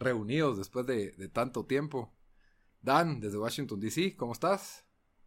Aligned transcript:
reunidos 0.00 0.58
después 0.58 0.86
de, 0.86 1.12
de 1.12 1.28
tanto 1.28 1.66
tiempo. 1.66 2.12
Dan, 2.82 3.20
desde 3.20 3.38
Washington, 3.38 3.78
D.C., 3.78 4.16
¿cómo 4.16 4.32
estás? 4.32 4.84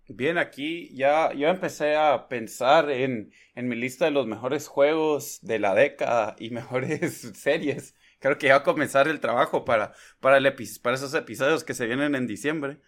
Bien, 0.07 0.37
aquí 0.37 0.93
ya 0.93 1.31
yo 1.33 1.47
empecé 1.47 1.95
a 1.95 2.27
pensar 2.27 2.89
en, 2.91 3.31
en, 3.55 3.67
mi 3.69 3.75
lista 3.75 4.05
de 4.05 4.11
los 4.11 4.27
mejores 4.27 4.67
juegos 4.67 5.39
de 5.41 5.59
la 5.59 5.73
década 5.73 6.35
y 6.39 6.49
mejores 6.49 7.21
series. 7.35 7.95
Creo 8.19 8.37
que 8.37 8.47
ya 8.47 8.55
va 8.55 8.59
a 8.59 8.63
comenzar 8.63 9.07
el 9.07 9.21
trabajo 9.21 9.63
para, 9.63 9.93
para, 10.19 10.37
el 10.37 10.53
para 10.81 10.95
esos 10.95 11.13
episodios 11.13 11.63
que 11.63 11.73
se 11.73 11.87
vienen 11.87 12.15
en 12.15 12.27
diciembre. 12.27 12.81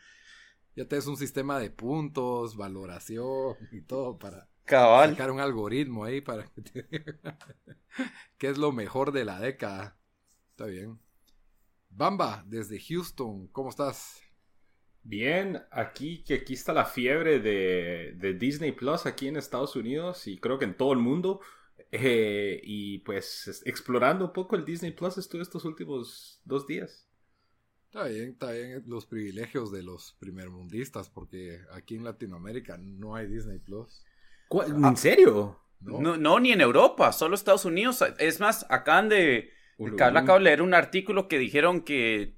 Ya 0.75 0.85
te 0.85 0.97
es 0.97 1.07
un 1.07 1.15
sistema 1.15 1.57
de 1.57 1.71
puntos, 1.71 2.57
valoración 2.57 3.55
y 3.71 3.81
todo 3.81 4.17
para 4.19 4.49
Cabal. 4.65 5.11
sacar 5.11 5.31
un 5.31 5.39
algoritmo 5.39 6.03
ahí 6.03 6.19
para 6.19 6.43
que 6.43 6.61
te... 6.61 6.87
qué 8.37 8.49
es 8.49 8.57
lo 8.57 8.73
mejor 8.73 9.13
de 9.13 9.23
la 9.23 9.39
década. 9.39 9.97
Está 10.51 10.65
bien. 10.65 10.99
Bamba, 11.95 12.43
desde 12.45 12.77
Houston, 12.77 13.47
¿cómo 13.47 13.69
estás? 13.69 14.21
Bien, 15.01 15.63
aquí 15.71 16.23
que 16.23 16.33
aquí 16.33 16.53
está 16.53 16.73
la 16.73 16.83
fiebre 16.83 17.39
de, 17.39 18.13
de, 18.17 18.33
Disney 18.33 18.73
Plus 18.73 19.05
aquí 19.05 19.29
en 19.29 19.37
Estados 19.37 19.77
Unidos 19.77 20.27
y 20.27 20.37
creo 20.37 20.59
que 20.59 20.65
en 20.65 20.75
todo 20.75 20.91
el 20.91 20.99
mundo. 20.99 21.39
Eh, 21.91 22.59
y 22.63 22.99
pues 22.99 23.61
explorando 23.65 24.25
un 24.25 24.33
poco 24.33 24.57
el 24.57 24.65
Disney 24.65 24.91
Plus 24.91 25.17
estuve 25.17 25.41
estos 25.41 25.63
últimos 25.63 26.41
dos 26.43 26.67
días. 26.67 27.07
Está 27.85 28.07
bien, 28.07 28.31
está 28.31 28.51
bien 28.51 28.83
los 28.87 29.05
privilegios 29.05 29.71
de 29.71 29.83
los 29.83 30.17
primermundistas 30.19 31.09
porque 31.09 31.61
aquí 31.71 31.95
en 31.95 32.03
Latinoamérica 32.03 32.77
no 32.77 33.15
hay 33.15 33.27
Disney 33.27 33.59
Plus. 33.59 34.03
¿En 34.67 34.97
serio? 34.97 35.61
No. 35.79 36.01
no, 36.01 36.17
no 36.17 36.39
ni 36.41 36.51
en 36.51 36.59
Europa, 36.59 37.13
solo 37.13 37.35
Estados 37.35 37.63
Unidos. 37.63 38.03
Es 38.19 38.41
más, 38.41 38.65
acaban 38.69 39.07
de 39.07 39.54
Carla 39.97 40.21
acabo 40.21 40.37
de 40.37 40.45
leer 40.45 40.61
un 40.61 40.73
artículo 40.73 41.27
que 41.27 41.37
dijeron 41.37 41.81
que, 41.81 42.35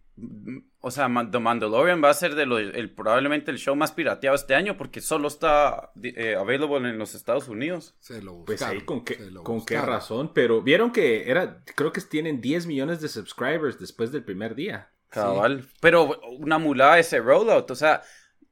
o 0.79 0.89
sea, 0.89 1.07
The 1.31 1.39
Mandalorian 1.39 2.03
va 2.03 2.09
a 2.09 2.13
ser 2.15 2.35
de 2.35 2.45
lo, 2.45 2.57
el, 2.57 2.91
probablemente 2.91 3.51
el 3.51 3.59
show 3.59 3.75
más 3.75 3.91
pirateado 3.91 4.35
este 4.35 4.55
año 4.55 4.77
porque 4.77 5.01
solo 5.01 5.27
está 5.27 5.91
eh, 6.01 6.35
available 6.35 6.89
en 6.89 6.97
los 6.97 7.13
Estados 7.13 7.47
Unidos. 7.47 7.95
Se 7.99 8.21
lo 8.21 8.33
buscaron, 8.33 8.45
pues 8.45 8.61
ahí 8.63 8.81
con 8.81 9.05
qué, 9.05 9.17
con 9.43 9.63
qué 9.65 9.79
razón, 9.79 10.31
pero 10.33 10.61
vieron 10.61 10.91
que 10.91 11.29
era, 11.29 11.63
creo 11.75 11.91
que 11.91 12.01
tienen 12.01 12.41
10 12.41 12.65
millones 12.65 13.01
de 13.01 13.07
subscribers 13.07 13.79
después 13.79 14.11
del 14.11 14.23
primer 14.23 14.55
día. 14.55 14.91
Cabal, 15.09 15.63
sí. 15.63 15.69
pero 15.79 16.19
una 16.39 16.57
mulada 16.57 16.99
ese 16.99 17.19
rollout, 17.19 17.69
o 17.71 17.75
sea, 17.75 18.01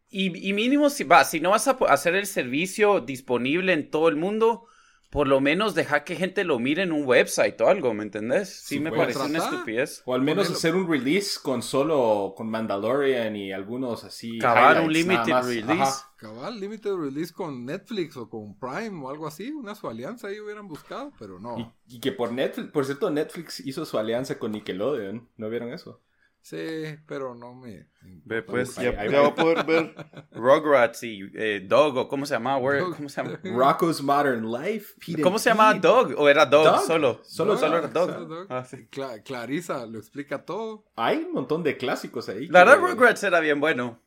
y, 0.10 0.48
y 0.48 0.54
mínimo 0.54 0.90
si, 0.90 1.04
va, 1.04 1.26
si 1.26 1.42
no 1.42 1.50
vas 1.50 1.68
a 1.68 1.72
hacer 1.90 2.16
el 2.16 2.26
servicio 2.28 3.02
disponible 3.02 3.74
en 3.74 3.90
todo 3.90 4.08
el 4.08 4.16
mundo, 4.16 4.68
por 5.16 5.30
lo 5.30 5.40
menos 5.40 5.74
deja 5.76 6.04
que 6.04 6.18
gente 6.18 6.44
lo 6.44 6.60
mire 6.60 6.84
en 6.84 6.92
un 6.92 7.06
website 7.06 7.60
o 7.62 7.70
algo, 7.70 7.94
¿me 7.94 8.04
entendés? 8.04 8.50
Sí, 8.50 8.82
me 8.82 8.92
parece 8.92 9.20
una 9.20 9.38
estupidez. 9.40 10.04
O 10.06 10.14
al 10.14 10.22
menos 10.22 10.52
hacer 10.52 10.76
un 10.76 10.90
release 10.90 11.40
con 11.42 11.62
solo, 11.62 12.34
con 12.36 12.50
Mandalorian 12.50 13.34
y 13.34 13.54
algunos 13.54 14.04
así. 14.04 14.40
Cabal, 14.40 14.84
un 14.84 14.92
limited 14.92 15.34
release. 15.42 15.72
Ajá. 15.72 16.12
Cabal, 16.18 16.60
limited 16.60 16.96
release 16.96 17.32
con 17.32 17.64
Netflix 17.64 18.18
o 18.18 18.30
con 18.30 18.60
Prime 18.60 19.06
o 19.06 19.10
algo 19.10 19.26
así, 19.26 19.52
una 19.52 19.74
su 19.74 19.88
alianza 19.88 20.28
ahí 20.28 20.38
hubieran 20.42 20.68
buscado, 20.68 21.14
pero 21.18 21.40
no. 21.40 21.60
Y, 21.88 21.96
y 21.96 22.00
que 22.02 22.12
por 22.12 22.34
Netflix, 22.34 22.72
por 22.72 22.84
cierto, 22.84 23.10
Netflix 23.10 23.62
hizo 23.62 23.86
su 23.86 23.98
alianza 23.98 24.38
con 24.38 24.52
Nickelodeon, 24.52 25.30
¿no 25.38 25.50
vieron 25.50 25.72
eso? 25.72 26.02
Sí, 26.46 26.96
pero 27.08 27.34
no 27.34 27.56
me. 27.56 27.88
Ve, 28.24 28.44
pues, 28.44 28.76
ya, 28.76 28.92
ya 29.10 29.22
voy 29.22 29.30
a 29.32 29.34
poder 29.34 29.66
ver 29.66 29.96
Rugrats 30.32 31.02
y 31.02 31.22
eh, 31.34 31.66
Dog, 31.68 31.98
o 31.98 32.08
¿cómo 32.08 32.28
se 32.28 32.36
llamaba? 32.36 32.60
Dog. 32.60 32.96
¿Cómo 32.96 33.10
se 33.10 33.24
llama? 33.24 33.40
Rocco's 33.44 34.00
Modern 34.04 34.52
Life. 34.52 34.94
Peter 35.04 35.24
¿Cómo 35.24 35.40
se 35.40 35.50
llamaba 35.50 35.74
Dog? 35.74 36.14
¿O 36.16 36.30
era 36.30 36.46
Dog, 36.46 36.66
Dog? 36.66 36.82
solo? 36.82 37.22
Solo, 37.24 37.58
solo 37.58 37.80
era 37.80 37.88
Dog. 37.88 38.12
Solo 38.12 38.26
Dog. 38.28 38.48
Ah, 38.52 38.64
sí. 38.64 38.86
Cla 38.92 39.24
Clarisa 39.24 39.88
lo 39.88 39.98
explica 39.98 40.46
todo. 40.46 40.86
Hay 40.96 41.18
un 41.24 41.34
montón 41.34 41.64
de 41.64 41.78
clásicos 41.78 42.30
ahí. 42.30 42.48
La 42.50 42.64
verdad, 42.64 42.78
Rugrats 42.78 43.24
era 43.24 43.40
bien 43.40 43.60
bueno. 43.60 44.00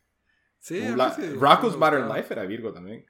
Sí, 0.60 0.80
La, 0.94 1.12
sí 1.12 1.22
Rocco's 1.30 1.76
Modern 1.76 2.06
Life 2.06 2.32
era 2.32 2.44
Virgo 2.44 2.72
también. 2.72 3.04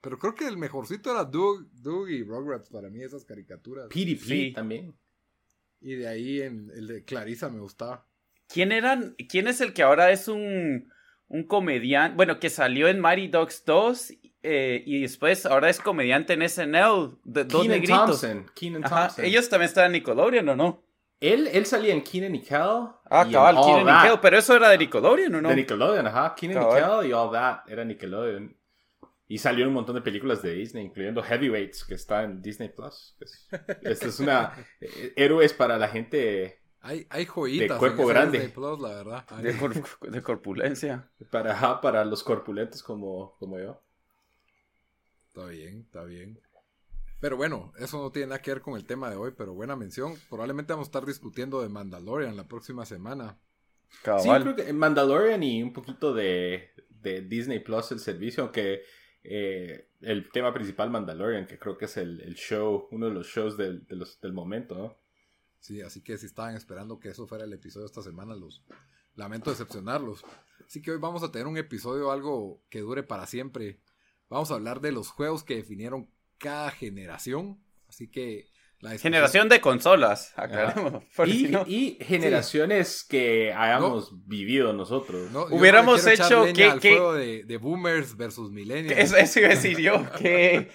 Pero 0.00 0.20
creo 0.20 0.36
que 0.36 0.46
el 0.46 0.56
mejorcito 0.56 1.10
era 1.10 1.24
Doug, 1.24 1.68
Doug 1.72 2.08
y 2.08 2.22
Rugrats 2.22 2.68
para 2.68 2.90
mí, 2.90 3.02
esas 3.02 3.24
caricaturas. 3.24 3.88
PDP 3.88 4.22
sí. 4.22 4.52
también. 4.54 4.94
Y 5.80 5.96
de 5.96 6.06
ahí 6.06 6.42
en 6.42 6.70
el 6.76 6.86
de 6.86 7.04
Clarisa 7.04 7.48
me 7.48 7.58
gustaba. 7.58 8.06
¿Quién 8.52 8.72
eran? 8.72 9.14
¿Quién 9.28 9.46
es 9.46 9.60
el 9.60 9.72
que 9.72 9.82
ahora 9.82 10.10
es 10.10 10.28
un, 10.28 10.92
un 11.28 11.44
comediante? 11.44 12.16
Bueno, 12.16 12.40
que 12.40 12.50
salió 12.50 12.88
en 12.88 13.00
Mighty 13.00 13.28
Dogs 13.28 13.64
2 13.64 14.12
eh, 14.42 14.82
y 14.86 15.02
después 15.02 15.46
ahora 15.46 15.68
es 15.70 15.78
comediante 15.78 16.32
en 16.32 16.48
SNL. 16.48 17.18
De, 17.24 17.44
dos 17.44 17.62
Keenan 17.62 17.80
negritos. 17.80 18.20
Thompson. 18.20 18.50
Keenan 18.54 18.82
Thompson. 18.82 19.24
Ellos 19.24 19.48
también 19.48 19.68
estaban 19.68 19.88
en 19.88 20.00
Nickelodeon, 20.00 20.48
¿o 20.48 20.56
no? 20.56 20.82
Él, 21.20 21.48
él 21.52 21.66
salía 21.66 21.92
en 21.92 22.02
Keenan 22.02 22.34
y 22.34 22.40
Kel. 22.40 22.88
Ah, 23.10 23.26
y 23.28 23.32
cabal, 23.32 23.56
Keenan 23.56 24.04
y 24.04 24.08
Kel. 24.08 24.18
Pero 24.20 24.38
eso 24.38 24.56
era 24.56 24.70
de 24.70 24.78
Nickelodeon, 24.78 25.34
¿o 25.34 25.42
no? 25.42 25.48
De 25.50 25.56
Nickelodeon, 25.56 26.06
ajá. 26.06 26.34
Keenan 26.34 26.62
y 26.62 26.74
Kel 26.74 27.10
y 27.10 27.12
All 27.12 27.30
That 27.30 27.60
era 27.68 27.84
Nickelodeon. 27.84 28.56
Y 29.28 29.38
salió 29.38 29.68
un 29.68 29.74
montón 29.74 29.94
de 29.94 30.00
películas 30.00 30.42
de 30.42 30.54
Disney, 30.54 30.86
incluyendo 30.86 31.22
Heavyweights, 31.22 31.84
que 31.84 31.94
está 31.94 32.24
en 32.24 32.42
Disney 32.42 32.70
Plus. 32.70 33.16
Esta 33.82 34.08
es 34.08 34.18
una. 34.18 34.52
Eh, 34.80 35.12
héroes 35.14 35.52
para 35.52 35.78
la 35.78 35.86
gente 35.86 36.59
hay, 36.82 37.06
hay 37.10 37.26
joyitas 37.26 37.76
de 37.76 37.78
cuerpo 37.78 38.06
grande. 38.06 38.38
Disney 38.38 38.54
Plus, 38.54 38.80
la 38.80 38.88
verdad. 38.88 39.28
De, 39.42 39.56
cor 39.56 39.74
de, 40.10 40.22
corpulencia. 40.22 41.08
Para, 41.30 41.80
para 41.80 42.04
los 42.04 42.22
corpulentos 42.22 42.82
como, 42.82 43.36
como 43.38 43.58
yo. 43.58 43.80
Está 45.28 45.46
bien, 45.46 45.80
está 45.80 46.04
bien. 46.04 46.40
Pero 47.20 47.36
bueno, 47.36 47.72
eso 47.78 48.00
no 48.02 48.10
tiene 48.10 48.28
nada 48.28 48.40
que 48.40 48.50
ver 48.50 48.62
con 48.62 48.76
el 48.76 48.86
tema 48.86 49.10
de 49.10 49.16
hoy, 49.16 49.32
pero 49.36 49.52
buena 49.52 49.76
mención. 49.76 50.14
Probablemente 50.30 50.72
vamos 50.72 50.88
a 50.88 50.90
estar 50.90 51.04
discutiendo 51.04 51.60
de 51.60 51.68
Mandalorian 51.68 52.36
la 52.36 52.48
próxima 52.48 52.86
semana. 52.86 53.38
Cabal. 54.02 54.22
Sí, 54.22 54.30
creo 54.42 54.56
que 54.56 54.72
Mandalorian 54.72 55.42
y 55.42 55.62
un 55.62 55.72
poquito 55.74 56.14
de, 56.14 56.70
de 56.88 57.20
Disney 57.20 57.58
Plus, 57.58 57.92
el 57.92 58.00
servicio, 58.00 58.44
aunque 58.44 58.82
eh, 59.22 59.88
el 60.00 60.30
tema 60.30 60.54
principal 60.54 60.90
Mandalorian, 60.90 61.46
que 61.46 61.58
creo 61.58 61.76
que 61.76 61.84
es 61.84 61.96
el, 61.98 62.22
el 62.22 62.34
show, 62.36 62.88
uno 62.90 63.06
de 63.06 63.12
los 63.12 63.26
shows 63.26 63.56
del, 63.58 63.86
de 63.86 63.96
los, 63.96 64.18
del 64.20 64.32
momento, 64.32 64.74
¿no? 64.76 64.96
Sí, 65.60 65.82
así 65.82 66.02
que 66.02 66.18
si 66.18 66.26
estaban 66.26 66.56
esperando 66.56 66.98
que 66.98 67.10
eso 67.10 67.26
fuera 67.26 67.44
el 67.44 67.52
episodio 67.52 67.86
esta 67.86 68.02
semana, 68.02 68.34
los 68.34 68.64
lamento 69.14 69.50
decepcionarlos. 69.50 70.24
Así 70.66 70.82
que 70.82 70.90
hoy 70.90 70.98
vamos 70.98 71.22
a 71.22 71.30
tener 71.30 71.46
un 71.46 71.58
episodio 71.58 72.10
algo 72.10 72.62
que 72.70 72.80
dure 72.80 73.02
para 73.02 73.26
siempre. 73.26 73.80
Vamos 74.28 74.50
a 74.50 74.54
hablar 74.54 74.80
de 74.80 74.92
los 74.92 75.10
juegos 75.10 75.44
que 75.44 75.56
definieron 75.56 76.10
cada 76.38 76.70
generación. 76.70 77.62
Así 77.88 78.08
que 78.08 78.48
la 78.80 78.96
generación 78.96 79.50
de 79.50 79.60
consolas, 79.60 80.32
aclaremos. 80.36 81.02
Y, 81.26 81.32
si 81.32 81.48
no... 81.48 81.64
y, 81.66 81.98
generaciones 82.00 83.00
sí. 83.00 83.08
que 83.10 83.52
hayamos 83.52 84.12
no, 84.12 84.22
vivido 84.24 84.72
nosotros. 84.72 85.30
No, 85.32 85.44
Hubiéramos 85.50 86.06
hecho 86.06 86.46
que, 86.46 86.78
que... 86.80 86.92
juego 86.92 87.12
de, 87.12 87.44
de, 87.44 87.56
boomers 87.58 88.16
versus 88.16 88.50
millennials. 88.50 88.98
Eso, 88.98 89.16
eso 89.18 89.40
iba 89.40 89.48
a 89.48 89.54
decir 89.54 89.78
yo, 89.78 90.10
que 90.18 90.70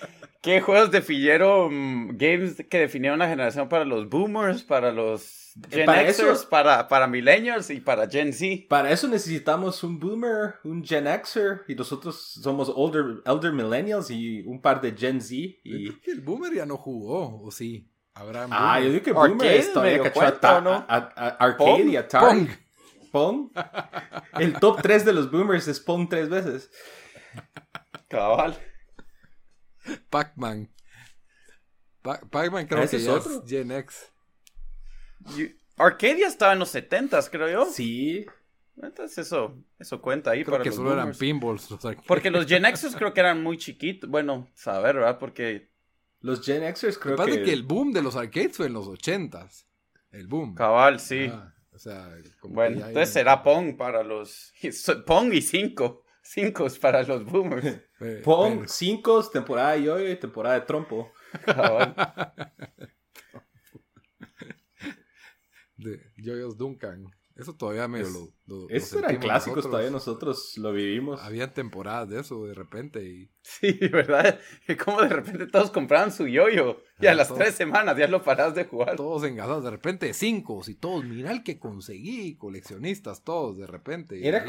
¿Qué 0.46 0.62
juegos 0.62 0.92
definieron 0.92 2.18
games 2.18 2.64
que 2.70 2.78
definieron 2.80 3.18
la 3.20 3.28
generación 3.28 3.68
para 3.68 3.84
los 3.84 4.08
boomers, 4.08 4.62
para 4.64 4.92
los 4.92 5.54
Gen 5.72 5.86
Para 5.88 6.02
Xers, 6.02 6.20
eso- 6.42 6.50
para, 6.50 6.88
para 6.88 7.08
millennials 7.08 7.70
y 7.72 7.80
para 7.82 8.08
Gen 8.08 8.32
Z? 8.32 8.66
Para 8.70 8.92
eso 8.92 9.08
necesitamos 9.08 9.84
un 9.84 10.00
boomer, 10.00 10.56
un 10.64 10.86
Gen 10.86 11.06
Xer, 11.24 11.62
y 11.68 11.74
nosotros 11.76 12.16
somos 12.42 12.72
older, 12.76 13.24
elder 13.26 13.54
millennials 13.54 14.12
y 14.12 14.42
un 14.46 14.62
par 14.62 14.82
de 14.82 14.92
Gen 14.96 15.20
Z. 15.20 15.34
Y... 15.34 15.88
Creo 15.90 16.02
que 16.02 16.12
el 16.12 16.22
Boomer 16.22 16.54
ya 16.54 16.66
no 16.66 16.78
jugó, 16.78 17.42
¿o 17.42 17.50
sí? 17.52 17.90
Habrá 18.14 18.48
Ah, 18.52 18.80
yo 18.80 18.92
digo 18.92 19.04
que 19.04 19.10
Arcade 19.12 19.30
boomer 19.30 19.52
es 19.52 19.74
todavía 19.74 19.98
Arcade 20.88 21.58
Pong. 21.58 21.90
y 21.90 21.96
Atari. 21.98 22.26
Pong. 22.26 22.50
Pong. 23.12 23.50
El 24.40 24.54
top 24.60 24.82
3 24.82 25.06
de 25.06 25.14
los 25.14 25.32
boomers 25.32 25.68
es 25.68 25.80
Pong 25.80 26.08
tres 26.10 26.30
veces. 26.30 26.70
Cabal. 28.08 28.56
Pac-Man. 30.10 30.70
Pa- 32.02 32.22
Pac-Man 32.30 32.68
creo 32.68 32.84
Ese 32.84 32.92
que 32.92 32.98
es 32.98 33.06
ya 33.06 33.14
otro. 33.14 33.44
es 33.44 33.50
Gen 33.50 33.72
X. 33.72 34.12
Y- 35.38 35.56
Arcadia 35.78 36.28
estaba 36.28 36.54
en 36.54 36.60
los 36.60 36.74
70s, 36.74 37.30
creo 37.30 37.50
yo. 37.50 37.66
Sí. 37.72 38.26
Entonces 38.82 39.18
eso, 39.28 39.58
eso 39.80 40.02
cuenta 40.02 40.32
ahí 40.32 40.44
Creo 40.44 40.54
para 40.54 40.64
que 40.64 40.70
los 40.70 40.76
solo 40.76 40.92
eran 40.92 41.04
boomers. 41.06 41.18
pinballs. 41.20 41.72
o 41.72 41.80
sea, 41.80 41.96
que- 41.96 42.02
Porque 42.08 42.30
los 42.30 42.46
Gen 42.46 42.64
Xers 42.76 42.96
creo 42.96 43.14
que 43.14 43.20
eran 43.22 43.42
muy 43.42 43.58
chiquitos. 43.58 44.10
Bueno, 44.10 44.50
saber, 44.54 44.96
¿verdad? 44.96 45.18
Porque 45.20 45.72
Los 46.20 46.46
Gen 46.46 46.64
Xers 46.76 46.98
creo 46.98 47.16
que 47.18 47.44
que... 47.44 47.54
el 47.54 47.64
boom 47.64 47.92
de 47.94 48.02
los 48.02 48.16
arcades 48.16 48.56
fue 48.56 48.68
en 48.68 48.74
los 48.74 48.88
80s. 48.88 49.66
El 50.12 50.28
boom. 50.28 50.56
cabal, 50.56 51.00
sí. 51.00 51.30
Ah, 51.32 51.54
o 51.72 51.78
sea, 51.78 52.10
como 52.40 52.54
que 52.54 52.56
bueno, 52.56 52.78
ya 52.80 52.86
hay- 52.86 52.90
entonces 52.92 53.14
será 53.14 53.44
Pong 53.44 53.76
para 53.78 54.04
los... 54.04 54.54
Pong 55.06 55.34
y 55.34 55.42
5. 55.42 56.04
5 56.24 56.68
para 56.82 57.04
los 57.04 57.24
boomers. 57.26 57.82
Fue- 57.98 58.18
Pong, 58.18 58.58
fue- 58.60 58.68
5, 58.68 59.30
temporada 59.30 59.72
de 59.74 59.84
yoyo 59.84 60.10
y 60.10 60.16
temporada 60.18 60.56
de 60.60 60.66
trompo. 60.66 61.12
De 65.78 66.00
Joyous 66.18 66.58
Duncan. 66.58 67.06
Eso 67.36 67.54
todavía 67.54 67.86
medio 67.90 68.06
Es- 68.08 68.14
lo, 68.14 68.30
lo- 68.46 68.70
Esos 68.70 68.98
eran 69.00 69.18
clásicos, 69.18 69.58
nosotros. 69.58 69.72
todavía 69.72 69.92
nosotros 69.92 70.58
lo 70.58 70.72
vivimos. 70.72 71.22
Habían 71.22 71.54
temporadas 71.54 72.08
de 72.10 72.22
eso 72.22 72.46
de 72.46 72.54
repente 72.54 73.04
y 73.04 73.30
Sí, 73.42 73.78
¿verdad? 73.92 74.40
Como 74.86 75.02
de 75.02 75.10
repente 75.10 75.48
todos 75.48 75.70
compraban 75.70 76.14
su 76.14 76.28
yoyo. 76.28 76.82
Y 77.02 77.08
a 77.08 77.14
las 77.14 77.28
todos. 77.28 77.40
tres 77.42 77.56
semanas 77.56 77.98
ya 77.98 78.08
lo 78.08 78.24
parás 78.24 78.56
de 78.56 78.64
jugar. 78.64 78.96
todos 78.96 79.26
engasados. 79.26 79.66
De 79.66 79.70
repente 79.72 80.14
cinco 80.14 80.62
y 80.66 80.76
todos, 80.76 81.04
mira 81.04 81.32
el 81.34 81.44
que 81.44 81.60
conseguí. 81.60 82.38
Coleccionistas 82.38 83.22
todos 83.26 83.58
de 83.58 83.68
repente. 83.68 84.26
Era 84.26 84.44
ahí- 84.44 84.48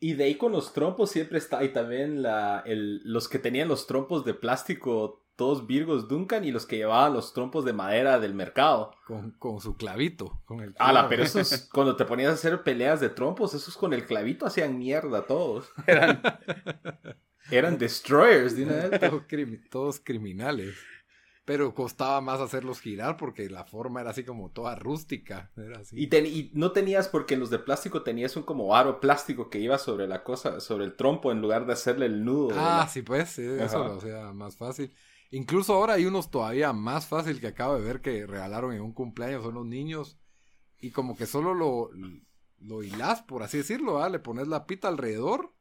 y 0.00 0.14
de 0.14 0.24
ahí 0.24 0.34
con 0.36 0.52
los 0.52 0.72
trompos 0.72 1.10
siempre 1.10 1.38
está, 1.38 1.62
y 1.62 1.68
también 1.72 2.22
la, 2.22 2.62
el, 2.66 3.00
los 3.04 3.28
que 3.28 3.38
tenían 3.38 3.68
los 3.68 3.86
trompos 3.86 4.24
de 4.24 4.34
plástico, 4.34 5.26
todos 5.36 5.66
Virgos 5.66 6.08
Duncan, 6.08 6.44
y 6.44 6.50
los 6.52 6.66
que 6.66 6.76
llevaban 6.78 7.12
los 7.14 7.32
trompos 7.32 7.64
de 7.64 7.72
madera 7.72 8.18
del 8.18 8.34
mercado. 8.34 8.94
con, 9.06 9.32
con 9.32 9.60
su 9.60 9.76
clavito. 9.76 10.40
Con 10.46 10.60
el 10.60 10.74
Ala, 10.78 11.00
clavo. 11.00 11.08
pero 11.10 11.22
esos, 11.22 11.68
cuando 11.72 11.96
te 11.96 12.04
ponías 12.06 12.30
a 12.30 12.34
hacer 12.34 12.62
peleas 12.62 13.00
de 13.00 13.10
trompos, 13.10 13.54
esos 13.54 13.76
con 13.76 13.92
el 13.92 14.04
clavito 14.06 14.46
hacían 14.46 14.78
mierda 14.78 15.26
todos. 15.26 15.70
Eran, 15.86 16.22
Eran 17.50 17.78
destroyers, 17.78 18.56
de 18.56 18.64
una 18.64 18.74
vez. 18.88 19.00
todos 19.70 20.00
criminales. 20.00 20.76
Pero 21.44 21.74
costaba 21.74 22.20
más 22.20 22.38
hacerlos 22.40 22.80
girar 22.80 23.16
porque 23.16 23.48
la 23.48 23.64
forma 23.64 24.00
era 24.02 24.10
así 24.10 24.24
como 24.24 24.50
toda 24.50 24.74
rústica. 24.76 25.50
Era 25.56 25.80
así. 25.80 26.00
Y, 26.00 26.06
ten- 26.08 26.26
y 26.26 26.50
no 26.54 26.70
tenías, 26.72 27.08
porque 27.08 27.34
en 27.34 27.40
los 27.40 27.50
de 27.50 27.58
plástico 27.58 28.02
tenías 28.02 28.36
un 28.36 28.42
como 28.44 28.76
aro 28.76 29.00
plástico 29.00 29.48
que 29.50 29.58
iba 29.58 29.78
sobre 29.78 30.06
la 30.06 30.22
cosa, 30.22 30.60
sobre 30.60 30.84
el 30.84 30.94
trompo, 30.94 31.32
en 31.32 31.40
lugar 31.40 31.66
de 31.66 31.72
hacerle 31.72 32.06
el 32.06 32.24
nudo. 32.24 32.50
Ah, 32.54 32.82
la- 32.82 32.88
sí, 32.88 33.02
pues, 33.02 33.30
sí, 33.30 33.42
eso 33.42 33.78
lo 33.84 33.94
hacía 33.94 34.32
más 34.32 34.56
fácil. 34.56 34.92
Incluso 35.32 35.74
ahora 35.74 35.94
hay 35.94 36.06
unos 36.06 36.30
todavía 36.30 36.72
más 36.72 37.06
fácil 37.06 37.40
que 37.40 37.46
acabo 37.48 37.74
de 37.76 37.82
ver 37.82 38.00
que 38.00 38.26
regalaron 38.26 38.72
en 38.72 38.82
un 38.82 38.92
cumpleaños 38.92 39.44
a 39.44 39.48
unos 39.48 39.66
niños. 39.66 40.18
Y 40.80 40.90
como 40.90 41.16
que 41.16 41.26
solo 41.26 41.54
lo, 41.54 41.90
lo 42.60 42.82
hilás, 42.82 43.22
por 43.22 43.42
así 43.42 43.58
decirlo, 43.58 43.94
¿verdad? 43.94 44.10
le 44.12 44.18
pones 44.18 44.46
la 44.48 44.66
pita 44.66 44.88
alrededor. 44.88 45.52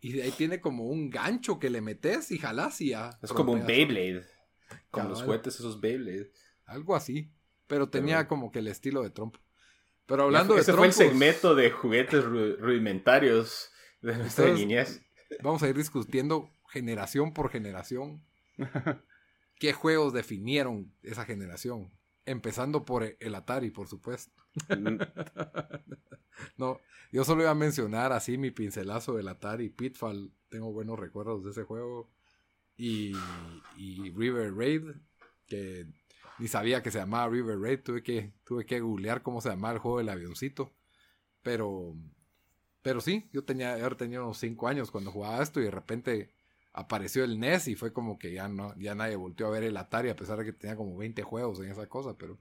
Y 0.00 0.12
de 0.12 0.22
ahí 0.22 0.30
tiene 0.30 0.60
como 0.60 0.84
un 0.84 1.10
gancho 1.10 1.58
que 1.58 1.70
le 1.70 1.80
metes 1.80 2.30
y 2.30 2.38
jalás 2.38 2.80
y 2.80 2.90
ya. 2.90 3.18
Es 3.22 3.32
como 3.32 3.52
un. 3.52 3.66
Beyblade. 3.66 4.24
Cabal. 4.90 5.08
los 5.10 5.22
juguetes 5.22 5.54
esos 5.56 5.80
Beyblade. 5.80 6.32
Algo 6.66 6.94
así. 6.96 7.30
Pero 7.66 7.88
tenía 7.90 8.26
como 8.28 8.50
que 8.50 8.60
el 8.60 8.68
estilo 8.68 9.02
de 9.02 9.10
trompo. 9.10 9.40
Pero 10.06 10.24
hablando 10.24 10.56
Ese 10.56 10.72
de 10.72 10.78
fue 10.78 10.86
el 10.86 10.92
segmento 10.92 11.54
de 11.54 11.70
juguetes 11.70 12.24
ru- 12.24 12.56
rudimentarios 12.58 13.70
de 14.00 14.16
nuestra 14.16 14.44
Entonces- 14.46 14.66
niñez. 14.66 15.02
vamos 15.42 15.62
a 15.62 15.68
ir 15.68 15.76
discutiendo 15.76 16.50
generación 16.70 17.32
por 17.34 17.50
generación 17.50 18.22
qué 19.58 19.72
juegos 19.74 20.12
definieron 20.14 20.92
esa 21.02 21.24
generación. 21.26 21.90
Empezando 22.24 22.84
por 22.84 23.16
el 23.20 23.34
Atari, 23.34 23.70
por 23.70 23.88
supuesto. 23.88 24.32
No, 26.56 26.80
yo 27.10 27.24
solo 27.24 27.42
iba 27.42 27.50
a 27.50 27.54
mencionar 27.54 28.12
así 28.12 28.38
mi 28.38 28.50
pincelazo 28.50 29.14
del 29.16 29.28
Atari 29.28 29.70
Pitfall. 29.70 30.32
Tengo 30.48 30.72
buenos 30.72 30.98
recuerdos 30.98 31.44
de 31.44 31.50
ese 31.50 31.64
juego. 31.64 32.10
Y, 32.78 33.12
River 33.76 34.54
Raid, 34.54 34.84
que 35.46 35.86
ni 36.38 36.46
sabía 36.48 36.82
que 36.82 36.90
se 36.90 36.98
llamaba 36.98 37.28
River 37.28 37.58
Raid. 37.58 37.80
Tuve 37.80 38.02
que, 38.02 38.32
tuve 38.44 38.64
que 38.64 38.80
googlear 38.80 39.22
cómo 39.22 39.40
se 39.40 39.50
llamaba 39.50 39.74
el 39.74 39.80
juego 39.80 39.98
del 39.98 40.08
avioncito. 40.08 40.72
Pero, 41.42 41.94
pero 42.82 43.00
sí, 43.00 43.28
yo 43.32 43.44
tenía, 43.44 43.78
yo 43.78 43.96
tenía 43.96 44.22
unos 44.22 44.38
5 44.38 44.68
años 44.68 44.90
cuando 44.90 45.10
jugaba 45.10 45.42
esto 45.42 45.60
y 45.60 45.64
de 45.64 45.70
repente 45.70 46.30
apareció 46.72 47.24
el 47.24 47.40
NES 47.40 47.68
y 47.68 47.74
fue 47.74 47.92
como 47.92 48.18
que 48.18 48.32
ya 48.32 48.48
no, 48.48 48.74
ya 48.78 48.94
nadie 48.94 49.16
volteó 49.16 49.48
a 49.48 49.50
ver 49.50 49.64
el 49.64 49.76
Atari 49.76 50.10
a 50.10 50.16
pesar 50.16 50.38
de 50.38 50.44
que 50.44 50.52
tenía 50.52 50.76
como 50.76 50.96
20 50.96 51.22
juegos 51.22 51.58
en 51.58 51.70
esa 51.72 51.88
cosa, 51.88 52.16
pero, 52.16 52.38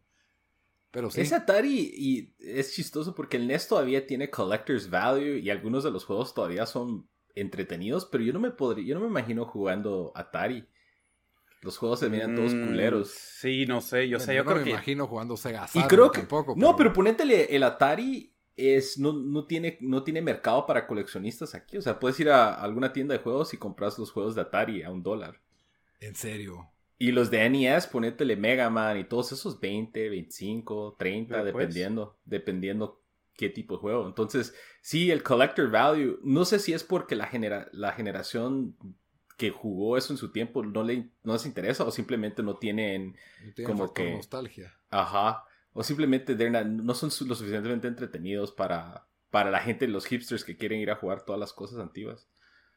pero 0.91 1.09
sí. 1.09 1.21
Es 1.21 1.33
Atari 1.33 1.91
y 1.95 2.35
es 2.39 2.73
chistoso 2.73 3.15
porque 3.15 3.37
el 3.37 3.47
NES 3.47 3.67
todavía 3.67 4.05
tiene 4.05 4.29
collector's 4.29 4.89
value 4.91 5.39
y 5.39 5.49
algunos 5.49 5.83
de 5.83 5.91
los 5.91 6.05
juegos 6.05 6.35
todavía 6.35 6.67
son 6.67 7.09
entretenidos, 7.41 8.05
pero 8.05 8.23
yo 8.23 8.33
no 8.33 8.39
me 8.39 8.51
podría, 8.51 8.85
yo 8.87 8.95
no 8.95 9.01
me 9.01 9.07
imagino 9.07 9.45
jugando 9.45 10.11
Atari. 10.15 10.67
Los 11.61 11.77
juegos 11.77 11.99
se 11.99 12.09
miran 12.09 12.33
todos 12.33 12.55
Mm, 12.55 12.55
culeros. 12.55 13.11
Sí, 13.11 13.65
no 13.65 13.81
sé. 13.81 14.07
Yo 14.09 14.17
Bueno, 14.17 14.25
sé, 14.25 14.35
yo 14.35 14.43
no 14.43 14.51
creo 14.51 14.57
me 14.57 14.63
que. 14.63 14.69
imagino 14.71 15.07
jugando 15.07 15.37
Sega 15.37 15.67
Y 15.73 15.87
creo 15.87 16.11
que 16.11 16.21
tampoco. 16.21 16.55
no, 16.55 16.75
pero 16.75 16.93
ponéntele 16.93 17.55
el 17.55 17.63
Atari 17.63 18.33
es 18.55 18.97
no, 18.97 19.13
no 19.13 19.45
tiene 19.45 19.77
no 19.81 20.03
tiene 20.03 20.21
mercado 20.21 20.65
para 20.65 20.87
coleccionistas 20.87 21.53
aquí, 21.55 21.77
o 21.77 21.81
sea, 21.81 21.99
puedes 21.99 22.19
ir 22.19 22.29
a 22.29 22.53
alguna 22.55 22.91
tienda 22.93 23.13
de 23.15 23.21
juegos 23.23 23.53
y 23.53 23.57
compras 23.57 23.99
los 23.99 24.11
juegos 24.11 24.35
de 24.35 24.41
Atari 24.41 24.83
a 24.83 24.91
un 24.91 25.03
dólar. 25.03 25.39
En 25.99 26.15
serio. 26.15 26.71
Y 26.99 27.11
los 27.11 27.29
de 27.31 27.45
NES, 27.45 27.87
ponétele 27.87 28.35
Mega 28.35 28.69
Man 28.69 28.97
y 28.97 29.03
todos 29.03 29.31
esos 29.31 29.59
20, 29.59 30.09
25, 30.09 30.95
30, 30.97 31.37
Ya, 31.37 31.43
pues. 31.51 31.67
dependiendo, 31.67 32.17
dependiendo 32.25 33.01
qué 33.37 33.49
tipo 33.49 33.75
de 33.75 33.79
juego. 33.81 34.07
Entonces, 34.07 34.53
sí, 34.81 35.09
el 35.11 35.23
collector 35.23 35.69
value, 35.71 36.19
no 36.23 36.43
sé 36.43 36.59
si 36.59 36.73
es 36.73 36.83
porque 36.83 37.15
la, 37.15 37.27
genera 37.27 37.69
la 37.71 37.93
generación 37.93 38.75
que 39.37 39.51
jugó 39.51 39.97
eso 39.97 40.11
en 40.11 40.17
su 40.17 40.31
tiempo 40.31 40.63
no, 40.65 40.83
le, 40.83 41.11
no 41.23 41.33
les 41.33 41.45
interesa 41.45 41.83
o 41.85 41.91
simplemente 41.91 42.41
no 42.43 42.57
tienen, 42.57 43.15
No 43.45 43.53
tiene 43.53 43.71
Como 43.71 43.93
que- 43.93 44.11
nostalgia. 44.13 44.73
ajá, 44.89 45.43
o 45.73 45.83
simplemente 45.83 46.35
not- 46.49 46.65
no 46.65 46.93
son 46.95 47.11
lo 47.29 47.35
suficientemente 47.35 47.87
entretenidos 47.87 48.51
para, 48.51 49.07
para 49.29 49.51
la 49.51 49.59
gente, 49.59 49.87
los 49.87 50.07
hipsters 50.07 50.43
que 50.43 50.57
quieren 50.57 50.79
ir 50.79 50.89
a 50.89 50.95
jugar 50.95 51.23
todas 51.23 51.39
las 51.39 51.53
cosas 51.53 51.77
antiguas. 51.79 52.27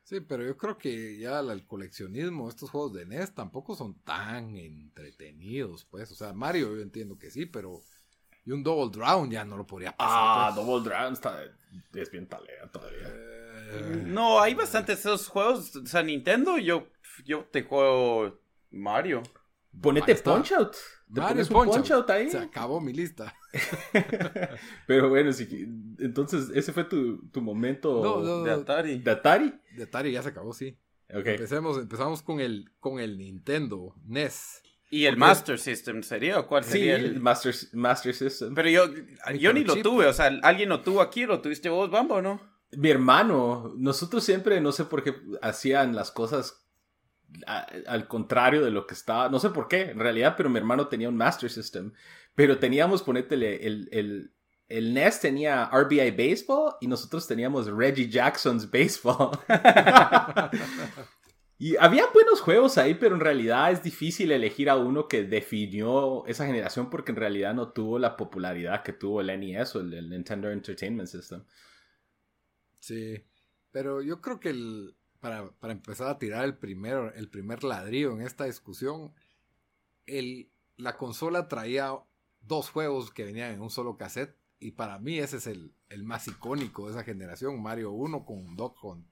Sí, 0.02 0.20
pero 0.20 0.44
yo 0.44 0.56
creo 0.58 0.76
que 0.76 1.18
ya 1.18 1.40
el 1.40 1.66
coleccionismo, 1.66 2.48
estos 2.48 2.68
juegos 2.70 2.92
de 2.94 3.06
NES 3.06 3.34
tampoco 3.34 3.74
son 3.76 3.98
tan 4.02 4.56
entretenidos, 4.56 5.84
pues. 5.84 6.10
O 6.10 6.14
sea, 6.14 6.32
Mario 6.32 6.76
yo 6.76 6.82
entiendo 6.82 7.16
que 7.18 7.30
sí, 7.30 7.46
pero... 7.46 7.80
Y 8.44 8.52
un 8.52 8.62
Double 8.62 8.90
Drown 8.90 9.30
ya 9.30 9.44
no 9.44 9.56
lo 9.56 9.66
podría 9.66 9.96
pasar. 9.96 10.12
Ah, 10.18 10.52
pues. 10.54 10.66
Double 10.66 10.88
Dragon 10.88 11.12
está, 11.12 11.42
es 11.94 12.10
bien 12.10 12.26
talea 12.26 12.70
todavía. 12.72 13.06
Eh, 13.08 14.02
No, 14.06 14.40
hay 14.40 14.54
bastantes 14.54 15.00
esos 15.00 15.28
juegos. 15.28 15.76
O 15.76 15.86
sea, 15.86 16.02
Nintendo, 16.02 16.58
yo, 16.58 16.88
yo 17.24 17.44
te 17.44 17.62
juego 17.62 18.40
Mario. 18.70 19.22
Ponete. 19.80 20.14
Punch 20.16 20.52
Out. 20.52 20.72
Te 21.12 21.20
Mario 21.20 21.46
Punch 21.46 21.70
Punch 21.74 21.90
Out. 21.92 22.00
Out 22.02 22.10
ahí. 22.10 22.30
Se 22.30 22.38
acabó 22.38 22.80
mi 22.80 22.92
lista. 22.92 23.32
Pero 24.86 25.08
bueno, 25.08 25.30
entonces 25.98 26.50
ese 26.54 26.72
fue 26.72 26.84
tu, 26.84 27.28
tu 27.28 27.40
momento 27.40 28.02
No, 28.02 28.20
no, 28.20 28.42
De 28.42 28.52
Atari. 28.52 28.98
de 28.98 29.10
Atari. 29.10 29.54
De 29.76 29.84
Atari 29.84 30.12
ya 30.12 30.22
se 30.22 30.30
acabó, 30.30 30.52
sí. 30.52 30.76
Ok. 31.12 31.26
Empecemos, 31.26 31.78
empezamos 31.78 32.22
con 32.22 32.40
el, 32.40 32.70
con 32.80 33.00
el 33.00 33.18
Nintendo 33.18 33.94
NES. 34.04 34.62
¿Y 34.90 35.06
el. 35.06 35.16
Master 35.16 35.58
System 35.58 36.02
sería? 36.02 36.38
¿O 36.40 36.46
cuál 36.48 36.64
Sí, 36.64 36.72
sería 36.72 36.96
el 36.96 37.04
el...? 37.06 37.20
Master, 37.20 37.54
Master 37.72 38.12
System. 38.14 38.54
Pero 38.54 38.68
yo, 38.68 38.84
yo 39.38 39.52
ni 39.52 39.64
lo 39.64 39.76
tuve. 39.76 40.06
O 40.06 40.12
sea, 40.12 40.26
alguien 40.42 40.68
lo 40.68 40.82
tuvo 40.82 41.00
aquí. 41.00 41.26
¿Lo 41.26 41.40
tuviste 41.40 41.68
vos, 41.68 41.90
Bambo, 41.90 42.20
no? 42.20 42.40
Mi 42.72 42.90
hermano, 42.90 43.72
nosotros 43.76 44.22
siempre, 44.24 44.60
no 44.60 44.72
sé 44.72 44.84
por 44.84 45.02
qué 45.02 45.14
hacían 45.42 45.94
las 45.96 46.10
cosas 46.10 46.66
a- 47.46 47.66
al 47.86 48.06
contrario 48.08 48.64
de 48.64 48.70
lo 48.72 48.86
que 48.86 48.94
estaba, 48.94 49.28
no 49.28 49.38
sé 49.40 49.50
por 49.50 49.68
qué, 49.68 49.90
en 49.90 49.98
realidad, 50.00 50.34
pero 50.36 50.50
mi 50.50 50.58
hermano 50.58 50.88
tenía 50.88 51.08
un 51.08 51.16
Master 51.16 51.50
System. 51.50 51.92
Pero 52.34 52.58
teníamos, 52.58 53.02
ponétele, 53.02 53.66
el, 53.66 53.88
el, 53.92 54.32
el 54.68 54.94
NES 54.94 55.20
tenía 55.20 55.68
RBI 55.72 56.10
Baseball 56.12 56.74
y 56.80 56.86
nosotros 56.86 57.26
teníamos 57.26 57.66
Reggie 57.66 58.08
Jackson's 58.08 58.68
Baseball. 58.70 59.30
Y 61.60 61.76
había 61.76 62.06
buenos 62.10 62.40
juegos 62.40 62.78
ahí, 62.78 62.94
pero 62.94 63.14
en 63.14 63.20
realidad 63.20 63.70
es 63.70 63.82
difícil 63.82 64.32
elegir 64.32 64.70
a 64.70 64.78
uno 64.78 65.06
que 65.08 65.24
definió 65.24 66.24
esa 66.24 66.46
generación 66.46 66.88
porque 66.88 67.12
en 67.12 67.16
realidad 67.16 67.52
no 67.52 67.70
tuvo 67.70 67.98
la 67.98 68.16
popularidad 68.16 68.82
que 68.82 68.94
tuvo 68.94 69.20
el 69.20 69.26
NES 69.38 69.76
o 69.76 69.80
el, 69.80 70.08
Nintendo 70.08 70.50
Entertainment 70.50 71.06
System. 71.06 71.44
Sí, 72.78 73.22
pero 73.70 74.00
yo 74.00 74.22
creo 74.22 74.40
que 74.40 74.48
el, 74.48 74.96
para, 75.20 75.52
empezar 75.64 76.08
a 76.08 76.18
tirar 76.18 76.46
el, 76.46 76.56
el 77.14 77.28
primer 77.28 77.62
ladrillo 77.62 78.12
en 78.12 78.22
esta 78.22 78.44
discusión, 78.44 79.12
el, 80.06 80.50
la 80.78 80.96
consola 80.96 81.46
traía 81.46 81.92
dos 82.40 82.70
juegos 82.70 83.10
que 83.10 83.24
venían 83.24 83.52
en 83.52 83.60
un 83.60 83.68
solo 83.68 83.98
cassette 83.98 84.34
y 84.60 84.70
para 84.70 84.98
mí 84.98 85.18
ese 85.18 85.36
es 85.36 85.46
el, 85.46 85.74
el 85.90 86.04
más 86.04 86.26
icónico 86.26 86.86
de 86.86 86.92
esa 86.92 87.04
generación, 87.04 87.60
Mario 87.60 87.90
1 87.90 88.24
con 88.24 88.56
Dog 88.56 88.82
Hunt, 88.82 89.06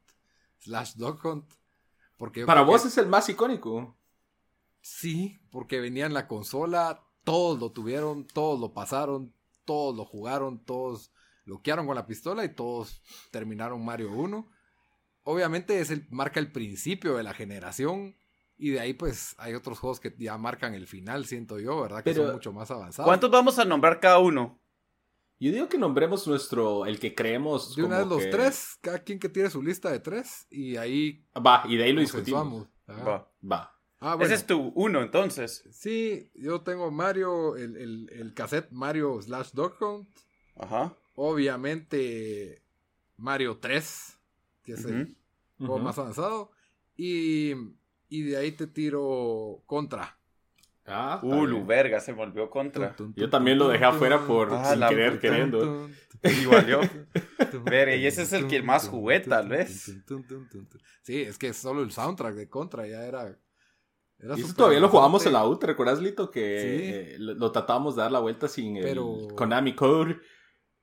slash 0.61 0.95
Dog 0.95 1.21
Hunt 1.27 1.45
porque 2.19 2.45
Para 2.45 2.63
vos 2.63 2.85
es 2.85 2.99
el 2.99 3.07
más 3.07 3.29
icónico. 3.29 3.97
Sí, 4.83 5.41
porque 5.51 5.81
venía 5.81 6.05
en 6.05 6.15
la 6.15 6.29
consola, 6.29 7.05
todos 7.25 7.59
lo 7.59 7.73
tuvieron, 7.73 8.27
todos 8.27 8.61
lo 8.61 8.75
pasaron, 8.75 9.33
todos 9.65 9.97
lo 9.97 10.05
jugaron, 10.05 10.65
todos 10.65 11.13
bloquearon 11.47 11.87
con 11.87 11.95
la 11.95 12.07
pistola 12.07 12.45
y 12.45 12.55
todos 12.55 13.03
terminaron 13.31 13.85
Mario 13.85 14.13
1. 14.13 14.51
Obviamente 15.23 15.81
es 15.81 15.91
el, 15.91 16.07
marca 16.11 16.41
el 16.41 16.53
principio 16.53 17.17
de 17.17 17.23
la 17.23 17.35
generación 17.35 18.17
y 18.57 18.71
de 18.71 18.81
ahí 18.81 18.95
pues 18.95 19.35
hay 19.39 19.55
otros 19.55 19.79
juegos 19.79 20.01
que 20.01 20.15
ya 20.19 20.37
marcan 20.37 20.75
el 20.75 20.87
final, 20.87 21.25
siento 21.27 21.59
yo, 21.59 21.81
¿verdad? 21.81 22.03
Que 22.03 22.15
son 22.15 22.33
mucho 22.33 22.53
más 22.53 22.71
avanzados. 22.71 23.09
¿Cuántos 23.09 23.31
vamos 23.31 23.59
a 23.59 23.65
nombrar 23.65 24.01
cada 24.01 24.19
uno? 24.19 24.59
Yo 25.41 25.53
digo 25.53 25.69
que 25.69 25.79
nombremos 25.79 26.27
nuestro, 26.27 26.85
el 26.87 26.99
que 26.99 27.15
creemos. 27.15 27.77
De 27.77 27.85
una 27.85 27.99
vez 27.99 28.07
los 28.09 28.31
tres, 28.31 28.79
cada 28.81 28.99
quien 28.99 29.21
que 29.21 29.29
tiene 29.29 29.51
su 29.51 29.63
lista 29.63 29.91
de 29.91 30.01
tres, 30.01 30.47
y 30.51 30.77
ahí. 30.77 31.25
Va, 31.35 31.63
y 31.69 31.77
de 31.77 31.85
ahí 31.85 31.93
lo 31.93 32.01
discutimos. 32.01 32.67
Va. 32.89 33.31
Va. 33.41 33.79
Ah, 34.01 34.17
Ese 34.21 34.35
es 34.35 34.47
tu 34.47 34.73
uno, 34.75 35.03
entonces. 35.03 35.65
Sí, 35.73 36.31
yo 36.35 36.61
tengo 36.61 36.91
Mario, 36.91 37.57
el, 37.57 38.09
el, 38.11 38.35
cassette 38.35 38.71
Mario 38.71 39.21
slash 39.21 39.51
Dog 39.53 39.75
Ajá. 40.57 40.97
Obviamente, 41.15 42.63
Mario 43.17 43.59
3, 43.59 44.19
que 44.63 44.73
es 44.73 44.85
el 44.85 45.17
juego 45.59 45.79
más 45.79 45.99
avanzado. 45.99 46.53
Y, 46.97 47.53
y 48.09 48.23
de 48.23 48.37
ahí 48.37 48.53
te 48.53 48.69
tiro 48.69 49.63
Contra. 49.67 50.18
Ah, 50.89 51.21
uh, 51.23 51.67
verga, 51.67 52.01
se 52.01 52.13
volvió 52.13 52.49
contra. 52.51 52.97
Yo 53.15 53.29
también 53.29 53.59
lo 53.59 53.69
dejé 53.69 53.85
afuera 53.85 54.27
por 54.27 54.53
ah, 54.53 54.65
sin 54.65 54.81
querer 54.89 55.19
queriendo. 55.19 55.89
Y 56.25 56.47
valió. 56.47 56.81
Verga, 57.63 57.95
y 57.95 58.05
ese 58.05 58.23
es 58.23 58.33
el 58.33 58.49
que 58.49 58.61
más 58.61 58.89
jugué, 58.89 59.21
tal 59.21 59.49
vez. 59.49 59.95
Sí, 61.03 61.23
es 61.23 61.39
que 61.39 61.53
solo 61.53 61.81
el 61.81 61.93
soundtrack 61.93 62.35
de 62.35 62.49
Contra 62.49 62.89
ya 62.89 63.07
era. 63.07 63.39
y 64.37 64.41
eso 64.41 64.53
todavía 64.53 64.81
lo 64.81 64.89
jugamos 64.89 65.25
en 65.27 65.35
la 65.35 65.47
U, 65.47 65.57
¿te 65.61 65.69
recuerdas, 65.69 66.01
Lito? 66.01 66.33
Que 66.33 67.15
eh, 67.15 67.17
lo, 67.19 67.53
tratábamos 67.53 67.95
de 67.95 68.03
dar 68.03 68.11
la 68.11 68.19
vuelta 68.19 68.49
sin 68.49 68.79
el 68.79 68.99
Konami 69.37 69.77
Code 69.77 70.19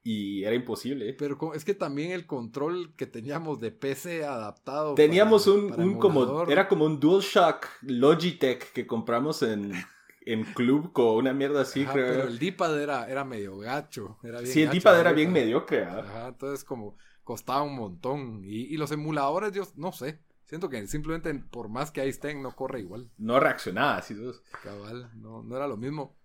y 0.05 0.43
era 0.43 0.55
imposible. 0.55 1.13
Pero 1.13 1.53
es 1.55 1.65
que 1.65 1.73
también 1.73 2.11
el 2.11 2.27
control 2.27 2.93
que 2.95 3.07
teníamos 3.07 3.59
de 3.59 3.71
PC 3.71 4.23
adaptado. 4.23 4.93
Teníamos 4.93 5.47
un, 5.47 5.73
un 5.77 5.97
como. 5.97 6.43
Era 6.47 6.67
como 6.67 6.85
un 6.85 6.99
DualShock 6.99 7.67
Logitech 7.81 8.71
que 8.71 8.85
compramos 8.85 9.41
en 9.41 9.73
en 10.25 10.43
club 10.43 10.91
con 10.91 11.17
una 11.17 11.33
mierda 11.33 11.61
así, 11.61 11.85
creo. 11.85 12.07
Pero 12.07 12.27
el 12.27 12.39
D-pad 12.39 12.81
era, 12.81 13.07
era 13.07 13.23
medio 13.23 13.57
gacho. 13.57 14.17
Era 14.23 14.39
bien 14.41 14.51
sí, 14.51 14.63
el 14.63 14.71
D-pad 14.71 14.99
era 14.99 15.11
bien 15.13 15.31
mediocre. 15.31 15.85
¿ah? 15.85 15.99
Ajá, 15.99 16.27
entonces 16.29 16.63
como 16.63 16.97
costaba 17.23 17.61
un 17.61 17.75
montón. 17.75 18.41
Y, 18.43 18.75
los 18.77 18.91
emuladores, 18.91 19.51
yo 19.53 19.63
no 19.75 19.91
sé. 19.91 20.19
Siento 20.45 20.69
que 20.69 20.85
simplemente 20.87 21.33
por 21.33 21.69
más 21.69 21.91
que 21.91 22.01
ahí 22.01 22.09
estén, 22.09 22.41
no 22.41 22.55
corre 22.55 22.79
igual. 22.79 23.09
No 23.17 23.39
reaccionaba, 23.39 23.97
así. 23.97 24.15
Cabal, 24.63 25.09
no, 25.15 25.43
no 25.43 25.55
era 25.55 25.67
lo 25.67 25.77
mismo. 25.77 26.15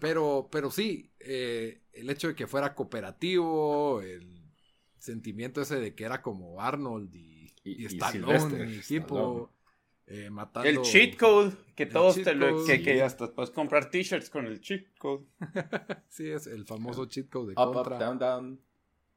Pero, 0.00 0.48
pero 0.50 0.70
sí, 0.70 1.12
eh, 1.20 1.82
el 1.92 2.10
hecho 2.10 2.28
de 2.28 2.34
que 2.34 2.46
fuera 2.46 2.74
cooperativo, 2.74 4.02
el 4.02 4.44
sentimiento 4.98 5.62
ese 5.62 5.80
de 5.80 5.94
que 5.94 6.04
era 6.04 6.20
como 6.20 6.60
Arnold 6.60 7.14
y, 7.14 7.52
y, 7.64 7.82
y 7.82 7.86
Stallone, 7.86 8.70
y 8.70 8.78
equipo. 8.78 9.50
Eh, 10.08 10.30
el 10.62 10.82
cheat 10.82 11.16
code, 11.16 11.52
que 11.74 11.86
todos 11.86 12.22
te 12.22 12.34
lo. 12.34 12.64
Que, 12.64 13.02
hasta 13.02 13.32
puedes 13.32 13.50
comprar 13.50 13.90
t-shirts 13.90 14.30
con 14.30 14.46
el 14.46 14.60
cheat 14.60 14.86
code. 14.98 15.24
sí, 16.08 16.30
es 16.30 16.46
el 16.46 16.64
famoso 16.64 17.06
cheat 17.06 17.28
code 17.28 17.48
de 17.48 17.54
contra. 17.54 17.98
down, 17.98 18.18
down. 18.18 18.60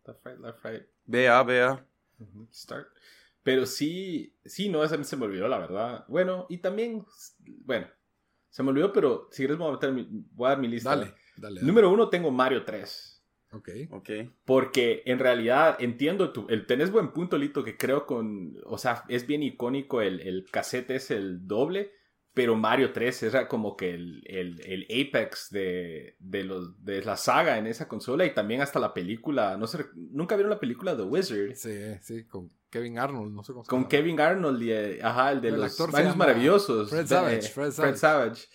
Left, 0.06 0.26
right, 0.26 0.40
left, 0.40 0.66
right. 0.66 0.84
Vea, 1.06 1.44
vea. 1.44 1.86
Start. 2.52 2.88
Pero 3.44 3.66
sí, 3.66 4.36
sí, 4.44 4.68
no, 4.70 4.84
esa 4.84 5.02
se 5.04 5.16
me 5.16 5.26
olvidó, 5.26 5.48
la 5.48 5.60
verdad. 5.60 6.06
Bueno, 6.08 6.48
y 6.50 6.58
también, 6.58 7.06
bueno, 7.66 7.88
se 8.50 8.64
me 8.64 8.70
olvidó, 8.70 8.92
pero 8.92 9.30
si 9.32 9.38
quieres 9.38 9.58
voy 9.58 9.70
a, 9.70 9.72
meter 9.74 10.08
voy 10.34 10.48
a 10.48 10.50
dar 10.50 10.60
mi 10.60 10.68
lista. 10.68 10.96
Dale, 10.96 11.14
dale. 11.38 11.62
Número 11.62 11.92
uno 11.92 12.10
tengo 12.10 12.32
Mario 12.32 12.66
3. 12.66 13.19
Ok. 13.52 13.70
Ok. 13.92 14.10
Porque 14.46 15.04
en 15.06 15.20
realidad 15.20 15.78
entiendo 15.80 16.32
tu. 16.32 16.46
El, 16.50 16.66
tenés 16.66 16.92
buen 16.92 17.12
punto, 17.12 17.38
Lito, 17.38 17.64
que 17.64 17.78
creo 17.78 18.06
con. 18.06 18.58
O 18.66 18.78
sea, 18.78 19.04
es 19.08 19.26
bien 19.26 19.44
icónico. 19.44 20.02
El, 20.02 20.20
el 20.22 20.46
cassette 20.52 20.92
es 20.92 21.12
el 21.12 21.48
doble. 21.48 21.92
Pero 22.32 22.56
Mario 22.56 22.94
3 22.94 23.24
era 23.24 23.48
como 23.48 23.76
que 23.76 23.90
el, 23.90 24.24
el, 24.28 24.86
apex 24.86 25.50
de, 25.50 26.16
de, 26.20 26.44
los, 26.44 26.86
de 26.86 27.02
la 27.04 27.18
saga 27.18 27.58
en 27.58 27.66
esa 27.66 27.88
consola. 27.88 28.24
Y 28.26 28.34
también 28.34 28.62
hasta 28.62 28.80
la 28.80 28.94
película. 28.94 29.58
No 29.58 29.66
sé, 29.66 29.88
¿Nunca 29.96 30.36
vieron 30.36 30.52
la 30.52 30.60
película 30.60 30.96
The 30.96 31.04
Wizard? 31.04 31.56
Sí, 31.56 31.98
sí, 32.02 32.26
con 32.26 32.50
Kevin 32.70 33.00
Arnold. 33.00 33.34
No 33.34 33.44
sé 33.44 33.52
cómo 33.52 33.66
Con 33.66 33.88
Kevin 33.90 34.22
Arnold 34.22 34.62
y. 34.62 35.02
Ajá, 35.02 35.32
el 35.32 35.42
de 35.42 35.52
los 35.52 35.80
años 35.96 36.16
maravillosos. 36.16 36.92
Fred 36.92 37.08
Savage. 37.08 37.50
Fred 37.50 37.72
Savage. 37.72 37.94
Fred 37.94 37.96
Savage 37.96 38.48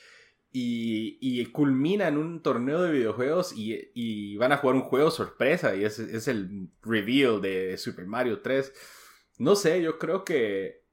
y, 0.56 1.46
culmina 1.46 2.06
en 2.06 2.16
un 2.16 2.40
torneo 2.40 2.80
de 2.82 2.92
videojuegos 2.92 3.52
y, 3.56 4.36
van 4.36 4.52
a 4.52 4.58
jugar 4.58 4.76
un 4.76 4.82
juego 4.82 5.10
sorpresa 5.10 5.74
y 5.74 5.84
es, 5.84 5.98
es, 5.98 6.28
el 6.28 6.70
reveal 6.80 7.40
de 7.40 7.76
Super 7.76 8.06
Mario 8.06 8.40
3. 8.40 8.72
No 9.38 9.56
sé, 9.56 9.82
yo 9.82 9.98
creo 9.98 10.24
que 10.24 10.84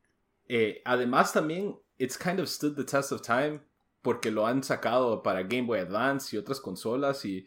eh, 0.47 0.81
además 0.83 1.31
también 1.31 1.79
it's 1.99 2.17
kind 2.17 2.39
of 2.39 2.49
stood 2.49 2.75
the 2.75 2.83
test 2.83 3.11
of 3.11 3.21
time 3.21 3.61
porque 4.01 4.31
lo 4.31 4.47
han 4.47 4.63
sacado 4.63 5.21
para 5.21 5.43
Game 5.43 5.67
Boy 5.67 5.79
Advance 5.79 6.35
y 6.35 6.39
otras 6.39 6.59
consolas 6.59 7.23
y, 7.23 7.45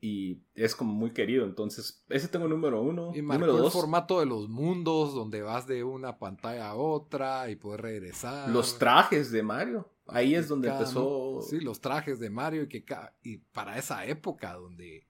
y 0.00 0.42
es 0.56 0.74
como 0.74 0.92
muy 0.92 1.12
querido. 1.12 1.44
Entonces, 1.44 2.04
ese 2.08 2.26
tengo 2.26 2.48
número 2.48 2.82
uno. 2.82 3.12
Y 3.14 3.22
número 3.22 3.56
dos, 3.56 3.66
el 3.66 3.80
formato 3.80 4.18
de 4.18 4.26
los 4.26 4.48
mundos 4.48 5.14
donde 5.14 5.42
vas 5.42 5.68
de 5.68 5.84
una 5.84 6.18
pantalla 6.18 6.70
a 6.70 6.74
otra 6.74 7.48
y 7.50 7.54
puedes 7.54 7.80
regresar. 7.80 8.48
Los 8.48 8.80
trajes 8.80 9.30
de 9.30 9.44
Mario. 9.44 9.91
Ahí 10.06 10.34
es 10.34 10.48
donde 10.48 10.68
empezó. 10.68 11.42
Sí, 11.42 11.60
los 11.60 11.80
trajes 11.80 12.18
de 12.18 12.30
Mario 12.30 12.62
y 12.62 12.68
que 12.68 12.84
y 13.22 13.38
para 13.38 13.78
esa 13.78 14.04
época 14.06 14.54
donde. 14.54 15.08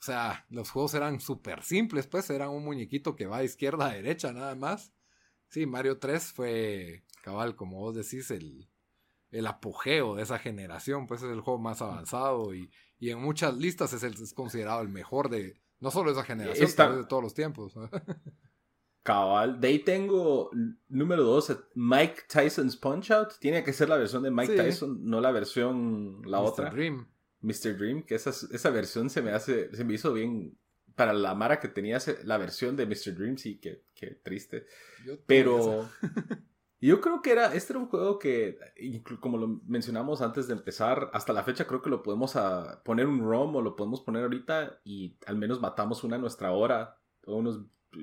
O 0.00 0.02
sea, 0.02 0.46
los 0.48 0.70
juegos 0.70 0.94
eran 0.94 1.20
súper 1.20 1.62
simples, 1.62 2.06
pues 2.06 2.30
eran 2.30 2.50
un 2.50 2.64
muñequito 2.64 3.16
que 3.16 3.26
va 3.26 3.40
de 3.40 3.44
izquierda 3.44 3.86
a 3.86 3.92
derecha 3.92 4.32
nada 4.32 4.54
más. 4.54 4.92
Sí, 5.48 5.66
Mario 5.66 5.98
3 5.98 6.32
fue, 6.32 7.04
cabal, 7.22 7.54
como 7.54 7.80
vos 7.80 7.94
decís, 7.94 8.30
el, 8.30 8.70
el 9.30 9.46
apogeo 9.46 10.14
de 10.14 10.22
esa 10.22 10.38
generación, 10.38 11.06
pues 11.06 11.22
es 11.22 11.30
el 11.30 11.40
juego 11.40 11.58
más 11.58 11.82
avanzado 11.82 12.54
y, 12.54 12.70
y 12.98 13.10
en 13.10 13.20
muchas 13.20 13.56
listas 13.56 13.92
es, 13.92 14.02
el, 14.02 14.14
es 14.14 14.32
considerado 14.32 14.80
el 14.80 14.88
mejor 14.88 15.28
de, 15.28 15.60
no 15.80 15.90
solo 15.90 16.12
de 16.12 16.18
esa 16.18 16.26
generación, 16.26 16.68
sino 16.68 16.96
de 16.96 17.06
todos 17.06 17.22
los 17.22 17.34
tiempos. 17.34 17.74
Cabal. 19.02 19.60
De 19.60 19.68
ahí 19.68 19.78
tengo 19.78 20.50
número 20.88 21.24
dos, 21.24 21.56
Mike 21.74 22.22
Tyson's 22.28 22.76
Punch 22.76 23.10
Out. 23.10 23.32
Tiene 23.38 23.64
que 23.64 23.72
ser 23.72 23.88
la 23.88 23.96
versión 23.96 24.22
de 24.22 24.30
Mike 24.30 24.56
Tyson, 24.56 25.04
no 25.04 25.20
la 25.20 25.32
versión, 25.32 26.22
la 26.24 26.40
otra. 26.40 26.70
Dream. 26.70 27.06
Mr. 27.40 27.78
Dream, 27.78 28.02
que 28.02 28.14
esa, 28.14 28.30
esa 28.30 28.70
versión 28.70 29.08
se 29.08 29.22
me 29.22 29.32
hace, 29.32 29.74
se 29.74 29.84
me 29.84 29.94
hizo 29.94 30.12
bien. 30.12 30.56
Para 30.96 31.14
la 31.14 31.34
Mara 31.34 31.60
que 31.60 31.68
tenía 31.68 31.98
la 32.24 32.36
versión 32.36 32.76
de 32.76 32.84
Mr. 32.84 33.14
Dream, 33.16 33.38
sí, 33.38 33.58
que, 33.58 33.84
triste. 34.22 34.66
Pero 35.24 35.88
yo 36.80 37.00
creo 37.00 37.22
que 37.22 37.30
era, 37.30 37.54
este 37.54 37.72
era 37.72 37.80
un 37.80 37.88
juego 37.88 38.18
que, 38.18 38.58
como 39.20 39.38
lo 39.38 39.62
mencionamos 39.66 40.20
antes 40.20 40.46
de 40.46 40.52
empezar, 40.52 41.08
hasta 41.14 41.32
la 41.32 41.42
fecha 41.42 41.66
creo 41.66 41.80
que 41.80 41.88
lo 41.88 42.02
podemos 42.02 42.36
a 42.36 42.82
poner 42.84 43.06
un 43.06 43.20
ROM 43.20 43.56
o 43.56 43.62
lo 43.62 43.76
podemos 43.76 44.02
poner 44.02 44.24
ahorita 44.24 44.80
y 44.84 45.16
al 45.24 45.36
menos 45.36 45.60
matamos 45.60 46.04
una 46.04 46.16
a 46.16 46.18
nuestra 46.18 46.52
hora, 46.52 46.98
unos 47.24 47.60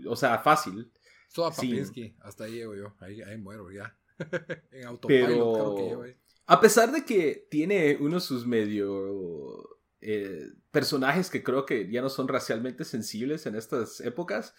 o 0.07 0.15
sea, 0.15 0.39
fácil. 0.39 0.91
Soda 1.27 1.51
Papinski, 1.51 2.15
hasta 2.21 2.45
ahí 2.45 2.53
llego 2.53 2.75
yo, 2.75 2.95
ahí, 2.99 3.21
ahí 3.21 3.37
muero 3.37 3.71
ya. 3.71 3.97
en 4.71 4.85
autopilot 4.85 5.27
Pero, 5.27 5.53
creo 5.53 5.75
que 5.75 5.83
llevo 5.83 6.03
ahí. 6.03 6.15
A 6.45 6.61
pesar 6.61 6.91
de 6.91 7.03
que 7.03 7.47
tiene 7.51 7.97
uno 7.99 8.15
de 8.15 8.21
sus 8.21 8.47
medio 8.47 9.77
eh, 9.99 10.47
personajes 10.71 11.29
que 11.29 11.43
creo 11.43 11.65
que 11.65 11.91
ya 11.91 12.01
no 12.01 12.09
son 12.09 12.27
racialmente 12.27 12.85
sensibles 12.85 13.45
en 13.45 13.55
estas 13.55 13.99
épocas, 13.99 14.55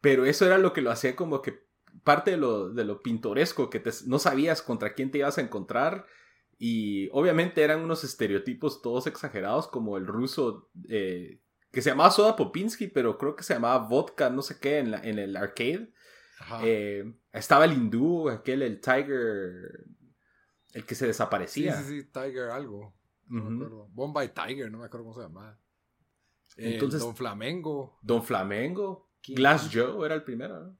pero 0.00 0.24
eso 0.26 0.46
era 0.46 0.58
lo 0.58 0.72
que 0.72 0.82
lo 0.82 0.92
hacía 0.92 1.16
como 1.16 1.42
que 1.42 1.64
parte 2.02 2.32
de 2.32 2.36
lo, 2.36 2.70
de 2.70 2.84
lo 2.84 3.02
pintoresco, 3.02 3.70
que 3.70 3.82
no 4.06 4.18
sabías 4.18 4.62
contra 4.62 4.94
quién 4.94 5.10
te 5.10 5.18
ibas 5.18 5.38
a 5.38 5.42
encontrar. 5.42 6.06
Y 6.58 7.08
obviamente 7.12 7.62
eran 7.62 7.80
unos 7.80 8.04
estereotipos 8.04 8.80
todos 8.80 9.06
exagerados, 9.06 9.68
como 9.68 9.96
el 9.96 10.06
ruso 10.06 10.70
eh, 10.88 11.40
que 11.74 11.82
se 11.82 11.90
llamaba 11.90 12.10
Soda 12.10 12.36
Popinski, 12.36 12.86
pero 12.86 13.18
creo 13.18 13.36
que 13.36 13.42
se 13.42 13.54
llamaba 13.54 13.86
Vodka, 13.86 14.30
no 14.30 14.40
sé 14.40 14.58
qué, 14.58 14.78
en, 14.78 14.92
la, 14.92 15.00
en 15.00 15.18
el 15.18 15.36
arcade. 15.36 15.92
Eh, 16.62 17.04
estaba 17.32 17.64
el 17.64 17.72
hindú, 17.72 18.28
aquel, 18.28 18.62
el 18.62 18.80
Tiger, 18.80 19.86
el 20.72 20.86
que 20.86 20.94
se 20.94 21.06
desaparecía. 21.06 21.76
Sí, 21.76 21.84
sí, 21.84 22.00
sí, 22.02 22.08
Tiger 22.10 22.50
algo. 22.50 22.94
No 23.26 23.44
me 23.44 23.56
acuerdo. 23.56 23.88
Bombay 23.90 24.32
Tiger, 24.32 24.70
no 24.70 24.78
me 24.78 24.86
acuerdo 24.86 25.04
cómo 25.04 25.16
se 25.16 25.22
llamaba. 25.22 25.58
Entonces, 26.56 27.00
Don 27.00 27.16
Flamengo. 27.16 27.98
Don 28.02 28.22
Flamengo. 28.22 29.10
Glass 29.26 29.70
Joe 29.72 30.04
era 30.04 30.14
el 30.14 30.22
primero, 30.22 30.60
¿no? 30.60 30.78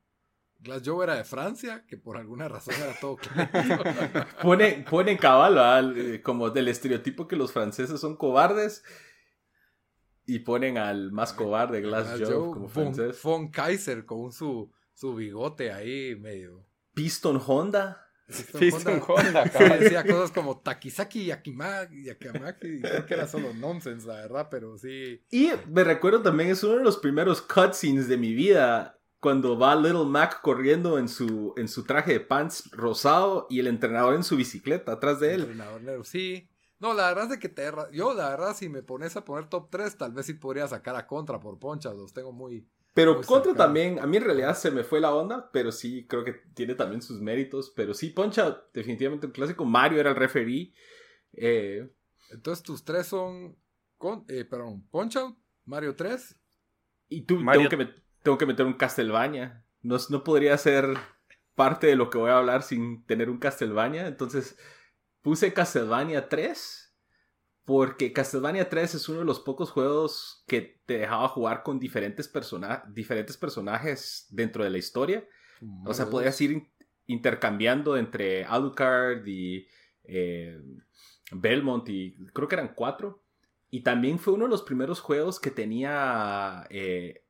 Glass 0.60 0.82
Joe 0.84 1.04
era 1.04 1.16
de 1.16 1.24
Francia, 1.24 1.84
que 1.86 1.96
por 1.96 2.16
alguna 2.16 2.48
razón 2.48 2.74
era 2.74 2.94
todo 2.98 3.18
pone, 4.42 4.84
pone 4.88 5.18
cabal, 5.18 5.94
eh, 5.96 6.22
como 6.22 6.50
del 6.50 6.68
estereotipo 6.68 7.26
que 7.26 7.36
los 7.36 7.52
franceses 7.52 8.00
son 8.00 8.16
cobardes. 8.16 8.82
Y 10.26 10.40
ponen 10.40 10.78
al 10.78 11.12
más 11.12 11.32
cobarde, 11.32 11.80
Glass, 11.80 12.18
Joe, 12.18 12.50
como 12.50 12.68
francés. 12.68 13.20
Von 13.22 13.50
Kaiser 13.50 14.04
con 14.06 14.32
su, 14.32 14.70
su 14.94 15.14
bigote 15.14 15.72
ahí 15.72 16.16
medio. 16.16 16.64
Piston 16.94 17.40
Honda. 17.46 18.00
Piston, 18.58 19.02
Honda, 19.06 19.44
decía 19.78 20.02
cosas 20.02 20.30
como 20.30 20.58
Takisaki 20.58 21.26
Yakimaki, 21.26 22.04
Yakamaki, 22.04 22.80
creo 22.80 23.04
que 23.04 23.12
era 23.12 23.28
solo 23.28 23.52
nonsense, 23.52 24.08
la 24.08 24.14
verdad, 24.14 24.48
pero 24.50 24.78
sí. 24.78 25.22
Y 25.30 25.50
me 25.68 25.84
recuerdo 25.84 26.22
también, 26.22 26.48
es 26.48 26.64
uno 26.64 26.78
de 26.78 26.84
los 26.84 26.96
primeros 26.96 27.42
cutscenes 27.42 28.08
de 28.08 28.16
mi 28.16 28.32
vida, 28.32 28.98
cuando 29.20 29.58
va 29.58 29.76
Little 29.76 30.06
Mac 30.06 30.40
corriendo 30.40 30.98
en 30.98 31.08
su, 31.08 31.52
en 31.56 31.68
su 31.68 31.84
traje 31.84 32.12
de 32.12 32.20
pants 32.20 32.70
rosado 32.72 33.46
y 33.50 33.60
el 33.60 33.66
entrenador 33.66 34.14
en 34.14 34.24
su 34.24 34.36
bicicleta 34.36 34.92
atrás 34.92 35.20
de 35.20 35.34
él. 35.34 35.40
entrenador 35.42 36.06
sí. 36.06 36.48
No, 36.84 36.92
la 36.92 37.08
verdad 37.08 37.32
es 37.32 37.38
que 37.38 37.48
te... 37.48 37.66
Yo, 37.92 38.12
la 38.12 38.28
verdad, 38.28 38.54
si 38.54 38.68
me 38.68 38.82
pones 38.82 39.16
a 39.16 39.24
poner 39.24 39.48
top 39.48 39.70
3, 39.70 39.96
tal 39.96 40.12
vez 40.12 40.26
sí 40.26 40.34
podría 40.34 40.68
sacar 40.68 40.94
a 40.96 41.06
Contra 41.06 41.40
por 41.40 41.58
ponchas, 41.58 41.96
los 41.96 42.12
tengo 42.12 42.30
muy... 42.30 42.68
Pero 42.92 43.22
Contra 43.22 43.54
también, 43.54 43.98
a 44.00 44.06
mí 44.06 44.18
en 44.18 44.24
realidad 44.24 44.54
se 44.54 44.70
me 44.70 44.84
fue 44.84 45.00
la 45.00 45.14
onda, 45.14 45.50
pero 45.50 45.72
sí 45.72 46.06
creo 46.06 46.24
que 46.24 46.34
tiene 46.52 46.74
también 46.74 47.00
sus 47.00 47.22
méritos. 47.22 47.72
Pero 47.74 47.94
sí, 47.94 48.10
Poncha, 48.10 48.62
definitivamente 48.74 49.26
un 49.26 49.32
clásico. 49.32 49.64
Mario 49.64 49.98
era 49.98 50.10
el 50.10 50.16
referee. 50.16 50.74
Eh, 51.32 51.90
Entonces 52.30 52.62
tus 52.62 52.84
tres 52.84 53.06
son, 53.06 53.56
con, 53.96 54.26
eh, 54.28 54.44
perdón, 54.44 54.86
Punch 54.90 55.16
Mario 55.64 55.96
3. 55.96 56.38
Y 57.08 57.22
tú, 57.22 57.42
tengo, 57.50 57.68
que 57.70 57.94
tengo 58.22 58.36
que 58.36 58.46
meter 58.46 58.66
un 58.66 58.74
Castlevania. 58.74 59.64
No, 59.80 59.96
no 60.10 60.22
podría 60.22 60.58
ser 60.58 60.98
parte 61.54 61.86
de 61.86 61.96
lo 61.96 62.10
que 62.10 62.18
voy 62.18 62.28
a 62.28 62.36
hablar 62.36 62.62
sin 62.62 63.06
tener 63.06 63.30
un 63.30 63.38
Castlevania. 63.38 64.06
Entonces 64.06 64.58
puse 65.24 65.54
Castlevania 65.54 66.28
3 66.28 66.84
porque 67.64 68.12
Castlevania 68.12 68.68
3 68.68 68.94
es 68.94 69.08
uno 69.08 69.20
de 69.20 69.24
los 69.24 69.40
pocos 69.40 69.70
juegos 69.70 70.44
que 70.46 70.82
te 70.84 70.98
dejaba 70.98 71.28
jugar 71.28 71.62
con 71.62 71.80
diferentes, 71.80 72.30
diferentes 72.92 73.36
personajes 73.38 74.26
dentro 74.30 74.62
de 74.62 74.70
la 74.70 74.78
historia. 74.78 75.26
o 75.86 75.94
sea, 75.94 76.10
podías 76.10 76.38
ir 76.42 76.70
intercambiando 77.06 77.96
entre 77.96 78.44
Alucard 78.44 79.26
y 79.26 79.66
eh, 80.04 80.60
Belmont 81.32 81.88
y 81.88 82.16
creo 82.34 82.48
que 82.48 82.56
eran 82.56 82.74
cuatro. 82.74 83.24
Y 83.70 83.82
también 83.82 84.18
fue 84.18 84.34
uno 84.34 84.44
de 84.44 84.50
los 84.50 84.62
primeros 84.62 85.00
juegos 85.00 85.40
que 85.40 85.50
tenía... 85.50 86.66
Eh, 86.68 87.22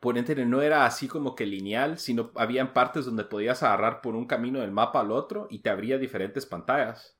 por 0.00 0.16
ente 0.16 0.34
no 0.46 0.62
era 0.62 0.86
así 0.86 1.08
como 1.08 1.34
que 1.34 1.44
lineal, 1.44 1.98
sino 1.98 2.30
habían 2.36 2.72
partes 2.72 3.04
donde 3.04 3.24
podías 3.24 3.64
agarrar 3.64 4.00
por 4.00 4.14
un 4.14 4.26
camino 4.26 4.60
del 4.60 4.70
mapa 4.70 5.00
al 5.00 5.10
otro 5.10 5.48
y 5.50 5.58
te 5.58 5.70
abría 5.70 5.98
diferentes 5.98 6.46
pantallas. 6.46 7.17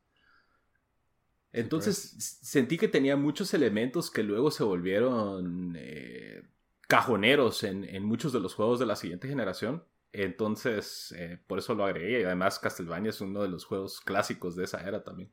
Entonces 1.53 2.39
sentí 2.43 2.77
que 2.77 2.89
tenía 2.89 3.17
muchos 3.17 3.55
elementos 3.55 4.11
que 4.11 4.23
luego 4.23 4.51
se 4.51 4.65
volvieron 4.65 5.75
eh, 5.79 6.43
cajoneros 6.87 7.65
en, 7.65 8.03
muchos 8.03 8.33
de 8.33 8.41
los 8.41 8.55
juegos 8.55 8.79
de 8.79 8.87
la 8.87 8.97
siguiente 8.97 9.29
generación. 9.29 9.85
Entonces, 10.13 11.15
eh, 11.17 11.39
por 11.47 11.59
eso 11.59 11.75
lo 11.75 11.85
agregué. 11.85 12.21
Y 12.21 12.25
además, 12.25 12.59
Castlevania 12.59 13.11
es 13.11 13.21
uno 13.21 13.43
de 13.43 13.49
los 13.49 13.65
juegos 13.65 14.01
clásicos 14.01 14.57
de 14.57 14.65
esa 14.65 14.87
era 14.87 15.05
también. 15.05 15.31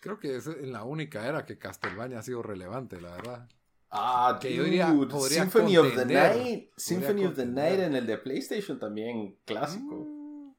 Creo 0.00 0.18
que 0.18 0.36
es 0.36 0.46
en 0.46 0.72
la 0.72 0.84
única 0.84 1.26
era 1.26 1.44
que 1.44 1.58
Castlevania 1.58 2.18
ha 2.18 2.22
sido 2.22 2.42
relevante, 2.42 3.00
la 3.00 3.10
verdad. 3.16 3.48
Ah, 3.90 4.38
que 4.40 4.54
yo 4.54 4.64
diría, 4.64 4.94
Symphony 5.28 5.78
of 5.78 5.94
the 5.94 6.04
Night. 6.04 6.70
Symphony 6.76 7.24
of 7.24 7.34
the 7.34 7.46
Night 7.46 7.80
en 7.80 7.94
el 7.94 8.06
de 8.06 8.18
PlayStation 8.18 8.78
también, 8.78 9.38
clásico. 9.46 10.06
Mm. 10.06 10.54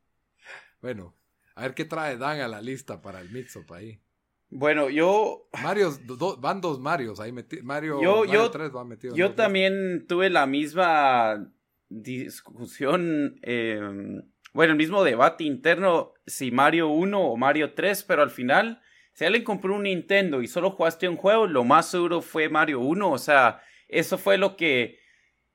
Bueno, 0.82 1.16
a 1.56 1.63
ver 1.63 1.75
qué 1.75 1.86
trae 1.86 2.18
Dan 2.18 2.39
a 2.39 2.48
la 2.48 2.62
lista 2.62 3.01
para 3.01 3.22
el 3.22 3.30
Mixup 3.30 3.72
ahí. 3.72 4.01
Bueno, 4.50 4.89
yo. 4.89 5.48
Mario, 5.62 5.91
van 6.39 6.62
dos 6.62 6.79
Marios 6.79 7.20
ahí 7.20 7.32
metidos. 7.32 7.63
Mario, 7.63 8.01
yo, 8.01 8.25
yo, 8.25 8.50
3 8.50 8.75
va 8.75 8.84
metido. 8.84 9.15
Yo 9.15 9.36
también 9.36 10.06
tuve 10.08 10.30
la 10.30 10.47
misma 10.47 11.52
discusión. 11.89 13.39
Em, 13.41 14.24
bueno, 14.54 14.71
el 14.71 14.78
mismo 14.78 15.04
debate 15.04 15.43
interno 15.43 16.13
si 16.26 16.52
Mario 16.52 16.89
1 16.89 17.21
o 17.21 17.38
Mario 17.38 17.74
3, 17.74 18.04
pero 18.04 18.24
al 18.24 18.32
final, 18.32 18.82
si 19.13 19.26
alguien 19.26 19.43
compró 19.43 19.76
un 19.76 19.84
Nintendo 19.84 20.41
y 20.41 20.47
solo 20.47 20.71
jugaste 20.71 21.08
un 21.08 21.17
juego, 21.17 21.45
lo 21.45 21.63
más 21.63 21.91
seguro 21.91 22.21
fue 22.21 22.50
Mario 22.50 22.80
1. 22.80 23.12
O 23.12 23.17
sea, 23.17 23.62
eso 23.88 24.17
fue 24.17 24.38
lo 24.38 24.56
que. 24.56 25.00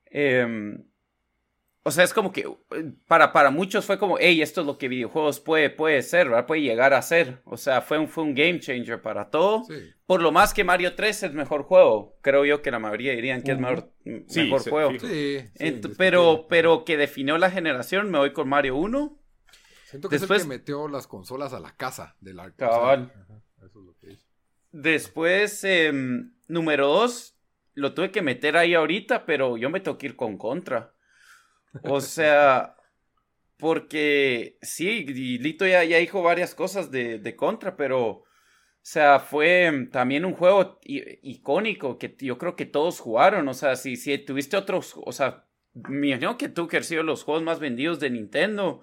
Eh, 0.09 0.77
o 1.87 1.91
sea, 1.91 2.03
es 2.03 2.15
como 2.15 2.31
que 2.31 2.41
eh, 2.41 2.93
para, 3.07 3.31
para 3.31 3.51
muchos 3.51 3.85
fue 3.85 3.99
como, 3.99 4.17
hey, 4.19 4.41
esto 4.41 4.61
es 4.61 4.67
lo 4.67 4.79
que 4.79 4.87
videojuegos 4.87 5.39
puede, 5.39 5.69
puede 5.69 6.01
ser, 6.01 6.29
¿verdad? 6.29 6.47
Puede 6.47 6.63
llegar 6.63 6.95
a 6.95 7.01
ser. 7.03 7.43
O 7.45 7.57
sea, 7.57 7.83
fue 7.83 7.99
un, 7.99 8.09
fue 8.09 8.23
un 8.23 8.33
game 8.33 8.59
changer 8.59 9.03
para 9.03 9.29
todo. 9.29 9.67
Por 10.07 10.23
lo 10.23 10.31
más 10.31 10.55
que 10.55 10.63
Mario 10.63 10.95
3 10.95 11.15
es 11.15 11.21
el 11.21 11.33
mejor 11.33 11.61
juego. 11.61 12.17
Creo 12.21 12.43
yo 12.43 12.63
que 12.63 12.71
la 12.71 12.79
mayoría 12.79 13.11
dirían 13.11 13.43
que 13.43 13.51
es 13.51 13.59
mejor, 13.59 13.91
mejor 14.03 14.67
juego. 14.67 14.93
Sí, 14.99 15.45
pero, 15.95 16.47
pero 16.49 16.85
que 16.85 16.97
definió 16.97 17.37
la 17.37 17.51
generación, 17.51 18.09
me 18.09 18.17
voy 18.17 18.33
con 18.33 18.49
Mario 18.49 18.77
1. 18.77 19.19
Siento 19.85 20.09
que 20.09 20.17
Después, 20.17 20.39
es 20.39 20.45
el 20.45 20.51
que 20.51 20.57
metió 20.57 20.87
las 20.87 21.05
consolas 21.05 21.53
a 21.53 21.59
la 21.59 21.77
casa 21.77 22.15
de 22.19 22.33
la 22.33 22.49
Cabal. 22.49 23.13
eso 23.59 23.79
es 23.79 23.85
lo 23.85 23.95
que 23.99 24.17
Después, 24.71 25.63
em, 25.63 26.33
número 26.47 26.87
2, 26.87 27.37
lo 27.75 27.93
tuve 27.93 28.09
que 28.09 28.23
meter 28.23 28.57
ahí 28.57 28.73
ahorita, 28.73 29.27
pero 29.27 29.55
yo 29.55 29.69
me 29.69 29.81
tengo 29.81 29.99
que 29.99 30.07
ir 30.07 30.15
con 30.15 30.39
Contra. 30.39 30.94
O 31.83 32.01
sea, 32.01 32.75
porque 33.57 34.57
sí, 34.61 35.05
Lito 35.05 35.65
ya, 35.65 35.83
ya 35.83 35.97
dijo 35.97 36.21
varias 36.21 36.55
cosas 36.55 36.91
de, 36.91 37.35
contra, 37.35 37.75
pero, 37.75 38.07
o 38.07 38.25
sea, 38.81 39.19
fue 39.19 39.87
también 39.91 40.25
un 40.25 40.33
juego 40.33 40.79
icónico 40.83 41.97
que 41.97 42.15
yo 42.19 42.37
creo 42.37 42.55
que 42.55 42.65
todos 42.65 42.99
jugaron. 42.99 43.47
O 43.47 43.53
sea, 43.53 43.75
si, 43.75 43.95
si 43.95 44.17
tuviste 44.17 44.57
otros, 44.57 44.93
o 44.97 45.11
sea, 45.11 45.45
me 45.73 46.09
imagino 46.09 46.37
que 46.37 46.49
tú 46.49 46.67
que 46.67 46.77
has 46.77 46.85
sido 46.85 47.03
los 47.03 47.23
juegos 47.23 47.43
más 47.43 47.59
vendidos 47.59 47.99
de 47.99 48.09
Nintendo. 48.09 48.81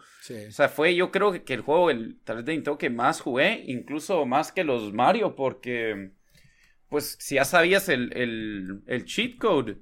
O 0.48 0.52
sea, 0.52 0.68
fue 0.68 0.94
yo 0.94 1.10
creo 1.10 1.44
que 1.44 1.54
el 1.54 1.60
juego, 1.60 1.90
el, 1.90 2.20
tal 2.24 2.36
vez 2.36 2.44
de 2.46 2.52
Nintendo 2.52 2.78
que 2.78 2.90
más 2.90 3.20
jugué, 3.20 3.64
incluso 3.66 4.24
más 4.26 4.52
que 4.52 4.64
los 4.64 4.92
Mario, 4.92 5.34
porque, 5.34 6.12
pues, 6.88 7.16
si 7.20 7.36
ya 7.36 7.44
sabías 7.44 7.88
el, 7.88 8.12
el, 8.16 8.82
el 8.86 9.04
cheat 9.04 9.38
code 9.38 9.78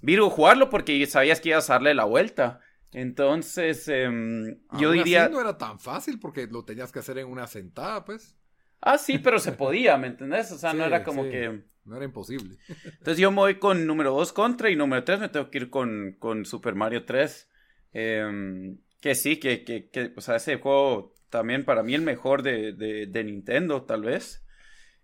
Virgo 0.00 0.30
jugarlo 0.30 0.70
porque 0.70 1.04
sabías 1.06 1.40
que 1.40 1.50
ibas 1.50 1.68
a 1.70 1.74
darle 1.74 1.94
la 1.94 2.04
vuelta. 2.04 2.60
Entonces, 2.92 3.86
em, 3.88 4.58
yo 4.78 4.92
diría. 4.92 5.24
Así 5.24 5.32
no 5.32 5.40
era 5.40 5.58
tan 5.58 5.78
fácil 5.78 6.18
porque 6.18 6.46
lo 6.46 6.64
tenías 6.64 6.92
que 6.92 7.00
hacer 7.00 7.18
en 7.18 7.28
una 7.28 7.46
sentada, 7.46 8.04
pues. 8.04 8.36
Ah, 8.80 8.98
sí, 8.98 9.18
pero 9.18 9.38
se 9.38 9.52
podía, 9.52 9.96
¿me 9.98 10.06
entendés? 10.06 10.50
O 10.52 10.58
sea, 10.58 10.72
no 10.72 10.84
era 10.84 11.04
como 11.04 11.24
que. 11.24 11.64
No 11.84 11.96
era 11.96 12.04
imposible. 12.04 12.58
Entonces 12.84 13.16
yo 13.16 13.30
me 13.30 13.38
voy 13.38 13.54
con 13.58 13.86
número 13.86 14.12
2 14.12 14.32
contra 14.34 14.68
y 14.68 14.76
número 14.76 15.04
3 15.04 15.20
me 15.20 15.28
tengo 15.30 15.50
que 15.50 15.56
ir 15.56 15.70
con, 15.70 16.16
con 16.18 16.44
Super 16.44 16.74
Mario 16.74 17.06
3. 17.06 17.48
Em, 17.92 18.78
que 19.00 19.14
sí, 19.14 19.38
que, 19.38 19.64
que, 19.64 19.88
que, 19.88 20.12
o 20.14 20.20
sea, 20.20 20.36
ese 20.36 20.56
juego 20.58 21.14
también 21.30 21.64
para 21.64 21.82
mí 21.82 21.94
el 21.94 22.02
mejor 22.02 22.42
de, 22.42 22.74
de, 22.74 23.06
de 23.06 23.24
Nintendo, 23.24 23.84
tal 23.84 24.02
vez. 24.02 24.44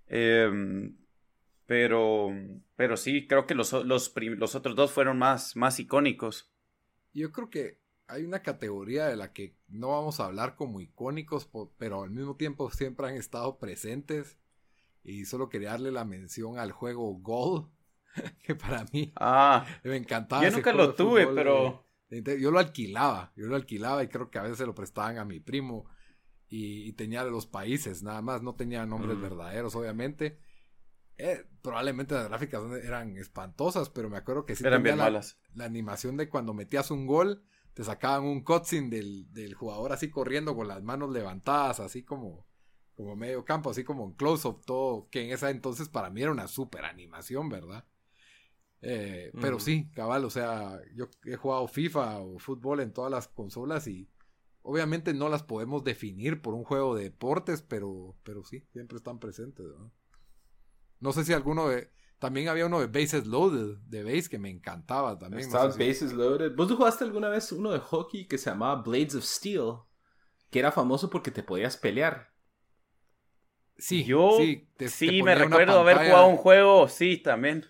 Eh, 0.09 0.50
pero, 1.66 2.29
pero 2.77 2.96
sí, 2.96 3.27
creo 3.27 3.46
que 3.46 3.55
los, 3.55 3.72
los, 3.72 4.12
los 4.16 4.55
otros 4.55 4.77
dos 4.77 4.92
fueron 4.92 5.18
más, 5.18 5.57
más 5.57 5.81
icónicos. 5.81 6.50
Yo 7.12 7.33
creo 7.33 7.48
que 7.48 7.81
hay 8.07 8.24
una 8.24 8.42
categoría 8.42 9.07
de 9.07 9.16
la 9.16 9.33
que 9.33 9.57
no 9.68 9.88
vamos 9.88 10.20
a 10.20 10.27
hablar 10.27 10.57
como 10.57 10.81
icónicos, 10.81 11.48
pero 11.79 12.03
al 12.03 12.11
mismo 12.11 12.37
tiempo 12.37 12.70
siempre 12.70 13.09
han 13.09 13.16
estado 13.16 13.59
presentes. 13.59 14.38
Y 15.03 15.27
solo 15.27 15.48
quería 15.48 15.70
darle 15.70 15.92
la 15.92 16.05
mención 16.05 16.59
al 16.59 16.72
juego 16.72 17.14
Gold, 17.18 17.68
que 18.42 18.55
para 18.55 18.85
mí 18.92 19.12
ah, 19.16 19.66
me 19.85 19.96
encantaba. 19.96 20.42
Yo 20.42 20.50
nunca 20.50 20.72
lo 20.72 20.94
tuve, 20.94 21.27
pero... 21.27 21.87
yo 22.11 22.50
lo 22.50 22.59
alquilaba, 22.59 23.33
yo 23.37 23.46
lo 23.46 23.57
alquilaba 23.57 24.03
y 24.03 24.09
creo 24.09 24.31
que 24.31 24.38
a 24.38 24.42
veces 24.42 24.59
se 24.59 24.66
lo 24.66 24.74
prestaban 24.74 25.18
a 25.18 25.24
mi 25.24 25.40
primo. 25.40 25.87
Y, 26.57 26.92
tenía 26.92 27.24
de 27.24 27.33
los 27.33 27.46
países, 27.46 28.05
nada 28.05 28.22
más, 28.22 28.42
no 28.42 28.55
tenía 28.55 28.87
nombres 28.87 29.16
mm. 29.16 29.22
verdaderos, 29.22 29.74
obviamente. 29.74 30.38
Eh, 31.16 31.46
probablemente 31.62 32.14
las 32.14 32.29
gráficas 32.29 32.62
eran 32.83 33.16
espantosas, 33.16 33.88
pero 33.88 34.11
me 34.11 34.16
acuerdo 34.16 34.44
que 34.44 34.57
sí 34.57 34.66
eran 34.66 34.83
bien 34.83 34.98
la, 34.98 35.05
malas. 35.05 35.38
La 35.55 35.64
animación 35.64 36.16
de 36.16 36.29
cuando 36.29 36.55
metías 36.55 36.90
un 36.90 37.07
gol, 37.07 37.44
te 37.72 37.85
sacaban 37.85 38.24
un 38.24 38.42
cutscene 38.42 38.88
del, 38.88 39.33
del, 39.33 39.55
jugador 39.55 39.92
así 39.92 40.11
corriendo 40.11 40.57
con 40.57 40.68
las 40.68 40.83
manos 40.83 41.11
levantadas, 41.11 41.81
así 41.81 42.03
como, 42.03 42.46
como 42.96 43.14
medio 43.14 43.44
campo, 43.44 43.70
así 43.70 43.85
como 43.85 44.05
un 44.05 44.14
close-up, 44.14 44.64
todo, 44.64 45.09
que 45.09 45.24
en 45.24 45.33
esa 45.33 45.50
entonces 45.50 45.88
para 45.88 46.11
mí 46.11 46.22
era 46.22 46.33
una 46.33 46.48
super 46.48 46.85
animación, 46.85 47.48
¿verdad? 47.48 47.85
Eh, 48.87 49.33
pero 49.40 49.61
sí, 49.61 49.88
cabal, 49.94 50.24
o 50.24 50.31
sea, 50.31 50.79
yo 50.94 51.09
he 51.24 51.37
jugado 51.37 51.66
FIFA 51.68 52.18
o 52.18 52.38
fútbol 52.38 52.81
en 52.81 52.92
todas 52.92 53.11
las 53.11 53.29
consolas 53.29 53.87
y 53.87 54.11
obviamente 54.61 55.14
no 55.14 55.31
las 55.31 55.42
podemos 55.42 55.85
definir 55.85 56.42
por 56.42 56.53
un 56.53 56.64
juego 56.64 56.94
de 56.94 57.05
deportes, 57.05 57.62
pero, 57.62 58.14
pero 58.24 58.44
sí, 58.44 58.66
siempre 58.72 58.98
están 58.98 59.18
presentes. 59.20 59.64
No 59.64 59.90
sé 61.12 61.24
si 61.24 61.33
alguno 61.33 61.68
de... 61.68 61.92
También 62.18 62.48
había 62.48 62.66
uno 62.66 62.80
de 62.80 62.87
Bases 62.87 63.26
Loaded, 63.26 63.76
de 63.87 64.02
base, 64.02 64.30
que 64.30 64.38
me 64.38 64.48
encantaba 64.48 65.18
también. 65.18 65.42
Estaba 65.42 65.66
Bases 65.66 66.12
Loaded. 66.12 66.54
¿Vos 66.57 66.72
jugaste 66.72 67.04
alguna 67.04 67.28
vez 67.28 67.52
uno 67.52 67.70
de 67.72 67.80
hockey 67.80 68.26
que 68.26 68.38
se 68.38 68.48
llamaba 68.48 68.80
Blades 68.83 69.16
of 69.16 69.24
Steel? 69.24 69.74
Que 70.50 70.61
era 70.61 70.72
famoso 70.72 71.11
porque 71.11 71.30
te 71.30 71.42
podías 71.42 71.76
pelear. 71.76 72.35
Sí, 73.76 74.04
yo 74.04 74.38
sí, 74.38 75.22
me 75.22 75.35
recuerdo 75.35 75.80
haber 75.80 75.98
jugado 75.98 76.28
un 76.28 76.37
juego, 76.37 76.88
sí, 76.88 77.18
también. 77.18 77.66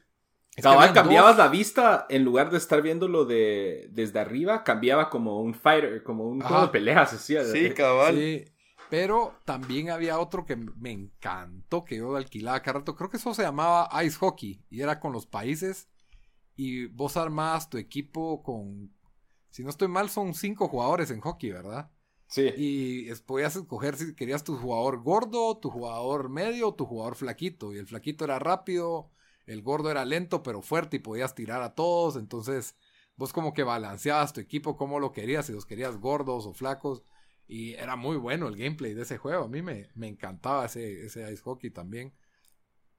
cambiabas 0.62 1.38
la 1.38 1.48
vista, 1.48 2.06
en 2.10 2.24
lugar 2.24 2.50
de 2.50 2.58
estar 2.58 2.82
viéndolo 2.82 3.24
de, 3.24 3.88
desde 3.90 4.20
arriba, 4.20 4.64
cambiaba 4.64 5.08
como 5.08 5.40
un 5.40 5.54
fighter, 5.54 6.02
como 6.02 6.28
un 6.28 6.40
juego 6.40 6.62
de 6.62 6.68
peleas. 6.68 7.12
Así, 7.14 7.37
sí, 7.50 7.70
cabal. 7.70 8.14
Sí, 8.14 8.44
pero 8.90 9.40
también 9.44 9.90
había 9.90 10.18
otro 10.18 10.44
que 10.44 10.57
me 10.57 10.90
encantó, 10.90 11.85
que 11.85 11.97
yo 11.97 12.16
alquilaba 12.16 12.62
cada 12.62 12.81
rato. 12.81 12.94
Creo 12.94 13.11
que 13.11 13.16
eso 13.16 13.35
se 13.35 13.42
llamaba 13.42 13.88
Ice 14.05 14.18
Hockey, 14.18 14.62
y 14.70 14.81
era 14.81 15.01
con 15.01 15.12
los 15.12 15.27
países. 15.27 15.88
Y 16.57 16.87
vos 16.87 17.16
armabas 17.16 17.68
tu 17.68 17.79
equipo 17.79 18.42
con, 18.42 18.94
si 19.51 19.64
no 19.64 19.70
estoy 19.70 19.88
mal, 19.88 20.11
son 20.11 20.35
cinco 20.35 20.68
jugadores 20.68 21.11
en 21.11 21.20
hockey, 21.20 21.51
¿verdad? 21.51 21.90
Sí. 22.27 22.51
Y 22.57 23.14
podías 23.27 23.55
escoger 23.57 23.97
si 23.97 24.14
querías 24.14 24.44
tu 24.44 24.57
jugador 24.57 25.03
gordo, 25.03 25.59
tu 25.59 25.70
jugador 25.70 26.29
medio 26.29 26.68
o 26.68 26.75
tu 26.75 26.87
jugador 26.87 27.14
flaquito. 27.14 27.73
Y 27.73 27.79
el 27.79 27.87
flaquito 27.87 28.25
era 28.25 28.38
rápido, 28.38 29.11
el 29.47 29.62
gordo 29.62 29.90
era 29.90 30.05
lento 30.05 30.42
pero 30.42 30.62
fuerte 30.62 30.97
y 30.97 31.01
podías 31.01 31.35
tirar 31.35 31.62
a 31.62 31.75
todos. 31.75 32.16
Entonces 32.16 32.77
vos 33.16 33.33
como 33.33 33.55
que 33.55 33.62
balanceabas 33.62 34.33
tu 34.33 34.40
equipo 34.40 34.77
como 34.77 34.99
lo 34.99 35.12
querías, 35.12 35.47
si 35.47 35.53
los 35.53 35.66
querías 35.66 35.99
gordos 35.99 36.47
o 36.47 36.53
flacos. 36.53 37.05
Y 37.46 37.74
era 37.74 37.96
muy 37.96 38.16
bueno 38.16 38.48
el 38.48 38.57
gameplay 38.57 38.94
de 38.94 39.02
ese 39.02 39.18
juego. 39.18 39.44
A 39.44 39.48
mí 39.48 39.62
me, 39.62 39.88
me 39.94 40.09
encantaba 40.09 40.66
ese, 40.66 41.04
ese 41.04 41.30
ice 41.33 41.42
hockey 41.42 41.70
también. 41.70 42.14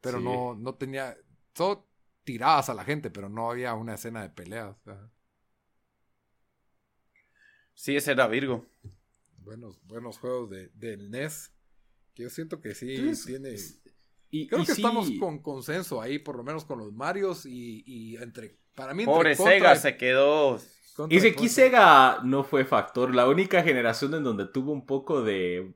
Pero 0.01 0.19
no, 0.19 0.55
no 0.55 0.75
tenía... 0.75 1.17
Solo 1.53 1.87
tirabas 2.23 2.69
a 2.69 2.73
la 2.73 2.83
gente, 2.83 3.09
pero 3.09 3.29
no 3.29 3.49
había 3.49 3.73
una 3.73 3.95
escena 3.95 4.21
de 4.21 4.29
peleas. 4.29 4.75
Sí, 7.73 7.95
ese 7.95 8.11
era 8.11 8.27
Virgo 8.27 8.65
buenos, 9.45 9.79
buenos 9.85 10.17
juegos 10.17 10.49
de, 10.49 10.69
del 10.73 11.09
NES. 11.09 11.51
Que 12.13 12.23
yo 12.23 12.29
siento 12.29 12.59
que 12.59 12.73
sí 12.75 13.13
tiene. 13.25 13.55
Y, 14.31 14.47
creo 14.47 14.65
que 14.65 14.71
estamos 14.71 15.09
con 15.19 15.39
consenso 15.39 16.01
ahí, 16.01 16.19
por 16.19 16.35
lo 16.35 16.43
menos 16.43 16.65
con 16.65 16.79
los 16.79 16.91
Marios 16.91 17.45
y, 17.45 18.17
entre. 18.17 18.57
Para 18.73 18.93
mí, 18.93 19.05
Pobre 19.05 19.35
Sega 19.35 19.75
se 19.77 19.95
quedó. 19.95 20.59
Y 21.09 21.19
si 21.19 21.27
aquí 21.27 21.49
Sega 21.49 22.19
no 22.23 22.43
fue 22.43 22.65
factor. 22.65 23.13
La 23.13 23.27
única 23.27 23.61
generación 23.63 24.13
en 24.13 24.23
donde 24.23 24.45
tuvo 24.45 24.71
un 24.71 24.85
poco 24.85 25.21
de 25.21 25.73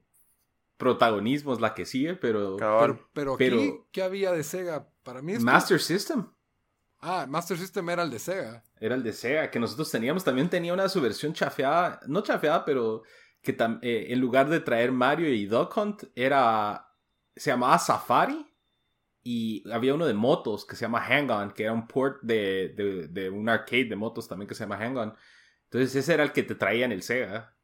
protagonismo 0.78 1.54
es 1.54 1.60
la 1.60 1.74
que 1.74 1.86
sigue, 1.86 2.16
pero. 2.16 2.58
Pero, 2.58 3.38
pero, 3.38 3.86
¿qué 3.92 4.02
había 4.02 4.32
de 4.32 4.44
Sega? 4.44 4.88
Para 5.04 5.22
mí 5.22 5.34
es. 5.34 5.44
Master 5.44 5.80
System. 5.82 6.26
Ah, 7.02 7.26
Master 7.28 7.58
System 7.58 7.90
era 7.90 8.04
el 8.04 8.10
de 8.10 8.20
Sega. 8.20 8.64
Era 8.80 8.96
el 8.96 9.04
de 9.04 9.14
Sega, 9.14 9.52
que 9.52 9.60
nosotros 9.60 9.90
teníamos. 9.92 10.24
También 10.24 10.50
tenía 10.50 10.74
una 10.74 10.90
su 10.90 11.02
versión 11.02 11.34
chafeada. 11.34 12.00
No 12.08 12.22
chafeada, 12.22 12.66
pero 12.66 13.04
que 13.42 13.56
eh, 13.82 14.08
en 14.10 14.20
lugar 14.20 14.50
de 14.50 14.60
traer 14.60 14.92
Mario 14.92 15.30
y 15.34 15.46
Duck 15.46 15.76
Hunt, 15.78 16.04
era, 16.16 16.94
se 17.36 17.52
llamaba 17.52 17.78
Safari 17.80 18.49
y 19.24 19.70
había 19.72 19.94
uno 19.94 20.06
de 20.06 20.14
motos 20.14 20.66
que 20.66 20.76
se 20.76 20.82
llama 20.82 21.02
Hang 21.02 21.30
On, 21.30 21.52
que 21.52 21.64
era 21.64 21.74
un 21.74 21.88
port 21.88 22.22
de, 22.22 23.08
de, 23.10 23.30
un 23.30 23.50
arcade 23.50 23.86
de 23.86 23.96
motos 23.96 24.28
también 24.28 24.48
que 24.48 24.56
se 24.56 24.64
llama 24.64 24.78
Hang 24.78 24.98
On. 24.98 25.14
Entonces 25.66 25.96
ese 25.96 26.14
era 26.14 26.24
el 26.24 26.32
que 26.32 26.44
te 26.44 26.56
traía 26.56 26.86
en 26.86 26.92
el 26.92 27.02
Sega. 27.02 27.56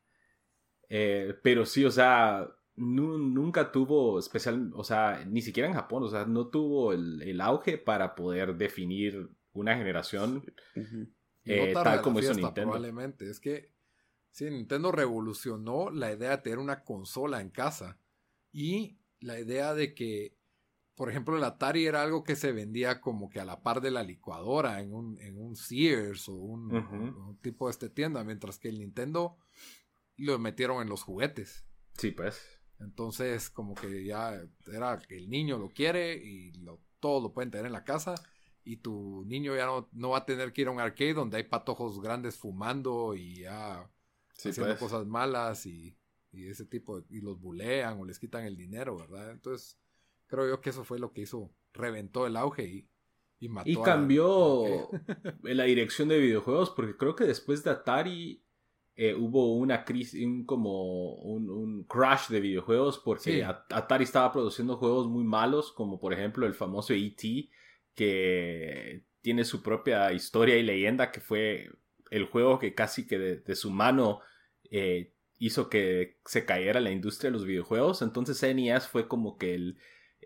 Eh, 0.89 1.35
pero 1.41 1.65
sí, 1.65 1.83
o 1.85 1.91
sea, 1.91 2.47
nunca 2.75 3.71
tuvo 3.71 4.19
especial, 4.19 4.71
o 4.75 4.83
sea, 4.83 5.23
ni 5.25 5.41
siquiera 5.41 5.67
en 5.67 5.75
Japón, 5.75 6.03
o 6.03 6.09
sea, 6.09 6.25
no 6.25 6.47
tuvo 6.47 6.93
el, 6.93 7.41
auge 7.41 7.77
para 7.77 8.15
poder 8.15 8.55
definir 8.55 9.29
una 9.53 9.75
generación 9.77 10.43
eh, 11.45 11.71
tal 11.73 12.01
como 12.01 12.19
hizo 12.19 12.33
Nintendo. 12.33 12.71
Probablemente, 12.71 13.29
es 13.29 13.39
que 13.39 13.75
Sí, 14.35 14.43
Nintendo 14.49 14.91
revolucionó 14.91 15.89
la 15.89 16.11
idea 16.11 16.31
de 16.31 16.37
tener 16.39 16.59
una 16.59 16.83
consola 16.83 17.39
en 17.39 17.49
casa. 17.51 17.97
Y 18.51 18.97
la 19.21 19.39
idea 19.39 19.73
de 19.73 19.95
que, 19.95 20.34
por 20.95 21.09
ejemplo, 21.09 21.37
el 21.37 21.43
Atari 21.43 21.85
era 21.85 22.01
algo 22.01 22.23
que 22.23 22.37
se 22.37 22.53
vendía 22.53 23.01
como 23.01 23.29
que 23.29 23.41
a 23.41 23.45
la 23.45 23.61
par 23.61 23.81
de 23.81 23.91
la 23.91 24.01
licuadora 24.01 24.81
en 24.81 24.93
un, 24.93 25.19
en 25.19 25.37
un 25.37 25.57
Sears 25.57 26.29
o 26.29 26.35
un, 26.35 27.37
tipo 27.41 27.67
de 27.67 27.71
este 27.71 27.89
tienda, 27.89 28.23
mientras 28.23 28.57
que 28.57 28.69
el 28.69 28.79
Nintendo 28.79 29.37
lo 30.15 30.39
metieron 30.39 30.81
en 30.81 30.87
los 30.87 31.03
juguetes. 31.03 31.65
Sí, 31.97 32.11
pues. 32.11 32.41
Entonces, 32.79 33.49
como 33.49 33.75
que 33.75 34.05
ya 34.05 34.41
era 34.71 34.99
que 34.99 35.17
el 35.17 35.29
niño 35.29 35.57
lo 35.57 35.69
quiere 35.69 36.15
y 36.15 36.53
lo, 36.53 36.81
todo 37.01 37.21
lo 37.21 37.33
pueden 37.33 37.51
tener 37.51 37.65
en 37.65 37.73
la 37.73 37.83
casa. 37.83 38.15
Y 38.63 38.77
tu 38.77 39.25
niño 39.25 39.55
ya 39.55 39.65
no, 39.65 39.89
no 39.91 40.09
va 40.11 40.19
a 40.19 40.25
tener 40.25 40.53
que 40.53 40.61
ir 40.61 40.69
a 40.69 40.71
un 40.71 40.79
arcade 40.79 41.13
donde 41.13 41.37
hay 41.37 41.43
patojos 41.43 42.01
grandes 42.01 42.37
fumando 42.37 43.15
y 43.15 43.41
ya 43.41 43.89
haciendo 44.37 44.65
pues. 44.65 44.79
cosas 44.79 45.05
malas 45.05 45.65
y, 45.65 45.97
ese 46.31 46.65
tipo 46.65 46.99
de, 46.99 47.05
y 47.15 47.21
los 47.21 47.39
bulean 47.39 47.99
o 47.99 48.05
les 48.05 48.19
quitan 48.19 48.43
el 48.45 48.57
dinero, 48.57 48.97
¿verdad? 48.97 49.31
Entonces, 49.31 49.77
creo 50.27 50.47
yo 50.47 50.61
que 50.61 50.69
eso 50.69 50.83
fue 50.83 50.99
lo 50.99 51.11
que 51.11 51.21
hizo, 51.21 51.51
reventó 51.73 52.27
el 52.27 52.37
auge 52.37 52.65
y, 52.65 52.89
y 53.39 53.49
mató. 53.49 53.69
Y 53.69 53.75
cambió 53.81 54.89
la 55.43 55.63
dirección 55.65 56.07
de 56.07 56.19
videojuegos, 56.19 56.71
porque 56.71 56.97
creo 56.97 57.15
que 57.15 57.25
después 57.25 57.63
de 57.63 57.71
Atari 57.71 58.43
eh, 58.95 59.13
hubo 59.13 59.55
una 59.55 59.83
crisis, 59.83 60.25
un, 60.25 60.45
como 60.45 61.15
un, 61.15 61.83
crash 61.83 62.29
de 62.29 62.39
videojuegos, 62.39 62.99
porque 62.99 63.43
Atari 63.43 64.05
estaba 64.05 64.31
produciendo 64.31 64.77
juegos 64.77 65.07
muy 65.07 65.23
malos, 65.23 65.71
como 65.71 65.99
por 65.99 66.13
ejemplo 66.13 66.45
el 66.45 66.53
famoso 66.53 66.93
E.T., 66.93 67.49
que 67.93 69.03
tiene 69.21 69.43
su 69.43 69.61
propia 69.61 70.13
historia 70.13 70.57
y 70.57 70.63
leyenda, 70.63 71.11
que 71.11 71.19
fue 71.19 71.69
el 72.11 72.25
juego 72.25 72.59
que 72.59 72.73
casi 72.73 73.07
que 73.07 73.17
de, 73.17 73.55
su 73.55 73.71
mano 73.71 74.21
eh, 74.69 75.13
hizo 75.39 75.69
que 75.69 76.19
se 76.25 76.45
cayera 76.45 76.79
la 76.79 76.91
industria 76.91 77.29
de 77.29 77.37
los 77.37 77.45
videojuegos. 77.45 78.01
Entonces 78.01 78.41
NES 78.55 78.87
fue 78.87 79.07
como 79.07 79.37
que 79.37 79.55
el, 79.55 79.77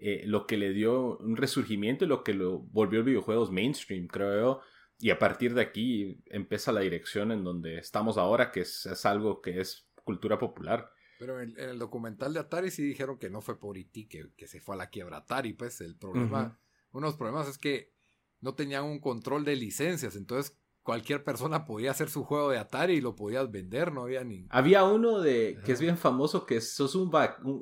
eh, 0.01 0.23
lo 0.25 0.47
que 0.47 0.57
le 0.57 0.71
dio 0.71 1.17
un 1.17 1.35
resurgimiento 1.35 2.05
y 2.05 2.07
lo 2.07 2.23
que 2.23 2.33
lo 2.33 2.59
volvió 2.59 3.03
videojuegos 3.03 3.51
mainstream, 3.51 4.07
creo 4.07 4.39
yo. 4.39 4.61
Y 4.99 5.11
a 5.11 5.19
partir 5.19 5.53
de 5.53 5.61
aquí 5.61 6.21
empieza 6.25 6.71
la 6.71 6.81
dirección 6.81 7.31
en 7.31 7.43
donde 7.43 7.77
estamos 7.77 8.17
ahora, 8.17 8.51
que 8.51 8.61
es, 8.61 9.05
algo 9.05 9.41
que 9.41 9.59
es 9.61 9.87
cultura 10.03 10.37
popular. 10.37 10.91
Pero 11.17 11.41
en, 11.41 11.57
el 11.57 11.79
documental 11.79 12.33
de 12.33 12.39
Atari 12.39 12.71
sí 12.71 12.83
dijeron 12.83 13.17
que 13.17 13.29
no 13.29 13.41
fue 13.41 13.59
por 13.59 13.77
IT 13.77 14.09
que, 14.09 14.31
que 14.35 14.47
se 14.47 14.59
fue 14.59 14.75
a 14.75 14.77
la 14.77 14.89
quiebra 14.89 15.17
Atari, 15.17 15.53
pues 15.53 15.81
el 15.81 15.95
problema, 15.97 16.59
uno 16.91 17.07
de 17.07 17.11
los 17.11 17.17
problemas 17.17 17.47
es 17.47 17.57
que 17.57 17.93
no 18.41 18.55
tenían 18.55 18.85
un 18.85 18.99
control 18.99 19.43
de 19.43 19.55
licencias, 19.55 20.15
entonces 20.15 20.57
cualquier 20.83 21.23
persona 21.23 21.65
podía 21.65 21.91
hacer 21.91 22.09
su 22.09 22.23
juego 22.23 22.49
de 22.49 22.57
Atari 22.57 22.95
y 22.95 23.01
lo 23.01 23.15
podías 23.15 23.51
vender, 23.51 23.91
no 23.91 24.03
había 24.03 24.23
ni... 24.23 24.47
Había 24.49 24.83
uno 24.83 25.19
de 25.19 25.59
que 25.63 25.71
es 25.71 25.79
bien 25.79 25.97
famoso, 25.97 26.45
que 26.45 26.57
es, 26.57 26.73
sos 26.73 26.95
un, 26.95 27.11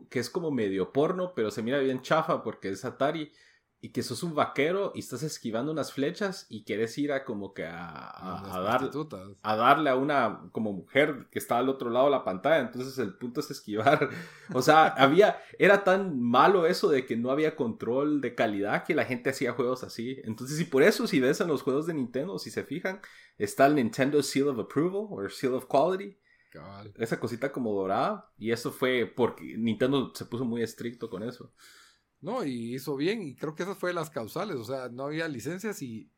que 0.09 0.19
es 0.19 0.29
como 0.29 0.51
medio 0.51 0.91
porno, 0.91 1.33
pero 1.35 1.51
se 1.51 1.61
mira 1.61 1.79
bien 1.79 2.01
chafa 2.01 2.43
porque 2.43 2.69
es 2.69 2.85
Atari, 2.85 3.31
y 3.79 3.89
que 3.89 4.01
sos 4.01 4.23
un 4.23 4.33
vaquero 4.33 4.91
y 4.95 4.99
estás 4.99 5.21
esquivando 5.21 5.71
unas 5.71 5.93
flechas 5.93 6.47
y 6.49 6.63
quieres 6.63 6.97
ir 6.97 7.11
a 7.11 7.23
como 7.23 7.53
que 7.53 7.65
a, 7.65 7.87
a, 7.87 8.59
a 9.43 9.55
darle 9.55 9.89
a 9.91 9.95
una 9.95 10.49
como 10.51 10.73
mujer 10.73 11.27
que 11.29 11.37
está 11.37 11.59
al 11.59 11.69
otro 11.69 11.91
lado 11.91 12.05
de 12.05 12.11
la 12.11 12.23
pantalla, 12.23 12.59
entonces 12.59 12.97
el 12.97 13.13
punto 13.13 13.41
es 13.41 13.51
esquivar. 13.51 14.09
O 14.53 14.61
sea, 14.61 14.87
había, 14.87 15.39
era 15.59 15.83
tan 15.83 16.21
malo 16.21 16.65
eso 16.67 16.87
de 16.87 17.05
que 17.05 17.17
no 17.17 17.31
había 17.31 17.57
control 17.57 18.21
de 18.21 18.33
calidad 18.33 18.85
que 18.85 18.95
la 18.95 19.03
gente 19.03 19.29
hacía 19.29 19.51
juegos 19.51 19.83
así. 19.83 20.21
Entonces, 20.23 20.59
y 20.61 20.63
por 20.63 20.83
eso 20.83 21.05
si 21.05 21.19
ves 21.19 21.41
en 21.41 21.49
los 21.49 21.63
juegos 21.63 21.85
de 21.85 21.93
Nintendo, 21.93 22.39
si 22.39 22.49
se 22.49 22.63
fijan, 22.63 23.01
está 23.37 23.65
el 23.65 23.75
Nintendo 23.75 24.23
Seal 24.23 24.47
of 24.47 24.59
Approval 24.59 25.07
o 25.09 25.29
Seal 25.29 25.53
of 25.53 25.65
Quality. 25.65 26.17
Esa 26.97 27.19
cosita 27.19 27.51
como 27.51 27.73
dorada. 27.73 28.31
Y 28.37 28.51
eso 28.51 28.71
fue 28.71 29.11
porque 29.13 29.57
Nintendo 29.57 30.11
se 30.15 30.25
puso 30.25 30.45
muy 30.45 30.63
estricto 30.63 31.09
con 31.09 31.23
eso. 31.23 31.51
No, 32.19 32.43
y 32.43 32.73
hizo 32.73 32.95
bien, 32.95 33.21
y 33.21 33.35
creo 33.35 33.53
que 33.53 33.63
esas 33.63 33.77
fue 33.77 33.93
las 33.93 34.09
causales, 34.09 34.55
o 34.55 34.63
sea, 34.63 34.89
no 34.89 35.05
había 35.05 35.27
licencias 35.27 35.81
y 35.81 36.11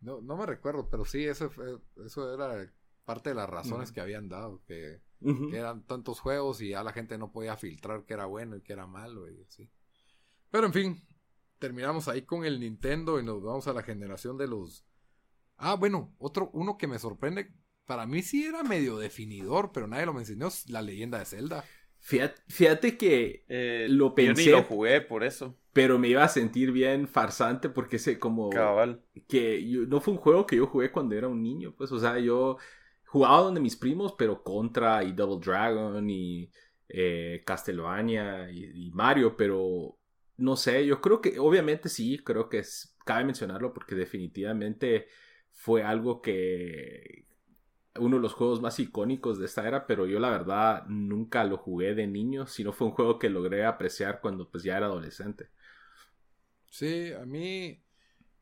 no, 0.00 0.20
no 0.20 0.36
me 0.36 0.46
recuerdo, 0.46 0.88
pero 0.90 1.04
sí, 1.04 1.24
eso, 1.24 1.48
fue, 1.50 1.78
eso 2.04 2.34
era 2.34 2.70
parte 3.04 3.30
de 3.30 3.34
las 3.34 3.48
razones 3.48 3.92
que 3.92 4.00
habían 4.00 4.28
dado, 4.28 4.62
que, 4.66 5.00
eran 5.52 5.86
tantos 5.86 6.20
juegos 6.20 6.60
y 6.60 6.70
ya 6.70 6.82
la 6.82 6.92
gente 6.92 7.16
no 7.16 7.32
podía 7.32 7.56
filtrar 7.56 8.04
que 8.04 8.12
era 8.12 8.26
bueno 8.26 8.56
y 8.56 8.60
que 8.60 8.74
era 8.74 8.86
malo 8.86 9.30
y 9.30 9.42
así. 9.42 9.70
Pero 10.50 10.66
en 10.66 10.72
fin, 10.74 11.08
terminamos 11.58 12.08
ahí 12.08 12.26
con 12.26 12.44
el 12.44 12.60
Nintendo 12.60 13.18
y 13.18 13.24
nos 13.24 13.42
vamos 13.42 13.66
a 13.66 13.72
la 13.72 13.82
generación 13.82 14.36
de 14.36 14.48
los... 14.48 14.84
Ah, 15.56 15.76
bueno, 15.76 16.14
otro, 16.18 16.50
uno 16.52 16.76
que 16.76 16.86
me 16.86 16.98
sorprende, 16.98 17.54
para 17.86 18.04
mí 18.04 18.20
sí 18.20 18.44
era 18.44 18.62
medio 18.62 18.98
definidor, 18.98 19.72
pero 19.72 19.86
nadie 19.86 20.04
lo 20.04 20.12
mencionó, 20.12 20.48
es 20.48 20.68
la 20.68 20.82
leyenda 20.82 21.18
de 21.18 21.24
Zelda. 21.24 21.64
Fíjate, 22.04 22.98
que 22.98 23.46
eh, 23.48 23.86
lo 23.88 24.14
pensé. 24.14 24.44
Yo 24.44 24.56
ni 24.56 24.62
lo 24.62 24.68
jugué 24.68 25.00
por 25.00 25.24
eso. 25.24 25.56
Pero 25.72 25.98
me 25.98 26.08
iba 26.08 26.22
a 26.22 26.28
sentir 26.28 26.70
bien 26.70 27.08
farsante 27.08 27.70
porque 27.70 27.96
ese 27.96 28.18
como. 28.18 28.50
Cabal. 28.50 29.02
Que 29.26 29.64
no 29.88 30.02
fue 30.02 30.12
un 30.12 30.20
juego 30.20 30.46
que 30.46 30.56
yo 30.56 30.66
jugué 30.66 30.92
cuando 30.92 31.14
era 31.14 31.28
un 31.28 31.42
niño, 31.42 31.74
pues, 31.74 31.90
o 31.92 31.98
sea, 31.98 32.18
yo 32.18 32.58
jugaba 33.06 33.38
donde 33.38 33.60
mis 33.60 33.76
primos, 33.76 34.14
pero 34.18 34.42
Contra 34.42 35.02
y 35.02 35.12
Double 35.12 35.42
Dragon 35.42 36.10
y 36.10 36.50
eh, 36.90 37.42
Castlevania 37.46 38.50
y, 38.50 38.90
Mario, 38.90 39.34
pero 39.34 39.96
no 40.36 40.56
sé, 40.56 40.84
yo 40.84 41.00
creo 41.00 41.22
que 41.22 41.38
obviamente 41.38 41.88
sí, 41.88 42.18
creo 42.18 42.50
que 42.50 42.58
es, 42.58 42.96
cabe 43.06 43.24
mencionarlo 43.24 43.72
porque 43.72 43.94
definitivamente 43.94 45.06
fue 45.52 45.82
algo 45.82 46.20
que 46.20 47.24
uno 47.98 48.16
de 48.16 48.22
los 48.22 48.34
juegos 48.34 48.60
más 48.60 48.78
icónicos 48.80 49.38
de 49.38 49.46
esta 49.46 49.66
era, 49.66 49.86
pero 49.86 50.06
yo 50.06 50.18
la 50.18 50.30
verdad 50.30 50.84
nunca 50.86 51.44
lo 51.44 51.58
jugué 51.58 51.94
de 51.94 52.06
niño, 52.06 52.46
sino 52.46 52.72
fue 52.72 52.88
un 52.88 52.92
juego 52.92 53.18
que 53.18 53.30
logré 53.30 53.64
apreciar 53.64 54.20
cuando 54.20 54.48
pues 54.50 54.64
ya 54.64 54.76
era 54.76 54.86
adolescente. 54.86 55.48
Sí, 56.68 57.12
a 57.12 57.24
mí 57.24 57.80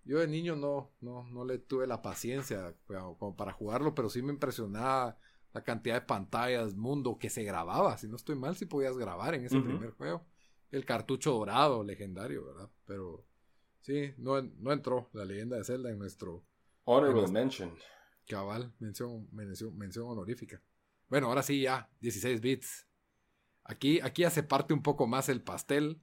yo 0.05 0.19
de 0.19 0.27
niño 0.27 0.57
no, 0.57 0.91
no, 1.01 1.25
no 1.25 1.45
le 1.45 1.59
tuve 1.59 1.87
la 1.87 2.03
paciencia 2.03 2.75
como 2.87 3.37
para 3.37 3.53
jugarlo, 3.53 3.95
pero 3.95 4.09
sí 4.09 4.23
me 4.23 4.33
impresionaba 4.33 5.19
la 5.53 5.62
cantidad 5.62 5.97
de 5.97 6.07
pantallas, 6.07 6.75
mundo 6.75 7.19
que 7.19 7.29
se 7.29 7.45
grababa. 7.45 7.99
Si 7.99 8.09
no 8.09 8.17
estoy 8.17 8.37
mal, 8.37 8.57
si 8.57 8.65
podías 8.65 8.97
grabar 8.97 9.35
en 9.35 9.45
ese 9.45 9.61
primer 9.61 9.91
juego. 9.91 10.25
El 10.71 10.87
cartucho 10.87 11.33
dorado, 11.33 11.85
legendario, 11.85 12.47
¿verdad? 12.47 12.71
Pero 12.87 13.27
sí, 13.83 14.15
no, 14.17 14.41
no 14.41 14.73
entró 14.73 15.11
la 15.12 15.27
leyenda 15.27 15.57
de 15.57 15.65
Zelda 15.65 15.91
en 15.91 15.99
nuestro... 15.99 16.43
Honorable 16.85 17.31
mention. 17.31 17.71
Cabal, 18.27 18.73
mención, 18.79 19.29
mención, 19.33 19.77
mención 19.77 20.07
honorífica. 20.07 20.63
Bueno, 21.09 21.29
ahora 21.29 21.43
sí 21.43 21.61
ya, 21.61 21.91
16 22.01 22.41
bits. 22.41 22.87
Aquí, 23.65 24.01
aquí 24.01 24.25
hace 24.25 24.43
parte 24.43 24.75
un 24.75 24.83
poco 24.83 25.07
más 25.07 25.29
el 25.29 25.43
pastel, 25.43 26.01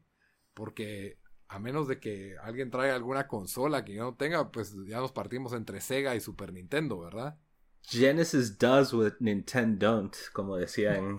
porque 0.54 1.20
a 1.48 1.60
menos 1.60 1.88
de 1.88 2.00
que 2.00 2.36
alguien 2.44 2.70
traiga 2.70 2.96
alguna 2.96 3.28
consola 3.28 3.84
que 3.84 3.96
yo 3.96 4.04
no 4.04 4.16
tenga, 4.16 4.52
pues 4.52 4.76
ya 4.86 5.00
nos 5.00 5.12
partimos 5.12 5.54
entre 5.54 5.82
Sega 5.82 6.16
y 6.16 6.22
Super 6.22 6.54
Nintendo, 6.54 7.00
¿verdad? 7.00 7.40
Genesis 7.82 8.58
does 8.58 8.94
what 8.94 9.14
Nintendo 9.20 9.94
don't, 9.94 10.16
como 10.32 10.58
decían. 10.58 11.18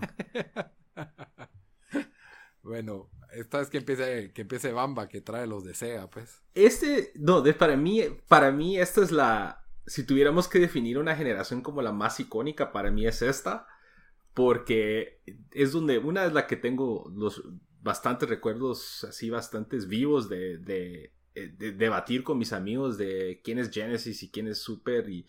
bueno, 2.63 3.09
esta 3.33 3.59
vez 3.59 3.69
que 3.69 3.79
empiece, 3.79 4.31
que 4.31 4.43
empiece 4.43 4.71
Bamba, 4.71 5.09
que 5.09 5.19
trae 5.19 5.47
los 5.47 5.65
de 5.65 5.73
Sega, 5.73 6.09
pues. 6.09 6.41
Este, 6.53 7.11
no, 7.15 7.41
de, 7.41 7.53
para 7.53 7.75
mí, 7.75 8.01
para 8.29 8.51
mí 8.51 8.79
esta 8.79 9.01
es 9.01 9.11
la, 9.11 9.60
si 9.85 10.05
tuviéramos 10.05 10.47
que 10.47 10.59
definir 10.59 10.97
una 10.97 11.15
generación 11.15 11.61
como 11.61 11.81
la 11.81 11.91
más 11.91 12.19
icónica, 12.19 12.71
para 12.71 12.91
mí 12.91 13.05
es 13.05 13.21
esta, 13.21 13.67
porque 14.33 15.21
es 15.51 15.71
donde, 15.71 15.97
una 15.97 16.25
es 16.25 16.33
la 16.33 16.47
que 16.47 16.55
tengo 16.55 17.11
los 17.15 17.43
bastantes 17.81 18.29
recuerdos 18.29 19.03
así, 19.03 19.29
bastantes 19.29 19.87
vivos 19.87 20.29
de, 20.29 21.11
eh, 21.35 21.47
de 21.57 21.71
debatir 21.71 22.23
con 22.23 22.37
mis 22.37 22.53
amigos 22.53 22.97
de 22.97 23.41
quién 23.43 23.59
es 23.59 23.71
Genesis 23.71 24.23
y 24.23 24.29
quién 24.29 24.47
es 24.47 24.59
Super 24.59 25.09
y 25.09 25.27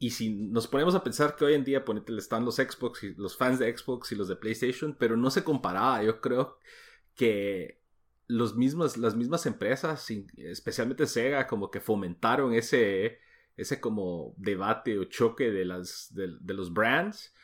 y 0.00 0.10
si 0.10 0.30
nos 0.30 0.68
ponemos 0.68 0.94
a 0.94 1.02
pensar 1.02 1.34
que 1.34 1.44
hoy 1.44 1.54
en 1.54 1.64
día 1.64 1.84
están 2.16 2.44
los 2.44 2.56
Xbox 2.56 3.02
y 3.02 3.14
los 3.14 3.36
fans 3.36 3.58
de 3.58 3.76
Xbox 3.76 4.12
y 4.12 4.14
los 4.14 4.28
de 4.28 4.36
PlayStation, 4.36 4.94
pero 4.96 5.16
no 5.16 5.30
se 5.30 5.42
comparaba. 5.42 6.02
Yo 6.04 6.20
creo 6.20 6.58
que 7.16 7.80
los 8.28 8.54
las 8.96 9.16
mismas 9.16 9.46
empresas, 9.46 10.08
especialmente 10.36 11.06
Sega, 11.06 11.48
como 11.48 11.70
que 11.72 11.80
fomentaron 11.80 12.54
ese, 12.54 13.18
ese 13.58 13.80
como 13.80 14.34
debate 14.38 14.98
o 14.98 15.04
choque 15.04 15.50
de, 15.50 15.66
las, 15.66 16.14
de, 16.14 16.54
los 16.54 16.72
brands. 16.72 17.34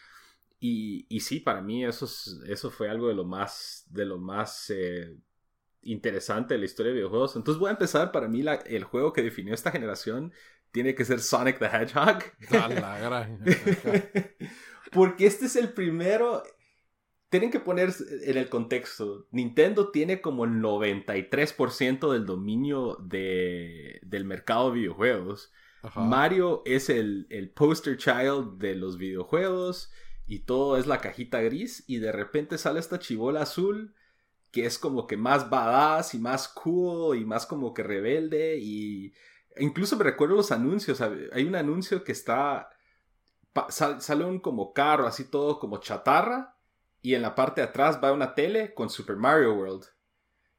Y, 0.58 1.06
y, 1.10 1.20
sí, 1.20 1.40
para 1.40 1.60
mí 1.60 1.84
eso, 1.84 2.08
eso 2.46 2.70
fue 2.70 2.88
algo 2.88 3.08
de 3.08 3.14
lo 3.14 3.24
más, 3.24 3.84
de 3.90 4.06
lo 4.06 4.18
más 4.18 4.70
eh, 4.70 5.18
interesante 5.82 6.54
de 6.54 6.58
la 6.60 6.64
historia 6.64 6.92
de 6.92 6.98
videojuegos. 6.98 7.36
Entonces 7.36 7.58
voy 7.58 7.68
a 7.68 7.72
empezar 7.72 8.12
para 8.12 8.28
mí 8.28 8.42
el 8.66 8.84
juego 8.84 9.12
que 9.12 9.22
definió 9.22 9.52
esta 9.52 9.72
generación 9.72 10.32
tiene 10.70 10.94
que 10.94 11.04
ser 11.04 11.20
Sonic 11.20 11.58
the 11.58 11.66
Hedgehog. 11.66 12.22
Porque 14.92 15.26
este 15.26 15.46
es 15.46 15.56
el 15.56 15.72
primero. 15.72 16.42
Tienen 17.28 17.50
que 17.50 17.60
poner 17.60 17.92
en 18.24 18.36
el 18.36 18.48
contexto. 18.48 19.26
Nintendo 19.30 19.90
tiene 19.90 20.20
como 20.20 20.44
el 20.44 20.52
93% 20.60 22.12
del 22.12 22.26
dominio 22.26 22.96
de, 23.02 24.00
del 24.02 24.24
mercado 24.24 24.70
de 24.70 24.78
videojuegos. 24.78 25.52
Mario 25.96 26.62
es 26.64 26.88
el, 26.88 27.26
el 27.30 27.50
poster 27.50 27.96
child 27.96 28.58
de 28.58 28.74
los 28.74 28.96
videojuegos 28.98 29.92
y 30.26 30.40
todo 30.40 30.76
es 30.78 30.86
la 30.86 30.98
cajita 30.98 31.40
gris 31.40 31.84
y 31.86 31.98
de 31.98 32.12
repente 32.12 32.58
sale 32.58 32.80
esta 32.80 32.98
chivola 32.98 33.42
azul 33.42 33.94
que 34.50 34.66
es 34.66 34.78
como 34.78 35.06
que 35.06 35.16
más 35.16 35.50
badass 35.50 36.14
y 36.14 36.18
más 36.18 36.48
cool 36.48 37.18
y 37.18 37.24
más 37.24 37.44
como 37.44 37.74
que 37.74 37.82
rebelde 37.82 38.58
y 38.58 39.12
Incluso 39.56 39.96
me 39.96 40.04
recuerdo 40.04 40.36
los 40.36 40.52
anuncios. 40.52 41.00
Hay 41.00 41.44
un 41.44 41.54
anuncio 41.54 42.02
que 42.04 42.12
está. 42.12 42.70
sale 43.68 44.24
un 44.24 44.40
como 44.40 44.72
carro, 44.72 45.06
así 45.06 45.24
todo 45.24 45.58
como 45.58 45.78
chatarra. 45.78 46.56
Y 47.02 47.14
en 47.14 47.22
la 47.22 47.34
parte 47.34 47.60
de 47.60 47.68
atrás 47.68 48.00
va 48.02 48.12
una 48.12 48.34
tele 48.34 48.74
con 48.74 48.90
Super 48.90 49.16
Mario 49.16 49.54
World. 49.54 49.84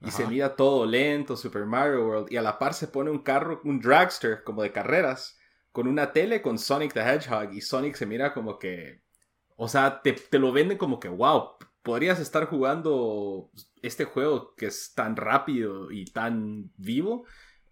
Y 0.02 0.12
se 0.12 0.28
mira 0.28 0.56
todo 0.56 0.86
lento, 0.86 1.36
Super 1.36 1.66
Mario 1.66 2.06
World. 2.06 2.32
Y 2.32 2.38
a 2.38 2.42
la 2.42 2.60
par 2.60 2.74
se 2.74 2.88
pone 2.88 3.10
un 3.10 3.20
carro, 3.20 3.62
un 3.64 3.80
dragster 3.80 4.44
como 4.44 4.62
de 4.62 4.72
carreras. 4.72 5.38
Con 5.72 5.88
una 5.88 6.14
tele 6.14 6.42
con 6.42 6.60
Sonic 6.60 6.94
the 6.94 7.02
Hedgehog. 7.02 7.54
Y 7.54 7.62
Sonic 7.62 7.96
se 7.96 8.06
mira 8.06 8.34
como 8.34 8.60
que. 8.60 9.02
O 9.56 9.68
sea, 9.68 10.02
te, 10.02 10.14
te 10.14 10.38
lo 10.38 10.52
venden 10.52 10.78
como 10.78 11.00
que, 11.00 11.08
wow, 11.08 11.52
podrías 11.82 12.20
estar 12.20 12.46
jugando 12.46 13.52
este 13.82 14.06
juego 14.06 14.54
que 14.56 14.66
es 14.66 14.94
tan 14.96 15.16
rápido 15.16 15.92
y 15.92 16.06
tan 16.06 16.72
vivo 16.78 17.26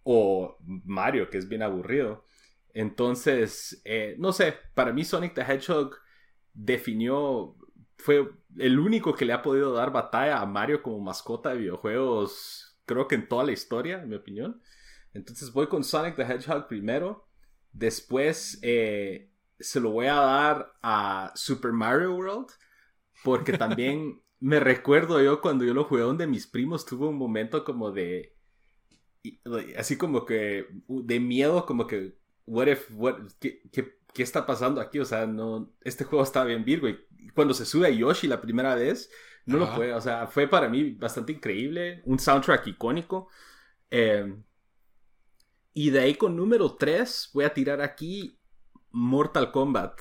o 0.04 0.56
Mario, 0.60 1.28
que 1.28 1.38
es 1.38 1.48
bien 1.48 1.62
aburrido. 1.62 2.24
Entonces, 2.72 3.82
eh, 3.84 4.14
no 4.18 4.32
sé, 4.32 4.54
para 4.74 4.92
mí 4.92 5.04
Sonic 5.04 5.34
the 5.34 5.42
Hedgehog 5.42 5.96
definió, 6.52 7.56
fue 7.98 8.30
el 8.58 8.78
único 8.78 9.14
que 9.14 9.24
le 9.24 9.32
ha 9.32 9.42
podido 9.42 9.72
dar 9.72 9.92
batalla 9.92 10.40
a 10.40 10.46
Mario 10.46 10.82
como 10.82 11.00
mascota 11.00 11.50
de 11.50 11.58
videojuegos, 11.58 12.78
creo 12.84 13.08
que 13.08 13.14
en 13.14 13.28
toda 13.28 13.44
la 13.44 13.52
historia, 13.52 14.02
en 14.02 14.08
mi 14.08 14.16
opinión. 14.16 14.60
Entonces 15.12 15.52
voy 15.52 15.68
con 15.68 15.84
Sonic 15.84 16.16
the 16.16 16.22
Hedgehog 16.22 16.66
primero, 16.68 17.28
después 17.72 18.58
eh, 18.62 19.30
se 19.58 19.80
lo 19.80 19.90
voy 19.90 20.06
a 20.06 20.14
dar 20.14 20.72
a 20.82 21.32
Super 21.34 21.72
Mario 21.72 22.14
World, 22.14 22.48
porque 23.22 23.52
también 23.58 24.20
me 24.40 24.60
recuerdo 24.60 25.22
yo 25.22 25.40
cuando 25.40 25.64
yo 25.64 25.72
lo 25.72 25.84
jugué 25.84 26.02
donde 26.02 26.26
mis 26.26 26.46
primos 26.46 26.84
tuvo 26.84 27.08
un 27.08 27.16
momento 27.16 27.64
como 27.64 27.90
de 27.92 28.34
así 29.76 29.96
como 29.96 30.24
que 30.24 30.66
de 30.88 31.20
miedo, 31.20 31.66
como 31.66 31.86
que, 31.86 32.14
what 32.46 32.66
if, 32.66 32.90
what, 32.92 33.16
¿qué, 33.40 33.62
qué, 33.72 33.98
está 34.22 34.46
pasando 34.46 34.80
aquí? 34.80 34.98
O 34.98 35.04
sea, 35.04 35.26
no, 35.26 35.72
este 35.82 36.04
juego 36.04 36.22
está 36.22 36.44
bien 36.44 36.64
Virgo. 36.64 36.88
Y 36.88 36.98
cuando 37.34 37.54
se 37.54 37.66
sube 37.66 37.88
a 37.88 37.90
Yoshi 37.90 38.28
la 38.28 38.40
primera 38.40 38.74
vez, 38.74 39.10
no 39.46 39.58
lo 39.58 39.66
fue. 39.66 39.92
O 39.92 40.00
sea, 40.00 40.26
fue 40.26 40.48
para 40.48 40.68
mí 40.68 40.92
bastante 40.92 41.32
increíble. 41.32 42.02
Un 42.04 42.18
soundtrack 42.18 42.66
icónico. 42.68 43.28
Em, 43.90 44.42
y 45.72 45.90
de 45.90 46.00
ahí 46.00 46.14
con 46.14 46.36
número 46.36 46.74
3 46.74 47.30
voy 47.34 47.44
a 47.44 47.52
tirar 47.52 47.80
aquí 47.80 48.38
Mortal 48.90 49.50
Kombat. 49.50 50.00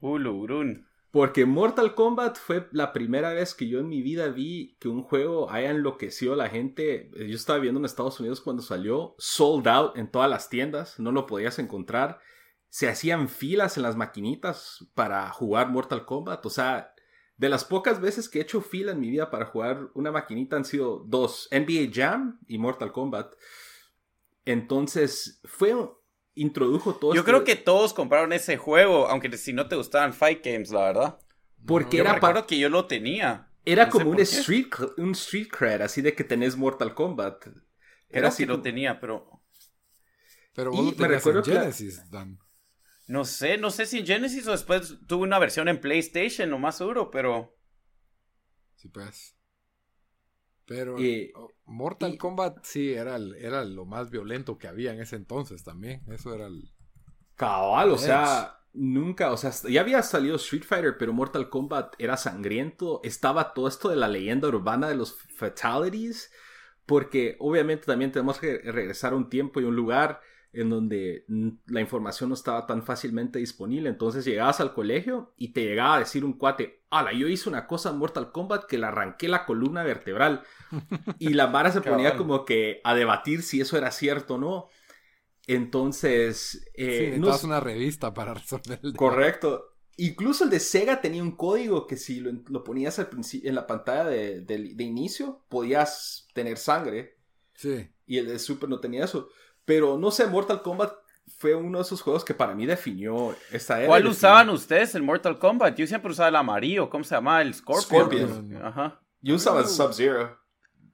Ulurun. 0.00 0.86
Porque 1.10 1.44
Mortal 1.44 1.96
Kombat 1.96 2.38
fue 2.38 2.68
la 2.70 2.92
primera 2.92 3.32
vez 3.32 3.54
que 3.54 3.68
yo 3.68 3.80
en 3.80 3.88
mi 3.88 4.00
vida 4.00 4.28
vi 4.28 4.76
que 4.78 4.88
un 4.88 5.02
juego 5.02 5.50
haya 5.50 5.70
enloquecido 5.70 6.34
a 6.34 6.36
la 6.36 6.48
gente. 6.48 7.10
Yo 7.16 7.34
estaba 7.34 7.58
viendo 7.58 7.80
en 7.80 7.84
Estados 7.84 8.20
Unidos 8.20 8.40
cuando 8.40 8.62
salió, 8.62 9.16
sold 9.18 9.66
out 9.66 9.98
en 9.98 10.08
todas 10.08 10.30
las 10.30 10.48
tiendas, 10.48 11.00
no 11.00 11.10
lo 11.10 11.26
podías 11.26 11.58
encontrar. 11.58 12.20
Se 12.70 12.88
hacían 12.88 13.28
filas 13.28 13.76
en 13.76 13.82
las 13.82 13.96
maquinitas 13.96 14.86
para 14.94 15.28
jugar 15.30 15.68
Mortal 15.68 16.06
Kombat. 16.06 16.46
O 16.46 16.50
sea, 16.50 16.94
de 17.36 17.48
las 17.48 17.64
pocas 17.64 18.00
veces 18.00 18.28
que 18.28 18.38
he 18.38 18.42
hecho 18.42 18.60
fila 18.60 18.92
en 18.92 19.00
mi 19.00 19.10
vida 19.10 19.30
para 19.30 19.46
jugar 19.46 19.90
una 19.94 20.12
maquinita 20.12 20.56
han 20.56 20.64
sido 20.64 21.04
dos, 21.06 21.48
NBA 21.50 21.90
Jam 21.92 22.38
y 22.46 22.58
Mortal 22.58 22.92
Kombat. 22.92 23.34
Entonces, 24.44 25.40
fue 25.44 25.74
introdujo 26.34 26.94
todo 26.94 27.14
Yo 27.14 27.24
creo 27.24 27.38
este 27.38 27.56
que 27.56 27.62
todos 27.62 27.92
compraron 27.92 28.32
ese 28.32 28.56
juego, 28.56 29.08
aunque 29.08 29.36
si 29.36 29.52
no 29.52 29.68
te 29.68 29.76
gustaban 29.76 30.12
Fight 30.12 30.44
Games, 30.44 30.70
la 30.70 30.80
verdad. 30.84 31.18
Porque 31.66 31.98
yo 31.98 32.02
era 32.04 32.20
para 32.20 32.46
que 32.46 32.58
yo 32.58 32.68
lo 32.68 32.86
tenía. 32.86 33.48
Era 33.64 33.88
como 33.88 34.10
un 34.10 34.20
street, 34.20 34.68
un 34.96 35.12
street 35.12 35.48
cred, 35.50 35.82
así 35.82 36.00
de 36.00 36.14
que 36.14 36.24
tenés 36.24 36.56
Mortal 36.56 36.94
Kombat. 36.94 37.46
Era 38.08 38.28
así 38.28 38.46
lo 38.46 38.60
tenía, 38.60 38.98
pero. 39.00 39.42
Pero 40.54 40.72
vos 40.72 40.96
me 40.98 41.08
recuerdo 41.08 41.42
Genesis, 41.42 42.10
Dan. 42.10 42.38
No 43.10 43.24
sé, 43.24 43.58
no 43.58 43.70
sé 43.70 43.86
si 43.86 43.98
en 43.98 44.06
Genesis 44.06 44.46
o 44.46 44.52
después 44.52 44.98
tuve 45.08 45.24
una 45.24 45.40
versión 45.40 45.66
en 45.66 45.80
PlayStation, 45.80 46.48
lo 46.48 46.60
más 46.60 46.78
seguro, 46.78 47.10
pero. 47.10 47.56
Sí, 48.76 48.88
pues. 48.88 49.36
Pero 50.64 50.94
oh, 51.34 51.50
Mortal 51.64 52.16
Kombat 52.16 52.58
sí 52.62 52.92
era, 52.92 53.16
era 53.16 53.64
lo 53.64 53.84
más 53.84 54.10
violento 54.10 54.58
que 54.58 54.68
había 54.68 54.92
en 54.92 55.00
ese 55.00 55.16
entonces 55.16 55.64
también. 55.64 56.04
Eso 56.06 56.32
era 56.32 56.46
el. 56.46 56.70
Cabal, 57.34 57.90
o 57.90 57.98
sea, 57.98 58.60
nunca, 58.74 59.32
o 59.32 59.36
sea, 59.36 59.50
ya 59.68 59.80
había 59.80 60.04
salido 60.04 60.36
Street 60.36 60.62
Fighter, 60.62 60.96
pero 60.96 61.12
Mortal 61.12 61.50
Kombat 61.50 61.96
era 61.98 62.16
sangriento. 62.16 63.00
Estaba 63.02 63.54
todo 63.54 63.66
esto 63.66 63.88
de 63.88 63.96
la 63.96 64.06
leyenda 64.06 64.46
urbana 64.46 64.88
de 64.88 64.94
los 64.94 65.20
fatalities. 65.34 66.30
Porque 66.86 67.36
obviamente 67.40 67.86
también 67.86 68.12
tenemos 68.12 68.38
que 68.38 68.58
regresar 68.58 69.14
a 69.14 69.16
un 69.16 69.28
tiempo 69.28 69.60
y 69.60 69.64
un 69.64 69.74
lugar 69.74 70.20
en 70.52 70.68
donde 70.68 71.24
la 71.66 71.80
información 71.80 72.30
no 72.30 72.34
estaba 72.34 72.66
tan 72.66 72.82
fácilmente 72.82 73.38
disponible. 73.38 73.88
Entonces 73.88 74.24
llegabas 74.24 74.60
al 74.60 74.74
colegio 74.74 75.32
y 75.36 75.52
te 75.52 75.62
llegaba 75.62 75.96
a 75.96 75.98
decir 76.00 76.24
un 76.24 76.32
cuate, 76.32 76.82
ala, 76.90 77.12
yo 77.12 77.28
hice 77.28 77.48
una 77.48 77.66
cosa 77.66 77.90
en 77.90 77.98
Mortal 77.98 78.32
Kombat 78.32 78.64
que 78.64 78.78
le 78.78 78.86
arranqué 78.86 79.28
la 79.28 79.46
columna 79.46 79.84
vertebral. 79.84 80.42
y 81.18 81.30
la 81.30 81.46
Mara 81.46 81.70
se 81.70 81.80
ponía 81.80 82.16
como 82.16 82.44
que 82.44 82.80
a 82.84 82.94
debatir 82.94 83.42
si 83.42 83.60
eso 83.60 83.78
era 83.78 83.92
cierto 83.92 84.34
o 84.34 84.38
no. 84.38 84.68
Entonces... 85.46 86.68
Eh, 86.74 87.20
sí, 87.22 87.46
una 87.46 87.60
revista 87.60 88.12
para 88.12 88.34
resolver 88.34 88.80
el 88.82 88.94
Correcto. 88.94 89.66
Incluso 89.96 90.44
el 90.44 90.50
de 90.50 90.60
Sega 90.60 91.00
tenía 91.00 91.22
un 91.22 91.36
código 91.36 91.86
que 91.86 91.96
si 91.96 92.20
lo, 92.20 92.64
ponías 92.64 92.98
al 92.98 93.10
en 93.42 93.54
la 93.54 93.66
pantalla 93.66 94.04
de, 94.04 94.40
de, 94.40 94.82
inicio, 94.82 95.44
podías 95.48 96.26
tener 96.32 96.56
sangre. 96.56 97.18
Sí. 97.54 97.88
Y 98.06 98.18
el 98.18 98.26
de 98.26 98.38
Super 98.38 98.68
no 98.68 98.80
tenía 98.80 99.04
eso. 99.04 99.28
Pero 99.64 99.98
no 99.98 100.10
sé, 100.10 100.26
Mortal 100.26 100.62
Kombat 100.62 100.92
fue 101.36 101.54
uno 101.54 101.78
de 101.78 101.82
esos 101.82 102.02
juegos 102.02 102.24
que 102.24 102.34
para 102.34 102.54
mí 102.54 102.66
definió 102.66 103.34
esta 103.50 103.78
era. 103.78 103.88
¿Cuál 103.88 104.06
usaban 104.06 104.50
ustedes 104.50 104.94
en 104.94 105.04
Mortal 105.04 105.38
Kombat? 105.38 105.76
Yo 105.76 105.86
siempre 105.86 106.10
usaba 106.10 106.28
el 106.28 106.36
amarillo, 106.36 106.90
¿cómo 106.90 107.04
se 107.04 107.14
llama? 107.14 107.40
El 107.40 107.54
Scorpion. 107.54 107.82
Scorpion. 107.82 108.56
Ajá. 108.62 109.00
Yo 109.20 109.34
usaba 109.34 109.60
el 109.60 109.66
Sub-Zero. 109.66 110.38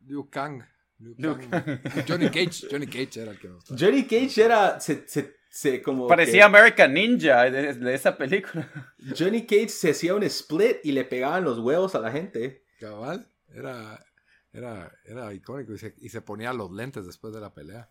Liu 0.05 0.29
Kang. 0.31 0.63
Johnny 2.09 2.31
Cage. 2.31 2.69
Johnny 2.71 2.87
Cage 2.87 3.21
era 3.21 3.33
el 3.33 3.39
que 3.39 3.49
me 3.49 3.55
gustaba. 3.55 3.79
Johnny 3.79 4.05
Cage 4.05 4.43
era. 4.43 4.81
Se, 4.81 5.07
se, 5.07 5.37
se 5.51 5.83
como 5.83 6.07
Parecía 6.07 6.47
American 6.47 6.95
Ninja 6.95 7.51
de, 7.51 7.75
de, 7.75 7.95
esa 7.95 8.17
película. 8.17 8.71
Johnny 9.19 9.47
Cage 9.47 9.69
se 9.69 9.91
hacía 9.91 10.15
un 10.15 10.23
split 10.25 10.79
y 10.85 10.93
le 10.93 11.05
pegaban 11.05 11.45
los 11.45 11.59
huevos 11.59 11.95
a 11.95 12.01
la 12.01 12.11
gente. 12.11 12.65
Cabal. 12.81 13.29
Era, 13.49 14.05
era, 14.53 14.93
era 15.05 15.33
icónico 15.33 15.73
y 15.73 15.79
se, 15.79 15.95
y 15.99 16.09
se 16.09 16.21
ponía 16.21 16.53
los 16.53 16.71
lentes 16.71 17.07
después 17.07 17.33
de 17.35 17.41
la 17.41 17.53
pelea. 17.53 17.89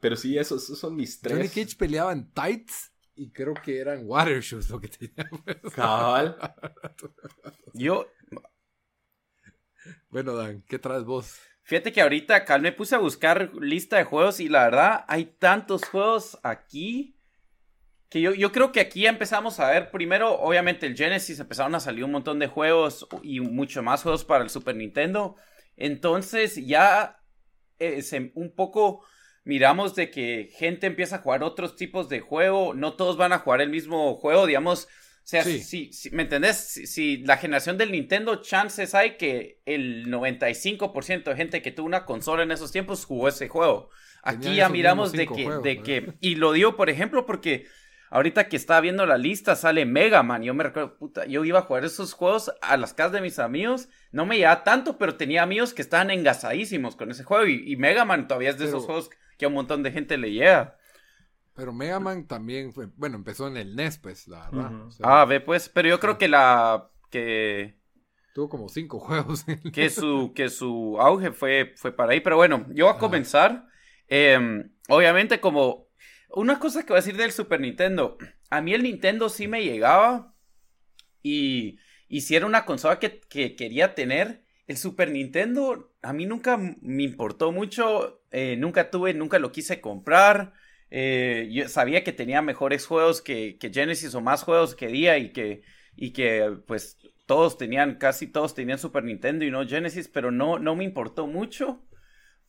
Pero 0.00 0.16
sí, 0.16 0.38
esos, 0.38 0.66
son 0.66 0.96
mis 0.96 1.20
tres. 1.20 1.36
Johnny 1.36 1.48
Cage 1.48 1.76
peleaba 1.76 2.12
en 2.12 2.30
tights 2.32 2.92
y 3.14 3.30
creo 3.30 3.54
que 3.54 3.78
eran 3.78 4.02
water 4.04 4.40
shoes 4.40 4.70
lo 4.70 4.80
que 4.80 4.88
tenía. 4.88 5.28
Cabal. 5.74 6.36
Yo. 7.74 8.06
Bueno, 10.08 10.34
Dan, 10.34 10.62
¿qué 10.62 10.78
traes 10.78 11.04
vos? 11.04 11.38
Fíjate 11.64 11.92
que 11.92 12.02
ahorita 12.02 12.34
acá 12.34 12.58
me 12.58 12.72
puse 12.72 12.94
a 12.94 12.98
buscar 12.98 13.54
lista 13.54 13.96
de 13.96 14.04
juegos 14.04 14.40
y 14.40 14.48
la 14.48 14.64
verdad 14.64 15.04
hay 15.08 15.26
tantos 15.26 15.84
juegos 15.84 16.38
aquí 16.42 17.16
que 18.08 18.20
yo, 18.20 18.34
yo 18.34 18.52
creo 18.52 18.72
que 18.72 18.80
aquí 18.80 19.06
empezamos 19.06 19.58
a 19.58 19.70
ver 19.70 19.90
primero, 19.90 20.38
obviamente 20.38 20.86
el 20.86 20.96
Genesis 20.96 21.38
empezaron 21.38 21.74
a 21.74 21.80
salir 21.80 22.04
un 22.04 22.12
montón 22.12 22.38
de 22.38 22.46
juegos 22.46 23.08
y 23.22 23.40
mucho 23.40 23.82
más 23.82 24.02
juegos 24.02 24.24
para 24.24 24.44
el 24.44 24.50
Super 24.50 24.76
Nintendo. 24.76 25.36
Entonces 25.76 26.56
ya 26.66 27.22
es 27.78 28.12
un 28.34 28.54
poco 28.54 29.02
miramos 29.44 29.94
de 29.94 30.10
que 30.10 30.50
gente 30.56 30.86
empieza 30.86 31.16
a 31.16 31.18
jugar 31.20 31.42
otros 31.42 31.76
tipos 31.76 32.08
de 32.08 32.20
juego, 32.20 32.74
no 32.74 32.94
todos 32.94 33.16
van 33.16 33.32
a 33.32 33.38
jugar 33.38 33.60
el 33.60 33.70
mismo 33.70 34.14
juego, 34.16 34.46
digamos, 34.46 34.88
o 35.24 35.24
sea, 35.24 35.44
si, 35.44 35.90
¿me 36.10 36.24
entendés? 36.24 36.56
Si, 36.56 37.18
la 37.18 37.36
generación 37.36 37.78
del 37.78 37.92
Nintendo, 37.92 38.42
chances 38.42 38.92
hay 38.94 39.16
que 39.16 39.60
el 39.66 40.06
95% 40.06 41.24
de 41.24 41.36
gente 41.36 41.62
que 41.62 41.70
tuvo 41.70 41.86
una 41.86 42.04
consola 42.04 42.42
en 42.42 42.50
esos 42.50 42.72
tiempos 42.72 43.04
jugó 43.04 43.28
ese 43.28 43.48
juego. 43.48 43.88
Aquí 44.24 44.56
ya 44.56 44.68
miramos 44.68 45.12
de 45.12 45.28
que, 45.28 45.48
de 45.62 45.82
que, 45.82 46.14
y 46.20 46.36
lo 46.36 46.52
digo 46.52 46.76
por 46.76 46.90
ejemplo 46.90 47.24
porque 47.24 47.66
ahorita 48.10 48.48
que 48.48 48.56
estaba 48.56 48.80
viendo 48.80 49.06
la 49.06 49.16
lista 49.16 49.56
sale 49.56 49.86
Mega 49.86 50.22
Man, 50.22 50.42
yo 50.42 50.54
me 50.54 50.64
recuerdo, 50.64 50.96
puta, 50.98 51.24
yo 51.26 51.44
iba 51.44 51.60
a 51.60 51.62
jugar 51.62 51.84
esos 51.84 52.12
juegos 52.12 52.52
a 52.60 52.76
las 52.76 52.92
casas 52.92 53.12
de 53.12 53.20
mis 53.20 53.38
amigos, 53.38 53.88
no 54.12 54.26
me 54.26 54.38
llevaba 54.38 54.64
tanto, 54.64 54.98
pero 54.98 55.16
tenía 55.16 55.42
amigos 55.42 55.72
que 55.72 55.82
estaban 55.82 56.10
engasadísimos 56.10 56.94
con 56.94 57.10
ese 57.10 57.24
juego 57.24 57.46
y, 57.46 57.76
Mega 57.76 58.04
Man 58.04 58.28
todavía 58.28 58.50
es 58.50 58.58
de 58.58 58.66
esos 58.66 58.84
juegos 58.84 59.10
que 59.42 59.46
a 59.46 59.48
un 59.48 59.54
montón 59.54 59.82
de 59.82 59.90
gente 59.90 60.16
le 60.18 60.30
llega. 60.30 60.78
Pero 61.56 61.72
Mega 61.72 61.98
Man 61.98 62.28
también 62.28 62.72
fue, 62.72 62.86
bueno, 62.94 63.16
empezó 63.16 63.48
en 63.48 63.56
el 63.56 63.74
NES, 63.74 63.98
pues, 63.98 64.28
la 64.28 64.48
verdad. 64.48 64.70
ah, 65.02 65.24
ve, 65.24 65.40
pues, 65.40 65.68
pero 65.68 65.88
yo 65.88 65.98
creo 65.98 66.16
que 66.16 66.28
la, 66.28 66.88
que... 67.10 67.76
Tuvo 68.34 68.48
como 68.48 68.68
cinco 68.68 69.00
juegos. 69.00 69.44
que 69.72 69.90
su, 69.90 70.32
que 70.32 70.48
su 70.48 70.96
auge 71.00 71.32
fue, 71.32 71.74
fue 71.76 71.90
para 71.90 72.12
ahí, 72.12 72.20
pero 72.20 72.36
bueno, 72.36 72.66
yo 72.68 72.86
voy 72.86 72.94
a 72.94 72.98
comenzar. 72.98 73.66
Em, 74.06 74.70
obviamente 74.88 75.40
como, 75.40 75.88
una 76.30 76.60
cosa 76.60 76.82
que 76.82 76.92
voy 76.92 76.98
a 76.98 77.02
decir 77.02 77.16
del 77.16 77.32
Super 77.32 77.58
Nintendo, 77.58 78.18
a 78.48 78.60
mí 78.60 78.74
el 78.74 78.84
Nintendo 78.84 79.28
sí 79.28 79.48
me 79.48 79.64
llegaba 79.64 80.36
y, 81.20 81.80
y 82.06 82.20
si 82.20 82.36
era 82.36 82.46
una 82.46 82.64
consola 82.64 83.00
que, 83.00 83.18
que 83.18 83.56
quería 83.56 83.96
tener, 83.96 84.41
el 84.66 84.76
Super 84.76 85.10
Nintendo 85.10 85.92
a 86.02 86.12
mí 86.12 86.26
nunca 86.26 86.56
me 86.56 87.02
importó 87.04 87.52
mucho, 87.52 88.22
eh, 88.30 88.56
nunca 88.56 88.90
tuve, 88.90 89.14
nunca 89.14 89.38
lo 89.38 89.52
quise 89.52 89.80
comprar. 89.80 90.52
Eh, 90.90 91.48
yo 91.52 91.68
sabía 91.68 92.04
que 92.04 92.12
tenía 92.12 92.42
mejores 92.42 92.86
juegos 92.86 93.22
que, 93.22 93.58
Genesis 93.72 94.14
o 94.14 94.20
más 94.20 94.42
juegos 94.42 94.74
que 94.74 94.88
día 94.88 95.16
y 95.18 95.32
que, 95.32 95.62
y 95.96 96.12
que 96.12 96.58
pues 96.66 96.98
todos 97.26 97.56
tenían, 97.56 97.96
casi 97.96 98.26
todos 98.26 98.54
tenían 98.54 98.78
Super 98.78 99.04
Nintendo 99.04 99.44
y 99.44 99.50
no 99.50 99.66
Genesis, 99.66 100.08
pero 100.08 100.30
no, 100.30 100.58
no 100.58 100.76
me 100.76 100.84
importó 100.84 101.26
mucho. 101.26 101.82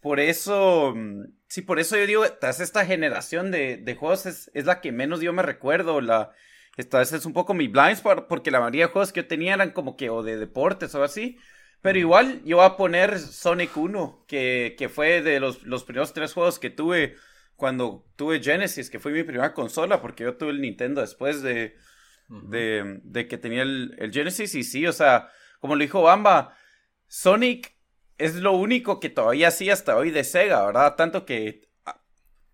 Por 0.02 0.19
eso, 0.19 0.93
mm, 0.95 1.26
sí, 1.47 1.62
por 1.62 1.80
eso 1.80 1.95
yo 1.97 2.06
digo, 2.06 2.26
tras 2.41 2.60
esta 2.60 2.86
generación 2.86 3.52
de, 3.52 3.78
de 3.78 3.95
juegos 3.95 4.26
es, 4.26 4.52
es, 4.54 4.65
la 4.65 4.82
que 4.82 4.91
menos 4.91 5.21
yo 5.21 5.32
me 5.32 5.43
recuerdo. 5.43 6.02
La, 6.02 6.32
esta 6.76 6.99
vez 6.99 7.13
es 7.13 7.26
un 7.26 7.34
poco 7.34 7.54
mi 7.54 7.67
blind 7.67 7.91
spot 7.93 8.28
porque 8.28 8.52
la 8.52 8.60
mayoría 8.60 8.88
de 8.88 8.91
juegos 8.91 9.13
que 9.13 9.21
yo 9.21 9.28
tenía 9.28 9.54
eran 9.54 9.71
como 9.71 9.95
que 9.95 10.10
o 10.10 10.23
de 10.23 10.38
deportes 10.38 10.93
o 10.95 11.04
así. 11.04 11.38
Pero 11.84 12.00
igual 12.00 12.41
yo 12.46 12.58
voy 12.58 12.65
a 12.65 12.78
poner 12.78 13.19
Sonic 13.19 13.76
1, 13.76 14.24
que, 14.26 14.74
que 14.78 14.88
fue 14.88 15.22
de 15.22 15.41
los, 15.41 15.63
los 15.63 15.84
primeros 15.84 16.13
tres 16.13 16.32
juegos 16.32 16.58
que 16.58 16.69
tuve 16.69 17.17
cuando 17.58 18.06
tuve 18.15 18.41
Genesis, 18.41 18.89
que 18.89 19.02
fue 19.02 19.12
mi 19.12 19.24
primera 19.24 19.54
consola, 19.54 20.02
porque 20.02 20.24
yo 20.24 20.38
tuve 20.38 20.52
el 20.52 20.62
Nintendo 20.62 21.02
después 21.02 21.41
de, 21.41 21.76
de, 22.30 23.28
que 23.28 23.38
tenía 23.38 23.63
el, 23.63 24.12
Genesis. 24.13 24.56
Y 24.56 24.63
sí, 24.63 24.88
o 24.88 24.93
sea, 24.93 25.30
como 25.60 25.76
lo 25.76 25.82
dijo 25.82 26.02
Bamba, 26.02 26.56
Sonic 27.08 27.76
es 28.17 28.36
lo 28.36 28.54
único 28.54 29.02
que 29.02 29.10
todavía 29.10 29.52
sí 29.52 29.69
hasta 29.69 29.98
hoy 29.98 30.10
de 30.10 30.24
Sega, 30.24 30.65
¿verdad? 30.65 30.96
Tanto 30.96 31.26
que 31.26 31.67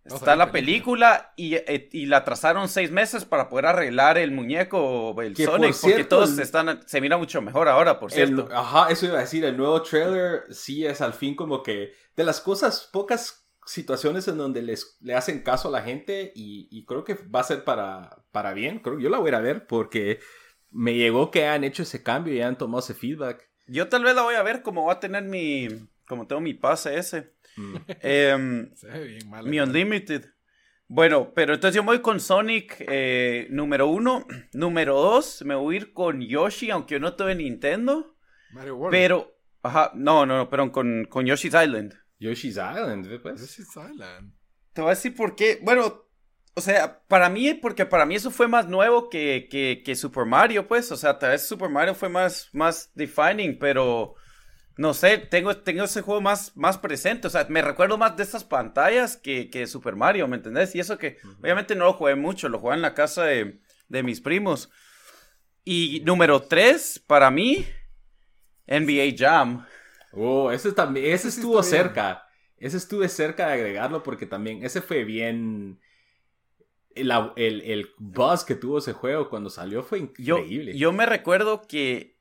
está 0.05 0.35
la 0.35 0.51
película 0.51 1.33
y, 1.35 1.55
eh, 1.55 1.89
y, 1.91 2.05
la 2.05 2.23
trazaron 2.23 2.67
seis 2.67 2.91
meses 2.91 3.25
para 3.25 3.49
poder 3.49 3.67
arreglar 3.67 4.17
el 4.17 4.31
muñeco, 4.31 5.19
el 5.21 5.35
Sonic, 5.35 5.75
porque 5.81 6.03
todos 6.03 6.37
están, 6.39 6.81
se 6.87 7.01
mira 7.01 7.17
mucho 7.17 7.41
mejor 7.41 7.67
ahora, 7.67 7.99
por 7.99 8.11
cierto. 8.11 8.47
ajá, 8.51 8.91
eso 8.91 9.05
iba 9.05 9.17
a 9.17 9.21
decir, 9.21 9.45
el 9.45 9.57
nuevo 9.57 9.81
trailer 9.81 10.43
sí 10.49 10.85
es 10.85 11.01
al 11.01 11.13
fin 11.13 11.35
como 11.35 11.61
que 11.63 11.93
de 12.15 12.23
las 12.23 12.41
cosas, 12.41 12.89
pocas 12.91 13.45
situaciones 13.69 14.27
en 14.27 14.37
donde 14.37 14.63
les, 14.63 14.97
le 14.99 15.13
hacen 15.13 15.43
caso 15.43 15.67
a 15.67 15.71
la 15.71 15.83
gente 15.83 16.31
y, 16.33 16.85
creo 16.85 17.03
que 17.03 17.13
va 17.13 17.41
a 17.41 17.43
ser 17.43 17.63
para, 17.63 18.23
para 18.31 18.53
bien. 18.53 18.79
Creo 18.79 18.99
yo 18.99 19.09
la 19.09 19.19
voy 19.19 19.27
a 19.27 19.29
ir 19.29 19.35
a 19.35 19.41
ver 19.41 19.67
porque 19.67 20.19
me 20.71 20.95
llegó 20.95 21.29
que 21.29 21.45
han 21.45 21.63
hecho 21.63 21.83
ese 21.83 22.01
cambio 22.01 22.33
y 22.33 22.41
han 22.41 22.57
tomado 22.57 22.79
ese 22.79 22.95
feedback. 22.95 23.47
Yo 23.67 23.87
tal 23.87 24.03
vez 24.03 24.15
la 24.15 24.23
voy 24.23 24.35
a 24.35 24.43
ver 24.43 24.63
como 24.63 24.85
va 24.85 24.93
a 24.93 24.99
tener 24.99 25.23
mi, 25.23 25.67
como 26.07 26.25
tengo 26.25 26.41
mi 26.41 26.55
pase 26.55 26.97
ese. 26.97 27.33
Mm. 27.59 27.75
Em, 28.01 28.71
mi 29.45 29.59
Unlimited. 29.59 30.25
Bueno, 30.87 31.33
pero 31.35 31.53
entonces 31.53 31.75
yo 31.75 31.83
me 31.83 31.87
voy 31.87 32.01
con 32.01 32.19
Sonic 32.19 32.77
eh, 32.79 33.47
número 33.51 33.87
uno. 33.87 34.25
Número 34.53 34.95
dos, 34.95 35.43
me 35.45 35.53
voy 35.53 35.75
a 35.75 35.77
ir 35.79 35.93
con 35.93 36.21
Yoshi, 36.21 36.71
aunque 36.71 36.95
yo 36.95 36.99
no 36.99 37.15
tuve 37.15 37.35
Nintendo. 37.35 38.15
Mario 38.51 38.75
World. 38.77 38.91
Pero, 38.91 39.37
ajá, 39.61 39.91
no, 39.93 40.25
no, 40.25 40.37
no, 40.37 40.49
pero 40.49 40.71
con, 40.71 41.05
con 41.05 41.25
Yoshi's 41.25 41.53
Island. 41.53 41.93
Yoshi's 42.17 42.55
Island, 42.55 43.21
pues. 43.21 43.39
Yoshi's 43.39 43.69
Island. 43.69 44.33
Te 44.73 44.81
voy 44.81 44.91
a 44.91 44.95
decir 44.95 45.15
por 45.15 45.35
qué. 45.35 45.59
Bueno, 45.61 46.05
o 46.55 46.61
sea, 46.61 47.01
para 47.07 47.29
mí, 47.29 47.53
porque 47.53 47.85
para 47.85 48.05
mí 48.05 48.15
eso 48.15 48.31
fue 48.31 48.47
más 48.47 48.67
nuevo 48.67 49.09
que, 49.09 49.47
que, 49.83 49.95
Super 49.95 50.25
Mario, 50.25 50.67
pues. 50.67 50.91
O 50.91 50.97
sea, 50.97 51.19
tal 51.19 51.31
vez 51.31 51.47
Super 51.47 51.69
Mario 51.69 51.93
fue 51.93 52.09
más, 52.09 52.49
más 52.51 52.91
defining, 52.95 53.59
pero 53.59 54.15
no 54.79 54.93
sé, 54.93 55.17
tengo, 55.17 55.57
tengo 55.57 55.83
ese 55.83 56.01
juego 56.01 56.21
más, 56.21 56.55
más 56.55 56.77
presente. 56.77 57.27
O 57.27 57.29
sea, 57.29 57.45
me 57.49 57.61
recuerdo 57.61 57.97
más 57.97 58.15
de 58.15 58.23
estas 58.23 58.45
pantallas 58.45 59.17
que, 59.17 59.49
que 59.49 59.67
Super 59.67 59.97
Mario, 59.97 60.25
¿me 60.29 60.37
entendés? 60.37 60.73
Y 60.73 60.79
eso 60.79 60.97
que 60.97 61.17
obviamente 61.41 61.75
no 61.75 61.83
lo 61.83 61.93
jugué 61.93 62.15
mucho, 62.15 62.47
lo 62.47 62.59
jugué 62.59 62.75
en 62.75 62.81
la 62.81 62.93
casa 62.93 63.25
de, 63.25 63.59
de 63.89 64.03
mis 64.03 64.21
primos. 64.21 64.69
Y 65.65 66.01
número 66.05 66.43
tres, 66.43 66.97
para 67.05 67.29
mí, 67.29 67.67
NBA 68.67 69.17
Jam. 69.17 69.65
Oh, 70.13 70.49
ese 70.49 70.71
también, 70.71 71.13
ese 71.13 71.27
estuvo 71.27 71.61
cerca. 71.61 72.25
Ese 72.55 72.77
estuve 72.77 73.09
cerca 73.09 73.47
de 73.47 73.53
agregarlo 73.55 74.01
porque 74.01 74.27
también 74.27 74.63
ese 74.63 74.81
fue 74.81 75.03
bien. 75.03 75.81
El, 76.95 77.11
el, 77.35 77.89
buzz 77.97 78.45
que 78.45 78.55
tuvo 78.55 78.77
ese 78.77 78.93
juego 78.93 79.29
cuando 79.29 79.49
salió 79.49 79.83
fue 79.83 79.99
increíble. 79.99 80.77
Yo, 80.77 80.93
me 80.93 81.05
recuerdo 81.05 81.67
que 81.67 82.17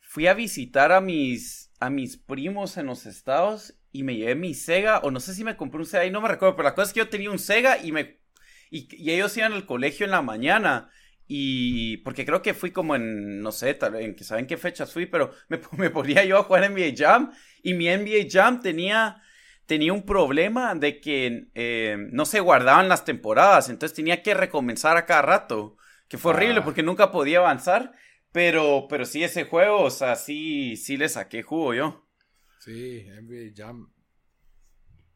fui 0.00 0.26
a 0.26 0.34
visitar 0.34 0.92
a 0.92 1.00
mis, 1.00 1.67
a 1.80 1.90
mis 1.90 2.16
primos 2.16 2.76
en 2.76 2.86
los 2.86 3.06
estados 3.06 3.74
y 3.92 4.02
me 4.02 4.16
llevé 4.16 4.34
mi 4.34 4.54
Sega, 4.54 4.98
o 5.00 5.10
no 5.10 5.20
sé 5.20 5.34
si 5.34 5.44
me 5.44 5.56
compré 5.56 5.80
un 5.80 5.86
Sega 5.86 6.04
y 6.06 6.10
no 6.10 6.20
me 6.20 6.28
recuerdo, 6.28 6.56
pero 6.56 6.68
la 6.68 6.74
cosa 6.74 6.88
es 6.88 6.92
que 6.92 7.00
yo 7.00 7.08
tenía 7.08 7.30
un 7.30 7.38
Sega 7.38 7.78
y 7.82 7.92
me. 7.92 8.18
Y, 8.70 8.88
y 8.96 9.12
ellos 9.12 9.36
iban 9.36 9.52
al 9.52 9.66
colegio 9.66 10.04
en 10.04 10.12
la 10.12 10.22
mañana. 10.22 10.90
Y 11.26 11.98
porque 11.98 12.24
creo 12.24 12.40
que 12.40 12.54
fui 12.54 12.70
como 12.70 12.96
en, 12.96 13.40
no 13.42 13.52
sé, 13.52 13.78
en 14.00 14.14
que 14.16 14.24
saben 14.24 14.46
qué 14.46 14.56
fechas 14.56 14.92
fui, 14.92 15.06
pero 15.06 15.30
me, 15.48 15.60
me 15.76 15.90
ponía 15.90 16.24
yo 16.24 16.38
a 16.38 16.42
jugar 16.44 16.70
NBA 16.70 16.94
Jam 16.96 17.32
y 17.62 17.74
mi 17.74 17.86
NBA 17.88 18.28
Jam 18.30 18.62
tenía, 18.62 19.22
tenía 19.66 19.92
un 19.92 20.04
problema 20.06 20.74
de 20.74 21.00
que 21.00 21.48
eh, 21.54 21.96
no 22.12 22.24
se 22.24 22.40
guardaban 22.40 22.88
las 22.88 23.04
temporadas, 23.04 23.68
entonces 23.68 23.94
tenía 23.94 24.22
que 24.22 24.32
recomenzar 24.34 24.96
a 24.96 25.04
cada 25.06 25.22
rato, 25.22 25.76
que 26.08 26.16
fue 26.18 26.32
horrible 26.32 26.60
Ah. 26.60 26.64
porque 26.64 26.82
nunca 26.82 27.10
podía 27.12 27.38
avanzar, 27.38 27.92
pero, 28.32 28.86
pero 28.88 29.04
sí 29.04 29.22
ese 29.24 29.44
juego, 29.44 29.82
o 29.84 29.90
sea, 29.90 30.16
sí, 30.16 30.76
sí 30.76 30.96
le 30.96 31.08
saqué 31.08 31.42
jugo 31.42 31.74
yo. 31.74 32.04
Sí, 32.60 33.06
NBA 33.08 33.52
Jam. 33.56 33.90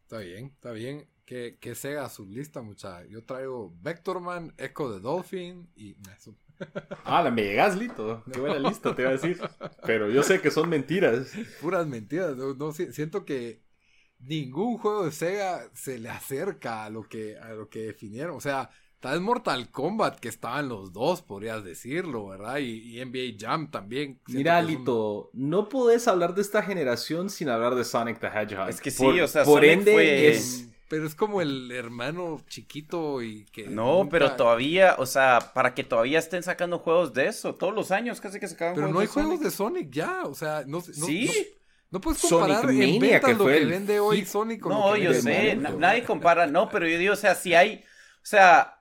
Está 0.03 0.19
bien, 0.19 0.47
está 0.47 0.73
bien. 0.73 1.09
Que, 1.25 1.57
que 1.59 1.75
Sega 1.75 2.09
su 2.09 2.27
lista, 2.27 2.63
mucha. 2.63 3.07
Yo 3.07 3.25
traigo 3.25 3.75
Vectorman, 3.81 4.53
Echo 4.59 4.93
the 4.93 5.01
Dolphin 5.01 5.71
y. 5.75 5.97
Ah, 7.05 7.23
la 7.23 7.31
me 7.33 7.43
llegas, 7.43 7.77
Lito. 7.77 8.23
Qué 8.33 8.39
buena 8.39 8.59
lista, 8.59 8.95
te 8.95 9.03
iba 9.03 9.11
a 9.11 9.15
decir. 9.15 9.41
Pero 9.85 10.09
yo 10.11 10.23
sé 10.23 10.41
que 10.41 10.51
son 10.51 10.69
mentiras. 10.69 11.33
Puras 11.61 11.87
mentiras. 11.89 12.37
No, 12.37 12.55
no, 12.55 12.73
si- 12.73 12.93
siento 12.93 13.25
que 13.25 13.63
ningún 14.21 14.79
juego 14.79 15.05
de 15.05 15.11
Sega 15.13 15.69
se 15.75 15.99
le 15.99 16.09
acerca 16.09 16.85
a 16.85 16.91
lo 16.91 17.09
que, 17.09 17.37
a 17.37 17.53
lo 17.55 17.69
que 17.69 17.81
definieron. 17.87 18.37
O 18.37 18.41
sea, 18.41 18.71
tal 19.03 19.13
vez 19.15 19.21
Mortal 19.21 19.69
Kombat, 19.71 20.19
que 20.21 20.29
estaban 20.29 20.69
los 20.71 20.93
dos, 20.93 21.21
podrías 21.21 21.63
decirlo, 21.65 22.29
¿verdad? 22.29 22.59
Y, 22.59 22.99
y 22.99 23.05
NBA 23.05 23.37
Jam 23.39 23.71
también. 23.71 24.19
Mira, 24.29 24.61
que 24.61 24.67
son- 24.73 24.79
Lito, 24.79 25.31
no 25.35 25.69
podés 25.69 26.09
hablar 26.09 26.35
de 26.35 26.41
esta 26.41 26.63
generación 26.63 27.29
sin 27.29 27.51
hablar 27.51 27.75
de 27.75 27.85
Sonic 27.85 28.19
the 28.21 28.29
Hedgehog. 28.29 28.69
Es 28.71 28.81
que 28.81 28.91
sí, 28.91 29.03
Por- 29.05 29.21
o 29.21 29.29
sea, 29.29 29.45
por 29.45 29.61
Sonic 29.61 29.71
ende 29.73 29.93
fue- 29.93 30.29
es... 30.31 30.69
Pero 30.89 31.07
es 31.07 31.15
como 31.15 31.41
el 31.41 31.73
hermano 31.73 32.43
chiquito 32.49 33.23
y 33.23 33.47
que. 33.47 33.67
No, 33.67 33.99
nunca- 34.01 34.11
pero 34.11 34.33
todavía, 34.37 34.97
o 34.99 35.07
sea, 35.07 35.53
para 35.55 35.75
que 35.75 35.85
todavía 35.85 36.19
estén 36.19 36.43
sacando 36.43 36.79
juegos 36.79 37.15
de 37.15 37.29
eso, 37.29 37.55
todos 37.55 37.75
los 37.75 37.91
años 37.91 38.21
casi 38.21 38.39
que 38.39 38.47
sacaban 38.47 38.75
Pero 38.75 38.89
juegos 38.89 38.95
no 38.95 39.01
hay 39.01 39.07
de 39.07 39.13
juegos 39.13 39.31
Sonic. 39.39 39.45
de 39.45 39.51
Sonic 39.51 39.91
ya, 39.91 40.23
o 40.25 40.35
sea, 40.35 40.65
no, 40.67 40.79
no, 40.79 40.81
Sí. 41.07 41.27
no, 41.27 41.33
no 41.93 42.01
puedes 42.03 42.21
Sonic 42.21 42.57
comparar 42.57 42.71
en 42.71 43.01
Mania, 43.01 43.21
que 43.21 43.33
lo 43.33 43.39
fue 43.45 43.53
que 43.55 43.59
el 43.63 43.69
vende 43.71 44.01
hoy. 44.01 44.25
Sonic 44.27 44.61
con 44.61 44.73
lo 44.73 44.79
No, 44.89 44.93
que 44.95 45.03
yo 45.03 45.11
vende 45.13 45.23
sé, 45.23 45.57
nadie 45.57 46.05
compara, 46.05 46.47
no, 46.47 46.69
pero 46.69 46.87
yo 46.87 46.99
digo, 46.99 47.15
o 47.15 47.17
sea, 47.17 47.35
si 47.35 47.55
hay, 47.55 47.77
o 47.77 48.25
sea, 48.27 48.77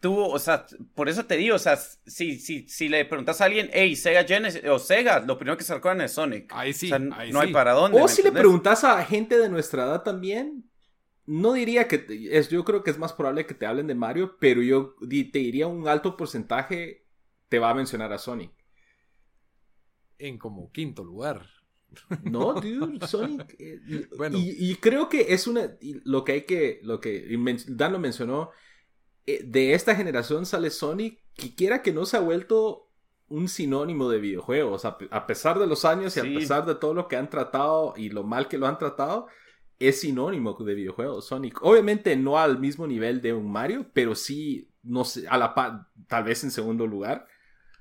tú, 0.00 0.18
o 0.18 0.38
sea, 0.38 0.66
por 0.94 1.08
eso 1.08 1.24
te 1.26 1.36
digo, 1.36 1.56
o 1.56 1.58
sea, 1.58 1.76
si, 1.76 2.38
si, 2.38 2.68
si 2.68 2.88
le 2.88 3.04
preguntas 3.04 3.40
a 3.40 3.46
alguien, 3.46 3.70
hey, 3.72 3.96
Sega 3.96 4.24
Genesis, 4.24 4.62
o 4.64 4.78
Sega, 4.78 5.20
lo 5.20 5.38
primero 5.38 5.56
que 5.56 5.64
se 5.64 5.74
recuerdan 5.74 6.02
es 6.02 6.12
Sonic. 6.12 6.50
Ahí 6.54 6.72
sí, 6.72 6.86
o 6.92 6.96
sea, 6.96 7.08
ahí 7.16 7.32
no 7.32 7.40
hay 7.40 7.52
para 7.52 7.72
dónde. 7.72 7.98
O 7.98 8.02
¿me 8.04 8.08
si 8.08 8.22
le 8.22 8.32
preguntas 8.32 8.84
a 8.84 9.04
gente 9.04 9.38
de 9.38 9.48
nuestra 9.48 9.84
edad 9.84 10.02
también, 10.02 10.70
no 11.26 11.52
diría 11.52 11.88
que 11.88 11.98
te- 11.98 12.38
es, 12.38 12.48
yo 12.48 12.64
creo 12.64 12.82
que 12.82 12.90
es 12.90 12.98
más 12.98 13.12
probable 13.12 13.46
que 13.46 13.54
te 13.54 13.66
hablen 13.66 13.86
de 13.86 13.94
Mario, 13.94 14.36
pero 14.40 14.62
yo 14.62 14.94
di- 15.00 15.24
te 15.30 15.38
diría 15.40 15.66
un 15.66 15.86
alto 15.88 16.16
porcentaje 16.16 17.04
te 17.48 17.58
va 17.58 17.70
a 17.70 17.74
mencionar 17.74 18.12
a 18.12 18.18
Sonic. 18.18 18.52
En 20.18 20.38
como 20.38 20.70
quinto 20.72 21.04
lugar. 21.04 21.46
No, 22.24 22.54
dude, 22.54 23.06
Sonic. 23.06 23.54
eh, 23.58 23.80
Bueno. 24.16 24.36
y, 24.38 24.54
y 24.70 24.74
creo 24.76 25.08
que 25.08 25.32
es 25.32 25.46
una. 25.46 25.76
y 25.80 26.00
Lo 26.04 26.24
que 26.24 26.32
hay 26.32 26.42
que. 26.42 26.80
Lo 26.82 27.00
que 27.00 27.26
Dan 27.68 27.92
lo 27.92 27.98
mencionó. 27.98 28.50
Eh, 29.32 29.42
de 29.44 29.74
esta 29.74 29.94
generación 29.94 30.46
sale 30.46 30.70
Sonic, 30.70 31.20
que 31.34 31.54
quiera 31.54 31.82
que 31.82 31.92
no 31.92 32.06
se 32.06 32.16
ha 32.16 32.20
vuelto 32.20 32.90
un 33.28 33.48
sinónimo 33.48 34.08
de 34.08 34.18
videojuegos. 34.20 34.84
A, 34.84 34.96
pe- 34.98 35.08
a 35.10 35.26
pesar 35.26 35.58
de 35.58 35.66
los 35.66 35.84
años 35.84 36.16
y 36.16 36.20
Sí. 36.20 36.34
a 36.34 36.38
pesar 36.38 36.66
de 36.66 36.74
todo 36.74 36.94
lo 36.94 37.08
que 37.08 37.16
han 37.16 37.28
tratado 37.30 37.94
y 37.96 38.08
lo 38.08 38.24
mal 38.24 38.48
que 38.48 38.58
lo 38.58 38.66
han 38.66 38.78
tratado, 38.78 39.26
es 39.78 40.00
sinónimo 40.00 40.54
de 40.54 40.74
videojuegos. 40.74 41.26
Sonic. 41.26 41.62
Obviamente 41.62 42.16
no 42.16 42.38
al 42.38 42.58
mismo 42.58 42.86
nivel 42.86 43.20
de 43.20 43.32
un 43.34 43.50
Mario, 43.50 43.90
pero 43.92 44.14
sí, 44.14 44.70
no 44.82 45.04
sé, 45.04 45.28
a 45.28 45.36
la 45.38 45.54
tal 46.08 46.24
vez 46.24 46.42
en 46.42 46.50
segundo 46.50 46.86
lugar. 46.86 47.26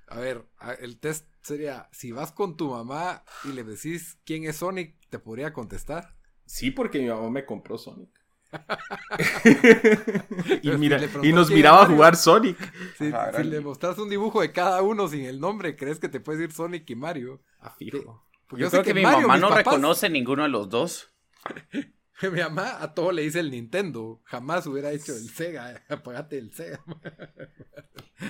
A 0.08 0.20
ver, 0.20 0.46
el 0.80 1.00
test 1.00 1.28
sería, 1.42 1.90
si 1.92 2.12
vas 2.12 2.32
con 2.32 2.56
tu 2.58 2.70
mamá 2.70 3.24
y 3.46 3.54
le 3.54 3.64
decís 3.64 4.20
quién 4.26 4.44
es 4.46 4.58
Sonic, 4.58 4.96
¿te 5.10 5.18
podría 5.20 5.54
contestar? 5.54 6.16
Sí, 6.46 6.72
porque 6.72 7.00
mi 7.00 7.08
mamá 7.08 7.30
me 7.30 7.46
compró 7.46 7.78
Sonic. 7.78 8.10
y, 10.62 10.72
si 10.72 10.78
mira, 10.78 11.00
y 11.24 11.34
nos 11.34 11.50
miraba 11.52 11.80
a 11.80 11.82
Mario. 11.82 11.96
jugar 11.96 12.16
Sonic. 12.16 12.58
Si, 12.98 13.08
Ajá, 13.08 13.28
si 13.28 13.32
gran- 13.34 13.50
le 13.50 13.62
mostras 13.62 13.98
un 13.98 14.10
dibujo 14.10 14.42
de 14.42 14.52
cada 14.52 14.82
uno 14.82 15.08
sin 15.08 15.26
el 15.26 15.40
nombre, 15.40 15.76
¿crees 15.76 16.00
que 16.00 16.10
te 16.10 16.20
puede 16.20 16.40
decir 16.40 16.56
Sonic 16.56 16.90
y 16.90 16.96
Mario? 16.96 17.42
A 17.60 17.72
fijo. 17.72 18.26
Porque 18.48 18.64
Yo 18.64 18.70
sé 18.70 18.78
creo 18.78 18.84
que, 18.86 18.94
mi 18.94 19.04
Mario, 19.04 19.28
mamá 19.28 19.38
no 19.40 19.50
papás- 19.50 19.66
reconoce 19.66 20.10
ninguno 20.10 20.44
de 20.44 20.50
los 20.50 20.70
dos. 20.70 21.12
Mi 22.20 22.40
mamá 22.40 22.82
a 22.82 22.96
todo 22.96 23.12
le 23.12 23.22
dice 23.22 23.40
el 23.40 23.52
Nintendo. 23.52 24.22
Jamás 24.24 24.66
hubiera 24.66 24.92
hecho 24.92 25.14
el 25.14 25.30
Sega. 25.30 25.84
Apagate 25.90 26.40
el 26.40 26.52
Sega. 26.52 26.84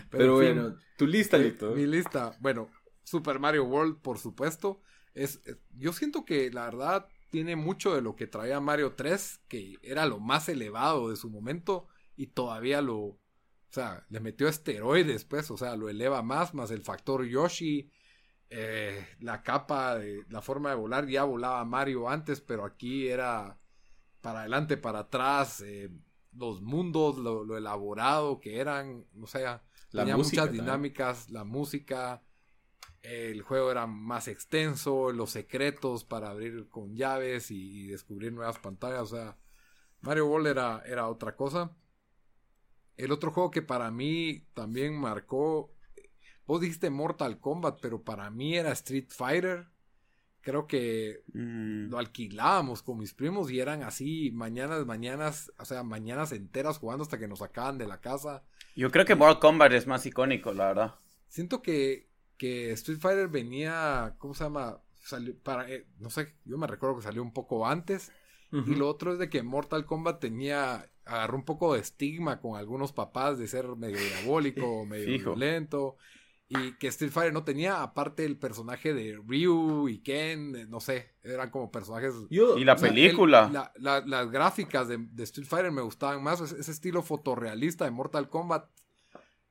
Pero, 0.09 0.41
en 0.41 0.47
fin, 0.47 0.61
bueno, 0.63 0.78
tu 0.97 1.07
lista, 1.07 1.38
mi- 1.38 1.45
Lito. 1.45 1.72
Mi 1.72 1.86
lista. 1.86 2.36
Bueno, 2.41 2.70
Super 3.03 3.39
Mario 3.39 3.63
World, 3.63 4.01
por 4.01 4.18
supuesto. 4.20 4.82
Es, 5.13 5.39
es- 5.45 5.55
yo 5.78 5.93
siento 5.93 6.26
que 6.26 6.51
la 6.51 6.65
verdad 6.65 7.07
tiene 7.30 7.55
mucho 7.55 7.95
de 7.95 8.01
lo 8.01 8.15
que 8.15 8.28
traía 8.28 8.59
Mario 8.59 8.93
3, 8.95 9.41
que 9.47 9.78
era 9.82 10.05
lo 10.05 10.19
más 10.19 10.49
elevado 10.49 11.09
de 11.09 11.15
su 11.15 11.30
momento. 11.30 11.88
Y 12.15 12.28
todavía 12.28 12.82
lo. 12.82 12.97
O 12.97 13.19
sea, 13.69 14.05
le 14.09 14.19
metió 14.19 14.47
esteroides, 14.47 15.25
pues. 15.25 15.51
O 15.51 15.57
sea, 15.57 15.75
lo 15.75 15.89
eleva 15.89 16.21
más, 16.23 16.53
más 16.53 16.71
el 16.71 16.82
factor 16.84 17.25
Yoshi. 17.25 17.89
eh, 18.49 19.05
la 19.19 19.43
capa, 19.43 19.97
de, 19.97 20.23
la 20.30 20.41
forma 20.41 20.69
de 20.69 20.75
volar, 20.78 21.07
ya 21.07 21.23
volaba 21.25 21.63
Mario 21.65 22.09
antes, 22.09 22.41
pero 22.41 22.65
aquí 22.65 23.07
era 23.07 23.59
para 24.21 24.41
adelante, 24.41 24.78
para 24.78 24.99
atrás, 24.99 25.61
eh, 25.61 25.89
los 26.34 26.61
mundos, 26.61 27.17
lo, 27.17 27.43
lo 27.43 27.57
elaborado 27.57 28.39
que 28.39 28.59
eran, 28.59 29.05
o 29.21 29.28
sea, 29.28 29.63
La 29.91 30.03
tenía 30.03 30.17
música 30.17 30.41
muchas 30.41 30.53
dinámicas, 30.53 31.30
la 31.30 31.43
música, 31.43 32.21
el 33.08 33.41
juego 33.41 33.72
era 33.72 33.88
más 33.88 34.28
extenso, 34.28 35.12
los 35.12 35.32
secretos 35.32 36.03
para 36.05 36.30
abrir 36.30 36.70
con 36.70 36.95
llaves 36.95 37.51
y, 37.51 37.86
y 37.86 37.88
descubrir 37.88 38.34
nuevas 38.34 38.60
pantallas, 38.60 39.01
o 39.14 39.16
sea, 39.18 39.38
Mario 40.01 40.28
World 40.28 40.47
era, 40.47 40.84
era 40.86 41.08
otra 41.10 41.36
cosa. 41.36 41.72
El 42.95 43.12
otro 43.12 43.32
juego 43.32 43.51
que 43.51 43.62
para 43.62 43.91
mí 43.91 44.45
también 44.53 44.95
marcó, 44.99 45.74
vos 46.45 46.62
dijiste 46.62 46.89
Mortal 46.89 47.39
Kombat, 47.39 47.80
pero 47.82 48.03
para 48.03 48.30
mí 48.32 48.58
era 48.58 48.72
Street 48.74 49.08
Fighter. 49.10 49.68
Creo 50.41 50.68
que 50.68 51.24
Mm. 51.34 51.89
lo 51.89 51.99
alquilábamos 51.99 52.82
con 52.84 52.97
mis 52.99 53.14
primos 53.14 53.51
y 53.51 53.60
eran 53.60 53.84
así 53.84 54.32
mañanas, 54.34 54.86
mañanas, 54.86 55.51
o 55.60 55.66
sea, 55.66 55.84
mañanas 55.84 56.32
enteras 56.32 56.80
jugando 56.80 57.03
hasta 57.03 57.20
que 57.20 57.28
nos 57.28 57.39
sacaban 57.39 57.78
de 57.78 57.88
la 57.88 58.01
casa. 58.01 58.43
Yo 58.76 58.91
creo 58.91 59.05
que 59.05 59.16
Mortal 59.16 59.39
Kombat 59.39 59.74
es 59.74 59.88
más 59.88 60.05
icónico, 60.05 60.53
la 60.53 60.68
verdad. 60.68 60.95
Siento 61.28 61.62
que, 61.62 62.08
que 62.38 62.72
Street 62.72 63.00
Fighter 63.00 63.28
venía, 63.28 64.16
¿cómo 64.18 64.34
se 64.34 64.44
llama? 64.44 64.82
Salió 65.04 65.38
para, 65.42 65.70
eh, 65.70 65.88
no 66.00 66.10
sé, 66.10 66.36
yo 66.46 66.58
me 66.58 66.68
recuerdo 66.68 66.98
que 66.98 67.04
salió 67.04 67.22
un 67.22 67.34
poco 67.34 67.66
antes. 67.68 68.12
Y 68.50 68.76
lo 68.76 68.88
otro 68.88 69.12
es 69.12 69.20
de 69.20 69.30
que 69.30 69.44
Mortal 69.44 69.86
Kombat 69.86 70.22
tenía, 70.22 70.90
agarró 71.04 71.36
un 71.36 71.44
poco 71.44 71.74
de 71.74 71.82
estigma 71.82 72.40
con 72.40 72.58
algunos 72.58 72.94
papás 72.94 73.38
de 73.38 73.46
ser 73.48 73.68
medio 73.76 73.98
diabólico, 74.00 74.86
medio 74.86 75.06
violento. 75.18 75.98
Y 76.50 76.78
que 76.78 76.88
Street 76.88 77.12
Fighter 77.12 77.34
no 77.34 77.44
tenía, 77.44 77.84
aparte 77.84 78.24
el 78.24 78.38
personaje 78.38 78.94
de 78.94 79.18
Ryu 79.22 79.90
y 79.90 80.00
Ken, 80.00 80.56
eh, 80.56 80.66
no 80.66 80.80
sé, 80.80 81.12
eran 81.24 81.50
como 81.50 81.72
personajes 81.72 82.14
Yo, 82.30 82.58
Y 82.58 82.64
la 82.64 82.76
o 82.76 82.78
sea, 82.78 82.88
película. 82.88 83.48
el- 83.48 83.54
la- 83.54 83.74
la- 83.76 84.06
las 84.06 84.32
gráficas 84.32 84.88
de, 84.88 84.98
de 84.98 85.24
Street 85.26 85.46
Fighter 85.50 85.74
me 85.74 85.82
gustaban 85.82 86.24
más. 86.24 86.40
Ese, 86.40 86.58
ese 86.58 86.72
estilo 86.72 87.02
fotorrealista 87.02 87.84
de 87.84 87.92
Mortal 87.92 88.30
Kombat. 88.30 88.70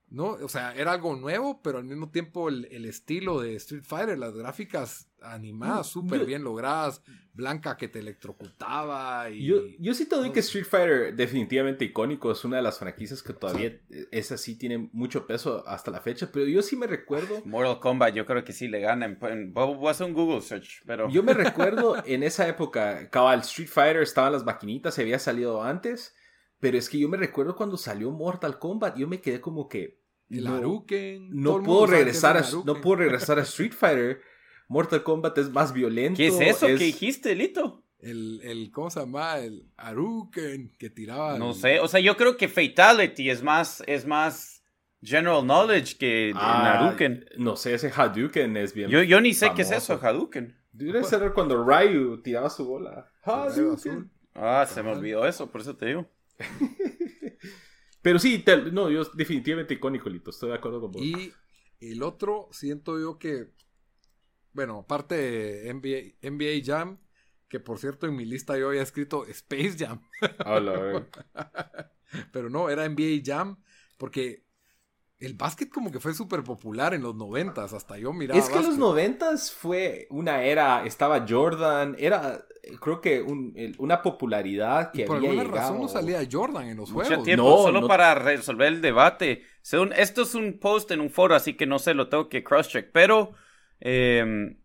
¿No? 0.09 0.27
O 0.41 0.49
sea, 0.49 0.73
era 0.77 0.93
algo 0.93 1.17
nuevo, 1.17 1.61
pero 1.63 1.79
al 1.79 1.85
mismo 1.85 2.11
tiempo 2.11 2.49
el, 2.49 2.67
el 2.71 2.85
estilo 2.85 3.41
de 3.41 3.57
Street 3.57 3.83
Fighter, 3.85 4.17
las 4.17 4.35
gráficas 4.37 5.11
animadas, 5.21 5.89
Mm, 5.89 5.91
súper 5.91 6.25
bien 6.25 6.45
logradas. 6.45 7.03
Blanca 7.35 7.77
que 7.77 7.89
te 7.89 7.99
electrocutaba. 7.99 9.29
Y... 9.31 9.45
Yo, 9.47 9.57
yo 9.79 9.95
sí 9.95 10.07
te 10.07 10.17
doy 10.17 10.29
no 10.29 10.33
que. 10.33 10.41
Street 10.41 10.65
Fighter 10.65 11.15
definitivamente 11.15 11.85
icónico, 11.85 12.31
es 12.31 12.45
una 12.45 12.57
de 12.59 12.63
las 12.63 12.79
franquicias 12.79 13.23
que 13.23 13.33
todavía 13.33 13.79
es 14.11 14.33
así, 14.33 14.57
tiene 14.57 14.89
mucho 14.93 15.27
peso 15.27 15.67
hasta 15.67 15.91
la 15.91 16.01
fecha, 16.01 16.31
pero 16.33 16.47
yo 16.47 16.63
sí 16.63 16.77
me 16.77 16.87
recuerdo, 16.87 17.43
Mortal 17.45 17.81
Kombat 17.81 18.15
yo 18.15 18.25
creo 18.27 18.45
que 18.45 18.53
sí 18.53 18.69
le 18.69 18.81
gana. 18.81 19.07
en- 19.07 19.19
en- 19.23 19.53
Voy 19.53 19.89
a 19.89 19.91
hacer 19.91 20.07
un 20.07 20.15
Google 20.15 20.41
search, 20.41 20.83
pero... 20.87 21.09
yo 21.11 21.23
me 21.23 21.35
recuerdo 21.35 21.97
en 22.07 22.23
esa 22.23 22.47
época, 22.49 23.11
cabal, 23.11 23.41
Street 23.41 23.69
Fighter 23.69 24.03
estaban 24.03 24.33
las 24.33 24.45
maquinitas, 24.45 24.95
se 24.95 25.03
había 25.03 25.19
salido 25.19 25.63
antes, 25.63 26.15
pero 26.61 26.79
es 26.79 26.89
que 26.89 26.99
yo 26.99 27.09
me 27.09 27.17
recuerdo 27.17 27.55
cuando 27.57 27.77
salió 27.77 28.11
Mortal 28.11 28.59
Kombat, 28.59 28.97
yo 28.97 29.07
me 29.09 29.21
quedé 29.21 29.41
como 29.41 29.69
que... 29.69 30.01
El 30.29 30.45
no- 30.45 30.55
Hadouken, 30.57 31.29
No 31.31 31.63
puedo 31.63 31.87
regresar 31.87 32.37
a, 32.37 32.41
Hadouken. 32.41 32.67
no 32.75 32.81
puedo 32.81 32.97
regresar 32.97 33.39
a 33.39 33.43
Street 33.43 33.73
Fighter. 33.73 34.21
Mortal 34.69 35.03
Kombat 35.05 35.39
es 35.39 35.51
más 35.51 35.73
violento. 35.73 36.17
¿Qué 36.17 36.27
es 36.29 36.41
eso 36.41 36.67
que 36.67 36.75
dijiste, 36.77 37.35
Lito? 37.37 37.85
El, 38.01 38.41
el, 38.43 38.71
¿cómo 38.73 38.91
se 38.91 38.99
llama? 39.01 39.39
El 39.39 39.71
Hadouken 39.77 40.73
que 40.79 40.91
tiraba. 40.91 41.39
No 41.39 41.51
el- 41.51 41.55
sé, 41.55 41.81
o 41.81 41.87
sea, 41.89 42.01
yo 42.01 42.17
creo 42.17 42.37
que 42.37 42.49
Fatality 42.49 43.31
es 43.31 43.43
más, 43.45 43.83
es 43.87 44.05
más 44.07 44.65
general 45.03 45.43
knowledge 45.45 45.97
que 45.97 46.33
Ah, 46.35 46.81
Hadouken. 46.81 47.27
No 47.39 47.55
sé, 47.57 47.75
ese 47.75 47.93
Hadouken 47.95 48.57
es 48.57 48.75
bien. 48.75 48.91
Yo, 48.91 49.03
yo 49.03 49.21
ni 49.21 49.33
sé 49.33 49.51
qué 49.55 49.63
es 49.63 49.71
eso, 49.71 49.99
Hadouken. 50.03 50.57
Debe 50.73 51.05
ser 51.05 51.33
cuando 51.33 51.65
Ryu 51.65 52.21
tiraba 52.23 52.51
su 52.51 52.67
bola. 52.67 53.11
azul. 53.23 54.11
Ah, 54.35 54.67
se 54.69 54.83
me 54.83 54.91
olvidó 54.91 55.25
eso, 55.27 55.51
por 55.51 55.61
eso 55.61 55.77
te 55.77 55.87
digo. 55.87 56.07
Pero 58.03 58.19
sí, 58.19 58.39
te- 58.39 58.71
no, 58.71 58.91
yo 58.91 59.05
definitivamente 59.15 59.75
icónico, 59.75 60.09
Lito. 60.09 60.31
Estoy 60.31 60.51
de 60.51 60.57
acuerdo 60.57 60.81
con 60.81 60.93
vos. 60.93 61.03
Y 61.03 61.33
el 61.81 62.03
otro, 62.03 62.49
siento 62.53 62.99
yo 63.01 63.19
que, 63.19 63.51
bueno, 64.53 64.79
aparte 64.81 65.15
de 65.17 65.69
NBA, 65.69 66.29
NBA 66.29 66.65
Jam, 66.65 66.99
Que 67.49 67.61
por 67.61 67.79
cierto, 67.79 68.07
en 68.07 68.17
mi 68.17 68.25
lista 68.25 68.59
yo 68.59 68.69
había 68.69 68.83
escrito 68.83 69.25
Space 69.27 69.77
Jam. 69.79 70.01
Hola, 70.45 71.07
Pero 72.33 72.51
no, 72.51 72.71
era 72.71 72.85
NBA 72.85 73.23
Jam. 73.25 73.63
Porque 73.99 74.46
el 75.19 75.35
básquet 75.35 75.71
como 75.71 75.91
que 75.91 75.99
fue 76.01 76.13
súper 76.15 76.43
popular 76.45 76.93
en 76.95 77.03
los 77.03 77.15
noventas. 77.15 77.73
Hasta 77.73 77.97
yo 77.99 78.13
miraba. 78.13 78.39
Es 78.39 78.49
que 78.49 78.59
en 78.59 78.65
los 78.67 78.77
noventas 78.79 79.51
fue 79.53 80.07
una 80.11 80.43
era. 80.43 80.85
Estaba 80.85 81.25
Jordan. 81.29 81.97
Era, 81.99 82.45
creo 82.81 83.01
que 83.01 83.23
un- 83.23 83.55
una 83.79 84.03
popularidad 84.03 84.93
que 84.93 85.03
Y 85.03 85.05
por 85.07 85.17
había 85.17 85.31
alguna 85.31 85.45
llegado. 85.49 85.63
razón 85.71 85.81
no 85.83 85.89
salía 85.89 86.21
Jordan 86.31 86.69
en 86.69 86.77
los 86.77 86.91
Mucho 86.91 87.07
juegos. 87.07 87.25
tiempo 87.25 87.45
No, 87.45 87.57
solo 87.63 87.81
no- 87.83 87.89
para 87.89 88.15
resolver 88.15 88.69
el 88.69 88.81
debate. 88.83 89.43
Según, 89.63 89.93
esto 89.95 90.23
es 90.23 90.35
un 90.35 90.59
post 90.59 90.91
en 90.91 91.01
un 91.01 91.11
foro, 91.11 91.35
así 91.35 91.55
que 91.55 91.67
no 91.67 91.79
sé, 91.79 91.95
lo 91.95 92.09
tengo 92.09 92.29
que 92.29 92.45
cross-check. 92.45 92.91
Pero, 92.93 93.33
eh, 93.81 94.57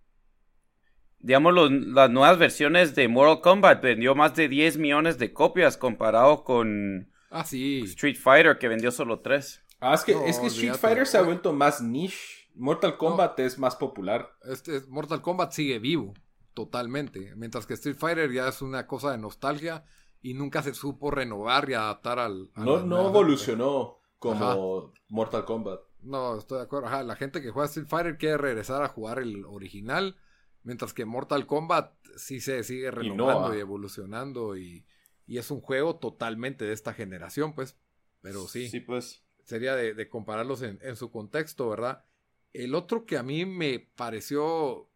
digamos, 1.19 1.53
los- 1.53 1.71
las 1.71 2.09
nuevas 2.09 2.37
versiones 2.37 2.95
de 2.95 3.07
Mortal 3.07 3.41
Kombat 3.41 3.81
vendió 3.83 4.15
más 4.15 4.35
de 4.35 4.47
10 4.47 4.77
millones 4.77 5.17
de 5.17 5.33
copias 5.33 5.77
comparado 5.77 6.43
con 6.43 7.09
Ah, 7.29 7.45
sí. 7.45 7.81
Street 7.85 8.17
Fighter, 8.17 8.57
que 8.57 8.67
vendió 8.67 8.91
solo 8.91 9.19
3. 9.21 9.63
Ah, 9.81 9.95
es 9.95 10.03
que, 10.03 10.13
No, 10.13 10.25
es 10.25 10.39
que 10.39 10.47
Street. 10.47 10.75
Fighter 10.75 11.07
se 11.07 11.17
ha 11.17 11.23
vuelto 11.23 11.51
más 11.51 11.81
niche. 11.81 12.17
Mortal 12.55 12.97
Kombat 12.97 13.39
es 13.39 13.57
más 13.57 13.75
popular. 13.75 14.29
Este 14.43 14.81
Mortal 14.87 15.21
Kombat 15.21 15.51
sigue 15.53 15.79
vivo, 15.79 16.13
totalmente. 16.53 17.33
Mientras 17.35 17.65
que 17.65 17.73
Street 17.73 17.97
Fighter 17.97 18.31
ya 18.31 18.47
es 18.47 18.61
una 18.61 18.87
cosa 18.87 19.11
de 19.11 19.17
nostalgia 19.17 19.85
y 20.21 20.33
nunca 20.35 20.61
se 20.61 20.73
supo 20.73 21.11
renovar 21.11 21.69
y 21.69 21.73
adaptar 21.73 22.19
al. 22.19 22.49
No, 22.55 22.81
no 22.85 23.07
evolucionó 23.07 23.97
como 24.19 24.93
Mortal 25.09 25.45
Kombat. 25.45 25.79
No, 26.01 26.37
estoy 26.37 26.57
de 26.59 26.63
acuerdo. 26.65 26.87
Ajá, 26.87 27.03
la 27.03 27.15
gente 27.15 27.41
que 27.41 27.51
juega 27.51 27.67
Street 27.67 27.87
Fighter 27.87 28.17
quiere 28.17 28.37
regresar 28.37 28.83
a 28.83 28.87
jugar 28.87 29.19
el 29.19 29.45
original. 29.45 30.17
Mientras 30.63 30.93
que 30.93 31.05
Mortal 31.05 31.47
Kombat 31.47 31.93
sí 32.17 32.39
se 32.39 32.63
sigue 32.63 32.91
renovando 32.91 33.39
Innova. 33.47 33.57
y 33.57 33.59
evolucionando. 33.59 34.57
Y, 34.57 34.85
y 35.25 35.37
es 35.37 35.49
un 35.49 35.61
juego 35.61 35.95
totalmente 35.95 36.65
de 36.65 36.73
esta 36.73 36.93
generación, 36.93 37.53
pues. 37.53 37.77
Pero 38.21 38.47
sí, 38.47 38.79
pues. 38.81 39.23
Sería 39.51 39.75
de, 39.75 39.93
de 39.93 40.09
compararlos 40.09 40.61
en, 40.63 40.79
en 40.81 40.95
su 40.95 41.11
contexto, 41.11 41.69
¿verdad? 41.69 42.05
El 42.53 42.75
otro 42.75 43.05
que 43.05 43.17
a 43.17 43.23
mí 43.23 43.45
me 43.45 43.79
pareció 43.79 44.89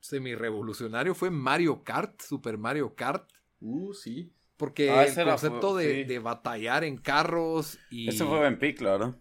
semi-revolucionario 0.00 1.14
fue 1.14 1.30
Mario 1.30 1.82
Kart, 1.84 2.20
Super 2.20 2.58
Mario 2.58 2.94
Kart. 2.94 3.30
Uh, 3.60 3.92
sí. 3.94 4.32
Porque 4.56 4.90
Ah, 4.90 5.04
el 5.04 5.14
concepto 5.24 5.76
de, 5.76 5.94
sí. 6.02 6.04
de 6.04 6.18
batallar 6.18 6.84
en 6.84 6.98
carros 6.98 7.78
y 7.90 8.08
Ese 8.08 8.24
fue 8.26 8.38
buen 8.38 8.58
pick, 8.58 8.78
claro. 8.78 9.18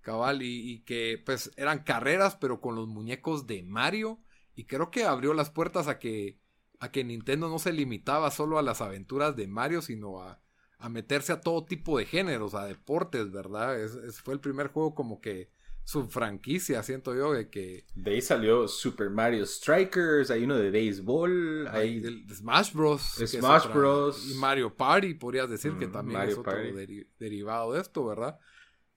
cabal 0.00 0.42
y, 0.42 0.72
y 0.72 0.80
que 0.84 1.22
pues 1.24 1.50
eran 1.56 1.84
carreras 1.84 2.36
pero 2.36 2.60
con 2.60 2.74
los 2.74 2.88
muñecos 2.88 3.46
de 3.46 3.62
Mario 3.62 4.20
y 4.54 4.66
creo 4.66 4.90
que 4.90 5.04
abrió 5.04 5.32
las 5.34 5.50
puertas 5.50 5.88
a 5.88 5.98
que 5.98 6.38
a 6.80 6.90
que 6.90 7.04
Nintendo 7.04 7.48
no 7.48 7.58
se 7.58 7.72
limitaba 7.72 8.30
solo 8.32 8.58
a 8.58 8.62
las 8.62 8.80
aventuras 8.80 9.36
de 9.36 9.46
Mario 9.46 9.80
sino 9.82 10.20
a, 10.22 10.41
a 10.82 10.88
meterse 10.88 11.32
a 11.32 11.40
todo 11.40 11.64
tipo 11.64 11.96
de 11.98 12.04
géneros 12.06 12.54
a 12.54 12.66
deportes 12.66 13.30
verdad 13.32 13.80
es, 13.80 13.94
es- 13.94 14.20
fue 14.20 14.34
el 14.34 14.40
primer 14.40 14.68
juego 14.68 14.94
como 14.94 15.20
que 15.20 15.50
su 15.84 16.08
franquicia 16.08 16.82
siento 16.84 17.14
yo 17.14 17.32
de 17.32 17.50
que 17.50 17.86
De 17.94 18.12
ahí 18.12 18.20
salió 18.22 18.68
Super 18.68 19.10
Mario 19.10 19.44
Strikers, 19.46 20.30
hay 20.30 20.44
uno 20.44 20.56
de 20.56 20.70
béisbol, 20.70 21.66
hay 21.68 22.24
Smash 22.32 22.72
Bros 22.72 23.02
Smash 23.26 23.62
otra- 23.66 23.74
Bros. 23.74 24.30
y 24.30 24.34
Mario 24.34 24.76
Party 24.76 25.14
podrías 25.14 25.50
decir 25.50 25.76
que 25.78 25.88
Mm, 25.88 25.92
también 25.92 26.18
Mario 26.18 26.32
es 26.34 26.38
otro 26.38 26.52
deri- 26.52 27.06
derivado 27.18 27.72
de 27.72 27.80
esto 27.80 28.04
verdad 28.04 28.38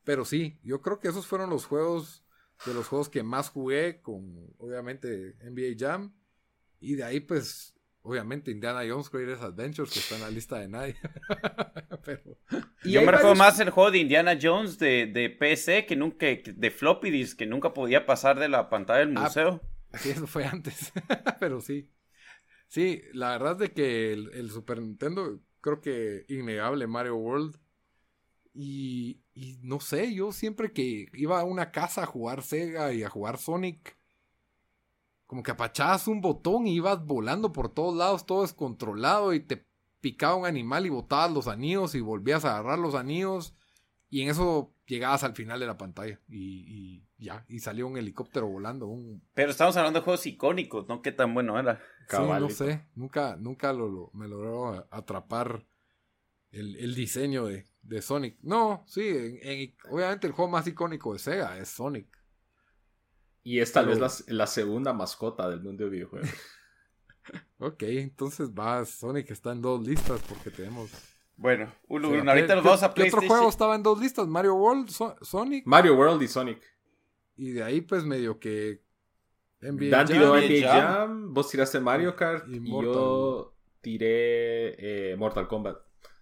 pero 0.03 0.25
sí 0.25 0.59
yo 0.63 0.81
creo 0.81 0.99
que 0.99 1.07
esos 1.07 1.25
fueron 1.25 1.49
los 1.49 1.65
juegos 1.65 2.23
de 2.65 2.73
los 2.73 2.87
juegos 2.87 3.09
que 3.09 3.23
más 3.23 3.49
jugué 3.49 4.01
con 4.01 4.53
obviamente 4.59 5.35
NBA 5.41 5.75
Jam 5.77 6.13
y 6.79 6.93
de 6.95 7.03
ahí 7.03 7.19
pues 7.19 7.74
obviamente 8.05 8.51
Indiana 8.51 8.81
Jones 8.87 9.09
Greatest 9.09 9.41
Adventures 9.43 9.91
que 9.91 9.99
está 9.99 10.15
en 10.15 10.21
la 10.21 10.29
lista 10.29 10.59
de 10.59 10.67
nadie 10.67 10.95
pero 12.05 12.37
Y 12.83 12.91
Yo 12.91 13.01
me 13.01 13.07
recuerdo 13.11 13.29
varios- 13.29 13.37
más 13.37 13.59
el 13.59 13.69
juego 13.71 13.91
de 13.91 13.97
Indiana 13.99 14.37
Jones 14.41 14.77
de, 14.79 15.07
de 15.07 15.29
PC 15.29 15.85
que 15.85 15.95
nunca, 15.95 16.25
de 16.27 16.71
floppy 16.71 17.09
disk, 17.09 17.37
que 17.39 17.45
nunca 17.45 17.73
podía 17.73 18.05
pasar 18.05 18.39
de 18.39 18.47
la 18.49 18.69
pantalla 18.69 18.99
del 18.99 19.17
Ah, 19.17 19.21
museo. 19.23 19.61
Sí, 19.95 20.09
eso 20.11 20.27
fue 20.27 20.45
antes. 20.45 20.91
Pero 21.39 21.61
sí. 21.61 21.89
Sí, 22.67 23.01
la 23.13 23.31
verdad 23.31 23.53
es 23.53 23.57
de 23.59 23.71
que 23.73 24.13
el, 24.13 24.29
el 24.33 24.51
Super 24.51 24.81
Nintendo, 24.81 25.39
creo 25.61 25.81
que 25.81 26.25
innegable 26.27 26.85
Mario 26.87 27.15
World. 27.15 27.57
Y, 28.53 29.21
y 29.33 29.57
no 29.63 29.79
sé, 29.79 30.13
yo 30.13 30.31
siempre 30.31 30.71
que 30.71 31.07
iba 31.13 31.39
a 31.39 31.43
una 31.43 31.71
casa 31.71 32.03
a 32.03 32.05
jugar 32.05 32.41
Sega 32.41 32.93
y 32.93 33.03
a 33.03 33.09
jugar 33.09 33.37
Sonic, 33.37 33.94
como 35.25 35.43
que 35.43 35.51
apachabas 35.51 36.07
un 36.07 36.21
botón 36.21 36.67
y 36.67 36.75
ibas 36.75 37.03
volando 37.05 37.51
por 37.51 37.69
todos 37.73 37.95
lados, 37.95 38.25
todo 38.25 38.41
descontrolado 38.43 39.33
y 39.33 39.39
te 39.39 39.65
picaba 40.01 40.35
un 40.35 40.45
animal 40.45 40.85
y 40.85 40.89
botabas 40.89 41.31
los 41.31 41.47
anillos 41.47 41.95
y 41.95 42.01
volvías 42.01 42.45
a 42.45 42.51
agarrar 42.57 42.77
los 42.79 42.93
anillos 42.95 43.55
y 44.09 44.21
en 44.21 44.29
eso 44.29 44.71
llegabas 44.85 45.23
al 45.23 45.33
final 45.33 45.59
de 45.59 45.65
la 45.65 45.77
pantalla 45.77 46.19
y, 46.29 46.99
y 47.07 47.07
ya, 47.17 47.43
y 47.47 47.59
salió 47.59 47.87
un 47.87 47.97
helicóptero 47.97 48.47
volando, 48.47 48.85
un 48.87 49.23
Pero 49.33 49.49
estamos 49.49 49.75
hablando 49.77 49.99
de 49.99 50.03
juegos 50.05 50.25
icónicos, 50.27 50.87
¿no? 50.87 51.01
Qué 51.01 51.11
tan 51.11 51.33
bueno 51.33 51.57
era. 51.59 51.81
Sí, 52.07 52.17
no 52.41 52.49
sé, 52.55 52.85
nunca, 52.93 53.35
nunca 53.35 53.73
lo, 53.73 53.89
lo- 53.89 54.11
me 54.13 54.27
logró 54.27 54.87
atrapar 54.91 55.65
el, 56.51 56.75
el 56.75 56.93
diseño 56.93 57.45
de, 57.47 57.65
de 57.81 58.01
Sonic. 58.03 58.37
No, 58.43 58.83
sí, 58.85 59.01
en- 59.07 59.39
en- 59.41 59.75
obviamente 59.89 60.27
el 60.27 60.33
juego 60.33 60.51
más 60.51 60.67
icónico 60.67 61.13
de 61.13 61.19
Sega 61.19 61.57
es 61.57 61.69
Sonic. 61.69 62.07
Y 63.45 63.59
es 63.59 63.71
tal 63.71 63.85
Pero- 63.85 64.01
vez 64.01 64.25
la, 64.27 64.35
la 64.35 64.47
segunda 64.47 64.91
mascota 64.91 65.47
del 65.49 65.61
mundo 65.61 65.85
de 65.85 65.89
videojuegos. 65.91 66.29
Ok, 67.57 67.81
entonces 67.83 68.51
va, 68.51 68.85
Sonic 68.85 69.31
está 69.31 69.51
en 69.51 69.61
dos 69.61 69.81
listas 69.87 70.21
porque 70.29 70.51
tenemos... 70.51 70.91
Bueno, 71.37 71.73
uno, 71.87 72.09
Sí, 72.09 72.13
uno. 72.15 72.23
¿qué- 72.23 72.29
ahorita 72.29 72.55
nos 72.55 72.63
vamos 72.63 72.83
a 72.83 72.87
¿Qué 72.87 72.91
otro 72.91 73.01
PlayStation. 73.03 73.27
juego 73.29 73.49
estaba 73.49 73.75
en 73.75 73.81
dos 73.81 73.99
listas? 73.99 74.27
Mario 74.27 74.53
World, 74.55 74.89
So- 74.89 75.15
Sonic, 75.23 75.65
Mario 75.65 75.95
World 75.95 76.21
y 76.21 76.27
Sonic. 76.27 76.61
y 77.37 77.51
de 77.53 77.63
ahí 77.63 77.81
pues 77.81 78.03
medio 78.03 78.39
que... 78.39 78.83
NBA 79.61 79.89
Dan 79.89 80.05
Jam. 80.05 80.07
tiró 80.07 80.35
NBA 80.35 80.41
NBA 80.47 80.67
Jam. 80.67 80.81
Jam, 80.93 81.33
vos 81.33 81.49
tiraste 81.49 81.79
Mario 81.79 82.15
Kart 82.15 82.45
Y 82.47 82.59
yo 82.69 83.55
tiré 83.81 85.11
eh, 85.13 85.15
Mortal 85.15 85.47
Kombat. 85.47 85.77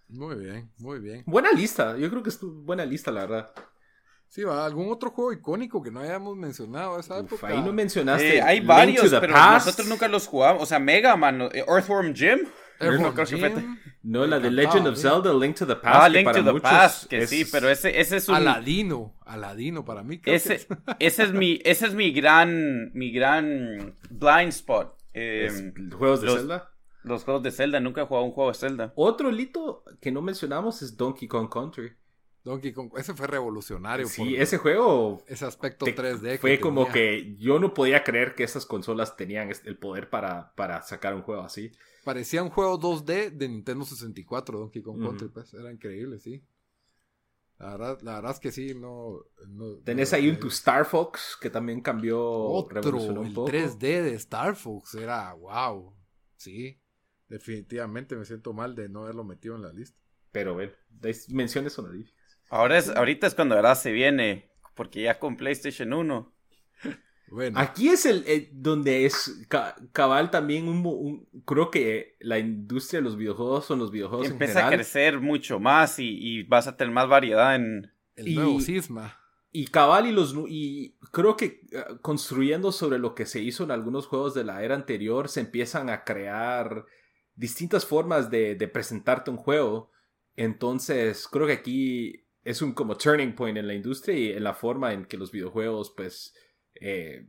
Muy 0.08 0.36
bien, 0.36 0.70
muy 0.78 1.00
bien. 1.00 1.22
Buena 1.26 1.50
lista, 1.52 1.98
yo 1.98 2.08
creo 2.08 2.22
que 2.22 2.30
es 2.30 2.38
buena 2.40 2.86
lista, 2.86 3.10
la 3.10 3.22
verdad. 3.22 3.52
Sí, 4.34 4.42
va, 4.42 4.66
¿algún 4.66 4.90
otro 4.90 5.10
juego 5.12 5.32
icónico 5.32 5.80
que 5.80 5.92
no 5.92 6.00
hayamos 6.00 6.36
mencionado 6.36 6.98
esa 6.98 7.20
Uf, 7.20 7.26
época? 7.34 7.46
ahí 7.46 7.62
no 7.62 7.72
mencionaste. 7.72 8.38
Eh, 8.38 8.42
hay 8.42 8.56
Link 8.58 8.66
varios, 8.66 9.04
to 9.04 9.10
the 9.10 9.20
pero 9.20 9.32
Past. 9.32 9.66
nosotros 9.66 9.86
nunca 9.88 10.08
los 10.08 10.26
jugamos. 10.26 10.60
O 10.64 10.66
sea, 10.66 10.80
Mega 10.80 11.14
Man, 11.16 11.42
eh, 11.42 11.64
Earthworm 11.68 12.12
Jim. 12.16 12.40
Earthworm 12.80 13.26
Jim, 13.26 13.78
No, 14.02 14.26
la 14.26 14.40
de 14.40 14.50
Legend 14.50 14.88
of 14.88 14.96
sí. 14.96 15.02
Zelda, 15.02 15.32
Link 15.32 15.54
to 15.56 15.68
the 15.68 15.76
Past. 15.76 15.96
Ah, 16.02 16.06
que 16.06 16.10
Link 16.14 16.24
para 16.24 16.42
to 16.44 16.52
the 16.52 16.60
Past, 16.60 17.04
que 17.08 17.18
es- 17.18 17.30
sí, 17.30 17.44
pero 17.44 17.68
ese, 17.70 18.00
ese 18.00 18.16
es 18.16 18.28
un... 18.28 18.34
Aladino, 18.34 19.14
Aladino 19.24 19.84
para 19.84 20.02
mí. 20.02 20.18
creo 20.20 20.32
que 20.32 20.34
Ese, 20.34 20.54
es. 20.54 20.66
ese 20.98 21.22
es 21.22 21.32
mi, 21.32 21.60
ese 21.64 21.86
es 21.86 21.94
mi 21.94 22.10
gran, 22.10 22.90
mi 22.92 23.12
gran 23.12 23.94
blind 24.10 24.48
spot. 24.48 24.96
Eh, 25.12 25.72
juegos 25.96 26.22
de 26.22 26.26
los- 26.26 26.36
Zelda. 26.38 26.72
los 27.04 27.22
juegos 27.22 27.44
de 27.44 27.52
Zelda, 27.52 27.78
nunca 27.78 28.02
he 28.02 28.06
jugado 28.06 28.26
un 28.26 28.32
juego 28.32 28.50
de 28.50 28.58
Zelda. 28.58 28.92
Otro 28.96 29.30
hito 29.30 29.84
que 30.00 30.10
no 30.10 30.22
mencionamos 30.22 30.82
es 30.82 30.96
Donkey 30.96 31.28
Kong 31.28 31.48
Country. 31.48 31.92
Donkey 32.44 32.72
Kong, 32.74 32.92
ese 32.96 33.14
fue 33.14 33.26
revolucionario. 33.26 34.06
Sí, 34.06 34.36
ese 34.36 34.58
juego 34.58 35.24
ese 35.26 35.46
aspecto 35.46 35.86
te- 35.86 35.94
3D. 35.96 36.32
que 36.32 36.38
fue 36.38 36.60
como 36.60 36.82
tenía. 36.86 36.92
que 36.92 37.36
yo 37.36 37.58
no 37.58 37.72
podía 37.72 38.04
creer 38.04 38.34
que 38.34 38.44
esas 38.44 38.66
consolas 38.66 39.16
tenían 39.16 39.50
el 39.64 39.78
poder 39.78 40.10
para, 40.10 40.54
para 40.54 40.82
sacar 40.82 41.14
un 41.14 41.22
juego 41.22 41.40
así. 41.42 41.72
Parecía 42.04 42.42
un 42.42 42.50
juego 42.50 42.78
2D 42.78 43.30
de 43.30 43.48
Nintendo 43.48 43.84
64, 43.86 44.58
Donkey 44.58 44.82
Kong. 44.82 45.00
Country, 45.02 45.28
pues. 45.28 45.54
Era 45.54 45.72
increíble, 45.72 46.20
sí. 46.20 46.44
La 47.58 47.70
verdad, 47.70 47.98
la 48.02 48.14
verdad 48.16 48.32
es 48.32 48.40
que 48.40 48.52
sí, 48.52 48.74
no. 48.74 49.20
no- 49.48 49.76
Tenés 49.78 50.12
no- 50.12 50.16
ahí 50.18 50.28
un 50.28 50.34
eh, 50.34 50.38
tu 50.38 50.48
Star 50.48 50.84
Fox 50.84 51.38
que 51.40 51.48
también 51.48 51.80
cambió, 51.80 52.20
Otro, 52.20 52.82
revolucionó 52.82 53.22
el 53.22 53.28
un 53.28 53.34
poco. 53.34 53.50
3D 53.50 53.78
de 54.02 54.14
Star 54.16 54.54
Fox 54.54 54.94
era 54.96 55.32
wow. 55.32 55.96
Sí, 56.36 56.78
definitivamente 57.28 58.16
me 58.16 58.26
siento 58.26 58.52
mal 58.52 58.74
de 58.74 58.90
no 58.90 59.04
haberlo 59.04 59.24
metido 59.24 59.56
en 59.56 59.62
la 59.62 59.72
lista. 59.72 59.98
Pero 60.30 60.52
bueno, 60.54 60.72
menciones 61.28 61.78
honoríficas. 61.78 62.13
Ahora 62.50 62.78
es, 62.78 62.88
ahorita 62.88 63.26
es 63.26 63.34
cuando 63.34 63.54
ahora 63.56 63.74
se 63.74 63.92
viene, 63.92 64.48
porque 64.74 65.02
ya 65.02 65.18
con 65.18 65.36
PlayStation 65.36 65.92
1. 65.92 66.32
Bueno, 67.28 67.58
Aquí 67.58 67.88
es 67.88 68.06
el 68.06 68.22
eh, 68.28 68.48
donde 68.52 69.06
es 69.06 69.44
ca- 69.48 69.74
cabal 69.92 70.30
también 70.30 70.68
un, 70.68 70.84
un- 70.86 71.28
creo 71.44 71.70
que 71.70 72.16
la 72.20 72.38
industria 72.38 73.00
de 73.00 73.04
los 73.04 73.16
videojuegos 73.16 73.64
son 73.64 73.78
los 73.80 73.90
videojuegos 73.90 74.26
en 74.26 74.32
Empieza 74.34 74.66
a 74.68 74.70
crecer 74.70 75.18
mucho 75.20 75.58
más 75.58 75.98
y, 75.98 76.16
y 76.20 76.42
vas 76.44 76.68
a 76.68 76.76
tener 76.76 76.92
más 76.92 77.08
variedad 77.08 77.56
en... 77.56 77.90
el 78.16 78.28
y- 78.28 78.34
nuevo 78.36 78.60
Cisma. 78.60 79.18
y 79.50 79.66
cabal 79.68 80.06
y 80.06 80.12
los 80.12 80.34
y 80.48 80.96
creo 81.12 81.36
que 81.36 81.62
eh, 81.72 81.84
construyendo 82.02 82.70
sobre 82.70 82.98
lo 82.98 83.14
que 83.16 83.26
se 83.26 83.40
hizo 83.42 83.64
en 83.64 83.70
algunos 83.72 84.06
juegos 84.06 84.34
de 84.34 84.44
la 84.44 84.62
era 84.62 84.74
anterior 84.76 85.28
se 85.28 85.40
empiezan 85.40 85.88
a 85.90 86.04
crear 86.04 86.84
distintas 87.34 87.84
formas 87.86 88.30
de, 88.30 88.54
de 88.54 88.68
presentarte 88.68 89.30
un 89.30 89.38
juego 89.38 89.90
entonces 90.36 91.26
creo 91.28 91.46
que 91.46 91.52
aquí 91.54 92.23
es 92.44 92.62
un 92.62 92.72
como 92.72 92.96
turning 92.96 93.34
point 93.34 93.56
en 93.56 93.66
la 93.66 93.74
industria 93.74 94.16
y 94.16 94.30
en 94.32 94.44
la 94.44 94.54
forma 94.54 94.92
en 94.92 95.06
que 95.06 95.16
los 95.16 95.32
videojuegos 95.32 95.92
pues 95.96 96.34
eh, 96.74 97.26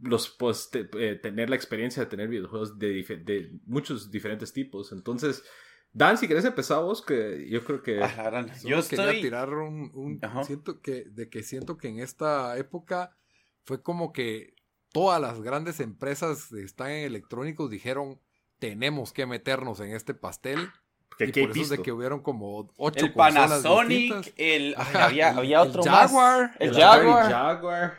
los 0.00 0.30
pues, 0.30 0.70
eh, 0.72 1.18
tener 1.22 1.50
la 1.50 1.56
experiencia 1.56 2.04
de 2.04 2.10
tener 2.10 2.28
videojuegos 2.28 2.78
de, 2.78 3.02
de, 3.24 3.52
muchos 3.66 4.10
diferentes 4.10 4.52
tipos. 4.52 4.92
Entonces, 4.92 5.44
Dan, 5.92 6.18
si 6.18 6.28
querés 6.28 6.44
empezar 6.44 6.82
vos, 6.82 7.02
que 7.02 7.48
yo 7.48 7.64
creo 7.64 7.82
que... 7.82 8.00
Ah, 8.02 8.46
yo 8.64 8.78
estoy... 8.78 8.96
quería 8.96 9.20
tirar 9.20 9.52
un... 9.52 10.20
siento 10.44 10.80
que, 10.80 11.04
de 11.04 11.28
que 11.28 11.42
siento 11.42 11.76
que 11.76 11.88
en 11.88 11.98
esta 11.98 12.56
época 12.58 13.16
fue 13.64 13.82
como 13.82 14.12
que 14.12 14.54
todas 14.92 15.20
las 15.20 15.40
grandes 15.40 15.80
empresas 15.80 16.48
que 16.48 16.62
están 16.62 16.90
en 16.90 17.04
electrónicos 17.06 17.70
dijeron, 17.70 18.20
tenemos 18.60 19.12
que 19.12 19.26
meternos 19.26 19.80
en 19.80 19.92
este 19.92 20.14
pastel. 20.14 20.70
Y 21.18 21.32
por 21.32 21.50
eso 21.50 21.60
es 21.60 21.68
de 21.68 21.78
que 21.82 21.92
hubieron 21.92 22.20
como 22.22 22.72
ocho 22.76 23.06
El 23.06 23.12
Panasonic, 23.12 24.32
el... 24.36 24.74
había, 24.76 25.30
había 25.30 25.62
otro 25.62 25.82
el 25.82 25.88
Jaguar, 25.88 26.56
El, 26.58 26.74
Jaguar. 26.74 27.98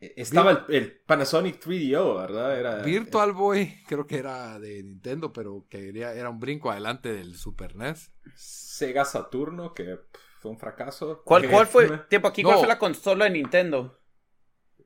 Estaba 0.00 0.66
el, 0.68 0.92
Panasonic 0.92 1.62
3DO, 1.62 2.16
¿verdad? 2.16 2.58
Era, 2.58 2.76
Virtual 2.82 3.32
Boy, 3.32 3.82
creo 3.86 4.06
que 4.06 4.18
era 4.18 4.58
de 4.58 4.82
Nintendo, 4.82 5.32
pero 5.32 5.66
que 5.68 5.90
era 5.98 6.28
un 6.30 6.40
brinco 6.40 6.70
adelante 6.70 7.12
del 7.12 7.36
Super 7.36 7.76
NES. 7.76 8.12
Sega 8.34 9.04
Saturno, 9.04 9.72
que 9.72 9.98
fue 10.40 10.50
un 10.50 10.58
fracaso. 10.58 11.22
¿Cuál, 11.24 11.48
cuál 11.48 11.66
fue, 11.66 11.98
tiempo 12.08 12.28
aquí, 12.28 12.42
cuál 12.42 12.58
fue 12.58 12.68
la 12.68 12.78
consola 12.78 13.24
de 13.24 13.30
Nintendo? 13.30 13.98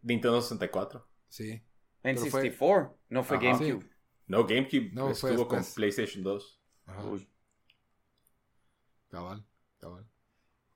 Nintendo 0.03 0.41
64. 0.41 1.07
Sí. 1.29 1.63
En 2.03 2.17
64, 2.17 2.97
no 3.09 3.25
fue 3.25 3.39
GameCube. 3.39 3.85
No, 4.27 4.47
GameCube 4.47 4.91
no, 4.93 5.11
estuvo 5.11 5.49
con 5.49 5.65
PlayStation 5.75 6.23
2. 6.23 6.61
Uy. 7.11 7.29
Cabal, 9.09 9.45
cabal. 9.79 10.07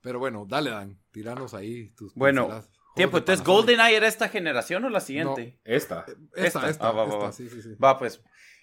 Pero 0.01 0.19
bueno, 0.19 0.45
dale, 0.47 0.71
Dan, 0.71 0.99
tiranos 1.11 1.53
ahí 1.53 1.89
tus 1.91 2.13
Bueno, 2.15 2.63
Tiempo, 2.95 3.17
entonces 3.17 3.43
GoldenEye 3.43 3.95
era 3.95 4.07
esta 4.07 4.29
generación 4.29 4.85
o 4.85 4.89
la 4.89 4.99
siguiente? 4.99 5.59
esta. 5.63 6.05
Esta, 6.35 6.69
esta, 6.69 6.89
ah, 6.89 6.91
va, 6.91 7.05
va, 7.05 7.31
Sí, 7.31 7.49
sí, 7.49 7.61
sí. 7.61 7.75
va, 7.75 7.97
pues. 7.97 8.21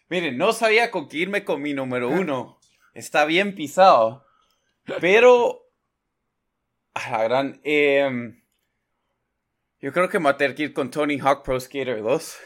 Miren, 0.09 0.37
no 0.39 0.53
sabía 0.53 0.91
con 0.91 1.09
qué 1.09 1.19
irme 1.19 1.45
con 1.45 1.61
mi 1.61 1.75
número 1.75 2.09
uno. 2.11 2.61
Está 2.95 3.25
bien 3.25 3.55
pisado. 3.55 4.25
Pero. 5.01 5.63
A 6.95 7.11
la 7.11 7.25
gran. 7.25 7.61
Em, 7.65 8.41
yo 9.81 9.93
creo 9.93 10.09
que 10.09 10.19
me 10.19 10.25
voy 10.25 10.33
a 10.33 10.37
tener 10.37 10.55
que 10.55 10.65
ir 10.65 10.73
con 10.73 10.91
Tony 10.91 11.19
Hawk 11.19 11.43
Pro 11.45 11.59
Skater 11.59 12.03
2. 12.03 12.37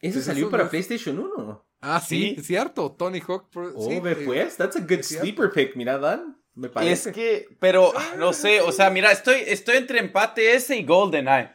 Ese 0.00 0.22
salió 0.22 0.50
para 0.50 0.68
PlayStation 0.68 1.18
1. 1.18 1.66
Ah, 1.82 2.00
sí, 2.00 2.36
cierto. 2.40 2.92
Tony 2.92 3.20
Hawk. 3.20 3.50
Oh, 3.54 4.02
pues. 4.24 4.56
That's 4.56 4.76
a 4.76 4.80
good 4.80 5.02
sleeper 5.02 5.50
pick. 5.50 5.74
Mira, 5.74 5.98
Dan. 5.98 6.36
Me 6.54 6.68
parece. 6.68 7.10
Es 7.10 7.14
que, 7.14 7.48
pero, 7.58 7.92
ah, 7.96 8.14
no 8.18 8.32
sé, 8.32 8.60
o 8.60 8.70
sea, 8.72 8.88
mira, 8.90 9.10
estoy, 9.10 9.42
estoy 9.46 9.78
entre 9.78 9.98
empate 9.98 10.54
ese 10.54 10.76
y 10.76 10.84
GoldenEye. 10.84 11.50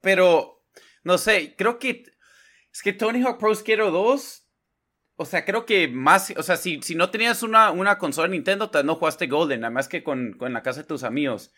Pero, 0.00 0.62
no 1.02 1.18
sé, 1.18 1.54
creo 1.56 1.78
que, 1.78 2.04
es 2.72 2.82
que 2.82 2.92
Tony 2.92 3.22
Hawk 3.22 3.38
Pro 3.38 3.54
Skater 3.54 3.90
2, 3.90 4.46
o 5.16 5.24
sea, 5.24 5.44
creo 5.44 5.64
que 5.64 5.88
más, 5.88 6.34
o 6.36 6.42
sea, 6.42 6.56
si, 6.56 6.82
si 6.82 6.94
no 6.94 7.10
tenías 7.10 7.42
una, 7.42 7.70
una 7.70 7.96
consola 7.96 8.28
Nintendo, 8.28 8.70
tal 8.70 8.84
no 8.84 8.96
jugaste 8.96 9.28
Golden, 9.28 9.60
nada 9.60 9.70
más 9.70 9.88
que 9.88 10.02
con, 10.02 10.34
con 10.36 10.52
la 10.52 10.62
casa 10.62 10.80
de 10.80 10.88
tus 10.88 11.04
amigos. 11.04 11.52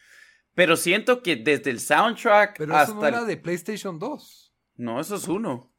Pero 0.54 0.76
siento 0.76 1.22
que 1.22 1.36
desde 1.36 1.70
el 1.70 1.80
soundtrack 1.80 2.59
Pero 2.59 2.76
hasta. 2.76 2.92
Eso 2.92 3.00
no 3.00 3.07
era 3.07 3.24
de 3.24 3.36
PlayStation 3.36 3.98
2. 3.98 4.54
No, 4.76 5.00
eso 5.00 5.16
es 5.16 5.26
uno. 5.28 5.76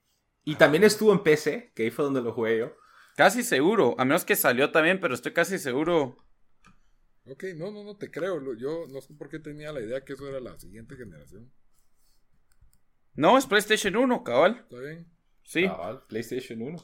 Y 0.48 0.56
también 0.56 0.86
estuvo 0.86 1.12
en 1.12 1.24
PC, 1.24 1.74
que 1.76 1.84
ahí 1.84 1.92
fue 1.92 2.06
donde 2.06 2.22
lo 2.22 2.32
jugué 2.32 2.60
yo. 2.60 2.74
Casi 3.18 3.44
seguro, 3.44 3.96
a 3.98 4.06
menos 4.06 4.24
que 4.24 4.38
salió 4.38 4.72
también, 4.72 5.02
pero 5.02 5.14
estoy 5.14 5.34
casi 5.34 5.60
seguro. 5.60 6.16
Ok, 7.26 7.44
no, 7.58 7.70
no, 7.70 7.84
no 7.84 7.98
te 7.98 8.10
creo. 8.10 8.56
Yo 8.56 8.86
no 8.88 9.02
sé 9.02 9.14
por 9.14 9.28
qué 9.28 9.40
tenía 9.40 9.74
la 9.74 9.82
idea 9.82 10.06
que 10.06 10.14
eso 10.14 10.26
era 10.26 10.40
la 10.40 10.58
siguiente 10.58 10.96
generación. 10.96 11.52
No, 13.14 13.38
es 13.38 13.46
PlayStation 13.46 13.98
1, 13.98 14.24
cabal. 14.24 14.60
¿Está 14.62 14.80
bien? 14.80 15.06
Sí. 15.44 15.68
Cabal, 15.68 16.04
PlayStation 16.08 16.62
1. 16.62 16.78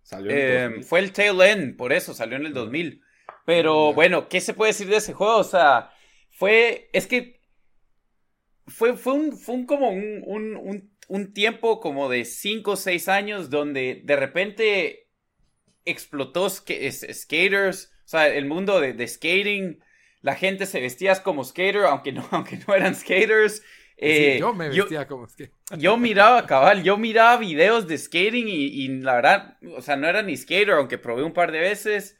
Salió 0.00 0.30
en 0.30 0.38
el 0.38 0.62
2000. 0.70 0.80
Eh, 0.80 0.82
fue 0.82 1.00
el 1.00 1.12
tail 1.12 1.42
end, 1.42 1.76
por 1.76 1.92
eso 1.92 2.14
salió 2.14 2.36
en 2.36 2.46
el 2.46 2.54
2000. 2.54 3.02
Pero 3.44 3.92
bueno, 3.92 4.26
¿qué 4.30 4.40
se 4.40 4.54
puede 4.54 4.70
decir 4.70 4.88
de 4.88 4.96
ese 4.96 5.12
juego? 5.12 5.36
O 5.36 5.44
sea, 5.44 5.90
fue. 6.30 6.88
Es 6.94 7.06
que. 7.06 7.42
Fue, 8.68 8.96
fue, 8.96 9.12
un, 9.12 9.36
fue 9.36 9.56
un, 9.56 9.66
como 9.66 9.90
un, 9.90 10.22
un, 10.24 10.56
un 10.56 10.91
tiempo 11.34 11.80
como 11.80 12.08
de 12.08 12.24
5 12.24 12.70
o 12.72 12.76
6 12.76 13.08
años 13.08 13.50
donde 13.50 14.02
de 14.04 14.16
repente 14.16 15.08
explotó 15.84 16.48
skaters 16.48 17.92
o 18.04 18.08
sea, 18.08 18.28
el 18.28 18.44
mundo 18.44 18.80
de, 18.80 19.08
skating, 19.08 19.82
la 20.20 20.34
gente 20.34 20.66
se 20.66 20.80
vestía 20.80 21.14
como 21.22 21.44
skater, 21.44 21.84
aunque 21.84 22.12
no, 22.12 22.26
aunque 22.30 22.58
no 22.66 22.74
eran 22.74 22.94
skaters. 22.94 23.62
Eh, 23.96 24.38
yo 24.38 24.52
me 24.52 24.68
vestía 24.68 25.06
como 25.06 25.28
skater. 25.28 25.52
Yo 25.78 25.96
miraba, 25.96 26.44
cabal, 26.46 26.82
yo 26.82 26.98
miraba 26.98 27.36
videos 27.38 27.86
de 27.86 27.96
skating 27.96 28.46
y, 28.48 28.88
la 29.00 29.14
verdad, 29.14 29.58
o 29.76 29.80
sea, 29.80 29.96
no 29.96 30.08
era 30.08 30.22
ni 30.22 30.36
skater, 30.36 30.72
aunque 30.72 30.98
probé 30.98 31.22
un 31.22 31.32
par 31.32 31.52
de 31.52 31.60
veces. 31.60 32.18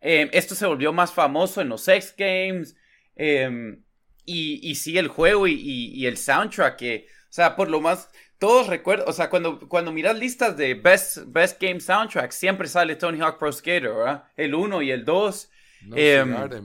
Em, 0.00 0.28
esto 0.32 0.54
se 0.54 0.66
volvió 0.66 0.92
más 0.92 1.12
famoso 1.12 1.60
en 1.60 1.70
los 1.70 1.88
X 1.88 2.14
Games. 2.16 2.76
Em, 3.16 3.82
y, 4.26 4.60
y 4.62 4.74
sí, 4.76 4.98
el 4.98 5.08
juego 5.08 5.48
y, 5.48 5.54
y, 5.54 6.06
el 6.06 6.16
soundtrack, 6.16 6.76
que, 6.76 7.06
o 7.08 7.32
sea, 7.32 7.56
por 7.56 7.68
lo 7.68 7.80
más, 7.80 8.10
todos 8.44 8.66
recuerdan, 8.66 9.08
o 9.08 9.12
sea, 9.14 9.30
cuando, 9.30 9.58
cuando 9.58 9.90
miras 9.90 10.18
listas 10.18 10.54
de 10.54 10.74
Best, 10.74 11.20
Best 11.28 11.58
Game 11.58 11.80
Soundtrack, 11.80 12.30
siempre 12.30 12.68
sale 12.68 12.94
Tony 12.94 13.18
Hawk 13.18 13.38
Pro 13.38 13.50
Skater, 13.50 13.88
¿verdad? 13.88 14.24
El 14.36 14.54
1 14.54 14.82
y 14.82 14.90
el 14.90 15.06
2. 15.06 15.50
No, 15.86 15.96
em, 15.96 16.50
de 16.50 16.60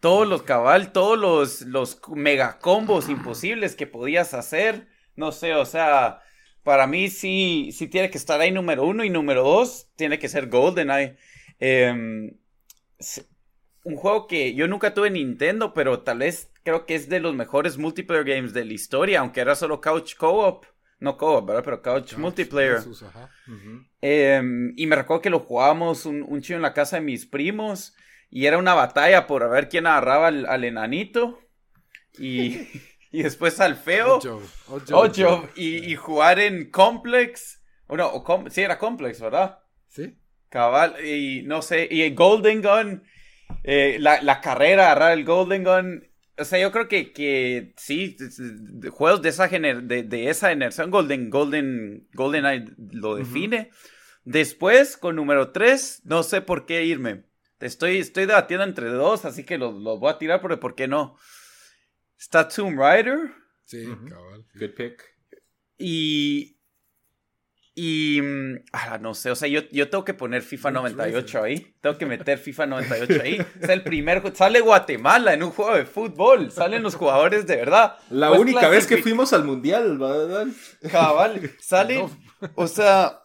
todos 0.00 0.26
los 0.26 0.42
cabal, 0.42 0.90
todos 0.90 1.16
los, 1.16 1.60
los 1.60 2.00
mega 2.08 2.58
combos 2.58 3.08
imposibles 3.08 3.76
que 3.76 3.86
podías 3.86 4.34
hacer. 4.34 4.88
No 5.14 5.30
sé, 5.30 5.54
o 5.54 5.64
sea, 5.64 6.22
para 6.64 6.88
mí 6.88 7.08
sí, 7.08 7.70
sí 7.72 7.86
tiene 7.86 8.10
que 8.10 8.18
estar 8.18 8.40
ahí 8.40 8.50
número 8.50 8.84
uno 8.84 9.04
y 9.04 9.10
número 9.10 9.44
dos 9.44 9.92
tiene 9.94 10.18
que 10.18 10.28
ser 10.28 10.48
GoldenEye. 10.48 11.18
Eh, 11.60 12.32
un 13.88 13.96
juego 13.96 14.26
que 14.26 14.54
yo 14.54 14.68
nunca 14.68 14.92
tuve 14.92 15.10
Nintendo, 15.10 15.72
pero 15.72 16.00
tal 16.00 16.18
vez 16.18 16.50
creo 16.62 16.84
que 16.84 16.94
es 16.94 17.08
de 17.08 17.20
los 17.20 17.34
mejores 17.34 17.78
multiplayer 17.78 18.24
games 18.24 18.52
de 18.52 18.66
la 18.66 18.74
historia, 18.74 19.20
aunque 19.20 19.40
era 19.40 19.54
solo 19.54 19.80
couch 19.80 20.14
co-op. 20.14 20.66
No 21.00 21.16
co-op, 21.16 21.46
¿verdad? 21.46 21.62
Pero 21.64 21.80
couch, 21.80 22.14
multiplayer. 22.16 22.80
Em, 24.02 24.74
y 24.76 24.86
me 24.86 24.96
recuerdo 24.96 25.22
que 25.22 25.30
lo 25.30 25.40
jugábamos 25.40 26.04
un, 26.04 26.22
un 26.22 26.42
chido 26.42 26.56
en 26.56 26.62
la 26.62 26.74
casa 26.74 26.96
de 26.96 27.02
mis 27.02 27.24
primos. 27.24 27.94
Y 28.30 28.44
era 28.44 28.58
una 28.58 28.74
batalla 28.74 29.26
por 29.26 29.48
ver 29.48 29.70
quién 29.70 29.86
agarraba 29.86 30.26
al, 30.26 30.64
enanito. 30.64 31.38
Y, 32.18 32.68
y, 33.10 33.22
después 33.22 33.58
al 33.60 33.76
feo. 33.76 34.18
Ocho. 34.92 35.48
Y, 35.56 35.90
y, 35.90 35.96
jugar 35.96 36.40
en 36.40 36.70
Complex. 36.70 37.62
O 37.86 37.96
no, 37.96 38.10
o 38.12 38.50
sí, 38.50 38.60
era 38.60 38.76
Complex, 38.76 39.20
¿verdad? 39.22 39.60
Sí. 39.86 40.18
Cabal. 40.50 41.02
Y 41.06 41.42
no 41.44 41.62
sé. 41.62 41.88
Y 41.90 42.10
Golden 42.10 42.60
Gun. 42.60 43.02
Eh, 43.64 43.98
la, 44.00 44.22
la, 44.22 44.40
carrera, 44.40 44.86
agarrar 44.86 45.12
el 45.12 45.24
Golden 45.24 45.64
Gun. 45.64 46.08
O 46.38 46.44
sea, 46.44 46.60
yo 46.60 46.70
creo 46.70 46.88
que, 46.88 47.12
que 47.12 47.74
sí, 47.76 48.16
juegos 48.90 49.22
de 49.22 49.28
esa, 49.30 49.48
gener 49.48 49.82
de, 49.82 50.04
de, 50.04 50.30
esa 50.30 50.50
generación, 50.50 50.90
Golden, 50.90 51.30
Golden, 51.30 52.08
GoldenEye 52.14 52.66
lo 52.92 53.16
define. 53.16 53.70
Después, 54.24 54.96
con 54.96 55.16
número 55.16 55.50
3, 55.50 56.02
no 56.04 56.22
sé 56.22 56.40
por 56.40 56.66
qué 56.66 56.84
irme. 56.84 57.24
Estoy, 57.60 57.98
estoy 57.98 58.26
debatiendo 58.26 58.64
entre 58.64 58.88
dos, 58.88 59.24
así 59.24 59.44
que 59.44 59.58
los, 59.58 59.74
los 59.74 59.98
voy 59.98 60.10
a 60.10 60.18
tirar 60.18 60.40
porque 60.40 60.58
¿por 60.58 60.74
qué 60.76 60.86
no? 60.86 61.16
Está 62.18 62.48
Tomb 62.48 62.78
Raider. 62.78 63.32
Sí, 63.64 63.84
cabal. 64.08 64.44
Good 64.54 64.74
pick. 64.76 65.04
Y, 65.78 66.57
y, 67.80 68.20
ah, 68.72 68.98
no 68.98 69.14
sé, 69.14 69.30
o 69.30 69.36
sea, 69.36 69.46
yo, 69.46 69.60
yo 69.70 69.88
tengo 69.88 70.04
que 70.04 70.12
poner 70.12 70.42
FIFA 70.42 70.72
98 70.72 71.44
ahí. 71.44 71.76
Tengo 71.80 71.96
que 71.96 72.06
meter 72.06 72.36
FIFA 72.36 72.66
98 72.66 73.22
ahí. 73.22 73.38
Es 73.62 73.68
el 73.68 73.84
primer, 73.84 74.20
sale 74.34 74.58
Guatemala 74.58 75.32
en 75.32 75.44
un 75.44 75.50
juego 75.50 75.76
de 75.76 75.86
fútbol. 75.86 76.50
Salen 76.50 76.82
los 76.82 76.96
jugadores 76.96 77.46
de 77.46 77.54
verdad. 77.54 77.94
La 78.10 78.30
pues 78.30 78.40
única 78.40 78.68
vez 78.68 78.88
que 78.88 78.96
fuimos 78.96 79.32
al 79.32 79.44
mundial, 79.44 79.96
¿verdad? 79.96 80.48
Cabal, 80.90 81.52
sale, 81.60 82.04
o 82.56 82.66
sea, 82.66 83.22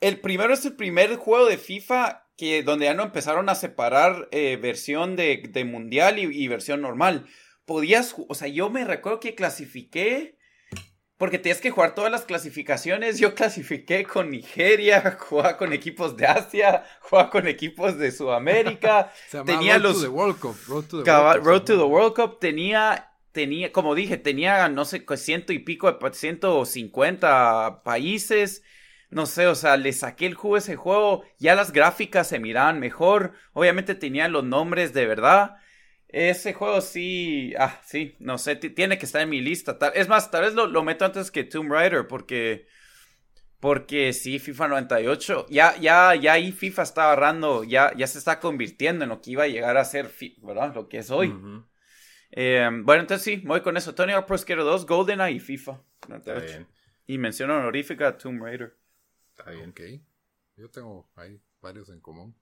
el 0.00 0.20
primero 0.20 0.54
es 0.54 0.64
el 0.64 0.74
primer 0.74 1.16
juego 1.16 1.44
de 1.44 1.58
FIFA 1.58 2.30
que 2.38 2.62
donde 2.62 2.86
ya 2.86 2.94
no 2.94 3.02
empezaron 3.02 3.50
a 3.50 3.54
separar 3.54 4.26
eh, 4.30 4.56
versión 4.56 5.16
de, 5.16 5.50
de 5.50 5.64
mundial 5.66 6.18
y, 6.18 6.22
y 6.22 6.48
versión 6.48 6.80
normal. 6.80 7.26
Podías, 7.66 8.14
o 8.16 8.34
sea, 8.34 8.48
yo 8.48 8.70
me 8.70 8.86
recuerdo 8.86 9.20
que 9.20 9.34
clasifiqué 9.34 10.38
porque 11.22 11.38
tienes 11.38 11.60
que 11.60 11.70
jugar 11.70 11.94
todas 11.94 12.10
las 12.10 12.22
clasificaciones. 12.22 13.20
Yo 13.20 13.36
clasifiqué 13.36 14.02
con 14.02 14.28
Nigeria, 14.28 15.16
jugaba 15.20 15.56
con 15.56 15.72
equipos 15.72 16.16
de 16.16 16.26
Asia, 16.26 16.82
jugaba 16.98 17.30
con 17.30 17.46
equipos 17.46 17.96
de 17.96 18.10
Sudamérica. 18.10 19.12
tenía 19.46 19.74
Road 19.74 19.82
los. 19.82 19.94
To 19.98 20.00
the 20.00 20.08
World 20.08 20.40
Cup. 20.40 20.56
Road 20.66 20.84
to 21.62 21.76
the, 21.76 21.84
World, 21.84 22.14
Cup. 22.16 22.40
Tenía, 22.40 23.12
tenía, 23.30 23.70
como 23.70 23.94
dije, 23.94 24.16
tenía, 24.16 24.68
no 24.68 24.84
sé, 24.84 25.06
ciento 25.16 25.52
y 25.52 25.60
pico 25.60 25.92
de 25.92 26.12
150 26.12 27.84
países. 27.84 28.64
No 29.08 29.26
sé, 29.26 29.46
o 29.46 29.54
sea, 29.54 29.76
le 29.76 29.92
saqué 29.92 30.26
el 30.26 30.34
juego 30.34 30.56
a 30.56 30.58
ese 30.58 30.74
juego. 30.74 31.22
Ya 31.38 31.54
las 31.54 31.70
gráficas 31.70 32.26
se 32.26 32.40
miraban 32.40 32.80
mejor. 32.80 33.34
Obviamente 33.52 33.94
tenían 33.94 34.32
los 34.32 34.42
nombres 34.42 34.92
de 34.92 35.06
verdad. 35.06 35.54
Ese 36.12 36.52
juego 36.52 36.82
sí, 36.82 37.54
ah, 37.58 37.80
sí, 37.86 38.16
no 38.18 38.36
sé, 38.36 38.56
tiene 38.56 38.98
que 38.98 39.06
estar 39.06 39.22
en 39.22 39.30
mi 39.30 39.40
lista. 39.40 39.78
es 39.94 40.08
más, 40.08 40.30
tal 40.30 40.42
vez 40.42 40.52
lo, 40.52 40.66
lo, 40.66 40.84
meto 40.84 41.06
antes 41.06 41.30
que 41.30 41.42
Tomb 41.42 41.72
Raider 41.72 42.06
porque, 42.06 42.66
porque 43.58 44.12
sí, 44.12 44.38
FIFA 44.38 44.68
98, 44.68 45.46
ya, 45.48 45.74
ya, 45.78 46.14
ya 46.14 46.34
ahí 46.34 46.52
FIFA 46.52 46.82
está 46.82 47.04
agarrando, 47.04 47.64
ya, 47.64 47.94
ya 47.96 48.06
se 48.06 48.18
está 48.18 48.40
convirtiendo 48.40 49.04
en 49.04 49.08
lo 49.08 49.22
que 49.22 49.30
iba 49.30 49.44
a 49.44 49.48
llegar 49.48 49.78
a 49.78 49.86
ser, 49.86 50.10
¿verdad? 50.42 50.74
Lo 50.74 50.86
que 50.86 50.98
es 50.98 51.10
hoy. 51.10 51.34
Eh, 52.30 52.68
bueno, 52.82 53.00
entonces 53.00 53.24
sí, 53.24 53.42
voy 53.46 53.62
con 53.62 53.78
eso. 53.78 53.94
Tony 53.94 54.12
Hawk 54.12 54.26
Pro 54.26 54.36
Skater 54.36 54.64
2, 54.64 54.84
GoldenEye 54.84 55.36
y 55.36 55.40
FIFA. 55.40 55.80
Está 56.14 56.34
bien. 56.34 56.68
Y 57.06 57.16
mención 57.16 57.50
honorífica 57.50 58.08
a 58.08 58.18
Tomb 58.18 58.42
Raider. 58.42 58.76
Está 59.30 59.50
bien. 59.50 59.70
Ok. 59.70 59.80
Yo 60.56 60.70
tengo 60.70 61.10
ahí 61.16 61.40
varios 61.62 61.88
en 61.88 62.00
común. 62.00 62.36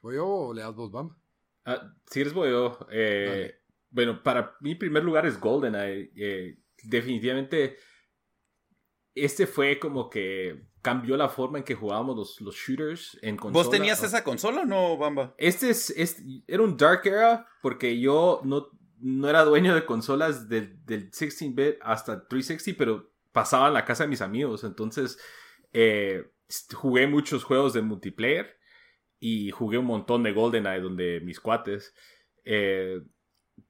¿Voy 0.00 0.14
yo 0.14 0.26
o 0.26 0.54
le 0.54 0.62
das 0.62 0.74
vos, 0.74 0.90
Bam? 0.92 1.16
Ah, 1.64 1.92
si 2.06 2.20
eres 2.20 2.32
voy 2.32 2.50
yo. 2.50 2.78
Eh, 2.90 3.54
bueno, 3.90 4.22
para 4.22 4.56
mi 4.60 4.74
primer 4.74 5.04
lugar 5.04 5.26
es 5.26 5.38
GoldenEye. 5.38 6.12
Eh, 6.16 6.58
definitivamente, 6.82 7.76
este 9.14 9.46
fue 9.46 9.78
como 9.78 10.08
que 10.08 10.66
cambió 10.80 11.16
la 11.16 11.28
forma 11.28 11.58
en 11.58 11.64
que 11.64 11.74
jugábamos 11.74 12.16
los, 12.16 12.40
los 12.40 12.56
shooters 12.56 13.18
en 13.22 13.36
consola. 13.36 13.64
¿Vos 13.64 13.70
tenías 13.70 14.02
esa 14.02 14.24
consola 14.24 14.62
o 14.62 14.64
no, 14.64 14.96
Bamba? 14.96 15.34
Este 15.38 15.70
es, 15.70 15.90
este, 15.90 16.22
era 16.46 16.62
un 16.62 16.76
Dark 16.76 17.02
Era 17.06 17.46
porque 17.60 18.00
yo 18.00 18.40
no, 18.44 18.68
no 18.98 19.28
era 19.28 19.44
dueño 19.44 19.74
de 19.74 19.84
consolas 19.84 20.48
del, 20.48 20.84
del 20.84 21.10
16-bit 21.10 21.76
hasta 21.82 22.26
360, 22.26 22.76
pero 22.76 23.12
pasaba 23.30 23.68
en 23.68 23.74
la 23.74 23.84
casa 23.84 24.04
de 24.04 24.08
mis 24.08 24.20
amigos. 24.20 24.64
Entonces, 24.64 25.18
eh, 25.72 26.32
jugué 26.74 27.06
muchos 27.06 27.44
juegos 27.44 27.72
de 27.72 27.82
multiplayer 27.82 28.58
y 29.24 29.52
jugué 29.52 29.78
un 29.78 29.86
montón 29.86 30.24
de 30.24 30.32
GoldenEye 30.32 30.80
donde 30.80 31.20
mis 31.20 31.38
cuates. 31.38 31.94
Eh, 32.44 33.00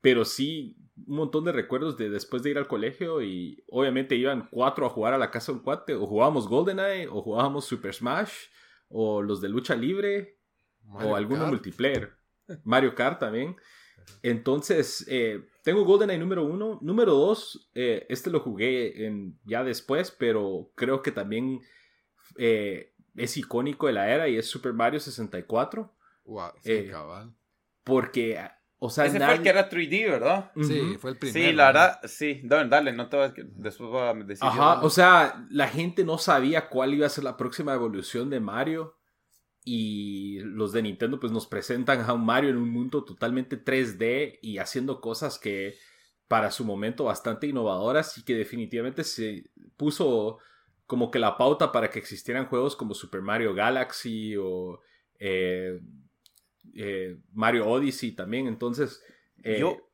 pero 0.00 0.24
sí, 0.24 0.78
un 1.06 1.16
montón 1.16 1.44
de 1.44 1.52
recuerdos 1.52 1.98
de 1.98 2.08
después 2.08 2.42
de 2.42 2.48
ir 2.48 2.56
al 2.56 2.66
colegio 2.66 3.20
y 3.20 3.62
obviamente 3.68 4.16
iban 4.16 4.48
cuatro 4.50 4.86
a 4.86 4.88
jugar 4.88 5.12
a 5.12 5.18
la 5.18 5.30
casa 5.30 5.52
de 5.52 5.58
un 5.58 5.64
cuate. 5.64 5.94
O 5.94 6.06
jugábamos 6.06 6.48
GoldenEye, 6.48 7.06
o 7.06 7.20
jugábamos 7.20 7.66
Super 7.66 7.92
Smash, 7.92 8.32
o 8.88 9.20
los 9.20 9.42
de 9.42 9.50
lucha 9.50 9.76
libre, 9.76 10.38
o 10.90 11.14
alguno 11.14 11.46
multiplayer. 11.46 12.16
Mario 12.64 12.94
Kart 12.94 13.20
también. 13.20 13.54
Entonces, 14.22 15.04
eh, 15.06 15.44
tengo 15.62 15.84
GoldenEye 15.84 16.18
número 16.18 16.46
uno. 16.46 16.78
Número 16.80 17.12
dos, 17.12 17.70
eh, 17.74 18.06
este 18.08 18.30
lo 18.30 18.40
jugué 18.40 19.04
en, 19.04 19.38
ya 19.44 19.64
después, 19.64 20.10
pero 20.10 20.72
creo 20.76 21.02
que 21.02 21.12
también 21.12 21.60
eh, 22.38 22.91
es 23.16 23.36
icónico 23.36 23.86
de 23.86 23.92
la 23.92 24.08
era 24.08 24.28
y 24.28 24.36
es 24.36 24.46
Super 24.46 24.72
Mario 24.72 25.00
64. 25.00 25.92
Wow, 26.24 26.52
sí, 26.62 26.86
cabal. 26.90 27.34
Porque, 27.84 28.38
o 28.78 28.90
sea, 28.90 29.06
ese 29.06 29.18
fue 29.18 29.34
el 29.34 29.42
que 29.42 29.48
era 29.48 29.68
3D, 29.68 30.10
¿verdad? 30.10 30.52
Sí, 30.62 30.96
fue 30.98 31.12
el 31.12 31.18
primero. 31.18 31.48
Sí, 31.48 31.52
la 31.52 31.66
verdad, 31.66 32.00
sí. 32.04 32.40
Dale, 32.44 32.92
no 32.92 33.08
te 33.08 33.16
vas, 33.16 33.32
después 33.36 33.90
voy 33.90 34.02
a 34.02 34.14
decir. 34.14 34.46
Ajá, 34.46 34.80
o 34.82 34.90
sea, 34.90 35.46
la 35.50 35.68
gente 35.68 36.04
no 36.04 36.18
sabía 36.18 36.68
cuál 36.68 36.94
iba 36.94 37.06
a 37.06 37.10
ser 37.10 37.24
la 37.24 37.36
próxima 37.36 37.74
evolución 37.74 38.30
de 38.30 38.40
Mario 38.40 38.96
y 39.64 40.40
los 40.40 40.72
de 40.72 40.82
Nintendo 40.82 41.20
pues 41.20 41.32
nos 41.32 41.46
presentan 41.46 42.00
a 42.00 42.12
un 42.12 42.24
Mario 42.24 42.50
en 42.50 42.56
un 42.56 42.70
mundo 42.70 43.04
totalmente 43.04 43.62
3D 43.62 44.38
y 44.42 44.58
haciendo 44.58 45.00
cosas 45.00 45.38
que 45.38 45.76
para 46.26 46.50
su 46.50 46.64
momento 46.64 47.04
bastante 47.04 47.46
innovadoras 47.46 48.16
y 48.18 48.24
que 48.24 48.34
definitivamente 48.34 49.04
se 49.04 49.50
puso 49.76 50.38
como 50.92 51.10
que 51.10 51.18
la 51.18 51.38
pauta 51.38 51.72
para 51.72 51.88
que 51.88 51.98
existieran 51.98 52.44
juegos 52.44 52.76
como 52.76 52.92
Super 52.92 53.22
Mario 53.22 53.54
Galaxy 53.54 54.36
o 54.36 54.78
eh, 55.18 55.80
eh, 56.74 57.16
Mario 57.32 57.66
Odyssey 57.66 58.12
también. 58.12 58.46
Entonces, 58.46 59.02
eh, 59.42 59.56
yo, 59.58 59.88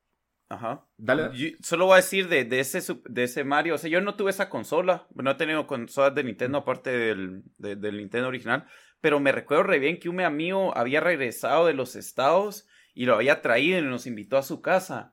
ajá, 0.49 0.89
dale. 0.97 1.57
solo 1.63 1.87
voy 1.87 1.93
a 1.93 1.97
decir 2.03 2.27
de, 2.27 2.45
de, 2.45 2.59
ese, 2.59 2.81
de 3.05 3.23
ese 3.23 3.45
Mario, 3.45 3.77
o 3.77 3.79
sea, 3.79 3.89
yo 3.89 4.01
no 4.01 4.17
tuve 4.17 4.33
esa 4.33 4.51
consola, 4.51 5.07
no 5.15 5.31
he 5.31 5.35
tenido 5.37 5.69
consolas 5.69 6.17
de 6.17 6.25
Nintendo 6.25 6.59
aparte 6.59 6.91
del, 6.91 7.45
del 7.59 7.97
Nintendo 7.97 8.27
original, 8.27 8.67
pero 9.01 9.21
me 9.21 9.31
recuerdo 9.31 9.63
re 9.63 9.79
bien 9.79 10.01
que 10.01 10.09
un 10.09 10.21
amigo 10.21 10.77
había 10.77 11.01
regresado 11.01 11.67
de 11.67 11.75
los 11.75 11.95
estados 11.95 12.67
y 12.93 13.05
lo 13.05 13.15
había 13.15 13.41
traído 13.41 13.79
y 13.79 13.83
nos 13.83 14.09
invitó 14.09 14.37
a 14.37 14.43
su 14.43 14.63
casa. 14.63 15.13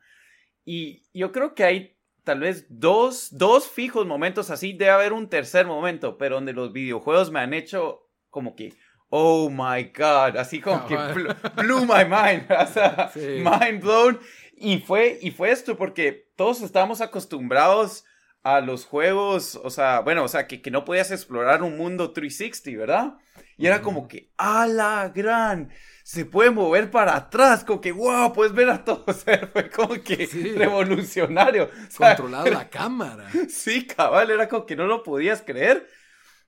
Y 0.64 1.04
yo 1.14 1.32
creo 1.32 1.54
que 1.54 1.64
hay 1.64 1.95
tal 2.26 2.40
vez 2.42 2.66
dos, 2.68 3.30
dos 3.32 3.70
fijos 3.70 4.06
momentos 4.06 4.50
así, 4.50 4.74
debe 4.74 4.92
haber 4.92 5.14
un 5.14 5.30
tercer 5.30 5.66
momento, 5.66 6.18
pero 6.18 6.36
donde 6.36 6.52
los 6.52 6.74
videojuegos 6.74 7.32
me 7.32 7.40
han 7.40 7.54
hecho 7.54 8.10
como 8.30 8.56
que, 8.56 8.74
oh 9.10 9.50
my 9.50 9.92
god, 9.96 10.36
así 10.36 10.60
como 10.60 10.86
que 10.88 10.98
blew, 10.98 11.86
my 11.86 12.04
mind, 12.04 12.52
o 12.60 12.68
sea, 12.68 13.12
mind 13.16 13.82
blown. 13.82 14.20
Y 14.58 14.80
fue, 14.80 15.20
y 15.22 15.32
fue 15.32 15.52
esto, 15.52 15.78
porque 15.78 16.32
todos 16.36 16.62
estábamos 16.62 17.00
acostumbrados 17.00 18.04
a 18.42 18.60
los 18.62 18.86
juegos, 18.86 19.60
o 19.64 19.70
sea, 19.70 20.02
bueno, 20.02 20.24
o 20.24 20.28
sea, 20.28 20.48
que, 20.48 20.62
que 20.62 20.72
no 20.72 20.84
podías 20.84 21.12
explorar 21.12 21.64
un 21.64 21.78
mundo 21.78 22.12
360, 22.12 22.80
¿verdad? 22.80 23.18
Y 23.58 23.68
era 23.68 23.82
como 23.82 24.08
que, 24.08 24.32
¡a 24.38 24.68
la 24.68 25.10
gran! 25.10 25.70
Se 26.04 26.26
puede 26.26 26.52
mover 26.52 26.92
para 26.92 27.16
atrás, 27.16 27.64
como 27.64 27.82
que, 27.82 27.92
wow, 27.92 28.32
puedes 28.34 28.54
ver 28.54 28.70
a 28.70 28.84
todos. 28.84 29.24
fue 29.54 29.70
como 29.70 29.96
que 30.04 30.28
revolucionario. 30.56 31.70
Controlado 31.98 32.48
la 32.48 32.70
cámara. 32.70 33.30
Sí, 33.50 33.88
cabal, 33.88 34.30
era 34.30 34.48
como 34.48 34.66
que 34.66 34.76
no 34.76 34.86
lo 34.86 35.04
podías 35.04 35.42
creer. 35.42 35.88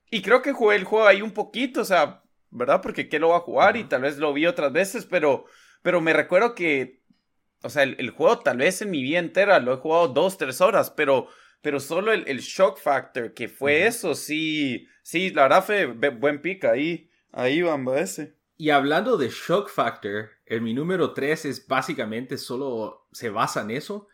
Y 0.10 0.22
creo 0.22 0.42
que 0.42 0.54
jugué 0.54 0.76
el 0.76 0.84
juego 0.84 1.08
ahí 1.08 1.22
un 1.22 1.32
poquito, 1.32 1.82
o 1.82 1.86
sea, 1.86 2.24
¿verdad? 2.50 2.82
Porque 2.82 3.10
qué 3.10 3.20
lo 3.20 3.30
va 3.30 3.38
a 3.38 3.42
jugar 3.42 3.78
y 3.78 3.84
tal 3.86 4.02
vez 4.02 4.18
lo 4.18 4.34
vi 4.34 4.46
otras 4.46 4.72
veces, 4.72 5.06
pero, 5.06 5.46
pero 5.82 6.02
me 6.02 6.14
recuerdo 6.14 6.56
que, 6.56 7.02
o 7.62 7.70
sea, 7.70 7.84
el, 7.84 8.10
juego 8.12 8.40
tal 8.40 8.58
vez 8.58 8.82
en 8.82 8.92
mi 8.92 9.02
vida 9.02 9.20
entera 9.20 9.60
lo 9.60 9.74
he 9.74 9.78
jugado 9.78 10.10
dos, 10.10 10.38
tres 10.38 10.62
horas, 10.62 10.92
pero, 10.92 11.28
pero 11.62 11.80
solo 11.80 12.12
el, 12.14 12.24
el 12.28 12.40
shock 12.40 12.80
factor 12.80 13.34
que 13.34 13.48
fue 13.48 13.88
eso, 13.88 14.16
sí 14.16 14.88
Sí, 15.08 15.30
la 15.30 15.44
verdad 15.44 15.64
fue 15.64 15.86
buen 15.86 16.42
pick 16.42 16.66
ahí. 16.66 17.10
Ahí 17.32 17.62
Bamba 17.62 17.98
ese. 18.02 18.36
Y 18.58 18.72
hablando 18.72 19.16
de 19.16 19.30
shock 19.30 19.70
factor, 19.70 20.32
en 20.46 20.66
mi 20.66 20.74
número 20.74 21.14
3 21.14 21.46
es 21.46 21.66
básicamente 21.66 22.38
solo 22.38 23.08
se 23.14 23.30
basa 23.30 23.62
en 23.62 23.72
eso. 23.72 24.10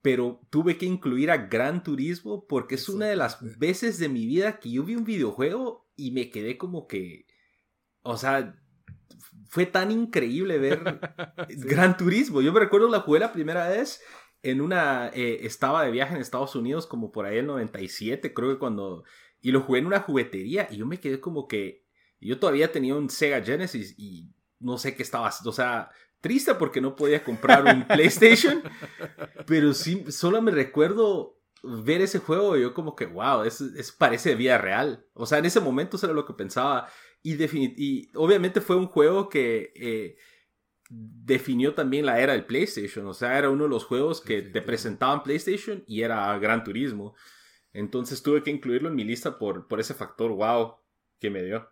Pero 0.00 0.40
tuve 0.48 0.78
que 0.78 0.86
incluir 0.86 1.30
a 1.30 1.36
Gran 1.36 1.82
Turismo 1.82 2.46
porque 2.46 2.76
es 2.76 2.88
una 2.88 3.04
de 3.04 3.16
las 3.16 3.58
veces 3.58 3.98
de 3.98 4.08
mi 4.08 4.24
vida 4.24 4.60
que 4.60 4.70
yo 4.70 4.82
vi 4.82 4.96
un 4.96 5.04
videojuego 5.04 5.90
y 5.94 6.12
me 6.12 6.30
quedé 6.30 6.56
como 6.56 6.86
que. 6.86 7.26
O 8.00 8.16
sea, 8.16 8.58
fue 9.50 9.66
tan 9.66 9.90
increíble 9.90 10.56
ver 10.56 10.80
Gran 11.50 11.98
Turismo. 11.98 12.40
Yo 12.40 12.50
me 12.54 12.60
recuerdo 12.60 12.88
la 12.88 13.00
jugué 13.00 13.20
la 13.20 13.34
primera 13.34 13.68
vez 13.68 14.00
en 14.44 14.60
una. 14.60 15.10
Eh, 15.14 15.40
estaba 15.46 15.84
de 15.84 15.90
viaje 15.90 16.14
en 16.14 16.20
Estados 16.20 16.54
Unidos 16.54 16.86
como 16.86 17.10
por 17.10 17.26
ahí 17.26 17.38
el 17.38 17.46
97, 17.46 18.32
creo 18.32 18.50
que 18.50 18.58
cuando 18.58 19.04
y 19.40 19.52
lo 19.52 19.60
jugué 19.60 19.80
en 19.80 19.86
una 19.86 20.00
juguetería 20.00 20.68
y 20.70 20.78
yo 20.78 20.86
me 20.86 21.00
quedé 21.00 21.20
como 21.20 21.48
que. 21.48 21.84
Yo 22.20 22.38
todavía 22.38 22.72
tenía 22.72 22.94
un 22.94 23.10
Sega 23.10 23.42
Genesis 23.42 23.94
y 23.98 24.30
no 24.58 24.78
sé 24.78 24.96
qué 24.96 25.02
estaba. 25.02 25.30
O 25.44 25.52
sea, 25.52 25.90
triste 26.22 26.54
porque 26.54 26.80
no 26.80 26.96
podía 26.96 27.22
comprar 27.22 27.62
un 27.64 27.84
PlayStation. 27.88 28.62
pero 29.46 29.74
sí, 29.74 30.04
solo 30.10 30.40
me 30.40 30.50
recuerdo 30.50 31.38
ver 31.62 32.00
ese 32.00 32.18
juego 32.20 32.56
y 32.56 32.62
yo 32.62 32.72
como 32.72 32.96
que, 32.96 33.04
wow, 33.04 33.42
eso, 33.42 33.66
parece 33.98 34.30
de 34.30 34.36
vida 34.36 34.56
real. 34.56 35.06
O 35.12 35.26
sea, 35.26 35.38
en 35.38 35.44
ese 35.44 35.60
momento 35.60 35.98
eso 35.98 36.06
era 36.06 36.14
lo 36.14 36.24
que 36.24 36.32
pensaba. 36.32 36.88
Y, 37.22 37.34
y 37.44 38.10
obviamente 38.14 38.62
fue 38.62 38.76
un 38.76 38.86
juego 38.86 39.28
que 39.28 39.74
eh, 39.76 40.16
definió 40.94 41.74
también 41.74 42.06
la 42.06 42.20
era 42.20 42.32
del 42.32 42.46
PlayStation. 42.46 43.06
O 43.06 43.14
sea, 43.14 43.38
era 43.38 43.50
uno 43.50 43.64
de 43.64 43.70
los 43.70 43.84
juegos 43.84 44.20
que 44.20 44.42
te 44.42 44.62
presentaban 44.62 45.22
PlayStation 45.22 45.84
y 45.86 46.02
era 46.02 46.38
Gran 46.38 46.64
Turismo. 46.64 47.14
Entonces 47.72 48.22
tuve 48.22 48.42
que 48.42 48.50
incluirlo 48.50 48.88
en 48.88 48.94
mi 48.94 49.04
lista 49.04 49.38
por, 49.38 49.66
por 49.66 49.80
ese 49.80 49.94
factor 49.94 50.30
wow 50.32 50.76
que 51.18 51.30
me 51.30 51.42
dio. 51.42 51.68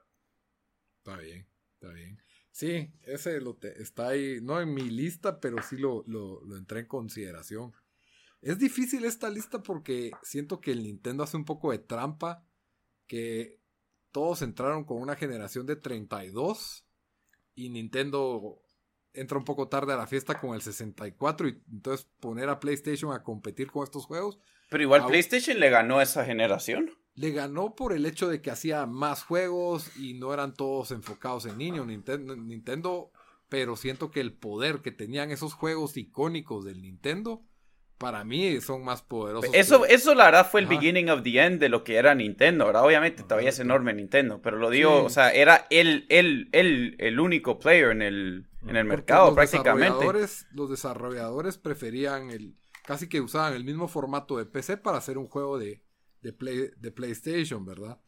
Está 0.99 1.17
bien, 1.17 1.47
está 1.75 1.93
bien. 1.93 2.21
Sí, 2.51 2.93
ese 3.03 3.41
lo 3.41 3.59
está 3.63 4.09
ahí, 4.09 4.41
no 4.43 4.61
en 4.61 4.75
mi 4.75 4.91
lista, 4.91 5.41
pero 5.41 5.63
sí 5.63 5.77
lo, 5.77 6.05
lo, 6.07 6.45
lo 6.45 6.57
entré 6.57 6.81
en 6.81 6.87
consideración. 6.87 7.73
Es 8.43 8.59
difícil 8.59 9.05
esta 9.05 9.31
lista 9.31 9.63
porque 9.63 10.11
siento 10.23 10.61
que 10.61 10.73
el 10.73 10.83
Nintendo 10.83 11.23
hace 11.23 11.37
un 11.37 11.45
poco 11.45 11.71
de 11.71 11.79
trampa, 11.79 12.45
que 13.07 13.61
todos 14.11 14.43
entraron 14.43 14.85
con 14.85 15.01
una 15.01 15.17
generación 15.17 15.65
de 15.67 15.77
32 15.77 16.85
y 17.55 17.71
Nintendo 17.71 18.61
entra 19.15 19.39
un 19.39 19.45
poco 19.45 19.69
tarde 19.69 19.93
a 19.93 19.97
la 19.97 20.07
fiesta 20.07 20.39
con 20.39 20.55
el 20.55 20.63
64 20.63 21.49
y 21.49 21.63
entonces 21.71 22.09
poner 22.21 22.49
a 22.49 22.61
PlayStation 22.61 23.13
a 23.13 23.23
competir 23.23 23.71
con 23.71 23.85
estos 23.85 24.07
juegos 24.07 24.39
pero 24.73 24.85
igual 24.85 25.07
PlayStation 25.07 25.61
le 25.61 25.69
ganó 25.69 25.99
a 25.99 26.03
esa 26.03 26.25
generación. 26.25 26.91
Le 27.15 27.31
ganó 27.31 27.77
por 27.77 27.93
el 27.93 28.07
hecho 28.07 28.27
de 28.29 28.41
que 28.41 28.51
hacía 28.51 28.87
más 28.87 29.23
juegos 29.23 29.95
y 29.99 30.15
no 30.15 30.33
eran 30.33 30.55
todos 30.55 30.93
enfocados 30.93 31.45
en 31.45 31.59
niños. 31.59 31.87
Nintendo, 31.87 32.35
Nintendo, 32.35 33.13
pero 33.51 33.77
siento 33.77 34.11
que 34.11 34.21
el 34.21 34.33
poder 34.33 34.81
que 34.81 34.91
tenían 34.91 35.31
esos 35.31 35.53
juegos 35.53 35.95
icónicos 35.99 36.65
del 36.65 36.81
Nintendo, 36.81 37.43
para 37.99 38.25
mí 38.25 38.63
son 38.63 38.83
más 38.83 39.03
poderosos. 39.03 39.51
Eso, 39.53 39.85
eso 39.85 40.15
la 40.15 40.25
verdad 40.25 40.51
fue 40.51 40.63
el 40.63 40.67
beginning 40.67 41.11
of 41.11 41.23
the 41.23 41.39
end 41.39 41.61
de 41.61 41.69
lo 41.69 41.85
que 41.85 41.97
era 41.97 42.15
Nintendo, 42.15 42.65
¿verdad? 42.65 42.87
Obviamente 42.87 43.25
todavía 43.25 43.51
es 43.51 43.59
enorme 43.59 43.93
Nintendo, 43.93 44.41
pero 44.41 44.57
lo 44.57 44.71
digo, 44.71 45.05
o 45.05 45.11
sea, 45.11 45.29
era 45.33 45.67
el, 45.69 46.07
el, 46.09 46.49
el, 46.53 46.97
el 46.99 47.21
único 47.21 47.59
player 47.59 47.91
en 47.91 48.01
el, 48.01 48.47
en 48.67 48.77
el 48.77 48.85
mercado 48.85 49.35
prácticamente. 49.35 50.07
los 50.53 50.71
desarrolladores 50.71 51.59
preferían 51.59 52.31
el, 52.31 52.57
casi 52.85 53.09
que 53.09 53.21
usaban 53.21 53.55
el 53.55 53.65
mismo 53.65 53.89
formato 53.89 54.37
de 54.37 54.47
PC 54.47 54.77
para 54.77 54.99
hacer 54.99 55.19
un 55.19 55.29
juego 55.29 55.59
de, 55.59 55.85
de, 56.21 56.33
Play, 56.33 56.71
de 56.77 56.91
PlayStation, 56.91 57.65
¿verdad? 57.65 58.01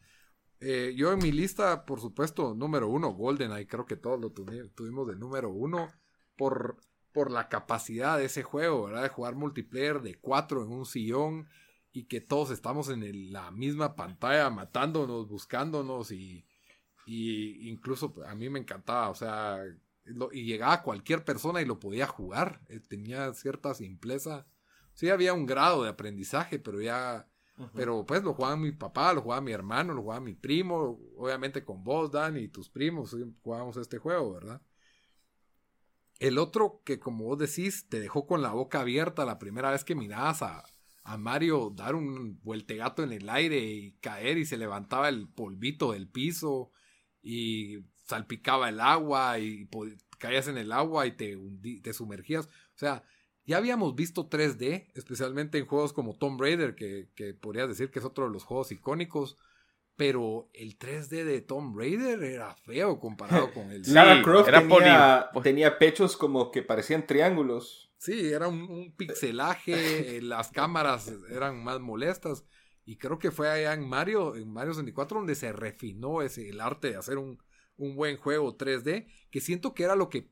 Eh, 0.59 0.93
yo 0.95 1.11
en 1.11 1.19
mi 1.19 1.31
lista, 1.31 1.85
por 1.85 1.99
supuesto, 1.99 2.55
número 2.55 2.87
uno, 2.87 3.11
GoldenEye, 3.11 3.67
creo 3.67 3.85
que 3.85 3.97
todos 3.97 4.19
lo 4.19 4.31
tuvimos 4.31 5.07
de 5.07 5.15
número 5.15 5.49
uno 5.51 5.89
por, 6.37 6.77
por 7.11 7.31
la 7.31 7.49
capacidad 7.49 8.17
de 8.17 8.25
ese 8.25 8.43
juego, 8.43 8.85
¿verdad? 8.85 9.03
De 9.03 9.09
jugar 9.09 9.35
multiplayer 9.35 10.01
de 10.01 10.19
cuatro 10.19 10.63
en 10.63 10.71
un 10.71 10.85
sillón 10.85 11.47
y 11.91 12.07
que 12.07 12.21
todos 12.21 12.51
estamos 12.51 12.89
en 12.89 13.31
la 13.31 13.51
misma 13.51 13.95
pantalla 13.95 14.49
matándonos, 14.49 15.27
buscándonos 15.27 16.11
y, 16.11 16.45
y 17.05 17.69
incluso 17.69 18.13
a 18.25 18.35
mí 18.35 18.49
me 18.49 18.59
encantaba, 18.59 19.09
o 19.09 19.15
sea, 19.15 19.61
y 20.31 20.45
llegaba 20.45 20.83
cualquier 20.83 21.23
persona 21.25 21.61
y 21.61 21.65
lo 21.65 21.79
podía 21.79 22.07
jugar, 22.07 22.61
eh, 22.67 22.79
tenía 22.79 23.33
cierta 23.33 23.73
simpleza. 23.73 24.47
Sí 24.93 25.09
había 25.09 25.33
un 25.33 25.45
grado 25.45 25.83
de 25.83 25.89
aprendizaje, 25.89 26.59
pero 26.59 26.81
ya 26.81 27.27
pero 27.73 28.05
pues 28.05 28.21
lo 28.21 28.33
jugaba 28.33 28.57
mi 28.57 28.73
papá, 28.73 29.13
lo 29.13 29.21
jugaba 29.21 29.41
mi 29.41 29.53
hermano, 29.53 29.93
lo 29.93 30.01
jugaba 30.01 30.19
mi 30.19 30.33
primo, 30.33 30.99
obviamente 31.15 31.63
con 31.63 31.83
vos, 31.83 32.11
Dan, 32.11 32.37
y 32.37 32.49
tus 32.49 32.69
primos, 32.69 33.15
jugábamos 33.41 33.77
este 33.77 33.97
juego, 33.97 34.33
¿verdad? 34.33 34.61
El 36.19 36.37
otro 36.37 36.81
que, 36.83 36.99
como 36.99 37.25
vos 37.25 37.37
decís, 37.37 37.87
te 37.87 37.99
dejó 37.99 38.27
con 38.27 38.41
la 38.41 38.51
boca 38.51 38.81
abierta 38.81 39.25
la 39.25 39.39
primera 39.39 39.71
vez 39.71 39.85
que 39.85 39.95
mirabas 39.95 40.41
a, 40.41 40.63
a 41.03 41.17
Mario 41.17 41.71
dar 41.73 41.95
un 41.95 42.41
vueltegato 42.43 43.03
en 43.03 43.13
el 43.13 43.29
aire 43.29 43.57
y 43.59 43.93
caer 43.99 44.37
y 44.37 44.45
se 44.45 44.57
levantaba 44.57 45.07
el 45.07 45.29
polvito 45.29 45.93
del 45.93 46.09
piso 46.09 46.71
y 47.21 47.79
salpicaba 48.05 48.69
el 48.69 48.79
agua 48.79 49.39
y 49.39 49.67
caías 50.17 50.47
en 50.47 50.57
el 50.57 50.71
agua 50.71 51.05
y 51.07 51.11
te, 51.11 51.37
te 51.81 51.93
sumergías. 51.93 52.45
O 52.45 52.77
sea, 52.77 53.03
ya 53.45 53.57
habíamos 53.57 53.95
visto 53.95 54.29
3D, 54.29 54.91
especialmente 54.95 55.57
en 55.57 55.65
juegos 55.65 55.93
como 55.93 56.17
Tomb 56.17 56.39
Raider, 56.39 56.75
que, 56.75 57.09
que 57.15 57.33
podrías 57.33 57.67
decir 57.67 57.91
que 57.91 57.99
es 57.99 58.05
otro 58.05 58.25
de 58.25 58.31
los 58.31 58.43
juegos 58.43 58.71
icónicos. 58.71 59.37
Pero 59.97 60.49
el 60.53 60.77
3D 60.77 61.23
de 61.23 61.41
Tomb 61.41 61.77
Raider 61.77 62.21
era 62.21 62.53
feo 62.55 62.99
comparado 62.99 63.53
con 63.53 63.71
el... 63.71 63.81
Lara 63.93 64.21
Croft 64.21 64.49
tenía, 64.49 65.29
tenía, 65.41 65.77
pechos 65.77 66.17
como 66.17 66.51
que 66.51 66.63
parecían 66.63 67.07
triángulos. 67.07 67.93
Sí, 67.97 68.27
era 68.27 68.49
un, 68.49 68.93
pixelaje, 68.97 70.21
las 70.21 70.51
cámaras 70.51 71.13
eran 71.29 71.63
más 71.63 71.79
molestas. 71.79 72.43
Y 72.83 72.97
creo 72.97 73.19
que 73.19 73.31
fue 73.31 73.49
allá 73.49 73.73
en 73.73 73.87
Mario, 73.87 74.35
en 74.35 74.51
Mario 74.51 74.73
64, 74.73 75.17
donde 75.17 75.33
se 75.33 75.53
refinó 75.53 76.21
ese, 76.21 76.49
el 76.49 76.59
arte 76.59 76.89
de 76.89 76.97
hacer 76.97 77.17
un, 77.17 77.39
un 77.77 77.95
buen 77.95 78.17
juego 78.17 78.57
3D, 78.57 79.07
que 79.29 79.41
siento 79.41 79.73
que 79.73 79.83
era 79.83 79.95
lo 79.95 80.09
que 80.09 80.31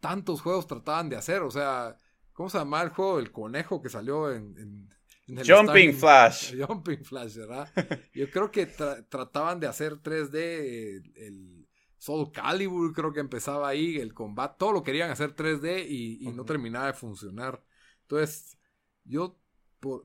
tantos 0.00 0.40
juegos 0.40 0.66
trataban 0.66 1.08
de 1.08 1.16
hacer. 1.16 1.42
O 1.42 1.50
sea, 1.50 1.96
¿Cómo 2.38 2.48
se 2.50 2.58
llama 2.58 2.82
el 2.82 2.90
juego 2.90 3.16
del 3.16 3.32
conejo 3.32 3.82
que 3.82 3.88
salió 3.88 4.32
en, 4.32 4.88
el 5.26 5.52
Jumping 5.52 5.92
Flash. 5.92 6.54
Jumping 6.68 7.04
Flash, 7.04 7.34
¿verdad? 7.34 7.68
Yo 8.14 8.30
creo 8.30 8.52
que 8.52 8.66
trataban 8.66 9.58
de 9.58 9.66
hacer 9.66 9.94
3D 9.94 11.02
el, 11.16 11.68
Soul 11.98 12.30
Calibur, 12.30 12.92
creo 12.92 13.12
que 13.12 13.18
empezaba 13.18 13.68
ahí, 13.68 13.96
el 13.96 14.14
combate, 14.14 14.54
todo 14.56 14.70
lo 14.70 14.84
querían 14.84 15.10
hacer 15.10 15.34
3D 15.34 15.84
y, 15.88 16.28
no 16.28 16.44
terminaba 16.44 16.86
de 16.86 16.92
funcionar. 16.92 17.60
Entonces, 18.02 18.56
yo 19.02 19.40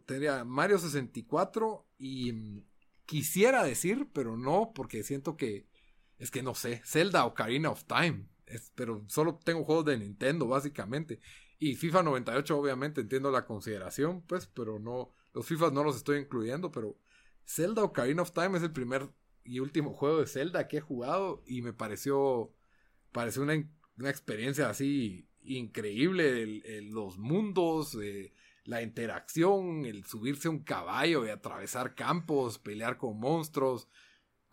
tendría 0.07 0.43
Mario 0.43 0.79
64 0.79 1.87
y 1.99 2.33
mm, 2.33 2.65
quisiera 3.05 3.63
decir, 3.63 4.09
pero 4.11 4.37
no, 4.37 4.71
porque 4.73 5.03
siento 5.03 5.37
que 5.37 5.67
es 6.23 6.31
que 6.31 6.41
no 6.41 6.55
sé, 6.55 6.81
Zelda 6.85 7.25
Ocarina 7.25 7.69
of 7.69 7.83
Time. 7.83 8.25
pero 8.75 9.03
solo 9.07 9.39
tengo 9.43 9.65
juegos 9.65 9.83
de 9.83 9.97
Nintendo, 9.97 10.47
básicamente. 10.47 11.19
Y 11.59 11.75
FIFA 11.75 12.03
98, 12.03 12.57
obviamente, 12.57 13.01
entiendo 13.01 13.29
la 13.29 13.45
consideración, 13.45 14.21
pues, 14.21 14.47
pero 14.47 14.79
no. 14.79 15.13
Los 15.33 15.45
FIFA 15.45 15.71
no 15.71 15.83
los 15.83 15.97
estoy 15.97 16.19
incluyendo, 16.19 16.71
pero 16.71 16.97
Zelda 17.45 17.83
Ocarina 17.83 18.21
of 18.21 18.31
Time 18.31 18.57
es 18.57 18.63
el 18.63 18.71
primer 18.71 19.09
y 19.43 19.59
último 19.59 19.93
juego 19.93 20.21
de 20.21 20.27
Zelda 20.27 20.69
que 20.69 20.77
he 20.77 20.81
jugado 20.81 21.43
y 21.45 21.61
me 21.61 21.73
pareció. 21.73 22.53
Pareció 23.11 23.41
una, 23.41 23.55
experiencia 24.09 24.69
así 24.69 25.27
increíble. 25.41 26.61
los 26.83 27.17
mundos, 27.17 27.97
la 28.63 28.81
interacción, 28.81 29.83
el 29.83 30.05
subirse 30.05 30.47
a 30.47 30.51
un 30.51 30.63
caballo 30.63 31.25
y 31.25 31.29
atravesar 31.31 31.95
campos, 31.95 32.59
pelear 32.59 32.97
con 32.97 33.19
monstruos, 33.19 33.89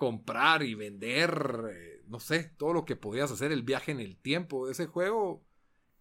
comprar 0.01 0.63
y 0.63 0.75
vender, 0.75 1.71
eh, 1.71 2.03
no 2.07 2.21
sé, 2.21 2.55
todo 2.57 2.73
lo 2.73 2.87
que 2.87 2.97
podías 2.97 3.31
hacer, 3.31 3.53
el 3.53 3.65
viaje 3.65 3.93
en 3.93 4.01
el 4.01 4.17
tiempo. 4.17 4.71
Ese 4.71 4.87
juego 4.87 5.45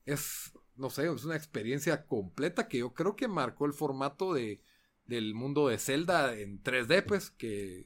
es 0.06 0.54
no 0.78 0.90
sé, 0.90 1.12
es 1.14 1.26
una 1.26 1.36
experiencia 1.36 2.08
completa 2.08 2.70
que 2.70 2.78
yo 2.78 2.94
creo 2.94 3.18
que 3.18 3.28
marcó 3.28 3.66
el 3.66 3.74
formato 3.74 4.34
de, 4.34 4.64
del 5.06 5.36
mundo 5.36 5.68
de 5.68 5.78
Zelda 5.78 6.34
en 6.40 6.64
3D, 6.64 7.06
pues, 7.06 7.32
que, 7.32 7.86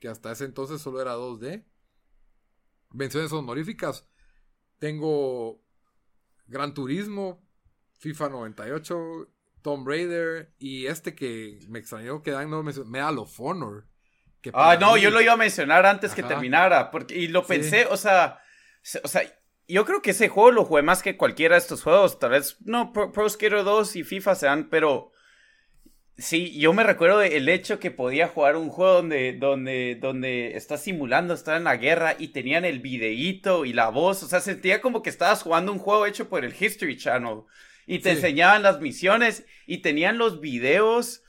que, 0.00 0.08
hasta 0.08 0.32
ese 0.32 0.46
entonces 0.46 0.80
solo 0.80 1.02
era 1.02 1.14
2D. 1.14 1.66
Menciones 2.92 3.32
honoríficas. 3.32 4.08
Tengo 4.78 5.62
Gran 6.46 6.72
Turismo, 6.72 7.46
FIFA 7.98 8.30
98, 8.30 9.30
Tomb 9.60 9.86
Raider 9.86 10.54
y 10.58 10.86
este 10.86 11.14
que 11.14 11.58
me 11.68 11.80
extrañó 11.80 12.22
que 12.22 12.30
Dan 12.30 12.48
no 12.48 12.62
mencionó, 12.62 12.88
Medal 12.88 13.18
of 13.18 13.38
Honor. 13.38 13.86
Ah, 14.54 14.76
no, 14.80 14.96
yo 14.96 15.10
lo 15.10 15.20
iba 15.20 15.32
a 15.32 15.36
mencionar 15.36 15.86
antes 15.86 16.14
que 16.14 16.22
terminara, 16.22 16.90
porque, 16.90 17.14
y 17.16 17.28
lo 17.28 17.46
pensé, 17.46 17.86
o 17.86 17.96
sea, 17.96 18.40
o 19.02 19.08
sea, 19.08 19.22
yo 19.68 19.84
creo 19.84 20.02
que 20.02 20.10
ese 20.12 20.28
juego 20.28 20.52
lo 20.52 20.64
jugué 20.64 20.82
más 20.82 21.02
que 21.02 21.16
cualquiera 21.16 21.56
de 21.56 21.60
estos 21.60 21.82
juegos. 21.82 22.18
Tal 22.18 22.30
vez, 22.30 22.56
no, 22.64 22.92
Pro, 22.92 23.28
Skater 23.28 23.64
2 23.64 23.96
y 23.96 24.04
FIFA 24.04 24.34
sean, 24.34 24.68
pero 24.70 25.12
sí, 26.16 26.56
yo 26.58 26.72
me 26.72 26.84
recuerdo 26.84 27.22
el 27.22 27.48
hecho 27.48 27.78
que 27.78 27.90
podía 27.90 28.28
jugar 28.28 28.56
un 28.56 28.68
juego 28.68 28.94
donde, 28.94 29.32
donde, 29.32 29.98
donde 30.00 30.56
estás 30.56 30.82
simulando 30.82 31.34
estar 31.34 31.56
en 31.56 31.64
la 31.64 31.76
guerra 31.76 32.14
y 32.18 32.28
tenían 32.28 32.64
el 32.64 32.78
videíto 32.78 33.64
y 33.64 33.72
la 33.72 33.88
voz. 33.88 34.22
O 34.22 34.28
sea, 34.28 34.40
sentía 34.40 34.80
como 34.80 35.02
que 35.02 35.10
estabas 35.10 35.42
jugando 35.42 35.72
un 35.72 35.78
juego 35.78 36.06
hecho 36.06 36.28
por 36.28 36.44
el 36.44 36.54
History 36.58 36.96
Channel. 36.96 37.40
Y 37.88 38.00
te 38.00 38.10
enseñaban 38.10 38.62
las 38.64 38.80
misiones 38.80 39.46
y 39.64 39.78
tenían 39.78 40.18
los 40.18 40.40
videos 40.40 41.22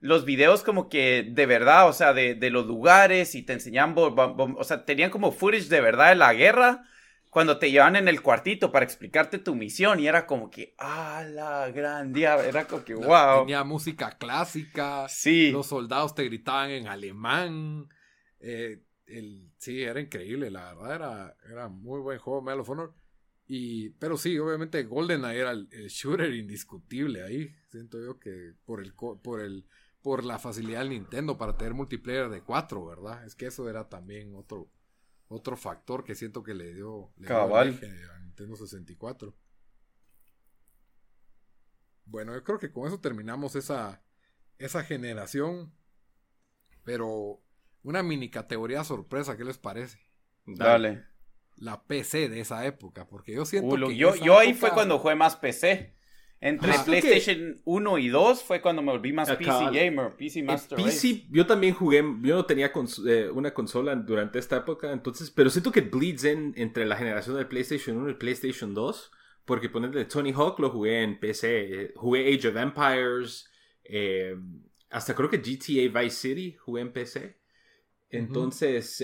los 0.00 0.24
videos 0.24 0.62
como 0.62 0.88
que 0.88 1.26
de 1.28 1.46
verdad, 1.46 1.88
o 1.88 1.92
sea, 1.92 2.12
de, 2.12 2.34
de 2.34 2.50
los 2.50 2.66
lugares 2.66 3.34
y 3.34 3.42
te 3.42 3.54
enseñaban, 3.54 3.94
o 3.96 4.64
sea, 4.64 4.84
tenían 4.84 5.10
como 5.10 5.32
footage 5.32 5.68
de 5.68 5.80
verdad 5.80 6.10
de 6.10 6.16
la 6.16 6.34
guerra 6.34 6.84
cuando 7.30 7.58
te 7.58 7.70
llevan 7.70 7.96
en 7.96 8.08
el 8.08 8.22
cuartito 8.22 8.72
para 8.72 8.86
explicarte 8.86 9.38
tu 9.38 9.54
misión 9.54 10.00
y 10.00 10.06
era 10.06 10.26
como 10.26 10.50
que, 10.50 10.74
ah, 10.78 11.22
la 11.28 11.70
gran 11.70 12.12
día, 12.12 12.36
era 12.36 12.66
como 12.66 12.82
que, 12.82 12.94
wow. 12.94 13.40
Tenía 13.40 13.62
música 13.62 14.16
clásica, 14.16 15.06
sí. 15.08 15.50
los 15.50 15.66
soldados 15.66 16.14
te 16.14 16.24
gritaban 16.24 16.70
en 16.70 16.88
alemán, 16.88 17.88
eh, 18.40 18.82
el, 19.06 19.50
sí, 19.58 19.82
era 19.82 20.00
increíble, 20.00 20.50
la 20.50 20.72
verdad, 20.72 20.94
era, 20.94 21.36
era 21.50 21.68
muy 21.68 22.00
buen 22.00 22.18
juego 22.18 22.42
Medal 22.42 22.60
of 22.60 22.70
Honor. 22.70 22.94
Y, 23.48 23.90
pero 23.90 24.16
sí, 24.16 24.38
obviamente 24.38 24.82
GoldenEye 24.84 25.38
era 25.38 25.52
el, 25.52 25.68
shooter 25.88 26.32
indiscutible 26.32 27.22
ahí. 27.22 27.54
Siento 27.70 28.02
yo 28.02 28.18
que 28.18 28.54
por 28.64 28.82
el, 28.82 28.92
por 28.94 29.40
el, 29.40 29.66
por 30.06 30.24
la 30.24 30.38
facilidad 30.38 30.78
del 30.78 30.90
Nintendo 30.90 31.36
para 31.36 31.56
tener 31.56 31.74
multiplayer 31.74 32.28
de 32.28 32.40
4, 32.40 32.86
¿verdad? 32.86 33.24
Es 33.24 33.34
que 33.34 33.46
eso 33.46 33.68
era 33.68 33.88
también 33.88 34.36
otro, 34.36 34.70
otro 35.26 35.56
factor 35.56 36.04
que 36.04 36.14
siento 36.14 36.44
que 36.44 36.54
le 36.54 36.72
dio, 36.74 37.10
le 37.16 37.26
Cabal. 37.26 37.76
a 38.14 38.18
Nintendo 38.20 38.54
64. 38.54 39.34
Bueno, 42.04 42.34
yo 42.34 42.44
creo 42.44 42.60
que 42.60 42.70
con 42.70 42.86
eso 42.86 43.00
terminamos 43.00 43.56
esa, 43.56 44.00
esa 44.58 44.84
generación. 44.84 45.74
Pero 46.84 47.42
una 47.82 48.04
mini 48.04 48.30
categoría 48.30 48.84
sorpresa, 48.84 49.36
¿qué 49.36 49.42
les 49.42 49.58
parece? 49.58 49.98
Dale. 50.44 51.04
La 51.56 51.82
PC 51.82 52.28
de 52.28 52.38
esa 52.38 52.64
época, 52.64 53.08
porque 53.08 53.34
yo 53.34 53.44
siento 53.44 53.74
que... 53.74 53.96
Yo, 53.96 54.14
yo 54.14 54.38
ahí 54.38 54.54
fue 54.54 54.70
cuando 54.70 55.00
jugué 55.00 55.16
más 55.16 55.34
PC. 55.34 55.95
Entre 56.40 56.70
PlayStation 56.84 57.58
1 57.64 57.98
y 57.98 58.08
2 58.08 58.42
fue 58.42 58.60
cuando 58.60 58.82
me 58.82 58.92
volví 58.92 59.12
más 59.12 59.30
PC 59.30 59.70
gamer, 59.72 60.14
PC 60.16 60.42
Master 60.42 60.76
PC, 60.76 61.24
yo 61.30 61.46
también 61.46 61.72
jugué, 61.72 62.04
yo 62.22 62.36
no 62.36 62.44
tenía 62.44 62.70
eh, 63.06 63.30
una 63.32 63.54
consola 63.54 63.96
durante 63.96 64.38
esta 64.38 64.58
época, 64.58 64.92
entonces, 64.92 65.30
pero 65.30 65.48
siento 65.48 65.72
que 65.72 65.80
bleeds 65.80 66.24
in 66.24 66.52
entre 66.56 66.84
la 66.84 66.96
generación 66.96 67.36
del 67.36 67.46
PlayStation 67.46 67.96
1 67.96 68.10
y 68.10 68.14
PlayStation 68.14 68.74
2, 68.74 69.10
porque 69.46 69.70
ponerle 69.70 70.04
Tony 70.04 70.32
Hawk 70.32 70.58
lo 70.60 70.68
jugué 70.68 71.02
en 71.02 71.18
PC, 71.18 71.82
eh, 71.82 71.92
jugué 71.96 72.34
Age 72.34 72.48
of 72.48 72.56
Empires, 72.56 73.50
eh, 73.84 74.36
hasta 74.90 75.14
creo 75.14 75.30
que 75.30 75.38
GTA 75.38 76.00
Vice 76.00 76.16
City 76.16 76.52
jugué 76.52 76.82
en 76.82 76.92
PC. 76.92 77.38
Entonces, 78.10 79.02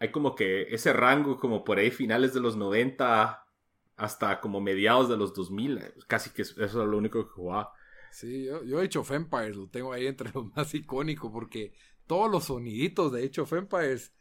hay 0.00 0.10
como 0.10 0.34
que 0.34 0.62
ese 0.62 0.92
rango 0.92 1.38
como 1.38 1.62
por 1.62 1.78
ahí 1.78 1.90
finales 1.90 2.32
de 2.34 2.40
los 2.40 2.56
90 2.56 3.44
hasta 3.98 4.40
como 4.40 4.60
mediados 4.60 5.08
de 5.08 5.16
los 5.16 5.34
2000. 5.34 5.80
Casi 6.06 6.30
que 6.30 6.42
eso 6.42 6.62
es 6.62 6.72
lo 6.72 6.96
único 6.96 7.24
que 7.26 7.32
jugaba. 7.32 7.72
Sí, 8.10 8.44
yo, 8.44 8.64
yo 8.64 8.80
Age 8.80 8.98
of 8.98 9.10
Empires 9.10 9.56
lo 9.56 9.68
tengo 9.68 9.92
ahí 9.92 10.06
entre 10.06 10.30
los 10.32 10.46
más 10.56 10.72
icónicos 10.74 11.30
porque 11.30 11.74
todos 12.06 12.30
los 12.30 12.44
soniditos 12.44 13.12
de 13.12 13.26
Age 13.26 13.42
of 13.42 13.52
Empires, 13.52 14.14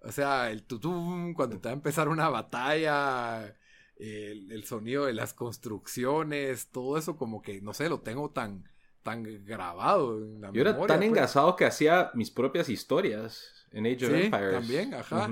o 0.00 0.12
sea, 0.12 0.50
el 0.50 0.62
tutum 0.62 1.34
cuando 1.34 1.60
te 1.60 1.68
va 1.68 1.72
a 1.72 1.74
empezar 1.74 2.08
una 2.08 2.28
batalla, 2.28 3.54
el, 3.96 4.64
sonido 4.64 5.06
de 5.06 5.12
las 5.12 5.34
construcciones, 5.34 6.70
todo 6.70 6.96
eso 6.96 7.16
como 7.16 7.42
que, 7.42 7.60
no 7.60 7.74
sé, 7.74 7.88
lo 7.88 8.00
tengo 8.00 8.30
tan, 8.30 8.68
tan 9.02 9.44
grabado 9.44 10.16
en 10.16 10.40
la 10.40 10.52
Yo 10.52 10.62
era 10.62 10.76
tan 10.86 10.98
pues. 10.98 11.02
engasado 11.02 11.56
que 11.56 11.64
hacía 11.64 12.10
mis 12.14 12.30
propias 12.30 12.68
historias 12.68 13.66
en 13.72 13.86
Age 13.86 14.06
of 14.06 14.12
sí, 14.12 14.22
Empires. 14.26 14.52
también, 14.52 14.94
ajá. 14.94 15.28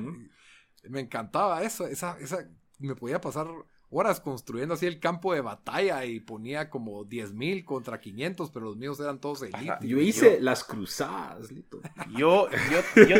Me 0.89 1.01
encantaba 1.01 1.63
eso, 1.63 1.87
esa, 1.87 2.19
esa, 2.19 2.51
me 2.79 2.97
podía 2.97 3.21
pasar 3.21 3.47
horas 3.93 4.21
construyendo 4.21 4.75
así 4.75 4.87
el 4.87 4.99
campo 4.99 5.35
de 5.35 5.43
batalla 5.43 6.05
y 6.05 6.19
ponía 6.21 6.71
como 6.71 7.05
10.000 7.05 7.65
contra 7.65 8.01
500, 8.01 8.51
pero 8.51 8.65
los 8.65 8.77
míos 8.77 8.99
eran 8.99 9.21
todos 9.21 9.43
elite. 9.43 9.77
Yo 9.83 10.01
hice 10.01 10.41
las 10.41 10.65
cruzadas, 10.65 11.53
Lito. 11.53 11.81
Yo, 12.17 12.49
yo, 12.51 13.05
yo, 13.07 13.17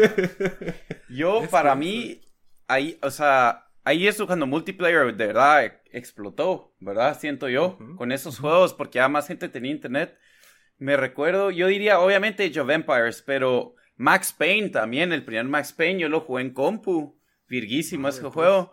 yo 1.11 1.43
para 1.51 1.75
mí, 1.75 2.23
ahí, 2.69 2.99
o 3.03 3.11
sea, 3.11 3.71
ahí 3.85 4.07
es 4.09 4.21
cuando 4.23 4.47
multiplayer 4.47 5.15
de 5.15 5.27
verdad 5.27 5.81
explotó, 5.91 6.75
¿verdad? 6.81 7.19
Siento 7.21 7.51
yo, 7.51 7.79
con 7.97 8.11
esos 8.11 8.39
juegos, 8.39 8.73
porque 8.73 8.97
ya 8.97 9.09
más 9.09 9.29
gente 9.29 9.51
tenía 9.51 9.73
internet. 9.73 10.19
Me 10.79 10.97
recuerdo, 10.97 11.51
yo 11.51 11.67
diría, 11.67 12.01
obviamente 12.01 12.47
Age 12.47 12.61
of 12.61 12.71
Empires, 12.71 13.23
pero 13.27 13.75
Max 13.97 14.33
Payne 14.33 14.71
también, 14.71 15.13
el 15.13 15.25
primer 15.25 15.45
Max 15.45 15.75
Payne, 15.75 16.01
yo 16.01 16.09
lo 16.09 16.21
jugué 16.21 16.43
en 16.43 16.55
compu. 16.55 17.21
Virguísimo 17.47 18.09
ese 18.09 18.23
pues. 18.23 18.33
juego. 18.33 18.73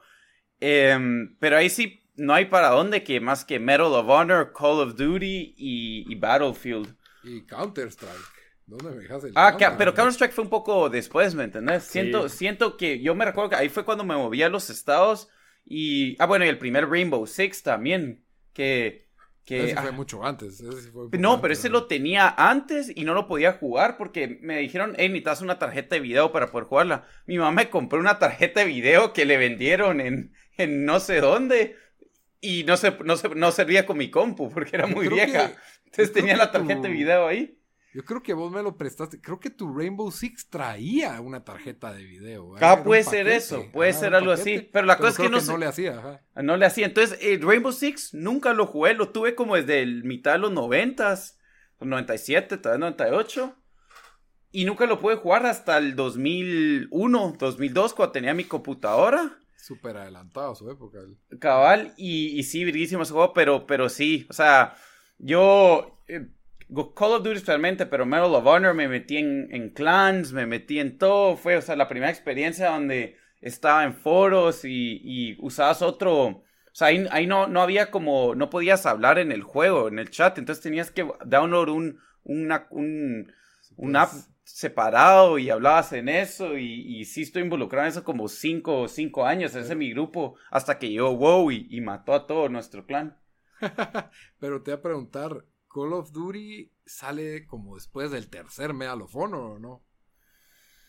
Em, 0.59 1.35
pero 1.39 1.57
ahí 1.57 1.69
sí 1.69 2.01
no 2.19 2.33
hay 2.33 2.45
para 2.45 2.69
dónde 2.69 3.03
que 3.03 3.19
más 3.19 3.45
que 3.45 3.59
Medal 3.59 3.93
of 3.93 4.07
Honor, 4.07 4.53
Call 4.53 4.81
of 4.81 4.95
Duty 4.95 5.55
y, 5.57 6.15
Battlefield. 6.15 6.95
Y 7.23 7.41
Counter-Strike. 7.41 8.39
¿Dónde 8.65 8.91
me 8.91 9.01
dejas 9.01 9.23
el 9.23 9.31
Ah, 9.35 9.57
pero 9.77 9.93
Counter-Strike 9.93 10.33
fue 10.33 10.43
un 10.43 10.49
poco 10.49 10.89
después, 10.89 11.33
¿me 11.33 11.45
entendés? 11.45 11.83
Siento, 11.83 12.29
siento 12.29 12.77
que 12.77 13.01
yo 13.01 13.15
me 13.15 13.25
recuerdo 13.25 13.49
que 13.49 13.55
ahí 13.55 13.69
fue 13.69 13.85
cuando 13.85 14.03
me 14.03 14.15
moví 14.15 14.43
a 14.43 14.49
los 14.49 14.69
estados 14.69 15.29
y... 15.65 16.15
Ah, 16.21 16.25
bueno, 16.25 16.45
y 16.45 16.49
el 16.49 16.57
primer 16.57 16.87
Rainbow 16.87 17.25
Six 17.25 17.63
también, 17.63 18.23
que... 18.53 19.07
que 19.45 19.71
ese 19.71 19.81
fue 19.81 19.91
mucho 19.91 20.23
antes. 20.23 20.61
no, 21.13 21.41
pero 21.41 21.53
ese 21.53 21.69
lo 21.69 21.87
tenía 21.87 22.29
antes 22.37 22.91
y 22.93 23.05
no 23.05 23.13
lo 23.13 23.27
podía 23.27 23.53
jugar 23.53 23.97
porque 23.97 24.39
me 24.41 24.59
dijeron, 24.59 24.93
hey, 24.97 25.07
necesitas 25.07 25.41
una 25.41 25.57
tarjeta 25.57 25.95
de 25.95 26.01
video 26.01 26.31
para 26.31 26.51
poder 26.51 26.67
jugarla. 26.67 27.07
Mi 27.25 27.37
mamá 27.37 27.51
me 27.51 27.69
compró 27.69 27.99
una 27.99 28.19
tarjeta 28.19 28.59
de 28.59 28.67
video 28.67 29.13
que 29.13 29.25
le 29.25 29.37
vendieron 29.37 30.01
en, 30.01 30.33
en 30.59 30.85
no 30.85 30.99
sé 30.99 31.21
dónde 31.21 31.75
y 32.41 32.63
no, 32.63 32.77
se, 32.77 32.91
no, 33.03 33.15
no 33.35 33.51
servía 33.51 33.85
con 33.85 33.97
mi 33.97 34.09
compu 34.09 34.49
porque 34.49 34.75
era 34.75 34.87
muy 34.87 35.07
vieja. 35.07 35.51
Entonces 35.85 36.13
tenía 36.13 36.37
la 36.37 36.51
tarjeta 36.51 36.81
de 36.81 36.89
video 36.89 37.27
ahí. 37.27 37.59
Yo 37.91 38.05
creo 38.05 38.21
que 38.21 38.33
vos 38.33 38.51
me 38.51 38.61
lo 38.61 38.77
prestaste. 38.77 39.19
Creo 39.19 39.39
que 39.39 39.49
tu 39.49 39.75
Rainbow 39.75 40.11
Six 40.11 40.49
traía 40.49 41.19
una 41.21 41.43
tarjeta 41.43 41.91
de 41.91 42.03
video. 42.03 42.55
¿eh? 42.55 42.59
Ah, 42.61 42.83
puede 42.83 43.03
ser 43.03 43.27
eso, 43.27 43.65
puede 43.73 43.93
ser 43.93 44.13
algo 44.13 44.31
así. 44.31 44.69
Pero 44.71 44.85
la 44.85 44.97
cosa 44.97 45.09
es 45.09 45.17
que 45.17 45.29
no, 45.29 45.41
no 45.41 45.57
le 45.57 45.65
hacía. 45.65 46.21
No 46.35 46.55
le 46.55 46.65
hacía. 46.67 46.85
Entonces, 46.85 47.17
el 47.19 47.41
Rainbow 47.41 47.71
Six 47.71 48.13
nunca 48.13 48.53
lo 48.53 48.67
jugué. 48.67 48.93
Lo 48.93 49.09
tuve 49.09 49.33
como 49.33 49.55
desde 49.55 49.81
el 49.81 50.03
mitad 50.03 50.33
de 50.33 50.37
los 50.37 50.51
noventas, 50.51 51.39
los 51.79 51.89
97, 51.89 52.57
tal 52.57 52.73
vez 52.73 52.79
98. 52.79 53.55
Y 54.51 54.65
nunca 54.65 54.85
lo 54.85 54.99
pude 54.99 55.15
jugar 55.15 55.47
hasta 55.47 55.77
el 55.77 55.95
2001, 55.95 57.35
2002, 57.39 57.93
cuando 57.95 58.11
tenía 58.11 58.35
mi 58.35 58.43
computadora. 58.43 59.39
Súper 59.61 59.97
adelantado 59.97 60.53
a 60.53 60.55
su 60.55 60.69
época. 60.71 60.99
Cabal, 61.39 61.93
y, 61.97 62.41
sí, 62.43 62.63
virguísimo 62.63 63.03
ese 63.03 63.11
juego, 63.11 63.33
pero, 63.33 63.67
pero 63.67 63.89
sí, 63.89 64.25
o 64.29 64.33
sea, 64.33 64.75
yo, 65.17 66.01
eh, 66.07 66.27
Call 66.95 67.11
of 67.11 67.23
Duty 67.23 67.41
realmente, 67.41 67.85
pero 67.85 68.05
Medal 68.05 68.33
of 68.35 68.45
Honor 68.45 68.73
me 68.73 68.87
metí 68.87 69.17
en, 69.17 69.71
clans, 69.71 70.31
me 70.31 70.45
metí 70.45 70.79
en 70.79 70.97
todo, 70.97 71.35
fue, 71.35 71.57
o 71.57 71.61
sea, 71.61 71.75
la 71.75 71.89
primera 71.89 72.09
experiencia 72.09 72.69
donde 72.69 73.17
estaba 73.41 73.83
en 73.83 73.93
foros 73.95 74.61
y, 74.63 75.35
usabas 75.39 75.81
otro, 75.81 76.25
o 76.25 76.43
sea, 76.71 76.87
ahí, 76.87 77.27
no, 77.27 77.47
no 77.47 77.61
había 77.61 77.91
como, 77.91 78.35
no 78.35 78.49
podías 78.49 78.85
hablar 78.85 79.19
en 79.19 79.33
el 79.33 79.43
juego, 79.43 79.89
en 79.89 79.99
el 79.99 80.09
chat, 80.09 80.37
entonces 80.37 80.63
tenías 80.63 80.89
que 80.89 81.05
download 81.25 81.67
un, 81.67 81.99
una, 82.23 82.65
un, 82.69 83.33
un 83.75 83.95
app 83.97 84.11
separado 84.53 85.37
y 85.37 85.49
hablabas 85.49 85.93
en 85.93 86.09
eso 86.09 86.57
y, 86.57 87.05
sí 87.05 87.21
estoy 87.21 87.43
involucrado 87.43 87.85
en 87.85 87.91
eso 87.91 88.03
como 88.03 88.27
cinco, 88.27 88.87
cinco 88.87 89.25
años, 89.25 89.55
ese 89.55 89.71
es 89.71 89.77
mi 89.77 89.91
grupo, 89.91 90.35
hasta 90.49 90.79
que 90.79 90.89
llegó 90.89 91.15
WoW 91.15 91.51
y, 91.51 91.81
mató 91.81 92.13
a 92.13 92.25
todo 92.25 92.49
nuestro 92.49 92.85
clan. 92.85 93.17
Pero 94.39 94.61
te 94.63 94.71
voy 94.71 94.79
a 94.79 94.81
preguntar, 94.81 95.45
¿Call 95.73 95.93
of 95.93 96.11
Duty 96.11 96.71
sale 96.85 97.45
como 97.45 97.75
después 97.75 98.11
del 98.11 98.29
tercer 98.29 98.73
Medal 98.73 99.03
of 99.03 99.15
Honor 99.15 99.51
o 99.51 99.59
no? 99.59 99.83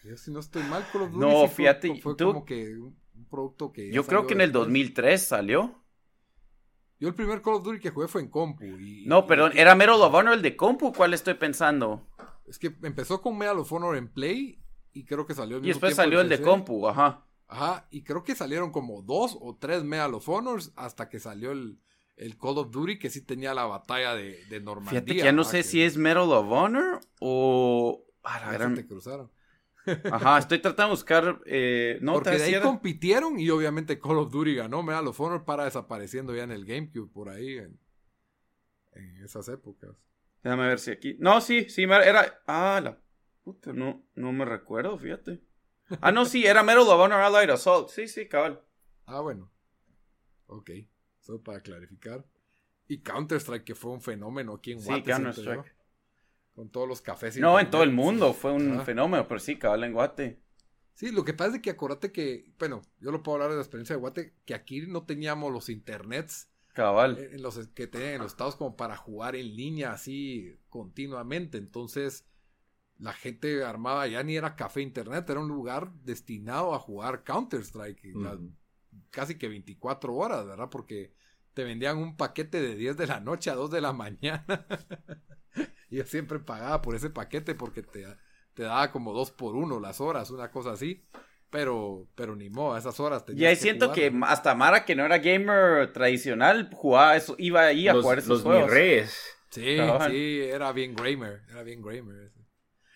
Yo 0.04 0.16
si 0.16 0.30
no 0.30 0.40
estoy 0.40 0.62
mal, 0.62 0.86
Call 0.90 1.02
of 1.02 1.10
Duty 1.10 1.20
no, 1.20 1.48
fíjate, 1.48 2.00
fue, 2.00 2.16
como 2.16 2.44
que 2.44 2.76
un, 2.76 2.96
producto 3.28 3.72
que... 3.72 3.92
Yo 3.92 4.06
creo 4.06 4.26
que 4.26 4.34
en 4.34 4.40
el 4.40 4.52
2003 4.52 5.22
salió. 5.22 5.84
Yo 6.98 7.08
el 7.08 7.14
primer 7.14 7.42
Call 7.42 7.54
of 7.54 7.64
Duty 7.64 7.78
que 7.78 7.90
jugué 7.90 8.08
fue 8.08 8.22
en 8.22 8.28
compu. 8.28 8.64
no, 9.04 9.26
perdón, 9.26 9.52
¿era 9.54 9.74
Medal 9.74 10.00
of 10.00 10.14
Honor 10.14 10.34
el 10.34 10.42
de 10.42 10.56
compu? 10.56 10.92
¿Cuál 10.92 11.12
estoy 11.12 11.34
pensando? 11.34 12.06
Es 12.50 12.58
que 12.58 12.74
empezó 12.82 13.22
con 13.22 13.38
Medal 13.38 13.60
of 13.60 13.72
Honor 13.72 13.96
en 13.96 14.08
Play 14.08 14.60
y 14.92 15.04
creo 15.04 15.24
que 15.24 15.34
salió 15.34 15.58
el 15.58 15.64
Y 15.64 15.68
después 15.68 15.94
salió 15.94 16.20
el 16.20 16.28
de 16.28 16.42
compu, 16.42 16.88
ajá. 16.88 17.24
Ajá, 17.46 17.86
y 17.92 18.02
creo 18.02 18.24
que 18.24 18.34
salieron 18.34 18.72
como 18.72 19.02
dos 19.02 19.38
o 19.40 19.56
tres 19.56 19.84
Medal 19.84 20.14
of 20.14 20.28
Honors 20.28 20.72
hasta 20.74 21.08
que 21.08 21.20
salió 21.20 21.52
el, 21.52 21.80
el 22.16 22.36
Call 22.36 22.58
of 22.58 22.72
Duty 22.72 22.98
que 22.98 23.08
sí 23.08 23.22
tenía 23.22 23.54
la 23.54 23.66
batalla 23.66 24.16
de, 24.16 24.44
de 24.46 24.60
Normandía. 24.60 25.00
Fíjate 25.00 25.14
que 25.14 25.24
ya 25.24 25.32
no 25.32 25.44
sé 25.44 25.62
si 25.62 25.80
es 25.80 25.96
Medal 25.96 26.32
of 26.32 26.50
Honor 26.50 27.00
o... 27.20 28.04
Ah, 28.24 28.58
la 28.58 28.74
Te 28.74 28.84
cruzaron. 28.84 29.30
Ajá, 30.10 30.38
estoy 30.38 30.58
tratando 30.58 30.88
de 30.88 31.00
buscar 31.00 31.40
eh, 31.46 32.00
Porque 32.04 32.30
de 32.30 32.44
ahí 32.44 32.60
compitieron 32.60 33.38
y 33.38 33.48
obviamente 33.50 34.00
Call 34.00 34.18
of 34.18 34.32
Duty 34.32 34.56
ganó 34.56 34.82
Medal 34.82 35.06
of 35.06 35.20
Honor 35.20 35.44
para 35.44 35.66
desapareciendo 35.66 36.34
ya 36.34 36.42
en 36.42 36.50
el 36.50 36.66
GameCube 36.66 37.12
por 37.12 37.28
ahí 37.28 37.58
en, 37.58 37.78
en 38.92 39.24
esas 39.24 39.48
épocas. 39.48 40.09
Déjame 40.42 40.68
ver 40.68 40.78
si 40.78 40.90
aquí. 40.90 41.16
No, 41.18 41.40
sí, 41.40 41.68
sí, 41.68 41.82
era. 41.84 42.42
Ah, 42.46 42.80
la 42.82 42.98
puta, 43.42 43.72
no, 43.72 44.06
no 44.14 44.32
me 44.32 44.44
recuerdo, 44.44 44.96
fíjate. 44.98 45.42
Ah, 46.00 46.12
no, 46.12 46.24
sí, 46.24 46.46
era 46.46 46.62
Medal 46.62 46.82
of 46.82 47.00
Honor 47.00 47.20
Allied 47.20 47.50
Assault. 47.50 47.88
Sí, 47.88 48.06
sí, 48.06 48.28
cabal. 48.28 48.62
Ah, 49.06 49.20
bueno. 49.20 49.52
Ok, 50.46 50.70
solo 51.18 51.42
para 51.42 51.60
clarificar. 51.60 52.24
Y 52.86 53.02
Counter-Strike, 53.02 53.64
que 53.64 53.74
fue 53.74 53.92
un 53.92 54.00
fenómeno 54.00 54.54
aquí 54.54 54.72
en 54.72 54.82
Guate. 54.82 55.02
Sí, 55.02 55.10
Counter-Strike. 55.10 55.76
Con 56.54 56.70
todos 56.70 56.88
los 56.88 57.00
cafés. 57.00 57.36
Y 57.36 57.40
no, 57.40 57.58
en 57.58 57.70
todo 57.70 57.82
el 57.82 57.92
mundo 57.92 58.32
fue 58.32 58.52
un 58.52 58.84
fenómeno, 58.84 59.26
pero 59.28 59.40
sí, 59.40 59.58
cabal 59.58 59.84
en 59.84 59.92
Guate. 59.92 60.42
Sí, 60.94 61.12
lo 61.12 61.24
que 61.24 61.32
pasa 61.32 61.56
es 61.56 61.62
que 61.62 61.70
acuérdate 61.70 62.12
que, 62.12 62.52
bueno, 62.58 62.82
yo 62.98 63.10
lo 63.10 63.22
puedo 63.22 63.36
hablar 63.36 63.50
de 63.50 63.56
la 63.56 63.62
experiencia 63.62 63.94
de 63.94 64.00
Guate, 64.00 64.34
que 64.44 64.54
aquí 64.54 64.82
no 64.82 65.06
teníamos 65.06 65.52
los 65.52 65.68
internets 65.68 66.49
Cabal. 66.80 67.18
Eh, 67.18 67.30
en 67.32 67.42
los 67.42 67.58
que 67.68 67.86
tenían 67.86 68.14
en 68.14 68.22
los 68.22 68.32
estados 68.32 68.56
como 68.56 68.76
para 68.76 68.96
jugar 68.96 69.36
en 69.36 69.54
línea 69.54 69.92
así 69.92 70.58
continuamente. 70.68 71.58
Entonces, 71.58 72.26
la 72.98 73.12
gente 73.12 73.64
armada 73.64 74.06
ya 74.06 74.22
ni 74.22 74.36
era 74.36 74.56
café 74.56 74.80
internet, 74.80 75.28
era 75.28 75.40
un 75.40 75.48
lugar 75.48 75.92
destinado 76.02 76.74
a 76.74 76.78
jugar 76.78 77.24
Counter-Strike. 77.24 78.14
Casi 79.10 79.38
que 79.38 79.48
24 79.48 80.14
horas, 80.14 80.46
¿verdad? 80.46 80.68
Porque 80.70 81.14
te 81.54 81.64
vendían 81.64 81.98
un 81.98 82.16
paquete 82.16 82.60
de 82.60 82.76
10 82.76 82.96
de 82.96 83.06
la 83.06 83.20
noche 83.20 83.50
a 83.50 83.54
2 83.54 83.70
de 83.70 83.80
la 83.80 83.92
mañana. 83.94 84.66
y 85.90 85.96
yo 85.96 86.04
siempre 86.04 86.38
pagaba 86.38 86.80
por 86.82 86.94
ese 86.94 87.10
paquete 87.10 87.54
porque 87.54 87.82
te, 87.82 88.06
te 88.54 88.62
daba 88.62 88.90
como 88.90 89.12
2 89.12 89.32
por 89.32 89.56
1 89.56 89.80
las 89.80 90.00
horas, 90.00 90.30
una 90.30 90.50
cosa 90.50 90.72
así. 90.72 91.04
Pero, 91.50 92.06
pero 92.14 92.36
ni 92.36 92.48
modo, 92.48 92.74
a 92.74 92.78
esas 92.78 93.00
horas 93.00 93.24
Y 93.34 93.44
ahí 93.44 93.56
siento 93.56 93.90
que 93.92 94.12
hasta 94.22 94.54
Mara, 94.54 94.84
que 94.84 94.94
no 94.94 95.04
era 95.04 95.18
gamer 95.18 95.92
tradicional, 95.92 96.70
jugaba 96.72 97.16
eso, 97.16 97.34
iba 97.38 97.62
ahí 97.62 97.88
a 97.88 97.94
jugar 97.94 98.18
esos 98.18 98.42
los 98.44 98.70
juegos. 98.70 98.70
Sí, 99.50 99.76
sí, 100.08 100.40
era 100.42 100.72
bien 100.72 100.94
gamer, 100.94 101.42
era 101.50 101.64
bien 101.64 101.82
gamer. 101.82 102.32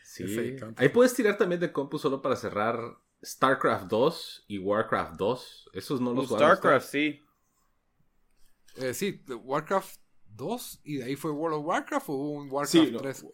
Sí. 0.04 0.56
ahí 0.76 0.88
puedes 0.90 1.12
tirar 1.14 1.36
también 1.36 1.60
de 1.60 1.72
compu 1.72 1.98
solo 1.98 2.22
para 2.22 2.36
cerrar 2.36 2.78
StarCraft 3.24 3.86
2 3.88 4.44
y 4.46 4.58
Warcraft 4.58 5.14
2. 5.16 5.70
Esos 5.72 6.00
no 6.00 6.12
los 6.12 6.28
StarCraft, 6.28 6.86
sí. 6.86 7.20
Eh, 8.76 8.94
sí, 8.94 9.24
Warcraft 9.28 9.98
2 10.36 10.80
y 10.84 10.96
de 10.98 11.04
ahí 11.04 11.16
fue 11.16 11.30
World 11.30 11.58
of 11.58 11.66
Warcraft 11.66 12.08
o 12.08 12.14
un 12.14 12.50
Warcraft 12.50 12.96
3. 12.98 13.26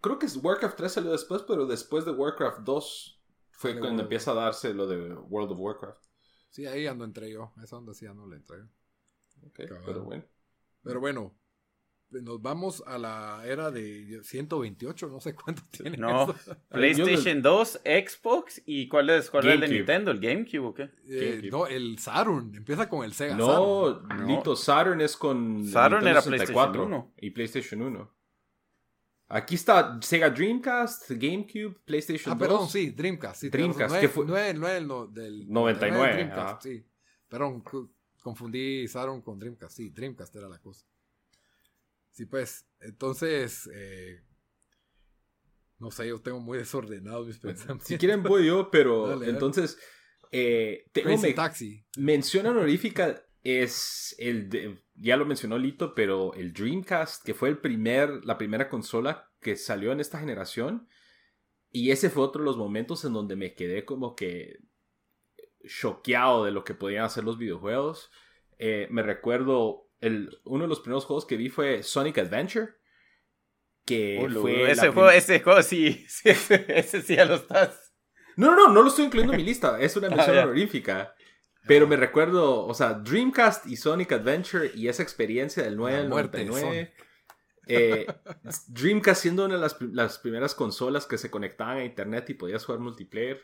creo 0.00 0.18
que 0.18 0.26
Warcraft 0.26 0.76
3 0.76 0.92
salió 0.92 1.12
después, 1.12 1.42
pero 1.42 1.66
después 1.66 2.04
de 2.04 2.12
Warcraft 2.12 2.60
2 2.60 3.13
fue 3.56 3.78
cuando 3.78 4.02
empieza 4.02 4.32
a 4.32 4.34
darse 4.34 4.74
lo 4.74 4.86
de 4.86 5.14
World 5.14 5.52
of 5.52 5.58
Warcraft. 5.58 6.04
Sí, 6.50 6.66
ahí 6.66 6.86
ando 6.86 7.04
entre 7.04 7.30
yo. 7.30 7.52
Esa 7.62 7.76
onda 7.76 7.94
sí 7.94 8.06
no 8.06 8.26
le 8.26 8.36
entrego. 8.36 8.68
Ok, 9.42 9.60
pero 9.84 10.04
bueno. 10.04 10.24
Pero 10.82 11.00
bueno, 11.00 11.34
nos 12.10 12.40
vamos 12.40 12.82
a 12.86 12.98
la 12.98 13.42
era 13.44 13.70
de 13.70 14.20
128, 14.22 15.08
no 15.08 15.20
sé 15.20 15.34
cuánto 15.34 15.62
tiene. 15.70 15.96
No, 15.96 16.34
PlayStation 16.68 17.42
2, 17.42 17.80
Xbox 17.84 18.62
y 18.66 18.88
cuál 18.88 19.10
es, 19.10 19.30
cuál 19.30 19.46
es 19.46 19.54
el 19.54 19.60
de 19.60 19.68
Nintendo, 19.68 20.10
el 20.10 20.20
GameCube 20.20 20.66
o 20.66 20.74
qué? 20.74 20.90
Eh, 21.08 21.48
no, 21.50 21.66
el 21.66 21.98
Saturn, 21.98 22.54
empieza 22.54 22.88
con 22.88 23.04
el 23.04 23.12
Sega 23.12 23.36
no, 23.36 23.46
Saturn. 23.46 24.26
No, 24.26 24.56
Saturn 24.56 25.00
es 25.00 25.16
con 25.16 25.66
Saturn 25.66 26.06
era 26.06 26.22
PlayStation 26.22 26.78
1 26.78 27.14
y 27.18 27.30
PlayStation 27.30 27.82
1. 27.82 28.14
Aquí 29.28 29.54
está 29.54 29.98
Sega 30.02 30.30
Dreamcast, 30.30 31.10
GameCube, 31.10 31.80
PlayStation 31.84 32.36
2. 32.36 32.36
Ah, 32.36 32.38
perdón, 32.38 32.68
sí, 32.68 32.90
Dreamcast. 32.90 33.40
Sí, 33.40 33.48
Dreamcast, 33.48 33.98
que 33.98 34.08
fue... 34.08 34.26
No 34.26 34.36
es, 34.36 34.54
no 34.54 34.68
es 34.68 35.14
del 35.14 35.48
99. 35.48 36.12
Dreamcast, 36.12 36.62
sí. 36.62 36.86
Perdón, 37.28 37.64
confundí 38.22 38.86
Saturn 38.86 39.22
con 39.22 39.38
Dreamcast. 39.38 39.76
Sí, 39.76 39.90
Dreamcast 39.90 40.36
era 40.36 40.48
la 40.48 40.58
cosa. 40.58 40.86
Sí, 42.10 42.26
pues, 42.26 42.66
entonces, 42.80 43.68
eh, 43.74 44.22
no 45.78 45.90
sé, 45.90 46.06
yo 46.06 46.20
tengo 46.20 46.38
muy 46.38 46.58
desordenados 46.58 47.26
mis 47.26 47.38
pensamientos. 47.38 47.88
Si 47.88 47.98
quieren 47.98 48.22
voy 48.22 48.46
yo, 48.46 48.70
pero 48.70 49.22
entonces, 49.24 49.78
eh, 50.30 50.86
tengo 50.92 51.20
Taxi. 51.34 51.84
mención 51.96 52.46
honorífica 52.46 53.24
es 53.42 54.14
el, 54.18 54.83
ya 54.94 55.16
lo 55.16 55.26
mencionó 55.26 55.58
Lito, 55.58 55.94
pero 55.94 56.34
el 56.34 56.52
Dreamcast, 56.52 57.24
que 57.24 57.34
fue 57.34 57.48
el 57.48 57.58
primer, 57.58 58.24
la 58.24 58.38
primera 58.38 58.68
consola 58.68 59.30
que 59.40 59.56
salió 59.56 59.92
en 59.92 60.00
esta 60.00 60.18
generación, 60.18 60.88
y 61.70 61.90
ese 61.90 62.10
fue 62.10 62.22
otro 62.22 62.42
de 62.42 62.46
los 62.46 62.56
momentos 62.56 63.04
en 63.04 63.12
donde 63.12 63.34
me 63.34 63.54
quedé 63.54 63.84
como 63.84 64.14
que 64.14 64.60
choqueado 65.66 66.44
de 66.44 66.52
lo 66.52 66.64
que 66.64 66.74
podían 66.74 67.04
hacer 67.04 67.24
los 67.24 67.38
videojuegos. 67.38 68.10
Eh, 68.58 68.86
me 68.90 69.02
recuerdo, 69.02 69.90
el, 70.00 70.38
uno 70.44 70.64
de 70.64 70.68
los 70.68 70.80
primeros 70.80 71.04
juegos 71.04 71.26
que 71.26 71.36
vi 71.36 71.48
fue 71.48 71.82
Sonic 71.82 72.18
Adventure. 72.18 72.74
Que 73.84 74.26
fue 74.40 74.70
ese, 74.70 74.88
juego, 74.90 75.10
ese 75.10 75.40
juego 75.40 75.62
sí, 75.64 76.06
ese, 76.24 77.02
sí 77.02 77.16
ya 77.16 77.24
lo 77.24 77.34
estás. 77.34 77.92
No, 78.36 78.54
no, 78.54 78.68
no, 78.68 78.68
no 78.68 78.82
lo 78.82 78.88
estoy 78.88 79.06
incluyendo 79.06 79.32
en 79.32 79.38
mi 79.38 79.44
lista, 79.44 79.80
es 79.80 79.96
una 79.96 80.08
ah, 80.08 80.16
mención 80.16 80.38
honorífica. 80.38 81.14
Pero 81.66 81.86
me 81.86 81.96
recuerdo, 81.96 82.66
o 82.66 82.74
sea, 82.74 82.94
Dreamcast 82.94 83.66
y 83.66 83.76
Sonic 83.76 84.12
Adventure 84.12 84.70
y 84.74 84.88
esa 84.88 85.02
experiencia 85.02 85.62
del 85.62 85.76
9 85.76 85.98
al 85.98 86.08
99. 86.08 86.92
Eh, 87.66 88.06
Dreamcast 88.68 89.22
siendo 89.22 89.46
una 89.46 89.54
de 89.54 89.60
las, 89.92 90.18
primeras 90.18 90.54
consolas 90.54 91.06
que 91.06 91.16
se 91.16 91.30
conectaban 91.30 91.78
a 91.78 91.84
internet 91.84 92.28
y 92.30 92.34
podías 92.34 92.64
jugar 92.64 92.80
multiplayer. 92.80 93.40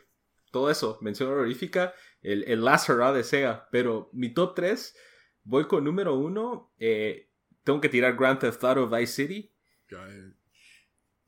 Todo 0.51 0.69
eso, 0.69 0.99
mención 1.01 1.31
honorífica, 1.31 1.93
el, 2.21 2.43
el 2.43 2.63
Last 2.63 2.89
de 2.89 3.23
Sega. 3.23 3.67
Pero 3.71 4.09
mi 4.13 4.33
top 4.33 4.53
3, 4.55 4.95
voy 5.43 5.65
con 5.65 5.83
número 5.83 6.15
1. 6.15 6.73
Eh, 6.77 7.29
tengo 7.63 7.81
que 7.81 7.89
tirar 7.89 8.15
Grand 8.15 8.39
Theft 8.39 8.63
Auto 8.63 8.89
Vice 8.89 9.13
City. 9.13 9.53
Eh, 9.89 10.31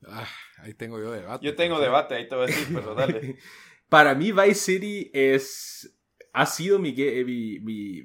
ah, 0.06 0.28
ahí 0.58 0.74
tengo 0.74 0.98
yo 0.98 1.10
debate. 1.10 1.44
Yo 1.44 1.54
tengo 1.56 1.80
debate, 1.80 2.14
ahí 2.14 2.28
te 2.28 2.34
voy 2.34 2.44
a 2.44 2.46
decir, 2.46 2.68
pero 2.72 2.94
dale. 2.94 3.38
Para 3.88 4.14
mí 4.14 4.32
Vice 4.32 4.54
City 4.54 5.10
es 5.14 5.93
ha 6.34 6.46
sido 6.46 6.78
mi, 6.78 6.92
mi, 6.92 7.60
mi, 7.60 8.04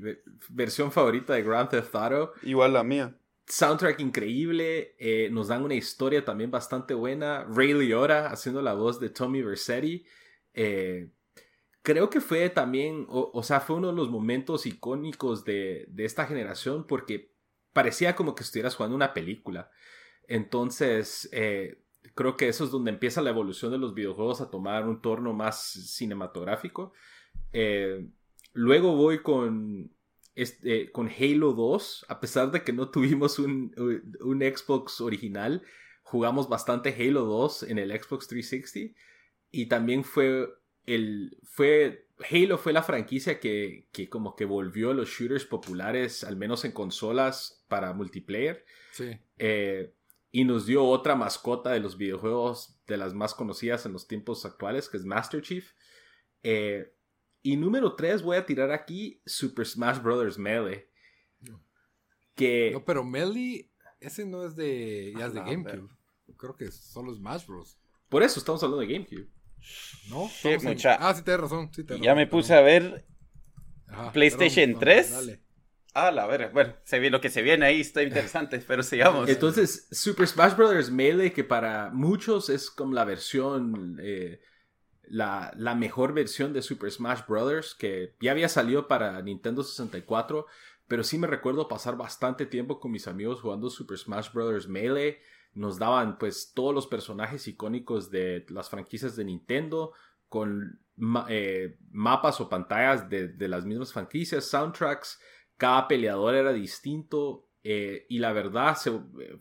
versión 0.50 0.92
favorita 0.92 1.34
de 1.34 1.44
Grand 1.44 1.70
Theft 1.70 1.96
Auto. 1.96 2.34
Igual 2.44 2.74
la 2.74 2.84
mía 2.84 3.20
soundtrack 3.50 4.00
increíble, 4.00 4.96
eh, 5.00 5.30
nos 5.32 5.48
dan 5.48 5.64
una 5.64 5.74
historia 5.74 6.24
también 6.24 6.52
bastante 6.52 6.94
buena. 6.94 7.44
Ray 7.50 7.74
Liotta 7.74 8.28
haciendo 8.28 8.62
la 8.62 8.74
voz 8.74 9.00
de 9.00 9.10
Tommy 9.10 9.42
Versetti. 9.42 10.06
Eh, 10.54 11.10
creo 11.82 12.10
que 12.10 12.22
fue 12.22 12.50
también, 12.50 13.06
o, 13.10 13.42
sea, 13.44 13.60
fue 13.60 13.78
uno 13.78 13.88
de 13.88 13.96
los 13.96 14.10
momentos 14.10 14.66
icónicos 14.66 15.44
de, 15.46 15.86
de, 15.90 16.06
esta 16.06 16.28
generación 16.28 16.86
porque 16.86 17.34
parecía 17.74 18.16
como 18.16 18.36
que 18.36 18.44
estuvieras 18.44 18.76
jugando 18.76 18.96
una 18.96 19.14
película. 19.14 19.72
Entonces, 20.28 21.28
eh, 21.32 21.82
creo 22.14 22.38
que 22.38 22.50
eso 22.50 22.64
es 22.64 22.72
donde 22.72 22.92
empieza 22.92 23.22
la 23.22 23.32
evolución 23.32 23.72
de 23.72 23.80
los 23.80 23.96
videojuegos 23.96 24.42
a 24.42 24.52
tomar 24.52 24.88
un 24.88 25.02
torno 25.02 25.34
más 25.34 25.60
cinematográfico. 25.60 26.94
Luego 28.54 28.95
voy 28.95 29.22
con 29.22 29.91
este, 30.36 30.91
con 30.91 31.10
Halo 31.10 31.54
2, 31.54 32.06
a 32.08 32.20
pesar 32.20 32.52
de 32.52 32.64
que 32.64 32.72
no 32.72 32.89
tuvimos 32.91 33.39
un, 33.39 33.74
Xbox 33.76 35.02
original, 35.02 35.64
jugamos 36.04 36.47
bastante 36.47 36.95
Halo 36.97 37.26
2 37.26 37.64
en 37.64 37.78
el 37.78 37.91
Xbox 37.91 38.28
360 38.28 38.97
y 39.52 39.66
también 39.66 40.04
fue 40.04 40.47
el 40.86 41.38
fue 41.43 42.08
Halo 42.32 42.58
fue 42.58 42.74
la 42.74 42.84
franquicia 42.84 43.39
que, 43.39 43.88
que 43.91 44.10
como 44.10 44.36
que 44.36 44.45
volvió 44.45 44.91
a 44.91 44.93
los 44.93 45.10
shooters 45.10 45.45
populares, 45.45 46.24
al 46.24 46.36
menos 46.36 46.66
en 46.66 46.72
consolas 46.72 47.66
para 47.68 47.93
multiplayer. 47.93 48.66
Sí. 48.91 49.18
Eh, 49.38 49.93
y 50.32 50.43
nos 50.45 50.66
dio 50.66 50.86
otra 50.86 51.16
mascota 51.16 51.72
de 51.72 51.80
los 51.80 51.97
videojuegos 51.97 52.80
de 52.88 52.97
las 52.97 53.14
más 53.14 53.34
conocidas 53.34 53.86
en 53.86 53.93
los 53.93 54.08
tiempos 54.08 54.45
actuales, 54.45 54.89
que 54.89 54.97
es 54.97 55.06
Master 55.06 55.41
Chief. 55.41 55.72
Eh, 56.43 56.93
y 57.42 57.58
número 57.58 57.96
3 57.96 58.22
voy 58.22 58.38
a 58.38 58.46
tirar 58.46 58.72
aquí 58.72 59.22
Super 59.26 59.66
Smash 59.66 60.00
Bros. 60.02 60.38
Melee. 60.38 60.90
Que... 62.36 62.72
No, 62.72 62.86
pero 62.86 63.04
Melee, 63.04 63.70
ese 64.00 64.26
no 64.26 64.46
es 64.46 64.56
de... 64.56 65.14
Ya 65.18 65.28
es 65.28 65.34
de 65.34 65.42
GameCube. 65.42 65.90
Creo 66.38 66.56
que 66.56 66.66
es 66.66 66.76
solo 66.76 67.14
Smash 67.14 67.46
Bros. 67.46 67.78
Por 68.08 68.24
eso 68.24 68.40
estamos 68.40 68.64
hablando 68.64 68.86
de 68.86 68.94
GameCube. 68.94 69.30
¿No? 70.10 70.26
Ah, 70.26 71.14
sí, 71.14 71.24
tienes 71.24 71.42
razón. 71.42 71.70
ya 72.02 72.16
me 72.16 72.28
puse 72.28 72.54
a 72.54 72.62
ver 72.62 73.06
PlayStation 74.14 74.80
3. 74.80 75.40
Ah, 75.94 76.12
la 76.12 76.28
ver, 76.28 76.52
bueno, 76.54 76.76
se 76.84 77.00
ve 77.00 77.10
lo 77.10 77.20
que 77.20 77.30
se 77.30 77.42
viene 77.42 77.66
ahí, 77.66 77.82
está 77.82 78.04
interesante, 78.04 78.60
pero 78.68 78.84
sigamos. 78.84 79.28
Entonces, 79.28 79.88
Super 79.92 80.28
Smash 80.28 80.56
Bros. 80.56 80.92
Melee, 80.92 81.34
que 81.34 81.44
para 81.44 81.90
muchos 81.90 82.50
es 82.50 82.70
como 82.70 82.94
la 82.94 83.06
versión 83.06 83.98
eh, 84.02 84.40
la, 85.10 85.76
mejor 85.76 86.14
versión 86.14 86.53
de 86.53 86.62
Super 86.62 86.91
Smash 86.91 87.22
Bros. 87.28 87.76
que 87.76 88.16
ya 88.22 88.32
había 88.32 88.49
salido 88.49 88.88
para 88.88 89.22
Nintendo 89.22 89.64
64, 89.64 90.45
pero 90.88 91.03
sí 91.03 91.18
me 91.18 91.28
recuerdo 91.28 91.68
pasar 91.68 91.97
bastante 91.97 92.45
tiempo 92.45 92.80
con 92.80 92.91
mis 92.91 93.07
amigos 93.07 93.41
jugando 93.41 93.70
Super 93.70 93.97
Smash 93.97 94.32
Bros. 94.32 94.68
Melee. 94.68 95.20
Nos 95.53 95.80
daban 95.80 96.20
pues 96.20 96.53
todos 96.53 96.76
los 96.76 96.86
personajes 96.88 97.47
icónicos 97.47 98.12
de 98.12 98.45
las 98.49 98.70
franquicias 98.70 99.16
de 99.16 99.26
Nintendo 99.26 99.93
con 100.28 100.80
eh, 101.28 101.78
mapas 101.91 102.39
o 102.39 102.49
pantallas 102.49 103.10
de, 103.10 103.47
las 103.47 103.66
mismas 103.66 103.91
franquicias, 103.91 104.45
soundtracks, 104.45 105.20
cada 105.57 105.88
peleador 105.88 106.36
era 106.36 106.53
distinto. 106.53 107.47
Eh, 107.62 108.05
y 108.07 108.20
la 108.20 108.32
verdad 108.32 108.78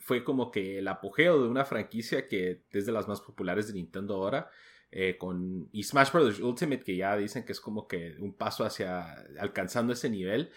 fue 0.00 0.24
como 0.24 0.50
que 0.50 0.78
el 0.78 0.88
apogeo 0.88 1.40
de 1.40 1.48
una 1.48 1.64
franquicia 1.64 2.26
que 2.26 2.64
es 2.70 2.84
de 2.84 2.90
las 2.90 3.06
más 3.06 3.20
populares 3.20 3.68
de 3.68 3.74
Nintendo 3.74 4.14
ahora. 4.14 4.50
Eh, 4.90 5.18
con, 5.18 5.68
y 5.72 5.82
Smash 5.82 6.12
Bros. 6.12 6.40
Ultimate, 6.40 6.82
que 6.82 6.96
ya 6.96 7.16
dicen 7.16 7.44
que 7.44 7.52
es 7.52 7.60
como 7.60 7.86
que 7.86 8.16
un 8.18 8.34
paso 8.34 8.64
hacia 8.64 9.12
alcanzando 9.38 9.92
ese 9.92 10.10
nivel. 10.10 10.50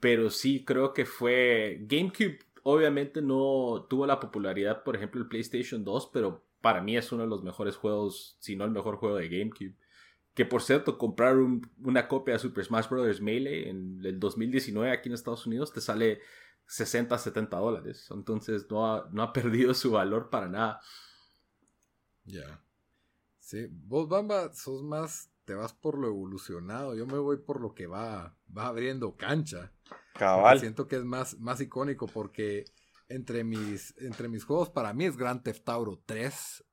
Pero 0.00 0.30
sí, 0.30 0.64
creo 0.64 0.92
que 0.92 1.04
fue. 1.04 1.78
GameCube, 1.82 2.38
obviamente, 2.62 3.22
no 3.22 3.86
tuvo 3.88 4.06
la 4.06 4.20
popularidad, 4.20 4.82
por 4.84 4.96
ejemplo, 4.96 5.20
el 5.20 5.28
PlayStation 5.28 5.84
2, 5.84 6.10
pero 6.12 6.44
para 6.60 6.80
mí 6.82 6.96
es 6.96 7.12
uno 7.12 7.22
de 7.22 7.28
los 7.28 7.42
mejores 7.42 7.76
juegos, 7.76 8.36
si 8.40 8.56
no 8.56 8.64
el 8.64 8.70
mejor 8.70 8.96
juego 8.96 9.16
de 9.16 9.28
GameCube. 9.28 9.74
Que 10.34 10.44
por 10.44 10.62
cierto, 10.62 10.98
comprar 10.98 11.36
una 11.36 12.06
copia 12.06 12.34
de 12.34 12.40
Super 12.40 12.64
Smash 12.64 12.88
Bros. 12.88 13.20
Melee 13.20 13.68
en 13.70 14.00
el 14.04 14.20
2019 14.20 14.92
aquí 14.92 15.08
en 15.08 15.14
Estados 15.14 15.46
Unidos 15.46 15.72
te 15.72 15.80
sale 15.80 16.20
60, 16.66 17.18
70 17.18 17.56
dólares. 17.56 18.06
Entonces 18.10 18.66
no 18.70 18.86
ha, 18.86 19.08
no 19.10 19.22
ha 19.22 19.32
perdido 19.32 19.74
su 19.74 19.92
valor 19.92 20.30
para 20.30 20.48
nada. 20.48 20.80
Ya. 22.24 22.62
Sí, 23.48 23.66
vos, 23.70 24.10
Bamba, 24.10 24.52
sos 24.52 24.82
más, 24.82 25.30
te 25.46 25.54
vas 25.54 25.72
por 25.72 25.96
lo 25.96 26.08
evolucionado. 26.08 26.94
Yo 26.94 27.06
me 27.06 27.16
voy 27.16 27.38
por 27.38 27.62
lo 27.62 27.72
que 27.72 27.86
va, 27.86 28.36
va 28.54 28.66
abriendo 28.66 29.16
cancha. 29.16 29.72
Cabal. 30.12 30.60
Siento 30.60 30.86
que 30.86 30.96
es 30.96 31.04
más, 31.04 31.38
más 31.38 31.58
icónico 31.62 32.06
porque 32.08 32.66
entre 33.08 33.44
mis, 33.44 33.94
entre 34.02 34.28
mis 34.28 34.44
juegos, 34.44 34.68
para 34.68 34.92
mí 34.92 35.06
es 35.06 35.16
Grand 35.16 35.42
Theft 35.42 35.66
Auto 35.66 36.02
3. 36.04 36.64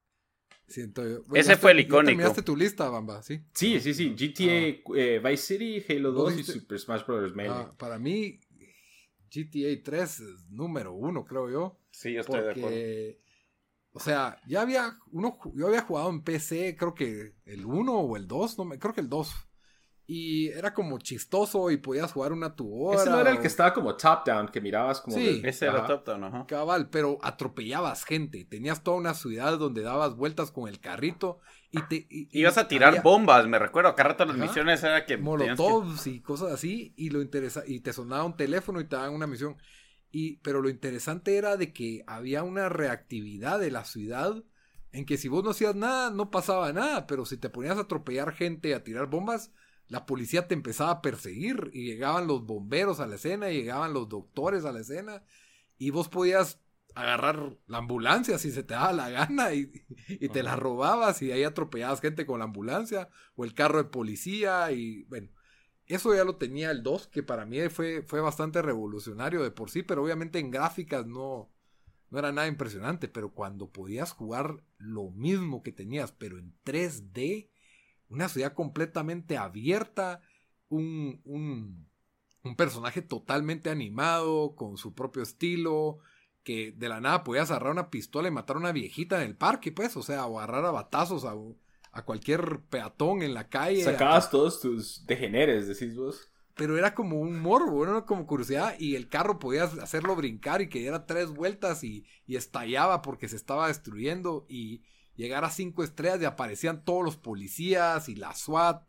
Siento, 0.67 1.23
Ese 1.33 1.55
fue 1.55 1.71
el 1.71 1.79
icónico. 1.79 2.07
Terminaste 2.07 2.41
tu 2.41 2.57
lista, 2.57 2.89
Bamba, 2.89 3.23
¿sí? 3.23 3.39
Sí, 3.53 3.79
sí, 3.79 3.93
sí. 3.93 4.09
GTA, 4.09 4.91
ah. 4.91 4.97
eh, 4.97 5.21
Vice 5.23 5.57
City, 5.57 5.85
Halo 5.87 6.11
2 6.11 6.39
y 6.39 6.43
Super 6.43 6.77
Smash 6.77 7.05
Bros. 7.05 7.33
Melee. 7.33 7.53
Ah, 7.53 7.73
para 7.77 7.97
mí, 7.97 8.41
GTA 9.33 9.81
3 9.81 10.19
es 10.19 10.49
número 10.49 10.91
uno, 10.91 11.23
creo 11.23 11.49
yo. 11.49 11.79
Sí, 11.89 12.11
yo 12.11 12.19
estoy 12.19 12.41
de 12.41 12.51
acuerdo 12.51 13.24
o 13.95 13.99
sea, 14.01 14.37
ya 14.45 14.61
había 14.61 14.97
uno, 15.13 15.39
yo 15.53 15.67
había 15.67 15.81
jugado 15.81 16.09
en 16.09 16.21
PC, 16.21 16.75
creo 16.77 16.93
que 16.93 17.35
el 17.45 17.65
1 17.65 17.93
o 17.93 18.17
el 18.17 18.27
2, 18.27 18.57
no 18.57 18.65
me, 18.65 18.77
creo 18.77 18.93
que 18.93 18.99
el 18.99 19.07
2. 19.07 19.33
Y 20.05 20.49
era 20.49 20.73
como 20.73 20.99
chistoso 20.99 21.71
y 21.71 21.77
podías 21.77 22.11
jugar 22.11 22.33
una 22.33 22.57
tu 22.57 22.71
hora. 22.75 22.99
Ese 22.99 23.09
no 23.09 23.21
era 23.21 23.31
el 23.31 23.39
que 23.39 23.47
estaba 23.47 23.73
como 23.73 23.95
top 23.95 24.25
down, 24.25 24.49
que 24.49 24.59
mirabas 24.59 24.99
como. 24.99 25.15
Sí, 25.15 25.41
ese 25.45 25.65
era 25.65 25.87
top 25.87 26.05
down, 26.05 26.25
ajá. 26.25 26.45
Cabal, 26.45 26.89
pero 26.89 27.17
atropellabas 27.23 28.03
gente. 28.03 28.43
Tenías 28.43 28.83
toda 28.83 28.97
una 28.97 29.13
ciudad 29.13 29.57
donde 29.57 29.81
dabas 29.81 30.15
vueltas 30.15 30.51
con 30.51 30.67
el 30.67 30.81
carrito 30.81 31.39
y 31.71 31.81
te. 31.83 32.05
Ibas 32.09 32.57
a 32.57 32.67
tirar 32.67 33.01
bombas, 33.01 33.47
me 33.47 33.57
recuerdo. 33.57 33.89
Acá 33.89 34.03
rato 34.03 34.25
las 34.25 34.37
misiones 34.37 34.83
era 34.83 35.05
que. 35.05 35.17
Molotovs 35.17 36.05
y 36.05 36.19
cosas 36.21 36.51
así. 36.51 36.93
Y 36.97 37.11
lo 37.11 37.21
interesa 37.21 37.63
y 37.65 37.79
te 37.79 37.93
sonaba 37.93 38.25
un 38.25 38.35
teléfono 38.35 38.81
y 38.81 38.83
te 38.83 38.97
daban 38.97 39.13
una 39.13 39.25
misión 39.25 39.55
pero 40.41 40.61
lo 40.61 40.69
interesante 40.69 41.35
era 41.35 41.57
de 41.57 41.73
que 41.73 42.03
había 42.07 42.43
una 42.43 42.69
reactividad 42.69 43.59
de 43.59 43.71
la 43.71 43.83
ciudad 43.83 44.43
en 44.91 45.05
que 45.05 45.17
si 45.17 45.27
vos 45.27 45.43
no 45.43 45.49
hacías 45.49 45.75
nada, 45.75 46.09
no 46.09 46.31
pasaba 46.31 46.71
nada, 46.71 47.05
pero 47.05 47.25
si 47.25 47.37
te 47.37 47.49
ponías 47.49 47.77
a 47.77 47.81
atropellar 47.81 48.33
gente, 48.33 48.73
a 48.73 48.83
tirar 48.83 49.07
bombas, 49.07 49.51
la 49.87 50.05
policía 50.05 50.47
te 50.47 50.53
empezaba 50.53 50.91
a 50.91 51.01
perseguir 51.01 51.69
y 51.73 51.83
llegaban 51.83 52.27
los 52.27 52.45
bomberos 52.45 52.99
a 53.01 53.07
la 53.07 53.15
escena, 53.15 53.49
llegaban 53.49 53.93
los 53.93 54.07
doctores 54.07 54.63
a 54.63 54.71
la 54.71 54.79
escena 54.79 55.23
y 55.77 55.89
vos 55.89 56.07
podías 56.07 56.61
agarrar 56.95 57.57
la 57.67 57.79
ambulancia 57.79 58.37
si 58.37 58.51
se 58.51 58.63
te 58.63 58.73
daba 58.73 58.93
la 58.93 59.09
gana 59.09 59.53
y, 59.53 59.67
te 60.31 60.43
la 60.43 60.55
robabas 60.55 61.21
y 61.21 61.31
ahí 61.33 61.43
atropellabas 61.43 61.99
gente 61.99 62.25
con 62.25 62.39
la 62.39 62.45
ambulancia 62.45 63.09
o 63.35 63.43
el 63.43 63.53
carro 63.53 63.79
de 63.79 63.89
policía 63.89 64.71
y 64.71 65.03
bueno, 65.03 65.29
Eso 65.87 66.15
ya 66.15 66.23
lo 66.23 66.37
tenía 66.37 66.71
el 66.71 66.81
2, 66.81 67.07
que 67.07 67.21
para 67.23 67.45
mí 67.45 67.59
fue, 67.69 68.01
fue 68.01 68.19
bastante 68.19 68.61
revolucionario 68.61 69.43
de 69.43 69.51
por 69.51 69.69
sí, 69.69 69.83
pero 69.83 70.03
obviamente 70.03 70.39
en 70.39 70.49
gráficas 70.49 71.05
no, 71.05 71.51
no 72.09 72.19
era 72.19 72.31
nada 72.31 72.47
impresionante. 72.47 73.07
Pero 73.07 73.33
cuando 73.33 73.69
podías 73.69 74.11
jugar 74.11 74.63
lo 74.77 75.11
mismo 75.11 75.61
que 75.61 75.71
tenías, 75.71 76.11
pero 76.11 76.39
en 76.39 76.55
3D, 76.65 77.49
una 78.09 78.29
ciudad 78.29 78.53
completamente 78.53 79.37
abierta, 79.37 80.21
un, 80.69 81.21
un, 81.23 81.87
un 82.43 82.55
personaje 82.55 83.03
totalmente 83.03 83.69
animado, 83.69 84.55
con 84.55 84.77
su 84.77 84.95
propio 84.95 85.21
estilo, 85.21 85.99
que 86.43 86.71
de 86.71 86.89
la 86.89 87.01
nada 87.01 87.23
podías 87.23 87.51
agarrar 87.51 87.73
una 87.73 87.89
pistola 87.89 88.27
y 88.27 88.31
matar 88.31 88.55
a 88.55 88.59
una 88.59 88.71
viejita 88.71 89.17
en 89.21 89.29
el 89.29 89.37
parque, 89.37 89.71
pues, 89.71 89.97
o 89.97 90.03
sea, 90.03 90.25
o 90.25 90.39
agarrar 90.39 90.65
a 90.65 90.71
batazos 90.71 91.25
a, 91.25 91.33
a 91.95 92.03
cualquier 92.03 92.59
peatón 92.69 93.21
en 93.21 93.33
la 93.33 93.47
calle. 93.47 93.81
Sacabas 93.81 94.29
todos 94.29 94.59
tus 94.59 95.05
degeneres, 95.07 95.67
decís 95.67 95.95
vos. 95.95 96.29
Pero 96.53 96.77
era 96.77 96.93
como 96.93 97.19
un 97.21 97.39
morbo, 97.39 97.83
era 97.85 98.05
como 98.05 98.27
curiosidad, 98.27 98.75
y 98.77 98.95
el 98.95 99.07
carro 99.07 99.39
podías 99.39 99.77
hacerlo 99.77 100.15
brincar 100.15 100.61
y 100.61 100.67
que 100.67 100.79
diera 100.79 101.05
tres 101.05 101.29
vueltas 101.29 101.85
y, 101.85 102.05
y 102.27 102.35
estallaba 102.35 103.01
porque 103.01 103.29
se 103.29 103.37
estaba 103.37 103.69
destruyendo 103.69 104.45
y 104.49 104.83
llegar 105.15 105.45
a 105.45 105.49
cinco 105.49 105.83
estrellas 105.85 106.21
y 106.21 106.25
aparecían 106.25 106.83
todos 106.83 107.03
los 107.03 107.15
policías 107.15 108.09
y 108.09 108.15
la 108.15 108.33
SWAT 108.35 108.83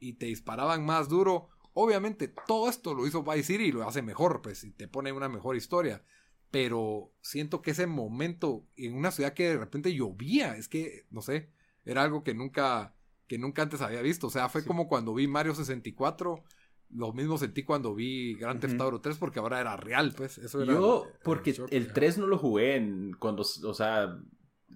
y 0.00 0.14
te 0.14 0.26
disparaban 0.26 0.86
más 0.86 1.10
duro. 1.10 1.50
Obviamente 1.74 2.32
todo 2.46 2.70
esto 2.70 2.94
lo 2.94 3.06
hizo 3.06 3.22
Vice 3.22 3.42
City 3.42 3.64
y 3.64 3.72
lo 3.72 3.86
hace 3.86 4.00
mejor, 4.00 4.40
pues, 4.40 4.64
y 4.64 4.72
te 4.72 4.88
pone 4.88 5.12
una 5.12 5.28
mejor 5.28 5.54
historia 5.54 6.02
pero 6.50 7.12
siento 7.20 7.60
que 7.60 7.72
ese 7.72 7.86
momento 7.86 8.66
en 8.76 8.94
una 8.94 9.10
ciudad 9.10 9.34
que 9.34 9.48
de 9.48 9.58
repente 9.58 9.94
llovía, 9.94 10.56
es 10.56 10.68
que, 10.68 11.06
no 11.10 11.20
sé, 11.20 11.50
era 11.88 12.02
algo 12.02 12.22
que 12.22 12.34
nunca, 12.34 12.94
que 13.26 13.38
nunca 13.38 13.62
antes 13.62 13.80
había 13.80 14.02
visto. 14.02 14.26
O 14.26 14.30
sea, 14.30 14.48
fue 14.48 14.64
como 14.64 14.88
cuando 14.88 15.14
vi 15.14 15.26
Mario 15.26 15.54
64, 15.54 16.44
lo 16.90 17.12
mismo 17.12 17.38
sentí 17.38 17.64
cuando 17.64 17.94
vi 17.94 18.34
Grand 18.34 18.60
Theft 18.60 18.80
Auto 18.80 19.00
3 19.00 19.16
porque 19.16 19.38
ahora 19.38 19.60
era 19.60 19.76
real, 19.76 20.12
pues. 20.14 20.38
Eso 20.38 20.62
era, 20.62 20.72
Yo, 20.72 21.06
porque 21.24 21.54
el, 21.70 21.92
3 21.92 22.18
no 22.18 22.26
lo 22.26 22.38
jugué 22.38 22.76
en 22.76 23.14
cuando, 23.18 23.42
o 23.42 23.74
sea, 23.74 24.18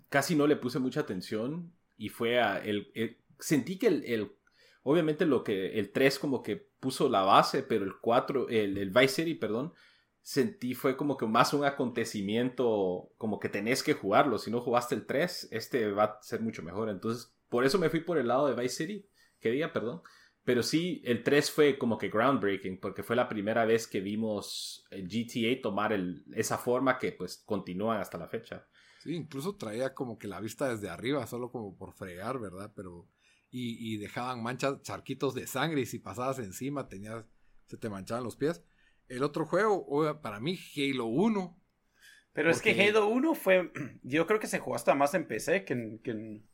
casi 0.09 0.35
no 0.35 0.47
le 0.47 0.57
puse 0.57 0.79
mucha 0.79 1.01
atención 1.01 1.73
y 1.97 2.09
fue 2.09 2.41
a, 2.41 2.59
el, 2.59 2.91
sentí 3.39 3.79
que 3.79 3.89
el, 3.89 4.33
obviamente 4.83 5.27
lo 5.27 5.45
que, 5.45 5.79
el 5.79 5.93
3 5.93 6.19
como 6.19 6.43
que 6.43 6.57
puso 6.57 7.09
la 7.09 7.23
base, 7.23 7.63
pero 7.63 7.85
el 7.85 7.97
4, 8.01 8.49
el, 8.49 8.79
el 8.79 8.91
Vice 8.91 9.09
City, 9.09 9.35
perdón, 9.35 9.73
sentí 10.23 10.75
fue 10.75 10.97
como 10.97 11.17
que 11.17 11.27
más 11.27 11.53
un 11.53 11.65
acontecimiento, 11.65 13.13
como 13.19 13.41
que 13.41 13.49
tenés 13.49 13.83
que 13.83 13.95
jugarlo. 13.95 14.39
Si 14.39 14.51
no 14.51 14.61
jugaste 14.61 14.95
el 14.95 15.05
3, 15.05 15.49
este 15.51 15.91
va 15.91 16.05
a 16.05 16.23
ser 16.23 16.41
mucho 16.41 16.63
mejor. 16.63 16.89
Entonces, 16.89 17.35
por 17.49 17.65
eso 17.65 17.79
me 17.79 17.91
fui 17.91 18.01
por 18.01 18.19
el 18.19 18.29
lado 18.29 18.47
de 18.47 18.61
Vice 18.61 18.77
City, 18.77 19.07
que 19.41 19.51
día, 19.51 19.73
perdón. 19.73 20.03
Pero 20.45 20.63
sí, 20.63 21.03
el 21.05 21.23
3 21.23 21.51
fue 21.51 21.79
como 21.79 21.99
que 21.99 22.09
groundbreaking, 22.09 22.81
porque 22.81 23.03
fue 23.03 23.15
la 23.15 23.29
primera 23.29 23.65
vez 23.65 23.87
que 23.87 24.01
vimos 24.01 24.85
GTA 24.91 25.61
tomar 25.63 25.97
esa 26.35 26.59
forma 26.59 26.99
que 26.99 27.13
pues 27.13 27.43
continúan 27.45 28.01
hasta 28.01 28.19
la 28.19 28.29
fecha. 28.29 28.67
Sí, 29.01 29.15
incluso 29.15 29.57
traía 29.57 29.95
como 29.95 30.19
que 30.19 30.29
la 30.29 30.41
vista 30.41 30.69
desde 30.69 30.89
arriba, 30.89 31.27
solo 31.27 31.51
como 31.51 31.77
por 31.77 31.93
fregar, 31.93 32.39
¿verdad? 32.39 32.73
Pero. 32.75 33.09
Y, 33.51 33.95
y 33.95 33.99
dejaban 33.99 34.43
manchas, 34.43 34.81
charquitos 34.83 35.35
de 35.35 35.47
sangre, 35.47 35.83
y 35.83 35.87
si 35.87 35.99
pasabas 35.99 36.39
encima, 36.39 36.89
tenías. 36.89 37.25
se 37.67 37.77
te 37.77 37.91
manchaban 37.91 38.25
los 38.25 38.37
pies. 38.37 38.65
El 39.13 39.25
otro 39.25 39.45
juego, 39.45 40.19
para 40.23 40.41
mí, 40.41 40.59
Halo 40.75 41.05
1. 41.05 41.61
Pero 42.33 42.51
es 42.51 42.63
que 42.63 42.71
Halo 42.81 43.09
1 43.09 43.35
fue. 43.35 43.71
Yo 44.03 44.27
creo 44.27 44.41
que 44.41 44.47
se 44.47 44.59
jugó 44.59 44.75
hasta 44.75 44.95
más 44.95 45.13
en 45.13 45.29
PC 45.29 45.67
que 45.67 45.75
en. 45.75 46.49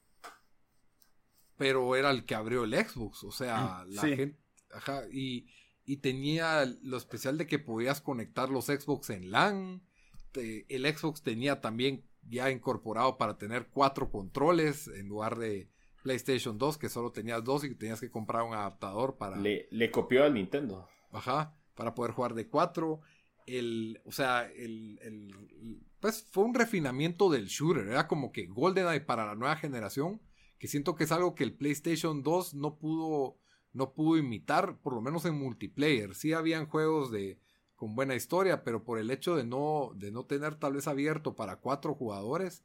Pero 1.56 1.94
era 1.94 2.10
el 2.10 2.24
que 2.24 2.34
abrió 2.34 2.64
el 2.64 2.74
Xbox. 2.74 3.22
O 3.22 3.30
sea, 3.30 3.84
la 3.86 4.02
gente. 4.02 4.40
Ajá. 4.72 5.04
Y, 5.12 5.46
y 5.84 5.98
tenía 5.98 6.64
lo 6.82 6.96
especial 6.96 7.38
de 7.38 7.46
que 7.46 7.60
podías 7.60 8.00
conectar 8.00 8.50
los 8.50 8.66
Xbox 8.66 9.10
en 9.10 9.30
LAN. 9.30 9.86
el 10.34 10.96
Xbox 10.96 11.22
tenía 11.22 11.60
también 11.60 12.08
ya 12.22 12.50
incorporado 12.50 13.18
para 13.18 13.38
tener 13.38 13.68
cuatro 13.68 14.10
controles 14.10 14.88
en 14.88 15.06
lugar 15.06 15.38
de 15.38 15.70
PlayStation 16.02 16.58
2, 16.58 16.76
que 16.76 16.88
solo 16.88 17.12
tenías 17.12 17.44
dos 17.44 17.62
y 17.62 17.72
tenías 17.76 18.00
que 18.00 18.10
comprar 18.10 18.42
un 18.42 18.54
adaptador 18.54 19.16
para. 19.16 19.36
Le, 19.36 19.68
le 19.70 19.92
copió 19.92 20.24
al 20.24 20.34
Nintendo. 20.34 20.88
Ajá 21.12 21.54
para 21.78 21.94
poder 21.94 22.10
jugar 22.10 22.34
de 22.34 22.48
4. 22.48 23.00
El, 23.46 24.02
o 24.04 24.10
sea, 24.10 24.50
el, 24.56 24.98
el, 25.00 25.80
pues 26.00 26.26
fue 26.28 26.42
un 26.42 26.54
refinamiento 26.54 27.30
del 27.30 27.46
shooter. 27.46 27.86
Era 27.86 28.08
como 28.08 28.32
que 28.32 28.46
GoldenEye 28.46 29.00
para 29.00 29.24
la 29.24 29.36
nueva 29.36 29.54
generación. 29.54 30.20
Que 30.58 30.66
siento 30.66 30.96
que 30.96 31.04
es 31.04 31.12
algo 31.12 31.36
que 31.36 31.44
el 31.44 31.54
PlayStation 31.54 32.24
2 32.24 32.54
no 32.54 32.78
pudo, 32.78 33.38
no 33.72 33.92
pudo 33.92 34.18
imitar, 34.18 34.80
por 34.80 34.92
lo 34.92 35.00
menos 35.00 35.24
en 35.24 35.38
multiplayer. 35.38 36.16
Sí 36.16 36.32
habían 36.32 36.66
juegos 36.66 37.12
de, 37.12 37.38
con 37.76 37.94
buena 37.94 38.16
historia, 38.16 38.64
pero 38.64 38.82
por 38.82 38.98
el 38.98 39.12
hecho 39.12 39.36
de 39.36 39.44
no, 39.44 39.92
de 39.94 40.10
no 40.10 40.26
tener 40.26 40.56
tal 40.56 40.72
vez 40.72 40.88
abierto 40.88 41.36
para 41.36 41.60
cuatro 41.60 41.94
jugadores, 41.94 42.64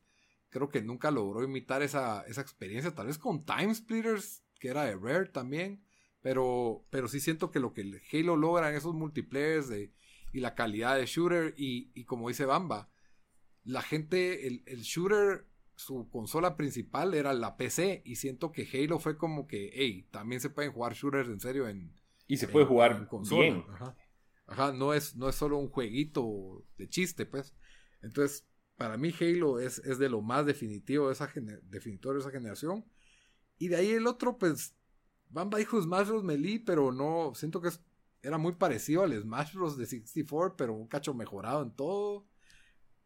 creo 0.49 0.69
que 0.69 0.81
nunca 0.81 1.11
logró 1.11 1.43
imitar 1.43 1.83
esa, 1.83 2.23
esa 2.23 2.41
experiencia. 2.41 2.95
Tal 2.95 3.05
vez 3.05 3.19
con 3.19 3.45
Time 3.45 3.75
Splitters, 3.75 4.43
que 4.59 4.69
era 4.69 4.85
de 4.85 4.95
Rare 4.95 5.27
también. 5.27 5.83
Pero, 6.23 6.87
pero 6.89 7.07
sí 7.07 7.19
siento 7.19 7.51
que 7.51 7.59
lo 7.59 7.73
que 7.73 7.81
el 7.81 8.01
Halo 8.11 8.35
logra 8.35 8.69
en 8.69 8.75
esos 8.75 8.95
multiplayers 8.95 9.69
de, 9.69 9.93
y 10.31 10.39
la 10.39 10.55
calidad 10.55 10.97
de 10.97 11.05
shooter 11.05 11.53
y, 11.57 11.91
y 11.93 12.05
como 12.05 12.29
dice 12.29 12.45
Bamba, 12.45 12.89
la 13.63 13.81
gente, 13.81 14.47
el, 14.47 14.63
el, 14.65 14.81
shooter, 14.81 15.45
su 15.75 16.09
consola 16.09 16.55
principal 16.57 17.13
era 17.13 17.33
la 17.33 17.57
PC 17.57 18.01
y 18.05 18.15
siento 18.15 18.51
que 18.51 18.67
Halo 18.73 18.99
fue 18.99 19.17
como 19.17 19.47
que, 19.47 19.69
hey, 19.73 20.07
también 20.11 20.41
se 20.41 20.49
pueden 20.49 20.71
jugar 20.71 20.93
shooters 20.93 21.29
en 21.29 21.39
serio 21.39 21.67
en... 21.67 21.93
Y 22.25 22.37
se 22.37 22.47
puede 22.47 22.65
jugar 22.65 22.93
en 22.93 23.05
consola. 23.05 23.41
Bien. 23.41 23.65
Ajá. 23.69 23.95
Ajá, 24.47 24.71
no 24.71 24.93
es, 24.93 25.15
no 25.15 25.29
es 25.29 25.35
solo 25.35 25.57
un 25.57 25.69
jueguito 25.69 26.65
de 26.77 26.87
chiste, 26.87 27.25
pues. 27.25 27.53
Entonces, 28.01 28.47
para 28.75 28.97
mí 28.97 29.13
Halo 29.19 29.59
es, 29.59 29.79
es 29.79 29.99
de 29.99 30.09
lo 30.09 30.21
más 30.21 30.45
definitivo 30.45 31.07
de 31.07 31.13
esa 31.13 31.29
definitorio 31.63 32.21
de 32.21 32.27
esa 32.27 32.31
generación. 32.31 32.85
Y 33.57 33.67
de 33.67 33.75
ahí 33.77 33.91
el 33.91 34.07
otro, 34.07 34.37
pues, 34.37 34.75
Bamba 35.33 35.57
dijo 35.57 35.81
Smash 35.81 36.07
Bros. 36.07 36.23
Melee, 36.23 36.63
pero 36.65 36.91
no, 36.91 37.33
siento 37.35 37.59
que 37.59 37.69
era 38.21 38.37
muy 38.37 38.53
parecido 38.53 39.03
al 39.03 39.19
Smash 39.19 39.53
Bros. 39.53 39.77
de 39.77 39.85
64, 39.85 40.55
pero 40.55 40.73
un 40.73 40.87
cacho 40.87 41.13
mejorado 41.13 41.63
en 41.63 41.71
todo. 41.71 42.25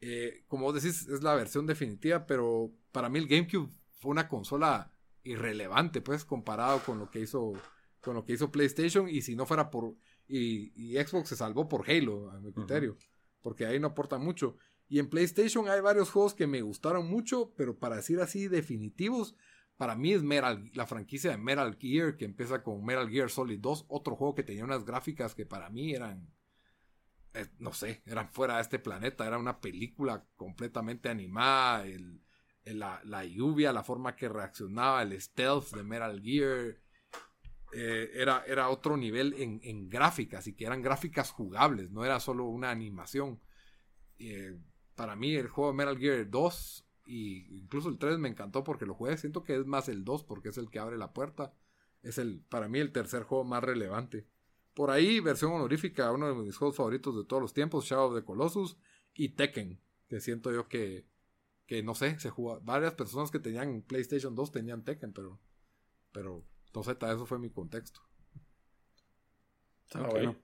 Eh, 0.02 0.44
como 0.48 0.66
vos 0.66 0.76
decís, 0.76 1.08
es 1.08 1.24
la 1.24 1.34
versión 1.36 1.66
definitiva, 1.66 2.28
pero 2.28 2.72
para 2.92 3.10
mí 3.10 3.18
el 3.18 3.28
GameCube 3.28 3.72
fue 3.94 4.12
una 4.12 4.28
consola 4.28 4.92
irrelevante, 5.24 6.02
pues, 6.02 6.24
comparado 6.24 6.80
con 6.84 7.00
lo 7.00 7.10
que 7.10 7.22
hizo, 7.22 7.54
con 8.02 8.16
lo 8.16 8.24
que 8.24 8.34
hizo 8.34 8.52
PlayStation, 8.52 9.10
y 9.10 9.22
si 9.22 9.36
no 9.36 9.46
fuera 9.46 9.72
por, 9.72 9.96
y, 10.28 10.96
Xbox 10.98 11.30
se 11.30 11.36
salvó 11.36 11.68
por 11.68 11.90
Halo, 11.90 12.30
a 12.30 12.40
mi 12.40 12.52
criterio, 12.52 12.98
porque 13.42 13.66
ahí 13.66 13.80
no 13.80 13.88
aporta 13.88 14.18
mucho. 14.18 14.58
Y 14.90 15.00
en 15.00 15.10
PlayStation 15.10 15.68
hay 15.68 15.82
varios 15.82 16.12
juegos 16.12 16.34
que 16.34 16.48
me 16.48 16.62
gustaron 16.62 17.10
mucho, 17.10 17.54
pero 17.58 17.78
para 17.78 17.98
decir 17.98 18.20
así 18.20 18.48
definitivos, 18.48 19.36
para 19.78 19.96
mí 19.96 20.14
es 20.14 20.24
Metal, 20.24 20.70
la 20.74 20.88
franquicia 20.88 21.32
de 21.32 21.38
Metal 21.38 21.78
Gear, 21.80 22.18
que 22.18 22.26
empieza 22.26 22.64
con 22.64 22.84
Metal 22.84 23.10
Gear 23.10 23.30
Solid 23.30 23.60
2, 23.60 23.86
otro 23.88 24.16
juego 24.16 24.34
que 24.34 24.44
tenía 24.44 24.64
unas 24.64 24.84
gráficas 24.84 25.36
que 25.36 25.46
para 25.46 25.70
mí 25.70 25.94
eran, 25.94 26.28
eh, 27.36 27.48
no 27.60 27.74
sé, 27.74 28.02
eran 28.08 28.30
fuera 28.30 28.56
de 28.56 28.64
este 28.64 28.80
planeta, 28.80 29.28
era 29.28 29.38
una 29.38 29.62
película 29.62 30.26
completamente 30.36 31.10
animada, 31.10 31.86
la, 32.66 33.26
lluvia, 33.26 33.72
la 33.72 33.84
forma 33.84 34.16
que 34.16 34.28
reaccionaba, 34.28 35.04
el 35.04 35.20
stealth 35.22 35.70
de 35.76 35.84
Metal 35.84 36.22
Gear, 36.22 36.78
eh, 37.74 38.12
era, 38.16 38.44
era 38.48 38.70
otro 38.70 38.98
nivel 38.98 39.36
en, 39.38 39.90
gráficas 39.90 40.48
y 40.48 40.54
que 40.54 40.66
eran 40.66 40.82
gráficas 40.82 41.32
jugables, 41.32 41.92
no 41.92 42.04
era 42.04 42.20
solo 42.20 42.46
una 42.46 42.72
animación. 42.72 43.40
Eh, 44.18 44.58
para 44.96 45.16
mí 45.16 45.36
el 45.36 45.48
juego 45.48 45.74
Metal 45.74 45.98
Gear 46.00 46.28
2 46.28 46.87
y 47.08 47.58
incluso 47.58 47.90
el 47.90 47.98
3 47.98 48.20
me 48.20 48.30
encantó 48.30 48.64
porque 48.64 48.86
lo 48.86 48.94
jugué. 48.94 49.18
Siento 49.18 49.44
que 49.44 49.56
es 49.56 49.66
más 49.66 49.88
el 49.88 50.04
2 50.04 50.24
porque 50.24 50.50
es 50.50 50.58
el 50.58 50.70
que 50.70 50.80
abre 50.80 50.98
la 50.98 51.14
puerta. 51.14 51.54
Es 52.04 52.18
el, 52.18 52.42
para 52.50 52.68
mí, 52.68 52.80
el 52.80 52.92
tercer 52.92 53.24
juego 53.24 53.44
más 53.46 53.64
relevante. 53.64 54.28
Por 54.74 54.92
ahí, 54.92 55.20
versión 55.20 55.54
honorífica, 55.54 56.12
uno 56.12 56.28
de 56.28 56.36
mis 56.36 56.58
juegos 56.58 56.76
favoritos 56.76 57.16
de 57.16 57.24
todos 57.24 57.42
los 57.42 57.54
tiempos, 57.54 57.86
Shadow 57.86 58.10
of 58.10 58.16
the 58.16 58.24
Colossus 58.24 58.78
y 59.14 59.30
Tekken. 59.30 59.80
Que 60.08 60.20
siento 60.20 60.52
yo 60.52 60.68
que, 60.68 61.08
que 61.66 61.82
no 61.82 61.96
sé, 61.96 62.20
se 62.20 62.30
jugó. 62.30 62.60
Varias 62.62 62.94
personas 62.94 63.32
que 63.32 63.40
tenían 63.40 63.82
PlayStation 63.82 64.36
2 64.36 64.52
tenían 64.52 64.84
Tekken, 64.84 65.14
pero, 65.14 65.40
pero 66.12 66.46
no 66.76 66.84
sé, 66.84 66.92
eso 66.92 67.26
fue 67.26 67.40
mi 67.40 67.50
contexto. 67.50 68.02
Ah, 69.94 70.08
bueno. 70.12 70.36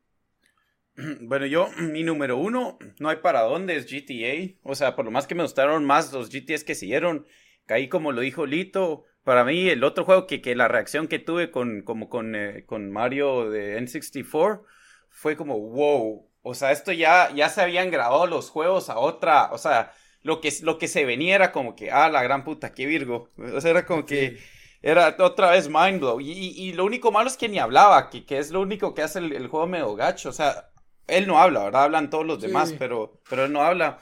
Bueno, 1.22 1.45
yo, 1.45 1.70
mi 1.78 2.03
número 2.03 2.38
uno, 2.38 2.78
no 2.99 3.10
hay 3.10 3.18
para 3.18 3.41
dónde, 3.41 3.76
es 3.76 3.86
GTA. 3.91 4.57
O 4.64 4.76
sea, 4.76 4.95
por 4.95 5.06
lo 5.06 5.11
más 5.11 5.28
que 5.28 5.36
me 5.36 5.44
gustaron 5.44 5.86
más 5.86 6.11
los 6.14 6.30
GTAs 6.30 6.64
que 6.64 6.76
siguieron, 6.76 7.26
caí 7.65 7.90
como 7.90 8.11
lo 8.11 8.22
dijo 8.22 8.45
Lito. 8.45 9.06
Para 9.24 9.45
mí, 9.45 9.70
el 9.70 9.84
otro 9.84 10.03
juego 10.06 10.28
que, 10.28 10.41
que 10.41 10.56
la 10.56 10.68
reacción 10.68 11.07
que 11.07 11.20
tuve 11.20 11.49
con, 11.49 11.84
como 11.84 12.10
con, 12.10 12.36
eh, 12.36 12.65
con 12.65 12.91
Mario 12.91 13.49
de 13.49 13.78
N64 13.80 14.64
fue 15.10 15.38
como, 15.38 15.60
wow. 15.60 16.30
O 16.41 16.53
sea, 16.56 16.72
esto 16.74 16.91
ya, 16.91 17.32
ya 17.34 17.48
se 17.49 17.61
habían 17.61 17.90
grabado 17.90 18.28
los 18.28 18.49
juegos 18.49 18.90
a 18.90 18.99
otra, 18.99 19.49
o 19.53 19.57
sea, 19.57 19.94
lo 20.24 20.41
que, 20.41 20.52
lo 20.61 20.78
que 20.78 20.90
se 20.90 21.06
venía 21.06 21.36
era 21.36 21.52
como 21.53 21.76
que, 21.76 21.91
ah, 21.91 22.10
la 22.10 22.22
gran 22.24 22.44
puta, 22.44 22.74
qué 22.74 22.86
virgo. 22.86 23.30
O 23.38 23.61
sea, 23.61 23.72
era 23.72 23.86
como 23.86 24.06
que 24.06 24.40
era 24.82 25.15
otra 25.20 25.52
vez 25.52 25.70
mindblow. 25.70 26.20
Y, 26.20 26.32
y, 26.32 26.74
lo 26.74 26.86
único 26.86 27.11
malo 27.11 27.30
es 27.30 27.38
que 27.38 27.49
ni 27.49 27.60
hablaba, 27.60 28.10
que, 28.10 28.26
que 28.26 28.38
es 28.38 28.52
lo 28.52 28.61
único 28.61 28.94
que 28.94 29.02
hace 29.02 29.20
el, 29.20 29.48
juego 29.48 29.68
medio 29.68 29.95
gacho. 29.95 30.30
O 30.30 30.34
sea, 30.34 30.70
él 31.07 31.27
no 31.27 31.39
habla, 31.39 31.65
¿verdad? 31.65 31.84
Hablan 31.84 32.09
todos 32.09 32.25
los 32.25 32.41
demás, 32.41 32.73
pero, 32.77 33.21
pero 33.30 33.45
él 33.45 33.51
no 33.51 33.61
habla. 33.61 33.99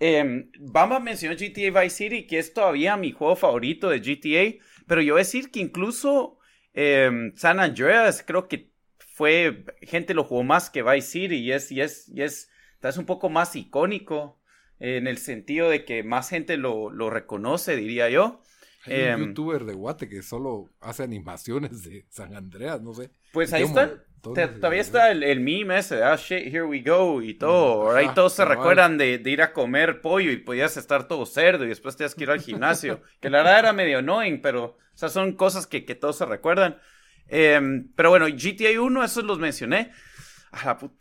Eh, 0.00 0.48
Bamba 0.58 1.00
mencionó 1.00 1.36
GTA 1.36 1.80
Vice 1.80 1.96
City, 1.96 2.26
que 2.26 2.38
es 2.38 2.52
todavía 2.52 2.96
mi 2.96 3.12
juego 3.12 3.36
favorito 3.36 3.88
de 3.88 4.00
GTA, 4.00 4.64
pero 4.86 5.00
yo 5.00 5.14
voy 5.14 5.20
a 5.20 5.24
decir 5.24 5.50
que 5.50 5.60
incluso 5.60 6.38
em, 6.74 7.34
San 7.36 7.60
Andreas 7.60 8.22
creo 8.26 8.48
que 8.48 8.70
fue, 8.98 9.64
gente 9.82 10.14
lo 10.14 10.24
jugó 10.24 10.42
más 10.42 10.70
que 10.70 10.82
Vice 10.82 11.08
City 11.08 11.36
y 11.36 11.52
es, 11.52 11.70
y 11.72 11.80
es, 11.80 12.08
y 12.08 12.22
es, 12.22 12.50
es 12.82 12.96
un 12.96 13.06
poco 13.06 13.28
más 13.28 13.54
icónico 13.56 14.40
en 14.78 15.06
el 15.06 15.18
sentido 15.18 15.68
de 15.68 15.84
que 15.84 16.02
más 16.02 16.28
gente 16.28 16.56
lo, 16.56 16.90
lo 16.90 17.08
reconoce, 17.08 17.76
diría 17.76 18.10
yo. 18.10 18.40
Hay 18.84 18.94
un 18.94 19.00
em, 19.00 19.28
youtuber 19.28 19.64
de 19.64 19.74
Guate 19.74 20.08
que 20.08 20.22
solo 20.22 20.70
hace 20.80 21.04
animaciones 21.04 21.84
de 21.84 22.04
San 22.08 22.34
Andreas, 22.34 22.82
no 22.82 22.92
sé. 22.94 23.10
Pues 23.32 23.52
ahí 23.52 23.62
están. 23.62 24.02
Todavía 24.22 24.80
está 24.80 25.10
el, 25.10 25.24
el, 25.24 25.40
meme 25.40 25.78
ese, 25.78 26.04
ah, 26.04 26.14
shit, 26.14 26.46
here 26.46 26.62
we 26.62 26.80
go, 26.80 27.20
y 27.20 27.34
todo. 27.34 27.90
Ahí 27.90 28.08
todos 28.14 28.32
se 28.32 28.44
recuerdan 28.44 28.96
de, 28.96 29.18
de, 29.18 29.30
ir 29.30 29.42
a 29.42 29.52
comer 29.52 30.00
pollo 30.00 30.30
y 30.30 30.36
podías 30.36 30.76
estar 30.76 31.08
todo 31.08 31.26
cerdo 31.26 31.64
y 31.64 31.68
después 31.68 31.96
tenías 31.96 32.14
que 32.14 32.22
ir 32.22 32.30
al 32.30 32.40
gimnasio. 32.40 33.02
que 33.20 33.28
la 33.28 33.38
verdad 33.38 33.58
era 33.58 33.72
medio 33.72 33.98
annoying, 33.98 34.40
pero, 34.40 34.64
o 34.64 34.78
sea, 34.94 35.08
son 35.08 35.32
cosas 35.32 35.66
que, 35.66 35.84
que 35.84 35.96
todos 35.96 36.18
se 36.18 36.24
recuerdan. 36.24 36.78
Em, 37.26 37.90
pero 37.96 38.10
bueno, 38.10 38.26
GTA 38.28 38.80
1, 38.80 39.02
esos 39.02 39.24
los 39.24 39.40
mencioné. 39.40 39.90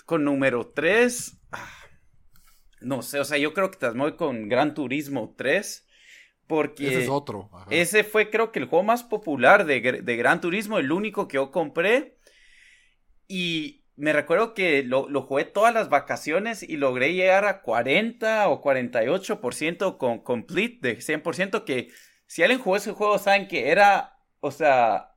con 0.06 0.24
número 0.24 0.72
3, 0.74 1.42
ah, 1.52 1.70
no 2.80 3.04
sé, 3.04 3.20
o 3.20 3.26
sea, 3.26 3.38
yo 3.38 3.54
creo 3.54 3.70
que 3.70 3.78
te 3.78 3.90
voy 3.92 4.16
con 4.16 4.50
Gran 4.50 4.74
Turismo 4.74 5.36
3. 5.38 5.88
Porque 6.48 6.88
ese 6.88 7.04
es 7.04 7.10
otro. 7.10 7.50
Ese 7.70 8.04
fue 8.04 8.30
creo 8.30 8.52
que 8.52 8.60
el 8.60 8.66
juego 8.66 8.84
más 8.84 9.04
popular 9.04 9.66
de, 9.66 10.02
de, 10.04 10.16
Gran 10.18 10.42
Turismo, 10.42 10.80
el 10.80 10.92
único 10.92 11.28
que 11.28 11.36
yo 11.36 11.50
compré. 11.50 12.18
Y 13.32 13.86
me 13.96 14.12
recuerdo 14.12 14.54
que 14.54 14.84
lo, 14.84 15.08
lo, 15.08 15.22
jugué 15.22 15.46
todas 15.46 15.74
las 15.74 15.88
vacaciones 15.88 16.64
y 16.64 16.76
logré 16.76 17.14
llegar 17.14 17.46
a 17.46 17.62
40 17.62 18.50
o 18.50 18.62
48% 18.62 19.98
con 19.98 20.20
complete 20.20 20.90
de 20.90 20.98
100%. 20.98 21.64
Que 21.64 21.92
si 22.28 22.44
alguien 22.44 22.60
jugó 22.60 22.76
ese 22.76 22.92
juego, 22.92 23.18
saben 23.20 23.48
que 23.48 23.70
era, 23.70 24.18
o 24.42 24.52
sea, 24.52 25.16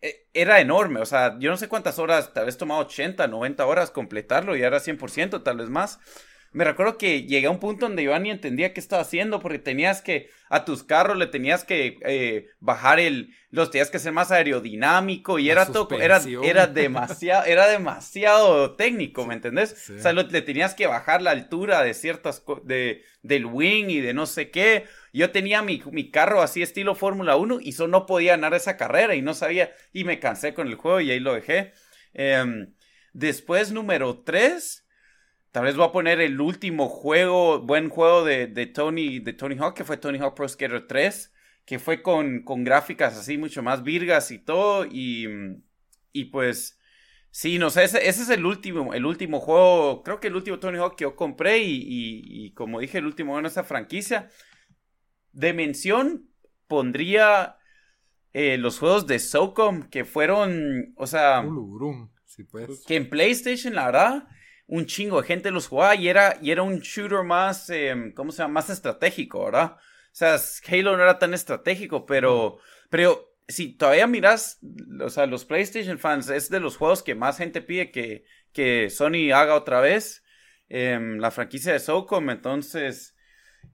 e, 0.00 0.26
era 0.32 0.60
enorme. 0.60 1.00
O 1.00 1.04
sea, 1.04 1.38
yo 1.38 1.50
no 1.50 1.58
sé 1.58 1.68
cuántas 1.68 1.98
horas, 1.98 2.32
tal 2.32 2.46
vez 2.46 2.56
tomado 2.56 2.80
80, 2.80 3.26
90 3.28 3.66
horas 3.66 3.90
completarlo 3.90 4.56
y 4.56 4.62
era 4.62 4.80
100%, 4.80 5.42
tal 5.42 5.58
vez 5.58 5.68
más 5.68 6.00
me 6.52 6.64
recuerdo 6.64 6.98
que 6.98 7.22
llegué 7.22 7.46
a 7.46 7.50
un 7.50 7.58
punto 7.58 7.86
donde 7.86 8.04
yo 8.04 8.18
ni 8.18 8.30
entendía 8.30 8.74
qué 8.74 8.80
estaba 8.80 9.02
haciendo 9.02 9.40
porque 9.40 9.58
tenías 9.58 10.02
que, 10.02 10.28
a 10.50 10.66
tus 10.66 10.84
carros 10.84 11.16
le 11.16 11.26
tenías 11.26 11.64
que 11.64 11.98
eh, 12.04 12.48
bajar 12.60 13.00
el, 13.00 13.34
los 13.50 13.70
tenías 13.70 13.90
que 13.90 13.96
hacer 13.96 14.12
más 14.12 14.30
aerodinámico 14.30 15.38
y 15.38 15.48
era 15.48 15.64
todo, 15.66 15.88
era, 15.98 16.20
era 16.42 16.66
demasiado, 16.66 17.46
era 17.46 17.68
demasiado 17.68 18.76
técnico, 18.76 19.24
¿me 19.24 19.34
entendés? 19.34 19.90
O 19.90 19.98
sea, 19.98 20.12
le 20.12 20.42
tenías 20.42 20.74
que 20.74 20.86
bajar 20.86 21.22
la 21.22 21.30
altura 21.30 21.82
de 21.82 21.94
ciertas, 21.94 22.44
de, 22.64 23.02
del 23.22 23.46
wing 23.46 23.88
y 23.88 24.00
de 24.00 24.12
no 24.12 24.26
sé 24.26 24.50
qué. 24.50 24.84
Yo 25.14 25.30
tenía 25.30 25.62
mi, 25.62 25.82
mi 25.90 26.10
carro 26.10 26.42
así 26.42 26.60
estilo 26.60 26.94
Fórmula 26.94 27.36
1 27.36 27.60
y 27.62 27.72
solo 27.72 27.88
no 27.88 28.06
podía 28.06 28.32
ganar 28.32 28.52
esa 28.52 28.76
carrera 28.76 29.14
y 29.14 29.22
no 29.22 29.32
sabía, 29.32 29.72
y 29.94 30.04
me 30.04 30.20
cansé 30.20 30.52
con 30.52 30.68
el 30.68 30.74
juego 30.74 31.00
y 31.00 31.10
ahí 31.10 31.20
lo 31.20 31.32
dejé. 31.32 31.72
Em, 32.12 32.74
después, 33.14 33.72
número 33.72 34.18
3 34.18 34.81
Tal 35.52 35.64
vez 35.64 35.76
voy 35.76 35.84
a 35.84 35.92
poner 35.92 36.18
el 36.22 36.40
último 36.40 36.88
juego, 36.88 37.60
buen 37.60 37.90
juego 37.90 38.24
de, 38.24 38.46
de, 38.46 38.66
Tony, 38.66 39.18
de 39.18 39.34
Tony 39.34 39.56
Hawk, 39.58 39.74
que 39.74 39.84
fue 39.84 39.98
Tony 39.98 40.18
Hawk 40.18 40.34
Pro 40.34 40.48
Skater 40.48 40.86
3, 40.86 41.30
que 41.66 41.78
fue 41.78 42.02
con, 42.02 42.42
con 42.42 42.64
gráficas 42.64 43.18
así 43.18 43.36
mucho 43.36 43.62
más 43.62 43.82
virgas 43.82 44.30
y 44.30 44.38
todo. 44.38 44.86
Y, 44.86 45.28
y 46.10 46.24
pues, 46.26 46.80
sí, 47.30 47.58
no 47.58 47.68
sé, 47.68 47.84
ese, 47.84 48.08
ese, 48.08 48.22
es 48.22 48.30
el 48.30 48.46
último, 48.46 48.94
el 48.94 49.04
último 49.04 49.40
juego, 49.40 50.02
creo 50.02 50.20
que 50.20 50.28
el 50.28 50.36
último 50.36 50.58
Tony 50.58 50.78
Hawk 50.78 50.96
que 50.96 51.02
yo 51.02 51.16
compré 51.16 51.58
y, 51.58 51.82
y, 51.84 52.54
como 52.54 52.80
dije, 52.80 52.96
el 52.96 53.06
último 53.06 53.38
en 53.38 53.44
esa 53.44 53.62
franquicia. 53.62 54.30
De 55.32 55.52
mención, 55.52 56.30
pondría 56.66 57.58
eh, 58.32 58.56
los 58.56 58.78
juegos 58.78 59.06
de 59.06 59.18
SOCOM, 59.18 59.90
que 59.90 60.06
fueron, 60.06 60.94
o 60.96 61.06
sea, 61.06 61.44
pues. 62.50 62.86
que 62.86 62.96
en 62.96 63.10
PlayStation, 63.10 63.74
la 63.74 63.84
verdad 63.84 64.28
un 64.72 64.86
chingo 64.86 65.20
de 65.20 65.26
gente 65.26 65.50
los 65.50 65.68
jugaba 65.68 65.94
y 65.96 66.08
era, 66.08 66.38
y 66.40 66.50
era 66.50 66.62
un 66.62 66.78
shooter 66.78 67.24
más, 67.24 67.68
eh, 67.68 68.12
¿cómo 68.16 68.32
se 68.32 68.38
llama? 68.38 68.54
Más 68.54 68.70
estratégico, 68.70 69.44
¿verdad? 69.44 69.76
O 69.76 69.78
sea, 70.12 70.38
Halo 70.66 70.96
no 70.96 71.02
era 71.02 71.18
tan 71.18 71.34
estratégico, 71.34 72.06
pero, 72.06 72.56
pero 72.88 73.34
si 73.46 73.74
todavía 73.74 74.06
miras, 74.06 74.60
o 74.98 75.10
sea, 75.10 75.26
los 75.26 75.44
PlayStation 75.44 75.98
fans, 75.98 76.30
es 76.30 76.48
de 76.48 76.58
los 76.58 76.78
juegos 76.78 77.02
que 77.02 77.14
más 77.14 77.36
gente 77.36 77.60
pide 77.60 77.90
que, 77.90 78.24
que 78.54 78.88
Sony 78.88 79.30
haga 79.34 79.56
otra 79.56 79.82
vez. 79.82 80.24
Em, 80.70 81.18
la 81.18 81.30
franquicia 81.30 81.74
de 81.74 81.78
SOCOM, 81.78 82.30
entonces 82.30 83.14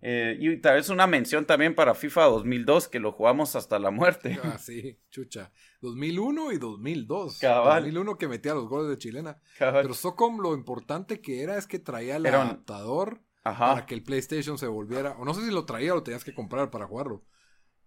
eh, 0.01 0.37
y 0.39 0.57
tal 0.59 0.77
vez 0.77 0.89
una 0.91 1.07
mención 1.07 1.45
también 1.45 1.75
para 1.75 1.95
FIFA 1.95 2.25
2002, 2.25 2.89
que 2.89 3.01
lo 3.01 3.13
jugamos 3.13 3.57
hasta 3.57 3.79
la 3.79 3.91
muerte. 3.91 4.39
Ah, 4.43 4.59
sí, 4.59 4.99
chucha. 5.11 5.53
2001 5.81 6.53
y 6.53 6.59
2002. 6.59 7.39
Cabal. 7.39 7.83
2001 7.85 8.19
que 8.19 8.29
metía 8.29 8.55
los 8.55 8.69
goles 8.69 8.89
de 8.89 8.99
chilena. 8.99 9.41
Pero 9.59 9.95
Socom 9.95 10.41
lo 10.41 10.55
importante 10.55 11.21
que 11.21 11.43
era 11.43 11.57
es 11.57 11.67
que 11.67 11.79
traía 11.79 12.17
el 12.17 12.27
adaptador 12.27 13.23
para 13.43 13.87
que 13.87 13.95
el 13.95 14.03
PlayStation 14.03 14.59
se 14.59 14.67
volviera. 14.67 15.17
O 15.19 15.25
no 15.25 15.35
sé 15.35 15.45
si 15.45 15.51
lo 15.51 15.65
traía 15.65 15.93
o 15.93 15.97
lo 15.97 16.03
tenías 16.03 16.25
que 16.25 16.35
comprar 16.35 16.71
para 16.71 16.87
jugarlo. 16.87 17.25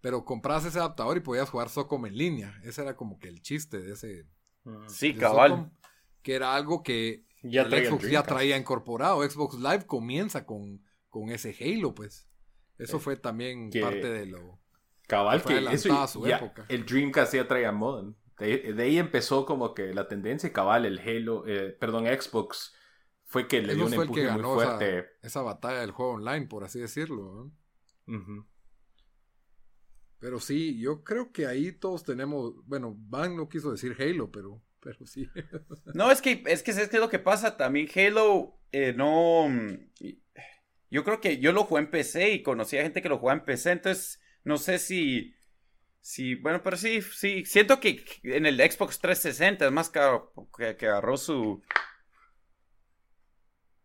Pero 0.00 0.24
comprabas 0.24 0.64
ese 0.64 0.78
adaptador 0.78 1.16
y 1.16 1.20
podías 1.20 1.50
jugar 1.50 1.68
Socom 1.68 2.06
en 2.06 2.16
línea. 2.16 2.60
Ese 2.64 2.82
era 2.82 2.96
como 2.96 3.18
que 3.18 3.28
el 3.28 3.40
chiste 3.42 3.78
de 3.78 3.92
ese. 3.92 4.26
Sí, 4.88 5.14
cabal. 5.14 5.72
que 6.22 6.34
era 6.34 6.54
algo 6.54 6.82
que 6.82 7.24
ya 7.42 7.64
Xbox 7.64 8.08
ya 8.08 8.22
traía 8.22 8.56
incorporado. 8.56 9.28
Xbox 9.28 9.56
Live 9.58 9.86
comienza 9.86 10.46
con 10.46 10.80
con 11.12 11.28
ese 11.28 11.54
Halo, 11.60 11.94
pues. 11.94 12.26
Eso 12.78 12.96
eh, 12.96 13.00
fue 13.00 13.16
también 13.16 13.70
parte 13.70 14.10
de 14.10 14.26
lo. 14.26 14.58
Cabal, 15.12 15.42
que, 15.42 15.58
eso 15.74 16.08
su 16.08 16.26
época. 16.26 16.64
El 16.70 16.86
Dreamcast 16.86 17.34
ya 17.34 17.46
traía 17.46 17.70
modem. 17.70 18.14
De, 18.38 18.74
ahí 18.78 18.96
empezó 18.96 19.44
como 19.44 19.74
que 19.74 19.92
la 19.92 20.08
tendencia, 20.08 20.50
cabal, 20.54 20.86
el 20.86 20.98
Halo, 20.98 21.46
eh, 21.46 21.76
perdón, 21.78 22.06
Xbox 22.06 22.74
fue 23.26 23.46
que 23.46 23.60
le 23.60 23.74
dio 23.74 23.84
un 23.84 23.92
empuje 23.92 24.30
muy 24.30 24.42
fuerte. 24.42 25.10
Esa, 25.20 25.42
batalla 25.42 25.80
del 25.80 25.90
juego 25.90 26.12
online, 26.12 26.46
por 26.46 26.64
así 26.64 26.80
decirlo. 26.80 27.52
Pero 30.18 30.40
sí, 30.40 30.78
yo 30.78 31.04
creo 31.04 31.30
que 31.30 31.46
ahí 31.46 31.72
todos 31.72 32.04
tenemos, 32.04 32.54
bueno, 32.64 32.96
Van 32.96 33.36
no 33.36 33.50
quiso 33.50 33.70
decir 33.70 33.94
Halo, 33.98 34.32
pero, 34.32 34.62
pero 34.80 35.04
sí. 35.04 35.28
no, 35.94 36.10
es 36.10 36.22
que, 36.22 36.42
es 36.46 36.62
que 36.62 36.70
es 36.70 36.88
que 36.88 36.98
lo 36.98 37.10
que 37.10 37.18
pasa 37.18 37.58
también, 37.58 37.86
Halo 37.94 38.58
eh, 38.72 38.94
no, 38.96 39.46
yo 40.90 41.04
creo 41.04 41.20
que 41.20 41.36
yo 41.36 41.52
lo 41.52 41.64
jugué 41.64 41.82
en 41.82 41.90
PC 41.90 42.30
y 42.32 42.42
conocí 42.42 42.78
a 42.78 42.82
gente 42.82 43.02
que 43.02 43.10
lo 43.10 43.18
jugaba 43.18 43.40
en 43.40 43.44
PC, 43.44 43.72
entonces 43.72 44.21
no 44.44 44.58
sé 44.58 44.78
si... 44.78 45.34
Sí, 46.00 46.34
bueno, 46.34 46.62
pero 46.64 46.76
sí, 46.76 47.00
sí, 47.00 47.44
siento 47.44 47.78
que 47.78 48.04
en 48.24 48.44
el 48.44 48.56
Xbox 48.58 48.98
360 48.98 49.66
es 49.66 49.72
más 49.72 49.88
caro 49.88 50.32
que, 50.56 50.76
que 50.76 50.86
agarró 50.86 51.16
su... 51.16 51.62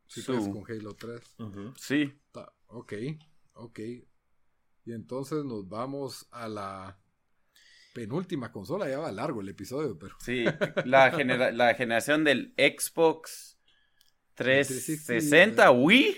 Sí, 0.08 0.22
su... 0.22 0.52
con 0.52 0.64
Halo 0.68 0.96
3. 0.96 1.22
Sí. 1.76 2.12
Ok, 2.68 2.94
ok. 3.54 3.80
Y 4.86 4.94
entonces 4.94 5.44
nos 5.44 5.68
vamos 5.68 6.28
a 6.32 6.48
la 6.48 7.00
penúltima 7.94 8.52
consola. 8.52 8.90
Ya 8.90 9.00
va 9.00 9.12
largo 9.12 9.42
el 9.42 9.50
episodio, 9.50 9.98
pero... 10.00 10.16
Sí, 10.20 10.46
la, 10.86 11.12
la 11.52 11.76
generación 11.76 12.24
del 12.24 12.54
Xbox 12.58 13.60
360 14.36 15.72
Wii. 15.72 16.18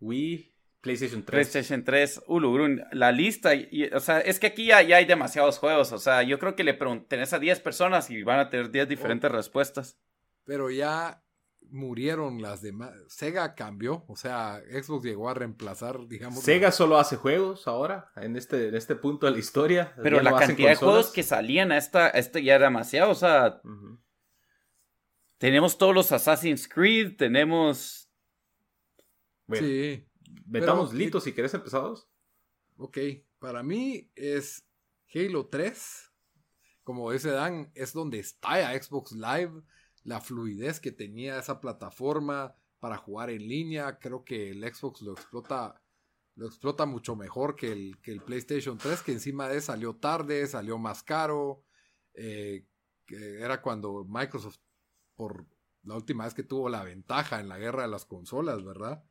Wii, 0.00 0.55
PlayStation 0.80 1.24
3. 1.24 1.30
PlayStation 1.30 1.84
3, 1.84 2.22
Ulugrun, 2.26 2.82
la 2.92 3.12
lista, 3.12 3.54
y, 3.54 3.90
o 3.92 4.00
sea, 4.00 4.20
es 4.20 4.38
que 4.38 4.48
aquí 4.48 4.66
ya, 4.66 4.78
hay 4.78 5.04
demasiados 5.04 5.58
juegos, 5.58 5.92
o 5.92 5.98
sea, 5.98 6.22
yo 6.22 6.38
creo 6.38 6.54
que 6.54 6.64
le 6.64 6.78
tenés 7.08 7.32
a 7.32 7.38
10 7.38 7.60
personas 7.60 8.10
y 8.10 8.22
van 8.22 8.38
a 8.38 8.50
tener 8.50 8.70
10 8.70 8.88
diferentes 8.88 9.30
respuestas. 9.30 9.98
Pero 10.44 10.70
ya 10.70 11.24
murieron 11.70 12.40
las 12.40 12.62
demás. 12.62 12.92
Sega 13.08 13.54
cambió, 13.54 14.04
o 14.08 14.16
sea, 14.16 14.62
Xbox 14.70 15.04
llegó 15.04 15.28
a 15.28 15.34
reemplazar, 15.34 16.06
digamos. 16.06 16.40
Sega 16.42 16.70
solo 16.70 16.98
hace 16.98 17.16
juegos 17.16 17.66
ahora, 17.66 18.12
en 18.16 18.36
este, 18.36 18.68
en 18.68 18.76
este 18.76 18.94
punto 18.94 19.26
de 19.26 19.32
la 19.32 19.38
historia. 19.38 19.92
Pero 20.02 20.22
la 20.22 20.36
cantidad 20.36 20.70
de 20.70 20.76
juegos 20.76 21.10
que 21.10 21.22
salían 21.22 21.72
a 21.72 21.78
esta, 21.78 22.08
este 22.10 22.42
ya 22.42 22.54
era 22.54 22.66
demasiado, 22.66 23.10
o 23.10 23.14
sea. 23.14 23.60
Tenemos 25.38 25.76
todos 25.76 25.94
los 25.94 26.12
Assassin's 26.12 26.66
Creed, 26.66 27.16
tenemos 27.16 28.10
sí. 29.52 30.06
Metamos 30.46 30.92
litos 30.92 31.24
si 31.24 31.32
querés 31.32 31.54
empezados. 31.54 32.08
Ok, 32.76 32.98
para 33.38 33.62
mí 33.62 34.10
es 34.14 34.66
Halo 35.14 35.46
3. 35.46 36.12
Como 36.84 37.10
dice 37.10 37.30
Dan, 37.30 37.72
es 37.74 37.92
donde 37.92 38.18
está 38.18 38.72
Xbox 38.80 39.12
Live, 39.12 39.62
la 40.04 40.20
fluidez 40.20 40.78
que 40.78 40.92
tenía 40.92 41.38
esa 41.38 41.60
plataforma 41.60 42.54
para 42.78 42.96
jugar 42.96 43.30
en 43.30 43.48
línea. 43.48 43.98
Creo 43.98 44.24
que 44.24 44.50
el 44.50 44.62
Xbox 44.62 45.02
lo 45.02 45.12
explota 45.12 45.82
lo 46.36 46.46
explota 46.46 46.84
mucho 46.84 47.16
mejor 47.16 47.56
que 47.56 47.72
el, 47.72 47.98
que 48.02 48.12
el 48.12 48.20
PlayStation 48.20 48.76
3, 48.76 49.00
que 49.02 49.12
encima 49.12 49.48
de 49.48 49.62
salió 49.62 49.96
tarde, 49.96 50.46
salió 50.46 50.76
más 50.78 51.02
caro. 51.02 51.64
Eh, 52.12 52.66
que 53.06 53.40
era 53.40 53.62
cuando 53.62 54.04
Microsoft, 54.04 54.58
por 55.14 55.46
la 55.82 55.94
última 55.94 56.24
vez 56.24 56.34
que 56.34 56.42
tuvo 56.42 56.68
la 56.68 56.84
ventaja 56.84 57.40
en 57.40 57.48
la 57.48 57.56
guerra 57.56 57.82
de 57.82 57.88
las 57.88 58.04
consolas, 58.04 58.62
¿verdad? 58.64 59.02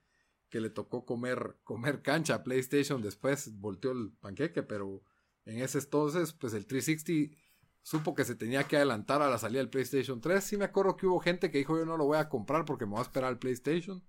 Que 0.56 0.61
le 0.61 0.69
tocó 0.69 1.03
comer, 1.03 1.57
comer 1.65 2.02
cancha 2.02 2.36
a 2.36 2.44
PlayStation, 2.44 3.02
después 3.02 3.60
volteó 3.60 3.91
el 3.91 4.14
panqueque, 4.22 4.64
pero 4.64 5.03
en 5.44 5.60
ese 5.60 5.80
entonces, 5.80 6.32
pues 6.32 6.53
el 6.53 6.65
360 6.65 7.36
supo 7.82 8.15
que 8.15 8.23
se 8.23 8.36
tenía 8.36 8.64
que 8.64 8.77
adelantar 8.77 9.22
a 9.22 9.30
la 9.30 9.38
salida 9.38 9.60
del 9.60 9.69
PlayStation 9.69 10.22
3. 10.22 10.41
Sí 10.41 10.56
me 10.56 10.64
acuerdo 10.64 10.95
que 10.95 11.07
hubo 11.07 11.19
gente 11.19 11.52
que 11.52 11.57
dijo 11.57 11.77
yo 11.77 11.86
no 11.86 11.98
lo 11.98 12.06
voy 12.06 12.19
a 12.19 12.30
comprar 12.30 12.64
porque 12.64 12.86
me 12.86 12.91
voy 12.91 12.99
a 12.99 13.02
esperar 13.02 13.32
al 13.32 13.38
PlayStation. 13.38 14.02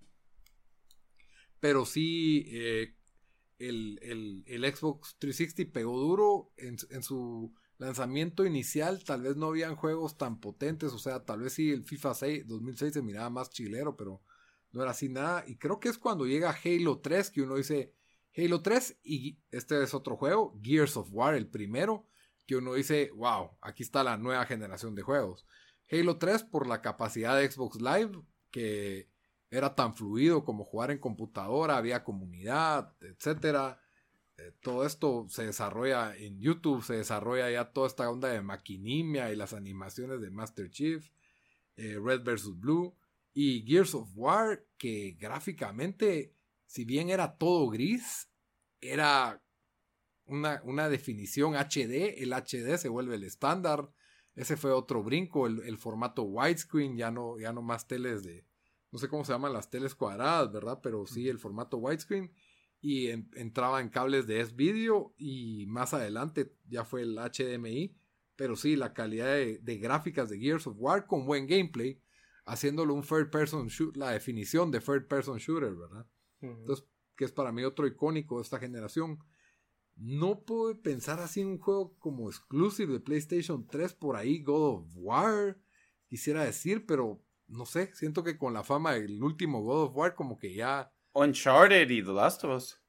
Pero 1.59 1.85
sí, 1.85 2.45
eh, 2.47 2.95
el, 3.59 3.99
Xbox 4.73 5.17
360 5.19 5.73
pegó 5.73 5.99
duro 5.99 6.53
en, 6.55 6.77
su 7.03 7.53
lanzamiento 7.77 8.45
inicial. 8.45 9.03
Tal 9.03 9.23
vez 9.23 9.35
no 9.35 9.47
habían 9.47 9.75
juegos 9.75 10.17
tan 10.17 10.39
potentes. 10.39 10.93
O 10.93 10.97
sea, 10.97 11.25
tal 11.25 11.41
vez 11.41 11.51
sí 11.51 11.71
el 11.71 11.83
FIFA 11.83 12.13
6, 12.13 12.47
2006 12.47 12.93
se 12.93 13.01
miraba 13.01 13.29
más 13.29 13.49
chilero, 13.49 13.97
pero 13.97 14.21
no 14.71 14.81
era 14.81 14.91
así 14.91 15.09
nada. 15.09 15.43
Y 15.47 15.57
creo 15.57 15.79
que 15.79 15.89
es 15.89 15.97
cuando 15.97 16.25
llega 16.25 16.55
Halo 16.63 16.99
3 16.99 17.31
que 17.31 17.41
uno 17.41 17.55
dice 17.55 17.93
Halo 18.37 18.61
3 18.61 18.99
y 19.03 19.39
este 19.51 19.81
es 19.81 19.93
otro 19.93 20.15
juego, 20.15 20.59
Gears 20.61 20.97
of 20.97 21.09
War, 21.11 21.33
el 21.33 21.47
primero, 21.47 22.07
que 22.45 22.55
uno 22.55 22.75
dice, 22.75 23.11
wow, 23.15 23.57
aquí 23.61 23.83
está 23.83 24.03
la 24.03 24.17
nueva 24.17 24.45
generación 24.45 24.93
de 24.95 25.01
juegos. 25.01 25.45
Halo 25.91 26.17
3 26.17 26.43
por 26.43 26.67
la 26.67 26.81
capacidad 26.81 27.37
de 27.37 27.49
Xbox 27.49 27.81
Live, 27.81 28.21
que 28.51 29.09
era 29.49 29.75
tan 29.75 29.95
fluido 29.95 30.43
como 30.43 30.65
jugar 30.65 30.91
en 30.91 30.99
computadora, 30.99 31.77
había 31.77 32.03
comunidad, 32.03 32.93
etcétera. 33.01 33.81
Eh, 34.37 34.53
todo 34.61 34.85
esto 34.85 35.25
se 35.29 35.45
desarrolla 35.45 36.15
en 36.15 36.39
YouTube, 36.39 36.83
se 36.83 36.97
desarrolla 36.97 37.49
ya 37.49 37.71
toda 37.71 37.87
esta 37.87 38.09
onda 38.09 38.29
de 38.29 38.41
maquinimia 38.41 39.31
y 39.31 39.35
las 39.35 39.53
animaciones 39.53 40.21
de 40.21 40.29
Master 40.29 40.69
Chief, 40.69 41.09
eh, 41.75 41.97
Red 41.99 42.23
vs. 42.23 42.59
Blue 42.59 42.95
y 43.39 43.63
Gears 43.67 43.93
of 43.93 44.09
War, 44.15 44.65
que 44.79 45.11
gráficamente, 45.11 46.33
si 46.65 46.85
bien 46.85 47.11
era 47.11 47.37
todo 47.37 47.69
gris, 47.69 48.31
era 48.81 49.43
una, 50.25 50.59
una 50.63 50.89
definición 50.89 51.53
HD, 51.53 52.23
el 52.23 52.33
HD 52.33 52.79
se 52.79 52.89
vuelve 52.89 53.13
el 53.13 53.23
estándar. 53.23 53.91
Ese 54.33 54.57
fue 54.57 54.71
otro 54.71 55.03
brinco, 55.03 55.45
el, 55.45 55.77
formato 55.77 56.23
widescreen, 56.23 56.97
ya 56.97 57.11
no, 57.11 57.37
ya 57.37 57.53
no 57.53 57.61
más 57.61 57.85
teles 57.85 58.23
de, 58.23 58.43
no 58.91 58.97
sé 58.97 59.07
cómo 59.07 59.23
se 59.23 59.33
llaman 59.33 59.53
las 59.53 59.69
teles 59.69 59.93
cuadradas, 59.93 60.51
¿verdad? 60.51 60.79
Pero 60.81 61.05
sí, 61.05 61.29
el 61.29 61.37
formato 61.37 61.77
widescreen. 61.77 62.33
Y 62.81 63.09
entraba 63.09 63.81
en 63.81 63.89
cables 63.89 64.25
de 64.25 64.41
S-Video 64.41 65.13
y 65.15 65.67
más 65.67 65.93
adelante 65.93 66.55
ya 66.67 66.85
fue 66.85 67.03
el 67.03 67.15
HDMI. 67.15 67.95
Pero 68.35 68.55
sí, 68.55 68.75
la 68.75 68.95
calidad 68.95 69.35
de, 69.35 69.77
gráficas 69.77 70.27
de 70.27 70.39
Gears 70.39 70.65
of 70.65 70.77
War 70.79 71.05
con 71.05 71.27
buen 71.27 71.45
gameplay, 71.45 72.01
haciéndolo 72.47 72.93
un 72.93 73.03
third 73.03 73.29
person 73.29 73.67
shoot, 73.67 73.95
la 73.97 74.11
definición 74.11 74.71
de 74.71 74.79
third 74.79 75.07
person 75.07 75.37
shooter, 75.37 75.75
¿verdad? 75.75 76.07
Entonces, 76.39 76.85
que 77.15 77.25
es 77.25 77.31
para 77.31 77.51
mí 77.51 77.63
otro 77.63 77.85
icónico 77.85 78.37
de 78.37 78.43
esta 78.43 78.57
generación. 78.57 79.19
No 79.95 80.45
puedo 80.45 80.79
pensar 80.81 81.19
así 81.19 81.41
en 81.41 81.47
un 81.47 81.57
juego 81.59 81.97
como 81.99 82.29
exclusive 82.29 82.93
de 82.93 82.99
PlayStation 82.99 83.67
3 83.67 83.93
por 83.95 84.15
ahí, 84.15 84.41
God 84.41 84.75
of 84.75 84.85
War, 84.95 85.59
quisiera 86.07 86.43
decir, 86.43 86.85
pero 86.85 87.21
no 87.47 87.65
sé, 87.65 87.93
siento 87.93 88.23
que 88.23 88.37
con 88.37 88.53
la 88.53 88.63
fama 88.63 88.93
del 88.93 89.21
último 89.21 89.61
God 89.61 89.83
of 89.83 89.95
War 89.95 90.15
como 90.15 90.37
que 90.37 90.53
ya... 90.53 90.93
Uncharted 91.13 91.89
y 91.89 92.03
The 92.03 92.13
Last 92.13 92.43
of 92.43 92.57
Us. 92.57 92.81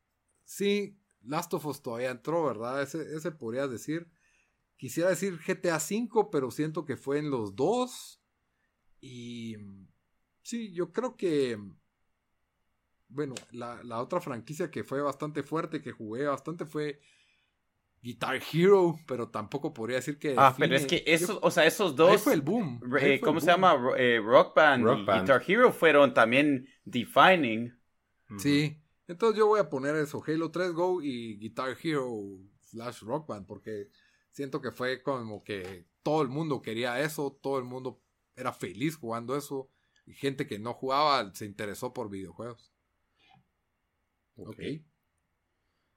Sí, 0.45 0.99
Last 1.23 1.53
of 1.55 1.67
Us 1.67 1.83
todavía 1.83 2.11
entró, 2.11 2.45
¿verdad? 2.45 2.83
Ese, 2.83 3.17
ese 3.17 3.33
podría 3.33 3.67
decir. 3.67 4.09
Quisiera 4.77 5.09
decir 5.11 5.41
GTA 5.45 5.79
V, 5.79 6.29
pero 6.31 6.51
siento 6.51 6.85
que 6.85 6.97
fue 6.97 7.19
en 7.19 7.31
los 7.31 7.57
dos. 7.57 8.18
Y 9.01 9.57
sí, 10.43 10.73
yo 10.73 10.93
creo 10.93 11.17
que... 11.17 11.59
Bueno, 13.11 13.35
la, 13.53 13.83
la 13.85 14.03
otra 14.03 14.21
franquicia 14.21 14.71
que 14.71 14.85
fue 14.85 15.01
bastante 15.01 15.43
fuerte, 15.43 15.81
que 15.81 15.93
jugué 15.93 16.27
bastante, 16.27 16.67
fue 16.67 17.01
Guitar 18.01 18.41
Hero, 18.53 18.97
pero 19.07 19.29
tampoco 19.29 19.75
podría 19.75 19.97
decir 19.97 20.19
que. 20.19 20.35
Ah, 20.37 20.55
pero 20.57 20.77
es 20.77 20.87
que 20.87 21.03
esos, 21.07 21.39
o 21.43 21.51
sea, 21.51 21.67
esos 21.67 21.97
dos. 21.97 22.13
Ahí 22.13 22.19
fue 22.19 22.35
el 22.35 22.43
boom. 22.43 22.81
Eh, 23.01 23.21
¿Cómo 23.21 23.41
se 23.41 23.47
llama? 23.47 23.77
Eh, 23.97 24.21
Rock, 24.23 24.55
Band 24.55 24.87
y 24.87 25.21
Guitar 25.21 25.43
Hero 25.47 25.73
fueron 25.73 26.15
también 26.15 26.69
defining. 26.85 27.77
Sí. 28.39 28.81
Entonces 29.09 29.39
yo 29.39 29.47
voy 29.47 29.59
a 29.59 29.69
poner 29.69 29.97
eso: 29.97 30.23
Halo 30.25 30.51
3 30.51 30.73
Go 30.73 31.03
y 31.03 31.39
Guitar 31.39 31.77
Hero 31.83 32.13
slash 32.61 33.01
Rock 33.03 33.27
Band, 33.27 33.47
porque 33.47 33.89
siento 34.31 34.61
que 34.61 34.71
fue 34.71 35.03
como 35.03 35.43
que 35.43 35.87
todo 36.03 36.23
el 36.23 36.29
mundo 36.29 36.63
quería 36.63 37.01
eso, 37.01 37.37
todo 37.43 37.59
el 37.59 37.65
mundo 37.65 38.01
era 38.39 38.53
feliz 38.53 38.97
jugando 38.97 39.37
eso, 39.37 39.71
y 40.07 40.15
gente 40.15 40.47
que 40.47 40.59
no 40.59 40.73
jugaba 40.75 41.35
se 41.35 41.45
interesó 41.45 41.93
por 41.93 42.09
videojuegos. 42.09 42.73
Ok. 44.37 44.49
okay. 44.49 44.85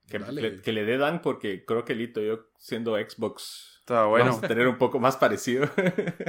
Que, 0.07 0.19
le, 0.19 0.61
que, 0.61 0.73
le, 0.73 0.83
dé 0.83 0.97
Dan 0.97 1.21
porque 1.21 1.63
creo 1.63 1.85
que 1.85 1.95
Lito, 1.95 2.19
yo 2.19 2.47
siendo 2.57 2.97
Xbox, 2.97 3.79
Está 3.79 4.05
bueno. 4.05 4.25
vamos 4.25 4.43
a 4.43 4.47
tener 4.47 4.67
un 4.67 4.77
poco 4.77 4.99
más 4.99 5.15
parecido. 5.15 5.69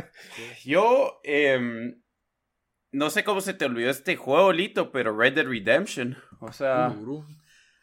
yo, 0.64 1.20
eh, 1.24 1.96
no 2.92 3.10
sé 3.10 3.24
cómo 3.24 3.40
se 3.40 3.54
te 3.54 3.64
olvidó 3.64 3.90
este 3.90 4.16
juego, 4.16 4.52
Lito, 4.52 4.92
pero 4.92 5.16
Red 5.16 5.34
Dead 5.34 5.46
Redemption. 5.46 6.16
O 6.40 6.52
sea. 6.52 6.94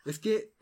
es 0.06 0.19
que. 0.19 0.53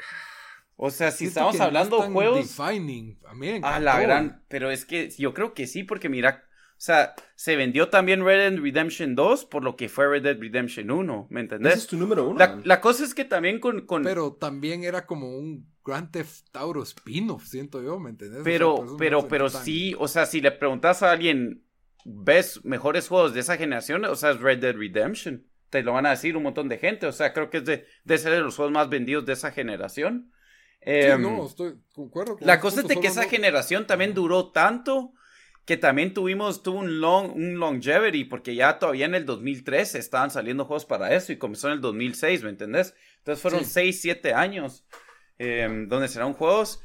O 0.75 0.89
sea, 0.89 1.11
si 1.11 1.25
estamos 1.25 1.59
hablando 1.59 2.01
de 2.01 2.09
juegos. 2.09 2.57
Defining. 2.57 3.19
A, 3.25 3.33
mí 3.33 3.59
a 3.61 3.79
la 3.79 3.99
gran. 3.99 4.43
Pero 4.47 4.71
es 4.71 4.85
que 4.85 5.09
yo 5.11 5.33
creo 5.33 5.53
que 5.53 5.67
sí, 5.67 5.83
porque 5.83 6.09
mira, 6.09 6.46
o 6.77 6.79
sea, 6.79 7.15
se 7.33 7.55
vendió 7.55 7.89
también 7.89 8.23
Red 8.23 8.51
Dead 8.51 8.61
Redemption 8.61 9.15
2 9.15 9.45
por 9.45 9.63
lo 9.63 9.75
que 9.75 9.89
fue 9.89 10.07
Red 10.07 10.21
Dead 10.21 10.37
Redemption 10.39 10.91
1, 10.91 11.27
¿me 11.31 11.39
entendés? 11.41 11.73
Ese 11.73 11.81
es 11.81 11.87
tu 11.87 11.97
número 11.97 12.29
uno. 12.29 12.39
La, 12.63 12.81
cosa 12.81 13.03
es 13.03 13.15
que 13.15 13.25
también 13.25 13.59
con, 13.59 13.83
Pero 14.03 14.33
también 14.33 14.83
era 14.83 15.07
como 15.07 15.27
un 15.27 15.67
Grand 15.83 16.11
Theft 16.11 16.55
Auto 16.55 16.83
spin-off, 16.83 17.45
siento 17.45 17.81
yo, 17.81 17.99
¿me 17.99 18.11
entendés? 18.11 18.41
Pero, 18.43 18.95
pero, 18.99 19.27
pero 19.27 19.49
sí, 19.49 19.95
o 19.97 20.07
sea, 20.07 20.27
si 20.27 20.39
le 20.39 20.51
preguntas 20.51 21.01
a 21.01 21.09
alguien, 21.09 21.63
¿ves 22.05 22.63
mejores 22.63 23.07
juegos 23.07 23.33
de 23.33 23.39
esa 23.39 23.57
generación? 23.57 24.05
O 24.05 24.15
sea, 24.15 24.29
es 24.29 24.39
Red 24.39 24.59
Dead 24.59 24.75
Redemption. 24.75 25.47
Te 25.71 25.81
lo 25.81 25.93
van 25.93 26.05
a 26.05 26.11
decir 26.11 26.37
un 26.37 26.43
montón 26.43 26.69
de 26.69 26.77
gente. 26.77 27.07
O 27.07 27.11
sea, 27.11 27.33
creo 27.33 27.49
que 27.49 27.57
es 27.57 27.65
de, 27.65 27.87
de 28.03 28.17
ser 28.19 28.33
de 28.33 28.39
los 28.41 28.55
juegos 28.55 28.71
más 28.71 28.87
vendidos 28.87 29.25
de 29.25 29.33
esa 29.33 29.51
generación. 29.51 30.31
sí, 30.79 30.91
em, 30.91 31.23
no, 31.23 31.47
estoy, 31.47 31.73
concuerdo. 31.91 32.37
la 32.39 32.59
cosa 32.59 32.81
es 32.81 32.87
de 32.87 32.99
que 32.99 33.07
esa 33.07 33.23
generación 33.23 33.87
también 33.87 34.13
duró 34.13 34.51
tanto 34.51 35.13
que 35.67 35.75
también 35.75 36.13
tuvimos 36.13 36.63
tuvo 36.63 36.79
un 36.79 37.01
long 37.01 37.35
un 37.35 37.59
longevity 37.59 38.23
porque 38.23 38.55
ya 38.55 38.79
todavía 38.79 39.05
en 39.05 39.15
el 39.15 39.25
2003 39.25 39.95
estaban 39.95 40.31
saliendo 40.31 40.63
juegos 40.63 40.85
para 40.85 41.13
eso 41.13 41.33
y 41.33 41.37
comenzó 41.37 41.67
en 41.67 41.73
el 41.73 41.81
2006, 41.81 42.43
¿me 42.43 42.49
entendés? 42.51 42.95
Entonces 43.17 43.41
fueron 43.41 43.65
6, 43.65 44.01
7 44.01 44.33
años 44.33 44.85
em, 45.37 45.89
donde 45.89 46.07
serán 46.07 46.31
juegos. 46.31 46.81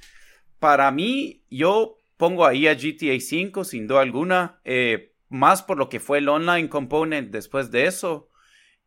Para 0.58 0.90
mí, 0.90 1.44
yo 1.48 1.96
pongo 2.16 2.44
ahí 2.44 2.66
a 2.66 2.74
GTA 2.74 3.20
5 3.20 3.62
sin 3.62 3.86
duda 3.86 4.00
alguna, 4.00 4.60
eh, 4.64 5.12
más 5.28 5.62
por 5.62 5.78
lo 5.78 5.88
que 5.88 6.00
fue 6.00 6.18
el 6.18 6.28
online 6.28 6.68
component 6.68 7.30
después 7.30 7.70
de 7.70 7.86
eso, 7.86 8.30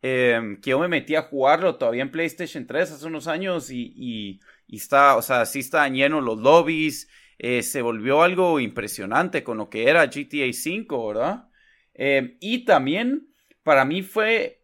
em, 0.02 0.60
que 0.60 0.70
yo 0.70 0.78
me 0.78 0.88
metí 0.88 1.14
a 1.14 1.22
jugarlo 1.22 1.76
todavía 1.76 2.02
en 2.02 2.10
PlayStation 2.10 2.66
3 2.66 2.92
hace 2.92 3.06
unos 3.06 3.28
años 3.28 3.70
y, 3.70 3.94
y, 3.96 4.40
y 4.66 4.76
está, 4.76 5.16
o 5.16 5.22
sea, 5.22 5.46
sí 5.46 5.60
están 5.60 5.94
llenos 5.94 6.22
los 6.22 6.36
lobbies. 6.36 7.08
Eh, 7.38 7.62
se 7.62 7.82
volvió 7.82 8.22
algo 8.22 8.60
impresionante 8.60 9.44
con 9.44 9.58
lo 9.58 9.68
que 9.68 9.88
era 9.88 10.06
GTA 10.06 10.46
V, 10.46 10.86
¿verdad? 11.08 11.48
Eh, 11.94 12.36
y 12.40 12.64
también 12.64 13.28
para 13.62 13.84
mí 13.84 14.02
fue, 14.02 14.62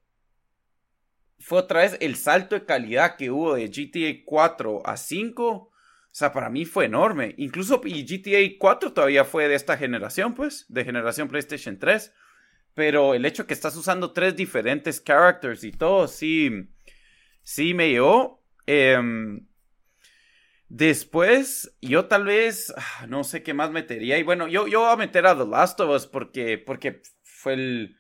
fue 1.39 1.59
otra 1.59 1.81
vez 1.81 1.97
el 2.01 2.17
salto 2.17 2.55
de 2.55 2.65
calidad 2.65 3.17
que 3.17 3.31
hubo 3.31 3.55
de 3.55 3.69
GTA 3.69 4.23
4 4.25 4.87
a 4.87 4.97
5. 4.97 5.51
O 5.51 5.71
sea, 6.15 6.33
para 6.33 6.51
mí 6.51 6.65
fue 6.65 6.85
enorme. 6.85 7.35
Incluso 7.39 7.81
y 7.85 8.05
GTA 8.05 8.57
4 8.59 8.93
todavía 8.93 9.25
fue 9.25 9.49
de 9.49 9.55
esta 9.55 9.77
generación, 9.77 10.35
pues, 10.35 10.67
de 10.69 10.85
generación 10.85 11.29
PlayStation 11.29 11.79
3. 11.79 12.13
Pero 12.75 13.15
el 13.15 13.25
hecho 13.25 13.47
que 13.47 13.55
estás 13.55 13.77
usando 13.77 14.13
tres 14.13 14.37
diferentes 14.37 15.03
characters 15.03 15.65
y 15.65 15.73
todo, 15.73 16.09
sí, 16.09 16.69
sí 17.43 17.75
me 17.75 17.91
llevó. 17.91 18.43
Em, 18.67 19.47
Después, 20.75 21.77
yo 21.83 22.07
tal 22.07 22.25
vez, 22.25 22.73
ah, 22.75 23.07
no 23.07 23.25
sé 23.25 23.43
qué 23.43 23.53
más 23.53 23.71
metería. 23.71 24.17
Y 24.17 24.23
bueno, 24.23 24.49
yo, 24.49 24.67
yo 24.67 24.81
voy 24.81 24.91
a 24.91 24.97
meter 24.97 25.27
a 25.27 25.37
The 25.37 25.45
Last 25.45 25.79
of 25.81 25.91
Us 25.95 26.07
porque, 26.07 26.57
porque 26.57 27.03
fue 27.23 27.53
el, 27.53 27.99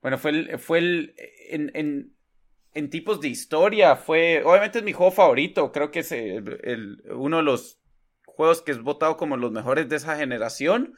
bueno, 0.00 0.16
fue 0.16 0.30
el, 0.30 0.58
fue 0.58 0.78
el, 0.78 1.14
en, 1.50 2.16
en, 2.72 2.88
tipos 2.88 3.20
de 3.20 3.28
historia, 3.28 3.96
fue, 3.96 4.42
obviamente 4.42 4.78
es 4.78 4.84
mi 4.84 4.94
juego 4.94 5.12
favorito. 5.12 5.70
Creo 5.70 5.90
que 5.90 5.98
es 5.98 6.12
el, 6.12 7.02
uno 7.14 7.36
de 7.36 7.42
los 7.42 7.82
juegos 8.24 8.62
que 8.62 8.72
es 8.72 8.80
votado 8.80 9.18
como 9.18 9.36
los 9.36 9.52
mejores 9.52 9.90
de 9.90 9.96
esa 9.96 10.16
generación. 10.16 10.94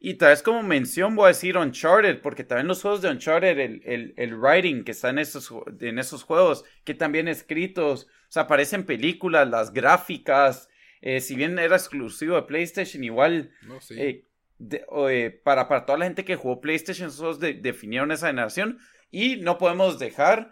Y 0.00 0.14
tal 0.14 0.30
vez 0.30 0.42
como 0.42 0.64
mención 0.64 1.14
voy 1.14 1.26
a 1.26 1.28
decir 1.28 1.56
Uncharted, 1.56 2.20
porque 2.20 2.42
también 2.42 2.66
los 2.66 2.82
juegos 2.82 3.00
de 3.00 3.10
Uncharted, 3.10 3.60
el, 3.60 3.80
el, 3.84 4.14
el 4.16 4.36
writing 4.36 4.82
que 4.82 4.90
está 4.90 5.10
en 5.10 5.20
esos, 5.20 5.54
en 5.78 6.00
esos 6.00 6.24
juegos, 6.24 6.64
que 6.82 6.94
también 6.94 7.28
escritos, 7.28 8.08
sea, 8.34 8.42
aparecen 8.42 8.84
películas, 8.84 9.48
las 9.48 9.72
gráficas, 9.72 10.68
eh, 11.00 11.20
si 11.20 11.36
bien 11.36 11.58
era 11.58 11.76
exclusivo 11.76 12.34
de 12.34 12.42
PlayStation, 12.42 13.04
igual 13.04 13.52
eh, 13.90 14.26
eh, 14.70 15.40
para, 15.44 15.68
para 15.68 15.86
toda 15.86 15.98
la 15.98 16.06
gente 16.06 16.24
que 16.24 16.34
jugó 16.34 16.60
PlayStation, 16.60 17.08
esos 17.08 17.38
definieron 17.38 18.10
esa 18.10 18.26
generación. 18.26 18.78
Y 19.10 19.36
no 19.36 19.58
podemos 19.58 19.98
dejar 19.98 20.50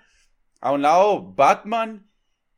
a 0.60 0.70
un 0.70 0.82
lado 0.82 1.32
Batman, 1.32 2.08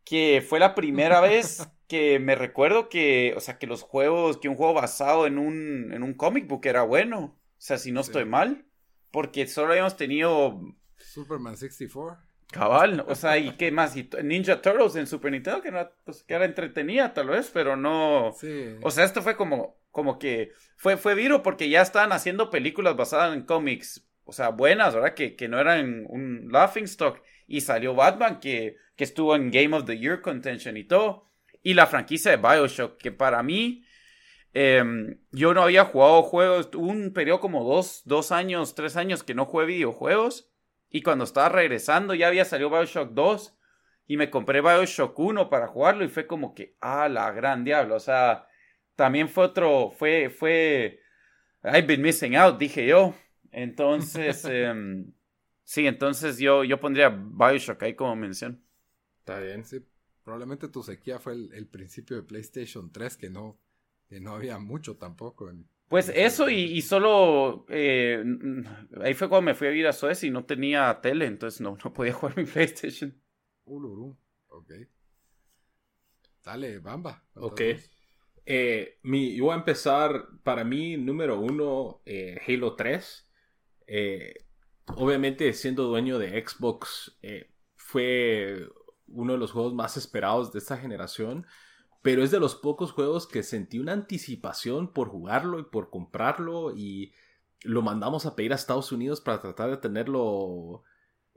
que 0.05 0.45
fue 0.47 0.59
la 0.59 0.75
primera 0.75 1.21
vez 1.21 1.67
que 1.89 2.19
me 2.19 2.35
recuerdo 2.35 2.89
que, 2.89 3.33
o 3.37 3.41
sea, 3.41 3.59
que 3.59 3.67
los 3.67 3.83
juegos, 3.83 4.37
que 4.37 4.49
un 4.49 4.57
juego 4.57 4.75
basado 4.75 5.27
en 5.27 5.39
un, 5.39 5.93
en 5.93 6.03
un 6.03 6.15
comic 6.15 6.47
book 6.47 6.67
era 6.67 6.83
bueno. 6.83 7.19
O 7.21 7.41
sea, 7.57 7.79
si 7.79 7.93
no 7.93 8.03
estoy 8.03 8.27
mal. 8.27 8.67
Porque 9.11 9.47
solo 9.47 9.71
habíamos 9.71 9.97
tenido. 9.97 10.61
Superman 10.97 11.57
64. 11.57 12.21
Cabal, 12.51 13.05
o 13.07 13.15
sea, 13.15 13.39
¿y 13.39 13.53
qué 13.53 13.71
más? 13.71 13.97
Y 13.97 14.09
Ninja 14.23 14.61
Turtles 14.61 14.97
en 14.97 15.07
Super 15.07 15.33
Nintendo, 15.33 15.63
que, 15.63 15.69
era, 15.69 15.93
pues, 16.05 16.23
que 16.23 16.35
era 16.35 16.45
entretenida 16.45 17.13
tal 17.13 17.29
vez, 17.29 17.51
pero 17.53 17.77
no... 17.77 18.33
Sí. 18.39 18.77
O 18.83 18.91
sea, 18.91 19.05
esto 19.05 19.23
fue 19.23 19.37
como, 19.37 19.79
como 19.91 20.19
que... 20.19 20.53
Fue, 20.77 20.97
fue 20.97 21.15
viro 21.15 21.43
porque 21.43 21.69
ya 21.69 21.83
estaban 21.83 22.13
haciendo 22.13 22.51
películas 22.51 22.97
basadas 22.97 23.35
en 23.35 23.43
cómics, 23.43 24.07
o 24.25 24.33
sea, 24.33 24.51
buenas, 24.51 24.95
¿verdad? 24.95 25.15
Que, 25.15 25.37
que 25.37 25.49
no 25.49 25.59
eran 25.59 26.05
un 26.09 26.49
laughing 26.51 26.85
stock. 26.85 27.21
Y 27.47 27.61
salió 27.61 27.95
Batman, 27.95 28.41
que, 28.41 28.77
que 28.97 29.05
estuvo 29.05 29.37
en 29.37 29.51
Game 29.51 29.77
of 29.77 29.85
the 29.85 29.99
Year 29.99 30.21
contention 30.21 30.77
y 30.77 30.85
todo 30.85 31.25
y 31.65 31.75
la 31.75 31.87
franquicia 31.89 32.31
de 32.31 32.37
Bioshock, 32.37 32.99
que 32.99 33.11
para 33.11 33.43
mí, 33.43 33.85
em, 34.53 35.19
yo 35.33 35.55
no 35.55 35.63
había 35.63 35.87
jugado 35.87 36.23
juegos, 36.23 36.69
un 36.77 37.13
periodo 37.13 37.41
como 37.41 37.65
dos, 37.65 38.03
dos 38.05 38.31
años, 38.31 38.77
tres 38.77 38.97
años 38.97 39.25
que 39.25 39.35
no 39.35 39.47
jugué 39.47 39.65
videojuegos, 39.65 40.53
y 40.95 41.03
cuando 41.03 41.25
estaba 41.25 41.49
regresando 41.49 42.15
ya 42.15 42.29
había 42.29 42.45
salido 42.45 42.71
Bioshock 42.71 43.11
2, 43.15 43.59
y 44.07 44.17
me 44.17 44.31
compré 44.31 44.61
Bioshock 44.61 45.19
1 45.19 45.51
para 45.51 45.67
jugarlo, 45.67 46.05
y 46.05 46.09
fue 46.09 46.29
como 46.29 46.55
que, 46.55 46.77
ah, 46.81 47.09
la 47.09 47.33
gran 47.33 47.65
diablo, 47.65 47.97
o 47.97 48.01
sea, 48.01 48.47
también 48.95 49.29
fue 49.29 49.47
otro, 49.47 49.91
fue, 49.91 50.31
fue, 50.31 51.01
I've 51.65 51.89
been 51.89 52.01
missing 52.01 52.37
out, 52.37 52.61
dije 52.61 52.87
yo, 52.87 53.13
entonces, 53.51 54.45
em, 54.49 55.13
sí, 55.65 55.85
entonces 55.85 56.39
yo, 56.39 56.63
yo 56.63 56.79
pondría 56.79 57.09
Bioshock 57.09 57.83
ahí 57.83 57.95
como 57.95 58.15
mención. 58.15 58.63
Está 59.19 59.41
bien, 59.41 59.65
sí. 59.65 59.85
Probablemente 60.23 60.69
tu 60.69 60.85
sequía 60.85 61.19
fue 61.19 61.33
el, 61.33 61.67
principio 61.67 62.15
de 62.15 62.23
PlayStation 62.23 62.93
3, 62.93 63.17
que 63.17 63.31
no, 63.31 63.59
que 64.09 64.21
no 64.21 64.33
había 64.33 64.61
mucho 64.61 64.97
tampoco. 64.97 65.51
Pues 65.95 66.09
eso 66.09 66.51
y, 66.51 66.83
solo 66.83 67.67
eh, 67.69 68.21
ahí 69.01 69.15
fue 69.15 69.29
cuando 69.29 69.43
me 69.43 69.55
fui 69.55 69.69
a 69.69 69.71
vivir 69.71 69.87
a 69.87 69.93
Suecia 69.93 70.27
y 70.27 70.33
no 70.33 70.45
tenía 70.45 70.99
tele, 71.01 71.25
entonces 71.25 71.61
no, 71.61 71.79
no 71.85 71.93
podía 71.93 72.13
jugar 72.13 72.37
mi 72.37 72.43
PlayStation. 72.53 73.17
Uluru, 73.65 74.19
ok. 74.49 74.73
Dale, 76.43 76.81
Bamba. 76.81 77.25
Ok. 77.35 77.61
Eh, 78.45 78.99
mi, 79.05 79.37
yo 79.37 79.45
voy 79.45 79.53
a 79.53 79.59
empezar, 79.59 80.31
para 80.43 80.65
mí, 80.65 80.97
número 80.97 81.39
uno, 81.39 82.03
eh, 82.07 82.41
Halo 82.45 82.75
3. 82.75 83.31
obviamente, 84.97 85.53
siendo 85.53 85.85
dueño 85.85 86.19
de 86.19 86.45
Xbox, 86.45 87.17
fue 87.77 88.67
uno 89.07 89.35
de 89.35 89.39
los 89.39 89.53
juegos 89.53 89.75
más 89.75 89.97
esperados 89.97 90.53
de 90.53 90.59
esta 90.59 90.77
generación, 90.77 91.47
pero 92.05 92.23
es 92.23 92.31
de 92.31 92.39
los 92.39 92.55
pocos 92.55 92.93
juegos 92.93 93.27
que 93.27 93.43
sentí 93.43 93.79
una 93.79 93.95
anticipación 93.95 94.93
por 94.93 95.09
jugarlo 95.09 95.59
y 95.59 95.63
por 95.63 95.89
comprarlo 95.89 96.77
y 96.77 97.15
lo 97.63 97.81
mandamos 97.81 98.27
a 98.27 98.37
pedir 98.37 98.53
a 98.53 98.57
Estados 98.57 98.93
Unidos 98.93 99.23
para 99.23 99.41
tratar 99.41 99.71
de 99.71 99.79
tenerlo 99.79 100.83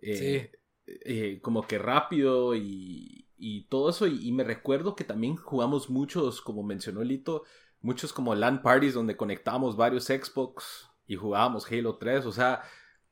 eh, 0.01 0.51
eh, 0.85 1.39
como 1.41 1.65
que 1.65 1.77
rápido 1.77 2.53
y, 2.53 3.29
todo 3.69 3.91
eso. 3.91 4.07
Y, 4.07 4.29
me 4.33 4.43
recuerdo 4.43 4.93
que 4.93 5.05
también 5.05 5.37
jugamos 5.37 5.89
muchos, 5.89 6.41
como 6.41 6.63
mencionó 6.63 7.01
Lito, 7.01 7.43
muchos 7.79 8.11
como 8.11 8.35
LAN 8.35 8.61
parties 8.61 8.93
donde 8.93 9.15
conectábamos 9.15 9.77
varios 9.77 10.07
Xbox 10.07 10.89
y 11.05 11.15
jugábamos 11.15 11.71
Halo 11.71 11.95
3. 11.95 12.25
O 12.25 12.33
sea, 12.33 12.61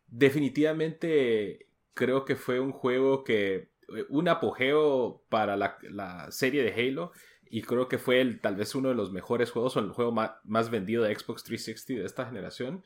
definitivamente 0.08 1.70
creo 1.94 2.26
que 2.26 2.36
fue 2.36 2.60
un 2.60 2.74
juego 2.74 3.24
que 3.24 3.72
eh, 3.96 4.06
un 4.10 4.28
apogeo 4.28 5.24
para 5.30 5.56
la, 5.56 6.28
serie 6.32 6.64
de 6.64 6.74
Halo 6.74 7.12
y 7.56 7.62
creo 7.62 7.88
que 7.88 7.98
fue 7.98 8.20
el, 8.20 8.42
tal 8.42 8.58
vez 8.58 8.76
uno 8.76 8.90
de 8.90 8.96
los 8.96 9.14
mejores 9.14 9.50
juegos 9.50 9.78
o 9.78 9.80
el 9.80 9.92
juego 9.92 10.12
más, 10.12 10.70
vendido 10.70 11.04
de 11.04 11.18
Xbox 11.18 11.42
360 11.46 12.02
de 12.02 12.06
esta 12.06 12.26
generación. 12.26 12.84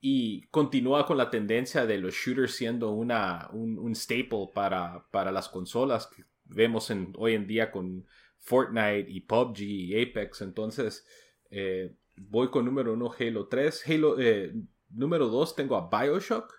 Y 0.00 0.48
continúa 0.48 1.06
con 1.06 1.18
la 1.18 1.30
tendencia 1.30 1.86
de 1.86 1.98
los 1.98 2.14
shooters 2.14 2.52
siendo 2.52 2.90
una, 2.90 3.48
un, 3.52 3.94
staple 3.94 4.50
para, 4.52 5.06
para, 5.12 5.30
las 5.30 5.48
consolas 5.48 6.08
que 6.08 6.24
vemos 6.46 6.92
hoy 7.16 7.34
en 7.34 7.46
día 7.46 7.70
con 7.70 8.08
Fortnite 8.40 9.06
y 9.08 9.20
PUBG 9.20 9.60
y 9.60 10.02
Apex. 10.02 10.42
Entonces 10.42 11.06
eh, 11.52 11.94
voy 12.16 12.50
con 12.50 12.64
número 12.64 12.94
uno 12.94 13.12
Halo 13.16 13.46
3 13.46 13.84
Halo 13.86 14.18
eh, 14.18 14.52
número 14.88 15.28
2 15.28 15.54
tengo 15.54 15.76
a 15.76 15.88
Bioshock 15.88 16.52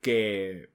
que 0.00 0.72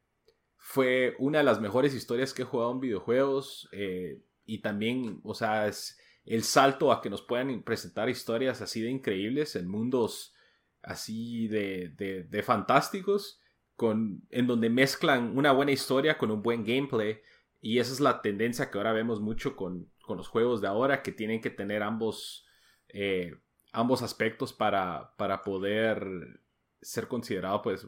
fue 0.57 1.15
una 1.17 1.37
de 1.37 1.45
las 1.45 1.61
mejores 1.61 1.93
historias 1.93 2.33
que 2.33 2.41
he 2.41 2.45
jugado 2.45 2.73
en 2.73 2.81
videojuegos. 2.81 3.69
Eh, 3.71 4.21
y 4.45 4.59
también, 4.59 5.21
o 5.23 5.33
sea, 5.33 5.67
es 5.67 5.99
el 6.25 6.43
salto 6.43 6.91
a 6.91 7.01
que 7.01 7.09
nos 7.09 7.21
puedan 7.21 7.63
presentar 7.63 8.09
historias 8.09 8.61
así 8.61 8.81
de 8.81 8.89
increíbles 8.89 9.55
en 9.55 9.67
mundos 9.67 10.33
así 10.81 11.47
de, 11.47 11.89
de, 12.29 12.43
fantásticos, 12.43 13.39
con, 13.75 14.21
en 14.29 14.47
donde 14.47 14.69
mezclan 14.69 15.37
una 15.37 15.51
buena 15.51 15.71
historia 15.71 16.17
con 16.17 16.29
un 16.29 16.43
buen 16.43 16.65
gameplay 16.65 17.19
y 17.61 17.79
esa 17.79 17.93
es 17.93 18.01
la 18.01 18.21
tendencia 18.21 18.69
que 18.69 18.77
ahora 18.77 18.91
vemos 18.91 19.21
mucho 19.21 19.55
con, 19.55 19.89
con 20.01 20.17
los 20.17 20.27
juegos 20.27 20.59
de 20.59 20.67
ahora, 20.67 21.01
que 21.01 21.13
tienen 21.13 21.39
que 21.39 21.49
tener 21.49 21.81
ambos, 21.81 22.45
eh, 22.89 23.35
ambos 23.71 24.01
aspectos 24.03 24.51
para, 24.51 25.15
para 25.17 25.41
poder 25.41 26.41
ser 26.81 27.07
considerado 27.07 27.61
pues 27.61 27.87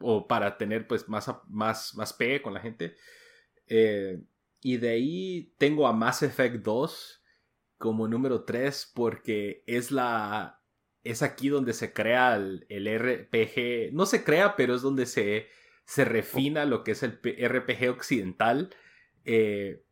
o 0.00 0.28
para 0.28 0.58
tener 0.58 0.86
pues 0.86 1.08
más, 1.08 1.30
más, 1.48 1.94
más 1.94 2.12
pegue 2.12 2.42
con 2.42 2.52
la 2.52 2.60
gente. 2.60 2.94
Eh, 3.66 4.20
y 4.60 4.78
de 4.78 4.90
ahí 4.90 5.54
tengo 5.58 5.86
a 5.86 5.92
Mass 5.92 6.22
Effect 6.22 6.64
2 6.64 7.22
como 7.78 8.08
número 8.08 8.44
3 8.44 8.92
porque 8.94 9.62
es 9.66 9.90
la... 9.90 10.62
Es 11.04 11.22
aquí 11.22 11.48
donde 11.48 11.72
se 11.72 11.92
crea 11.92 12.34
el, 12.34 12.66
RPG. 12.68 13.92
No 13.92 14.06
se 14.06 14.24
crea, 14.24 14.56
pero 14.56 14.74
es 14.74 14.82
donde 14.82 15.06
se, 15.06 15.46
se 15.84 16.04
refina 16.04 16.64
lo 16.64 16.82
que 16.82 16.92
es 16.92 17.04
el 17.04 17.20
RPG 17.22 17.90
occidental. 17.90 18.74
Eh, 19.24 19.84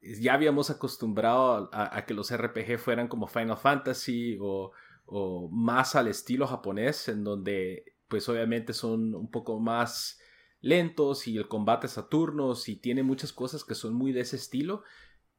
ya 0.00 0.34
habíamos 0.34 0.70
acostumbrado 0.70 1.70
a, 1.72 2.04
que 2.06 2.14
los 2.14 2.36
RPG 2.36 2.78
fueran 2.78 3.06
como 3.06 3.28
Final 3.28 3.56
Fantasy 3.56 4.36
o, 4.40 4.72
o, 5.06 5.48
más 5.50 5.94
al 5.94 6.08
estilo 6.08 6.46
japonés, 6.46 7.08
en 7.08 7.22
donde 7.22 7.94
pues 8.08 8.28
obviamente 8.28 8.72
son 8.72 9.14
un 9.14 9.30
poco 9.30 9.60
más 9.60 10.18
lentos 10.60 11.28
y 11.28 11.36
el 11.36 11.48
combate 11.48 11.86
es 11.86 11.98
a 11.98 12.08
turnos 12.08 12.68
y 12.68 12.76
tiene 12.76 13.02
muchas 13.02 13.32
cosas 13.32 13.64
que 13.64 13.74
son 13.74 13.94
muy 13.94 14.12
de 14.12 14.20
ese 14.20 14.36
estilo. 14.36 14.82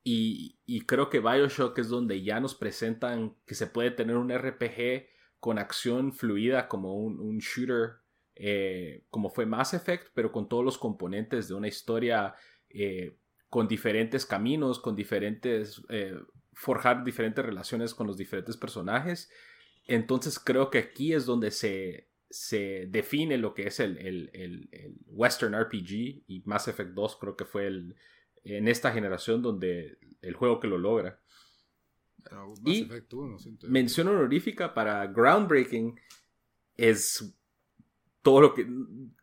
Y, 0.04 0.86
creo 0.88 1.10
que 1.10 1.20
Bioshock 1.20 1.78
es 1.78 1.90
donde 1.90 2.24
ya 2.24 2.40
nos 2.40 2.56
presentan 2.56 3.36
que 3.46 3.54
se 3.54 3.68
puede 3.68 3.92
tener 3.92 4.18
un 4.18 4.36
RPG 4.36 5.08
con 5.40 5.60
acción 5.60 6.14
fluida 6.14 6.68
como 6.68 6.96
un, 6.96 7.38
shooter, 7.40 7.98
eh, 8.36 9.06
como 9.10 9.30
fue 9.30 9.46
Mass 9.46 9.74
Effect, 9.74 10.08
pero 10.14 10.32
con 10.32 10.50
todos 10.50 10.66
los 10.66 10.78
componentes 10.78 11.48
de 11.48 11.54
una 11.54 11.68
historia 11.68 12.34
eh, 12.70 13.18
con 13.50 13.68
diferentes 13.68 14.26
caminos, 14.26 14.80
con 14.80 14.96
diferentes... 14.96 15.82
Eh, 15.90 16.16
forjar 16.60 17.06
diferentes 17.06 17.46
relaciones 17.46 17.94
con 17.94 18.06
los 18.06 18.18
diferentes 18.18 18.58
personajes. 18.58 19.32
Entonces 19.88 20.40
creo 20.40 20.70
que 20.70 20.80
aquí 20.80 21.14
es 21.14 21.26
donde 21.26 21.52
se, 21.52 22.09
se 22.30 22.86
define 22.90 23.38
lo 23.38 23.54
que 23.54 23.68
es 23.68 23.80
el, 23.80 23.98
el, 23.98 24.70
Western 25.08 25.60
RPG 25.60 26.24
y 26.28 26.44
Mass 26.46 26.68
Effect 26.68 26.92
2 26.92 27.18
creo 27.20 27.36
que 27.36 27.46
fue 27.46 27.68
el, 27.68 27.96
en 28.44 28.68
esta 28.68 28.92
generación 28.92 29.42
donde 29.42 29.98
el 30.22 30.36
juego 30.36 30.60
que 30.60 30.68
lo 30.68 30.78
logra. 30.78 31.20
y 32.66 32.88
mención 33.64 34.08
honorífica 34.10 34.74
para 34.74 35.08
Groundbreaking 35.08 36.00
es 36.78 37.36
todo 38.22 38.42
lo 38.42 38.54
que... 38.54 38.68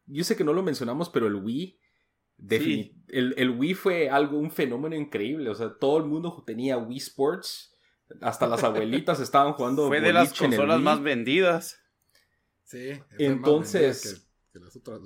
Yo 0.06 0.24
sé 0.24 0.36
que 0.36 0.44
no 0.44 0.52
lo 0.52 0.62
mencionamos, 0.62 1.08
pero 1.08 1.26
el 1.26 1.36
Wii... 1.36 1.78
El, 3.08 3.34
el, 3.38 3.50
Wii 3.50 3.74
fue 3.74 4.10
algo, 4.10 4.38
un 4.38 4.50
fenómeno 4.50 4.94
increíble. 4.94 5.48
O 5.48 5.54
sea, 5.54 5.72
todo 5.78 5.96
el 5.98 6.04
mundo 6.04 6.42
tenía 6.46 6.76
Wii 6.76 6.98
Sports. 6.98 7.74
Hasta 8.20 8.46
las 8.46 8.62
abuelitas 8.64 9.20
estaban 9.20 9.54
jugando. 9.54 9.88
Fue 9.88 10.02
de 10.02 10.12
las 10.12 10.34
consolas 10.34 10.80
más 10.80 11.02
vendidas. 11.02 11.80
Sí. 12.66 13.00
Entonces, 13.18 14.28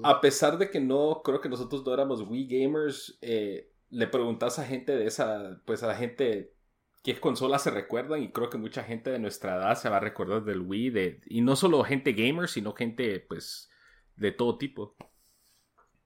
a 0.03 0.21
pesar 0.21 0.59
de 0.59 0.71
que 0.71 0.81
no, 0.81 1.21
creo 1.23 1.41
que 1.41 1.49
nosotros 1.49 1.85
no 1.85 1.93
éramos 1.93 2.23
Wii 2.23 2.47
gamers, 2.47 3.19
eh, 3.21 3.71
le 3.91 4.07
preguntas 4.07 4.59
a 4.59 4.65
gente 4.65 4.97
de 4.97 5.07
esa, 5.07 5.61
pues 5.67 5.83
a 5.83 5.87
la 5.87 5.95
gente 5.95 6.55
qué 7.03 7.19
consolas 7.21 7.63
se 7.63 7.71
recuerdan 7.71 8.23
y 8.23 8.33
creo 8.33 8.49
que 8.49 8.59
mucha 8.59 8.83
gente 8.83 9.11
de 9.11 9.19
nuestra 9.19 9.57
edad 9.57 9.75
se 9.77 9.91
va 9.91 9.99
a 9.99 10.01
recordar 10.01 10.43
del 10.45 10.63
Wii 10.63 10.91
de, 10.91 11.21
y 11.27 11.43
no 11.43 11.55
solo 11.55 11.85
gente 11.85 12.13
gamer, 12.15 12.49
sino 12.49 12.73
gente 12.73 13.21
pues 13.21 13.69
de 14.17 14.33
todo 14.33 14.57
tipo. 14.57 14.97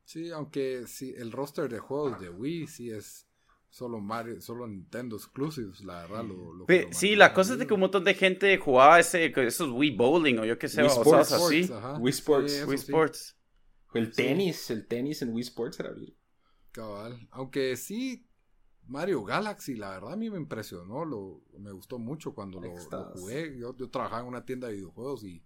Sí, 0.04 0.30
aunque 0.32 0.86
sí, 0.86 1.14
el 1.16 1.30
roster 1.30 1.68
de 1.68 1.78
juegos 1.78 2.20
de 2.20 2.30
Wii 2.30 2.66
sí 2.66 2.90
es 2.90 3.28
solo 3.74 4.00
Mario, 4.00 4.40
solo 4.40 4.68
Nintendo 4.68 5.16
exclusives, 5.16 5.84
la 5.84 6.02
verdad. 6.02 6.24
Lo, 6.24 6.64
sí, 6.92 7.16
la 7.16 7.34
cosa 7.34 7.54
es 7.54 7.58
de 7.58 7.66
que 7.66 7.74
un 7.74 7.80
montón 7.80 8.04
de 8.04 8.14
gente 8.14 8.56
jugaba 8.56 9.00
ese, 9.00 9.32
esos 9.44 9.68
Wii 9.68 9.96
Bowling 9.96 10.38
o 10.38 10.44
yo 10.44 10.56
qué 10.56 10.68
sé, 10.68 10.82
Wii 10.82 10.90
Sports, 10.92 11.32
así. 11.32 11.68
Wii 11.98 12.10
Sports. 12.10 12.64
Wii 12.68 12.76
Sports. 12.76 13.36
El 13.94 14.12
tenis, 14.12 14.70
el 14.70 14.86
tenis 14.86 15.22
en 15.22 15.34
Wii 15.34 15.42
Sports 15.42 15.80
era 15.80 15.90
bien. 15.90 16.16
Cabal. 16.70 17.28
Aunque 17.32 17.76
sí, 17.76 18.28
Mario 18.86 19.24
Galaxy, 19.24 19.74
la 19.74 19.90
verdad 19.90 20.12
a 20.12 20.16
mí 20.16 20.30
me 20.30 20.38
impresionó, 20.38 21.04
lo, 21.04 21.42
me 21.58 21.72
gustó 21.72 21.98
mucho 21.98 22.32
cuando 22.32 22.60
lo, 22.60 22.70
jugué. 23.16 23.58
Yo, 23.58 23.76
yo, 23.76 23.90
trabajaba 23.90 24.22
en 24.22 24.28
una 24.28 24.44
tienda 24.44 24.68
de 24.68 24.74
videojuegos 24.74 25.24
y, 25.24 25.44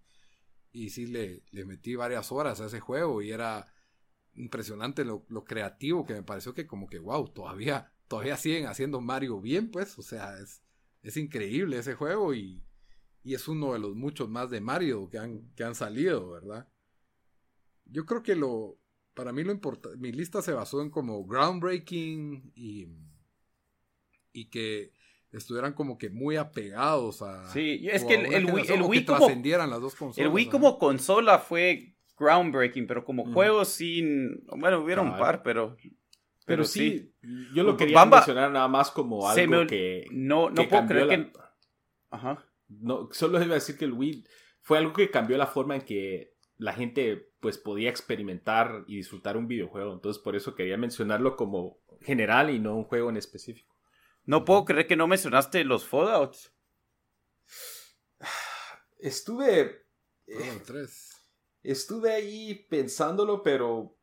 y 0.70 0.90
sí 0.90 1.06
le, 1.06 1.44
le 1.50 1.64
metí 1.64 1.94
varias 1.94 2.30
horas 2.30 2.60
a 2.60 2.66
ese 2.66 2.80
juego 2.80 3.22
y 3.22 3.30
era 3.30 3.72
impresionante 4.34 5.06
lo, 5.06 5.24
lo, 5.28 5.44
creativo 5.44 6.04
que 6.04 6.12
me 6.12 6.22
pareció 6.22 6.52
que 6.52 6.66
como 6.66 6.88
que, 6.88 6.98
wow, 6.98 7.26
todavía, 7.28 7.90
todavía 8.08 8.36
siguen 8.36 8.66
haciendo 8.66 9.00
Mario 9.00 9.40
bien, 9.40 9.70
pues, 9.70 9.98
o 9.98 10.02
sea, 10.02 10.38
es, 10.38 10.62
es 11.02 11.16
increíble 11.16 11.78
ese 11.78 11.94
juego 11.94 12.34
y, 12.34 12.62
y, 13.22 13.34
es 13.34 13.46
uno 13.46 13.74
de 13.74 13.78
los 13.78 13.94
muchos 13.94 14.28
más 14.28 14.50
de 14.50 14.60
Mario 14.60 15.08
que 15.10 15.18
han, 15.18 15.52
que 15.54 15.62
han 15.62 15.74
salido, 15.74 16.30
¿verdad? 16.30 16.68
Yo 17.84 18.04
creo 18.06 18.22
que 18.22 18.34
lo, 18.34 18.78
para 19.14 19.32
mí 19.32 19.44
lo 19.44 19.52
importante, 19.52 19.98
mi 19.98 20.10
lista 20.10 20.42
se 20.42 20.52
basó 20.52 20.82
en 20.82 20.90
como 20.90 21.24
groundbreaking 21.24 22.52
y, 22.54 22.88
y 24.32 24.46
que 24.46 24.92
estuvieran 25.30 25.74
como 25.74 25.98
que 25.98 26.08
muy 26.08 26.36
apegados 26.36 27.20
a... 27.22 27.50
Sí, 27.52 27.86
es 27.90 28.04
que 28.04 28.14
el, 28.14 28.46
Wii, 28.46 28.64
el 28.68 28.82
Wii 28.82 29.04
como... 29.04 29.28
las 29.28 29.80
dos 29.80 29.94
consolas, 29.94 30.26
el 30.26 30.32
Wii 30.32 30.46
como 30.46 30.78
consola 30.78 31.38
fue 31.38 31.94
groundbreaking, 32.18 32.86
pero 32.86 33.04
como 33.04 33.30
juego 33.32 33.64
sin... 33.64 34.44
Bueno, 34.56 34.80
hubiera 34.80 35.02
un 35.02 35.18
par, 35.18 35.42
pero... 35.42 35.76
Pero, 36.48 36.64
sí, 36.64 37.14
yo 37.54 37.62
lo 37.62 37.76
quería 37.76 38.06
mencionar 38.06 38.50
nada 38.50 38.68
más 38.68 38.90
como 38.90 39.28
algo 39.28 39.66
que... 39.66 40.06
No, 40.10 40.48
no 40.48 40.66
puedo 40.66 40.86
creer 40.86 41.08
que... 41.08 41.32
Ajá. 42.08 42.42
No, 42.68 43.10
solo 43.12 43.42
iba 43.42 43.52
a 43.52 43.56
decir 43.56 43.76
que 43.76 43.84
el 43.84 43.92
Wii 43.92 44.24
fue 44.62 44.78
algo 44.78 44.94
que 44.94 45.10
cambió 45.10 45.36
la 45.36 45.46
forma 45.46 45.76
en 45.76 45.82
que 45.82 46.34
la 46.56 46.72
gente 46.72 47.32
pues 47.40 47.58
podía 47.58 47.90
experimentar 47.90 48.84
y 48.86 48.96
disfrutar 48.96 49.36
un 49.36 49.46
videojuego. 49.46 49.92
Entonces 49.92 50.22
por 50.22 50.36
eso 50.36 50.54
quería 50.54 50.78
mencionarlo 50.78 51.36
como 51.36 51.80
general 52.00 52.48
y 52.48 52.58
no 52.58 52.76
un 52.76 52.84
juego 52.84 53.10
en 53.10 53.18
específico. 53.18 53.76
No 54.24 54.46
puedo 54.46 54.64
creer 54.64 54.86
que 54.86 54.96
no 54.96 55.06
mencionaste 55.06 55.64
los 55.64 55.86
Fallouts. 55.86 56.54
Estuve... 58.98 59.86
Eh, 60.26 60.62
estuve 61.62 62.12
ahí 62.12 62.66
pensándolo, 62.70 63.42
pero 63.42 63.97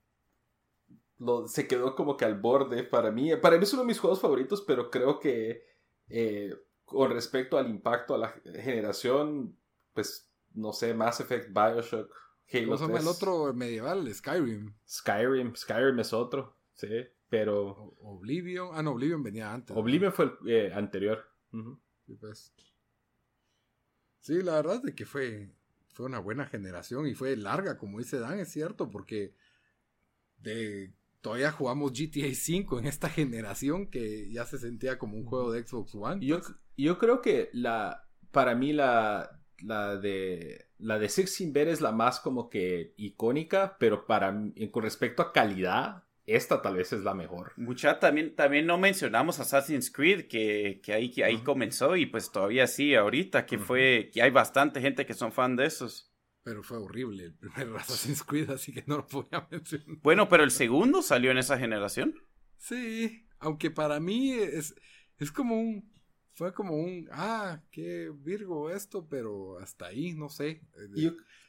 lo, 1.18 1.48
se 1.48 1.68
quedó 1.68 1.96
como 1.96 2.18
que 2.18 2.26
al 2.26 2.40
borde 2.40 2.84
para 2.84 3.12
mí. 3.12 3.36
Para 3.38 3.58
mí 3.58 3.64
es 3.64 3.74
uno 3.74 3.84
de 3.84 3.88
mis 3.88 4.00
juegos 4.00 4.22
favoritos, 4.22 4.62
pero 4.62 4.90
creo 4.90 5.20
que 5.20 5.66
eh, 6.10 6.54
con 6.84 7.12
respecto 7.12 7.58
al 7.58 7.70
impacto 7.70 8.16
a 8.16 8.18
la 8.18 8.30
generación, 8.30 9.58
pues 9.94 10.32
no 10.54 10.74
sé, 10.74 10.94
Mass 10.94 11.20
Effect, 11.20 11.50
Bioshock, 11.50 12.12
Halo 12.52 12.78
¿Cómo 12.78 12.98
el 12.98 13.08
otro 13.08 13.54
medieval? 13.54 14.14
Skyrim. 14.14 14.74
Skyrim, 14.88 15.56
Skyrim 15.56 16.00
es 16.00 16.14
otro, 16.14 16.56
sí, 16.74 16.88
pero... 17.28 17.96
Oblivion, 18.02 18.70
ah 18.74 18.84
no, 18.84 18.92
Oblivion 18.92 19.24
venía 19.24 19.52
antes. 19.52 19.76
Oblivion 19.76 20.14
fue 20.14 20.26
el 20.26 20.50
eh, 20.50 20.74
anterior. 20.74 21.26
Sí, 22.06 22.16
pues. 22.20 22.54
Sí, 24.20 24.42
la 24.42 24.56
verdad 24.56 24.82
es 24.86 24.94
que 24.94 25.06
fue, 25.06 25.50
fue 25.90 26.06
una 26.06 26.20
buena 26.20 26.46
generación 26.46 27.08
y 27.08 27.16
fue 27.16 27.36
larga, 27.36 27.78
como 27.78 27.98
dice 27.98 28.20
Dan, 28.20 28.40
es 28.40 28.52
cierto, 28.52 28.90
porque 28.92 29.34
de, 30.38 30.94
todavía 31.26 31.52
jugamos 31.52 31.92
GTA 31.92 32.28
V 32.28 32.80
en 32.80 32.86
esta 32.86 33.10
generación 33.10 33.88
que 33.88 34.30
ya 34.32 34.46
se 34.46 34.60
sentía 34.60 35.00
como 35.00 35.18
un 35.18 35.26
juego 35.26 35.52
de 35.52 35.66
Xbox 35.66 35.96
One. 35.96 36.24
Yo, 36.24 36.40
yo 36.78 37.00
creo 37.00 37.20
que 37.20 37.50
la, 37.52 38.06
para 38.30 38.54
mí 38.54 38.74
la, 38.74 39.42
la 39.64 39.98
de 39.98 40.68
la 40.78 41.00
de 41.00 41.08
16 41.08 41.52
bit 41.52 41.68
es 41.68 41.82
la 41.82 41.92
más 41.92 42.20
como 42.20 42.48
que 42.48 42.94
icónica, 42.98 43.76
pero 43.80 44.06
para 44.06 44.40
con 44.70 44.84
respecto 44.84 45.24
a 45.24 45.34
calidad, 45.34 46.04
esta 46.28 46.62
tal 46.62 46.76
vez 46.76 46.94
es 46.94 47.02
la 47.02 47.16
mejor. 47.16 47.54
Mucha 47.56 48.00
también, 48.00 48.36
también 48.36 48.68
no 48.68 48.78
mencionamos 48.78 49.40
Assassin's 49.40 49.90
Creed, 49.90 50.28
que, 50.28 50.80
que 50.84 50.94
ahí, 50.94 51.10
que 51.10 51.24
ahí 51.24 51.40
comenzó 51.40 51.96
y 51.96 52.06
pues 52.06 52.32
todavía 52.32 52.68
sí, 52.68 52.94
ahorita, 52.94 53.48
que 53.48 53.58
fue, 53.58 54.12
que 54.14 54.22
hay 54.22 54.30
bastante 54.30 54.80
gente 54.80 55.08
que 55.08 55.16
son 55.16 55.32
fan 55.32 55.56
de 55.56 55.66
esos. 55.66 56.12
Pero 56.46 56.62
fue 56.62 56.78
horrible 56.78 57.26
el 57.26 57.34
primer 57.34 57.76
Assassin's 57.76 58.24
Creed, 58.24 58.52
así 58.52 58.72
que 58.72 58.84
no 58.86 58.98
lo 58.98 59.08
podía 59.08 59.46
mencionar. 59.52 59.98
Bueno, 60.04 60.30
pero 60.30 60.44
el 60.44 60.52
segundo 60.52 61.02
salió 61.02 61.32
en 61.32 61.40
esa 61.40 61.58
generación. 61.58 62.14
Sí, 62.58 63.26
aunque 63.40 63.72
para 63.72 64.00
mí 64.00 64.32
es, 64.32 64.76
es 65.18 65.32
como 65.32 65.60
un 65.60 65.92
fue 66.36 66.54
como 66.54 66.76
un, 66.76 67.08
ah, 67.14 67.62
qué 67.72 68.12
Virgo 68.14 68.70
esto, 68.70 69.08
pero 69.10 69.58
hasta 69.60 69.88
ahí, 69.88 70.14
no 70.14 70.28
sé. 70.28 70.62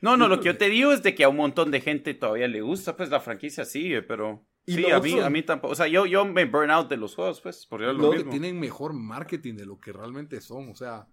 no, 0.01 0.17
no, 0.17 0.29
lo 0.29 0.39
que 0.39 0.47
yo 0.47 0.57
te 0.57 0.71
digo 0.71 0.93
es 0.93 1.03
de 1.03 1.13
que 1.13 1.25
a 1.25 1.29
un 1.29 1.37
montón 1.37 1.73
de 1.73 1.81
gente 1.81 2.15
todavía 2.15 2.47
le 2.47 2.61
gusta, 2.61 2.97
pues 2.97 3.11
la 3.11 3.21
franquicia 3.21 3.65
sigue, 3.65 4.03
pero... 4.03 4.47
sí, 4.65 4.89
a 4.89 5.01
mí, 5.01 5.19
a 5.19 5.29
mí 5.29 5.43
tampoco. 5.43 5.73
O 5.73 5.75
sea, 5.75 5.89
yo, 5.89 6.07
yo 6.07 6.25
me 6.25 6.45
burn 6.45 6.71
out 6.71 6.89
de 6.89 6.97
los 6.97 7.17
juegos, 7.17 7.41
pues, 7.41 7.67
por 7.67 7.81
lo, 7.81 7.93
lo 7.93 8.13
que 8.13 8.25
tienen 8.25 8.61
mejor 8.61 8.93
marketing 8.93 9.55
de 9.55 9.67
lo 9.67 9.81
que 9.81 9.93
realmente 9.93 10.41
son, 10.41 10.69
o 10.69 10.77
sea, 10.77 11.09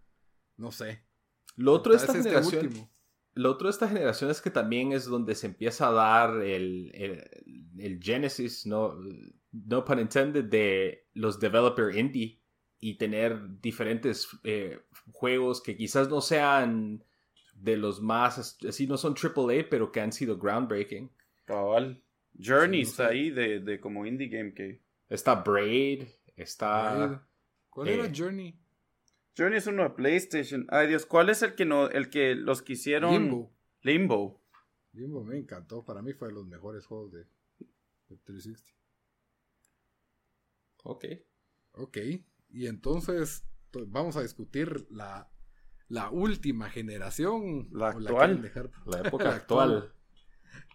no 0.55 0.71
sé. 0.71 1.03
Lo 1.55 1.73
otro 1.73 1.93
de 1.93 1.97
esta 1.97 2.15
este 2.15 2.29
generación... 2.29 2.89
lo 3.35 3.51
otro 3.51 3.67
de 3.67 3.71
esta 3.71 3.87
generación 3.87 4.29
es 4.29 4.41
que 4.41 4.51
también 4.51 4.91
es 4.91 5.05
donde 5.05 5.35
se 5.35 5.47
empieza 5.47 5.87
a 5.87 5.91
dar 5.91 6.41
el, 6.41 6.91
el, 6.93 7.23
el 7.79 7.99
genesis, 8.01 8.65
no, 8.65 8.95
no 9.51 9.85
pun 9.85 9.99
intended, 9.99 10.45
de 10.45 11.07
los 11.13 11.39
developer 11.39 11.95
indie 11.95 12.39
y 12.79 12.97
tener 12.97 13.59
diferentes 13.61 14.27
eh, 14.43 14.81
juegos 15.11 15.61
que 15.61 15.75
quizás 15.75 16.09
no 16.09 16.21
sean 16.21 17.03
de 17.55 17.77
los 17.77 18.01
más, 18.01 18.57
así 18.67 18.87
no 18.87 18.97
son 18.97 19.15
AAA, 19.15 19.67
pero 19.69 19.91
que 19.91 20.01
han 20.01 20.11
sido 20.11 20.37
groundbreaking. 20.37 21.11
Cabal. 21.45 22.03
Journey 22.37 22.81
está 22.81 23.07
ahí 23.07 23.29
de, 23.29 23.59
de, 23.59 23.79
como 23.79 24.05
indie 24.05 24.27
game 24.27 24.53
que... 24.53 24.81
Está 25.07 25.35
Braid, 25.35 26.03
está... 26.35 27.27
¿Cuál 27.69 27.87
era 27.87 28.05
eh, 28.05 28.11
Journey? 28.15 28.62
Journey 29.35 29.57
es 29.57 29.67
uno 29.67 29.83
de 29.83 29.89
PlayStation. 29.91 30.67
Ay 30.69 30.87
Dios, 30.87 31.05
¿cuál 31.05 31.29
es 31.29 31.41
el 31.41 31.55
que 31.55 31.65
no, 31.65 31.89
el 31.89 32.09
que 32.09 32.35
los 32.35 32.61
quisieron? 32.61 33.13
Limbo. 33.13 33.55
Limbo. 33.81 34.43
Limbo 34.93 35.23
me 35.23 35.37
encantó. 35.37 35.83
Para 35.83 36.01
mí 36.01 36.13
fue 36.13 36.27
de 36.27 36.35
los 36.35 36.45
mejores 36.45 36.85
juegos 36.85 37.11
de, 37.11 37.25
de 38.09 38.17
360. 38.23 38.71
Ok. 40.83 41.05
Ok. 41.73 41.97
Y 42.49 42.67
entonces 42.67 43.45
vamos 43.87 44.15
a 44.15 44.21
discutir 44.21 44.85
la, 44.91 45.31
la 45.87 46.11
última 46.11 46.69
generación. 46.69 47.69
La 47.71 47.89
actual. 47.89 48.51
La, 48.85 48.99
época 49.07 49.35
actual. 49.35 49.93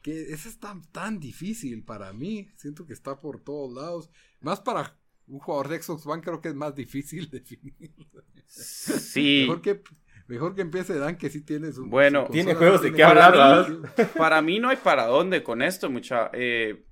Que 0.02 0.32
esa 0.32 0.48
es 0.48 0.58
tan, 0.58 0.82
tan 0.90 1.20
difícil 1.20 1.84
para 1.84 2.12
mí. 2.12 2.50
Siento 2.56 2.86
que 2.86 2.92
está 2.92 3.20
por 3.20 3.40
todos 3.44 3.72
lados. 3.72 4.10
Más 4.40 4.60
para 4.60 4.97
un 5.28 5.38
jugador 5.38 5.68
de 5.68 5.82
Xbox 5.82 6.06
One 6.06 6.22
creo 6.22 6.40
que 6.40 6.48
es 6.48 6.54
más 6.54 6.74
difícil 6.74 7.30
definir. 7.30 7.74
Sí. 8.46 9.44
Mejor 9.46 9.62
que, 9.62 9.82
mejor 10.26 10.54
que 10.54 10.62
empiece 10.62 10.98
Dan, 10.98 11.16
que 11.16 11.30
sí 11.30 11.42
tiene 11.42 11.72
su. 11.72 11.86
Bueno, 11.86 12.26
tiene 12.30 12.54
juegos 12.54 12.82
de 12.82 12.92
qué 12.92 13.04
hablar. 13.04 13.68
Para 14.16 14.42
mí 14.42 14.58
no 14.58 14.68
hay 14.68 14.76
para 14.76 15.06
dónde 15.06 15.42
con 15.42 15.62
esto, 15.62 15.90
mucha. 15.90 16.30
Eh, 16.32 16.84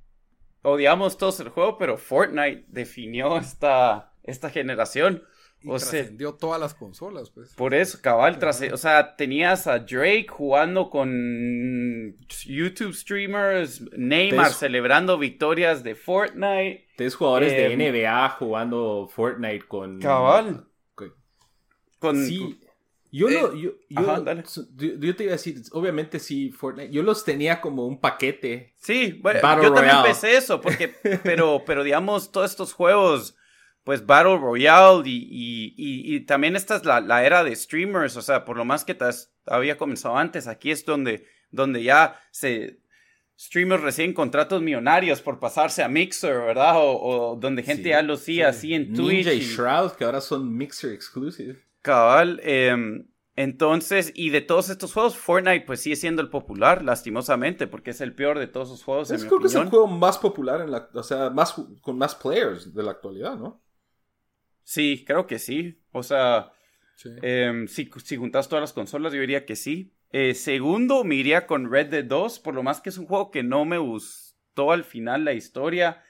odiamos 0.63 1.17
todos 1.17 1.41
el 1.41 1.49
juego, 1.49 1.79
pero 1.79 1.97
Fortnite 1.97 2.67
definió 2.69 3.37
esta 3.39 4.13
esta 4.27 4.51
generación. 4.51 5.23
Y 5.67 5.69
o 5.69 5.79
trascendió 5.79 6.35
todas 6.35 6.61
las 6.61 6.75
consolas, 6.75 7.31
pues. 7.31 7.53
Por 7.55 7.75
eso, 7.75 7.99
cabal, 8.01 8.39
o 8.73 8.77
sea, 8.77 9.17
tenías 9.17 9.67
a 9.67 9.81
Drake 9.81 10.27
jugando 10.29 10.91
con 10.91 12.17
YouTube 12.45 12.95
streamers, 12.95 13.83
Neymar 13.97 14.53
celebrando 14.53 15.19
victorias 15.19 15.83
de 15.83 15.97
Fortnite. 15.97 16.87
Tres 16.97 17.17
jugadores 17.17 17.51
de 17.51 17.73
em, 17.73 17.79
NBA 17.81 18.29
jugando 18.39 19.09
Fortnite 19.13 19.67
con... 19.67 19.99
Cabal. 19.99 20.69
Con, 21.99 22.25
sí. 22.25 22.61
Yo, 23.11 23.29
yo, 23.29 23.55
yo, 23.55 23.73
yo, 23.89 25.17
te 25.17 25.25
iba 25.25 25.33
a 25.33 25.37
decir, 25.37 25.63
obviamente 25.73 26.21
sí, 26.21 26.53
Fortnite, 26.53 26.93
yo 26.93 27.03
los 27.03 27.25
tenía 27.25 27.61
como 27.61 27.87
un 27.87 28.01
paquete. 28.01 28.75
Sí, 28.77 29.19
bueno, 29.21 29.41
yo 29.63 29.73
también 29.73 29.97
pensé 30.05 30.37
eso, 30.37 30.61
porque, 30.61 30.89
pero, 31.25 31.63
pero 31.67 31.83
digamos, 31.83 32.31
todos 32.31 32.51
estos 32.51 32.73
juegos 32.73 33.35
pues 33.87 34.05
Battle 34.05 34.39
Royale 34.39 35.09
y, 35.09 35.73
y, 35.77 36.21
también 36.23 36.57
esta 36.57 36.75
es 36.75 36.85
la, 36.85 37.25
era 37.25 37.45
de 37.45 37.55
streamers, 37.55 38.17
o 38.17 38.21
sea, 38.21 38.45
por 38.45 38.57
lo 38.57 38.65
más 38.65 38.85
que 38.85 38.99
había 39.47 39.79
comenzado 39.79 40.17
antes, 40.17 40.49
aquí 40.49 40.73
es 40.73 40.85
donde, 40.85 41.25
donde 41.53 41.85
ya 41.85 42.21
se, 42.33 42.81
streamers 43.39 43.85
reciben 43.85 44.13
contratos 44.13 44.61
millonarios 44.61 45.23
por 45.23 45.39
pasarse 45.39 45.85
a 45.85 45.89
Mixer, 45.89 46.35
¿verdad? 46.35 46.73
O, 46.79 47.39
donde 47.41 47.63
gente 47.63 47.91
ya 47.91 48.03
lo 48.03 48.15
hacía 48.15 48.49
así 48.49 48.75
en 48.75 48.93
Twitch. 48.93 49.27
Ninja 49.27 49.33
y 49.35 49.39
Shroud, 49.39 49.93
que 49.93 50.05
ahora 50.05 50.21
son 50.21 50.53
Mixer 50.53 50.93
exclusive. 50.93 51.63
Cabal, 51.83 52.41
em, 52.43 53.07
entonces, 53.37 54.11
y 54.17 54.31
de 54.31 54.41
todos 54.41 54.69
estos 54.69 54.93
juegos, 54.93 55.17
Fortnite 55.17 55.65
pues 55.65 55.79
sigue 55.79 55.95
siendo 55.95 56.23
el 56.23 56.29
popular, 56.29 56.83
lastimosamente, 56.83 57.69
porque 57.69 57.93
es 57.93 58.01
el 58.01 58.17
peor 58.17 58.41
de 58.41 58.49
todos 58.49 58.69
los 58.69 58.83
juegos. 58.83 59.13
Es, 59.13 59.25
creo 59.25 59.39
que 59.39 59.47
es 59.47 59.55
el 59.55 59.69
juego 59.69 59.87
más 59.87 60.19
popular, 60.19 60.63
en 60.63 60.73
la, 60.73 60.89
o 60.93 61.05
sea, 61.05 61.31
más, 61.31 61.55
con 61.83 61.97
más 61.97 62.17
players 62.17 62.75
de 62.75 62.83
la 62.83 62.91
actualidad, 62.91 63.37
¿no? 63.37 63.65
Sí, 64.67 65.05
creo 65.07 65.29
que 65.29 65.39
sí. 65.39 65.81
O 65.93 66.03
sea, 66.03 66.51
em, 67.23 67.69
si, 67.69 67.89
si 68.05 68.17
juntas 68.17 68.49
todas 68.49 68.63
las 68.65 68.73
consolas, 68.73 69.13
yo 69.13 69.21
diría 69.21 69.47
que 69.47 69.55
sí. 69.55 69.95
Eh, 70.11 70.35
segundo, 70.35 71.05
me 71.05 71.15
iría 71.15 71.47
con 71.47 71.71
Red 71.71 71.87
Dead 71.87 72.05
2, 72.05 72.41
por 72.41 72.53
lo 72.53 72.65
más 72.65 72.81
que 72.81 72.89
es 72.89 72.99
un 72.99 73.07
juego 73.07 73.31
que 73.31 73.45
no 73.45 73.65
me 73.65 73.79
gustó 73.79 74.73
al 74.73 74.83
final 74.83 75.25
la 75.25 75.35
historia. 75.35 76.03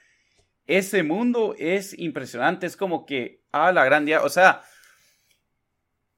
Ese 0.65 1.03
mundo 1.03 1.53
es 1.59 1.97
impresionante, 1.99 2.65
es 2.65 2.75
como 2.75 3.05
que, 3.05 3.43
ah, 3.51 3.71
la 3.71 3.85
gran 3.85 4.05
día, 4.05 4.23
o 4.23 4.29
sea, 4.29 4.63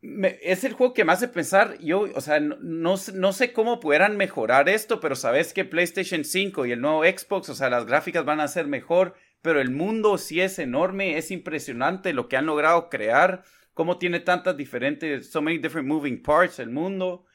es 0.02 0.64
el 0.64 0.74
juego 0.74 0.94
que 0.94 1.04
me 1.04 1.12
hace 1.12 1.28
pensar, 1.28 1.78
yo, 1.80 2.08
o 2.16 2.22
sea, 2.22 2.40
no, 2.40 2.96
no, 3.14 3.34
sé 3.34 3.52
cómo 3.52 3.82
pudieran 3.82 4.16
mejorar 4.16 4.70
esto, 4.70 5.02
pero 5.02 5.16
sabes 5.18 5.52
que 5.52 5.66
PlayStation 5.66 6.24
5 6.24 6.66
y 6.66 6.72
el 6.72 6.80
nuevo 6.80 7.04
Xbox, 7.04 7.50
o 7.50 7.54
sea, 7.54 7.70
las 7.70 7.86
gráficas 7.86 8.24
van 8.24 8.40
a 8.40 8.48
ser 8.48 8.66
mejor, 8.66 9.16
pero 9.42 9.62
el 9.62 9.72
mundo 9.72 10.18
sí 10.18 10.42
es 10.42 10.60
enorme, 10.60 11.18
es 11.18 11.32
impresionante 11.32 12.14
lo 12.14 12.28
que 12.28 12.38
han 12.38 12.46
logrado 12.46 12.90
crear, 12.90 13.44
cómo 13.74 13.98
tiene 13.98 14.20
tantas 14.20 14.58
diferentes, 14.58 15.32
so 15.32 15.42
many 15.42 15.58
different 15.58 15.88
moving 15.88 16.22
parts 16.22 16.60
el 16.60 16.70
mundo. 16.70 17.26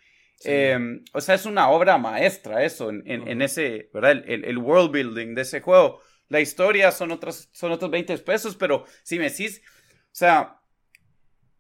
Em, 0.44 1.02
o 1.12 1.20
sea, 1.20 1.36
es 1.36 1.46
una 1.46 1.70
obra 1.70 1.96
maestra 1.96 2.64
eso, 2.64 2.90
en, 2.90 3.40
ese, 3.40 3.88
¿verdad? 3.94 4.22
El, 4.26 4.58
world 4.58 4.90
building 4.90 5.34
de 5.34 5.42
ese 5.42 5.60
juego. 5.60 6.00
La 6.28 6.40
historia 6.40 6.90
son, 6.90 7.12
otras, 7.12 7.48
son 7.52 7.72
otros 7.72 7.90
20 7.90 8.18
pesos, 8.18 8.56
pero 8.56 8.84
si 9.02 9.18
me 9.18 9.30
decís, 9.30 9.62
o 9.66 10.16
sea, 10.16 10.60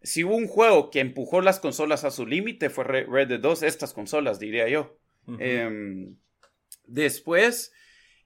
si 0.02 0.22
hubo 0.22 0.36
un 0.36 0.48
juego 0.48 0.90
que 0.90 1.00
empujó 1.00 1.40
las 1.40 1.60
consolas 1.60 2.04
a 2.04 2.10
su 2.10 2.26
límite, 2.26 2.68
fue 2.68 2.84
Red 2.84 3.28
Dead 3.28 3.40
2, 3.40 3.62
estas 3.62 3.94
consolas, 3.94 4.38
diría 4.38 4.68
yo. 4.68 4.98
Em, 5.38 6.16
después, 6.86 7.72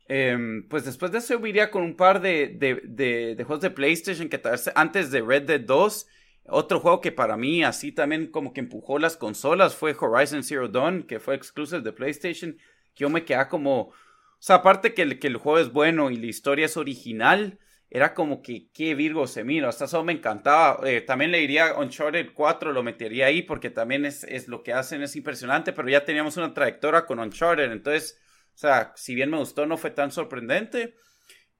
em, 0.09 0.66
pues 0.68 0.85
después 0.85 1.12
de 1.12 1.18
eso, 1.18 1.39
yo 1.39 1.47
iría 1.47 1.70
con 1.70 1.82
un 1.82 1.97
par 1.97 2.20
de, 2.20 2.48
de, 2.48 3.35
de 3.35 3.44
juegos 3.44 3.60
de 3.62 3.70
PlayStation 3.70 4.28
que 4.28 4.40
antes 4.74 5.10
de 5.10 5.20
Red 5.20 5.44
Dead 5.44 5.60
2 5.60 6.06
otro 6.48 6.80
juego 6.80 7.01
que 7.01 7.12
para 7.12 7.36
mí 7.36 7.62
así 7.62 7.93
también 7.93 8.28
como 8.28 8.52
que 8.52 8.60
empujó 8.60 8.98
las 8.98 9.16
consolas 9.16 9.76
fue 9.76 9.94
Horizon 9.98 10.43
Zero 10.43 10.68
Dawn, 10.68 11.02
que 11.02 11.20
fue 11.20 11.35
exclusive 11.35 11.82
de 11.82 11.93
PlayStation, 11.93 12.56
yo 12.97 13.10
me 13.10 13.24
quedaba 13.24 13.48
como, 13.48 13.80
o 13.80 13.94
sea, 14.39 14.56
aparte 14.56 14.94
que 14.94 15.02
el, 15.02 15.18
que 15.18 15.28
el 15.28 15.36
juego 15.36 15.59
es 15.59 15.72
bueno 15.72 16.10
y 16.10 16.16
la 16.16 16.26
historia 16.26 16.66
es 16.66 16.76
original, 16.76 17.59
era 17.90 18.14
como 18.14 18.43
que 18.43 18.70
qué 18.72 18.94
Virgo 18.94 19.26
se 19.26 19.44
mira, 19.44 19.68
hasta 19.68 19.86
eso 19.86 20.05
me 20.05 20.12
encantaba. 20.12 20.86
Eh, 20.86 21.01
también 21.01 21.30
le 21.30 21.39
diría 21.39 21.74
Uncharted 21.78 22.32
4, 22.35 22.72
lo 22.72 22.82
metería 22.82 23.26
ahí 23.26 23.43
porque 23.43 23.70
también 23.70 24.05
es, 24.05 24.24
es, 24.24 24.48
lo 24.48 24.62
que 24.62 24.72
hacen, 24.72 25.02
es 25.02 25.16
impresionante, 25.16 25.72
pero 25.72 25.89
ya 25.89 26.05
teníamos 26.05 26.36
una 26.36 26.52
trayectoria 26.52 27.06
con 27.06 27.18
Uncharted, 27.18 27.70
entonces, 27.70 28.18
sea, 28.60 28.93
si 28.97 29.14
bien 29.14 29.30
me 29.30 29.39
gustó, 29.39 29.66
no 29.66 29.76
fue 29.76 29.90
tan 29.90 30.10
sorprendente. 30.10 30.94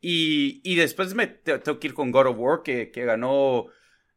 Y, 0.01 0.61
y 0.65 0.77
después 0.77 1.15
me 1.15 1.27
tengo 1.27 1.81
que 1.81 1.89
ir 1.89 1.95
con 1.95 2.11
God 2.11 2.29
of 2.29 2.37
War, 2.39 2.63
que, 2.63 2.91
que 2.91 3.05
ganó 3.05 3.67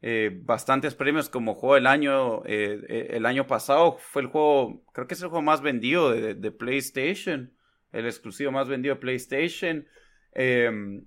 eh, 0.03 0.31
bastantes 0.43 0.95
premios 0.95 1.29
como 1.29 1.53
juego 1.53 1.75
del 1.75 1.85
año 1.85 2.43
eh, 2.45 2.81
eh, 2.89 3.07
el 3.11 3.25
año 3.27 3.45
pasado. 3.45 3.97
Fue 3.99 4.23
el 4.23 4.27
juego 4.29 4.83
creo 4.93 5.07
que 5.07 5.13
es 5.13 5.21
el 5.21 5.29
juego 5.29 5.43
más 5.43 5.61
vendido 5.61 6.11
de, 6.11 6.51
PlayStation 6.51 7.53
el 7.91 8.05
exclusivo 8.05 8.51
más 8.51 8.67
vendido 8.67 8.95
de 8.95 9.01
PlayStation. 9.01 9.85
Em, 10.33 11.05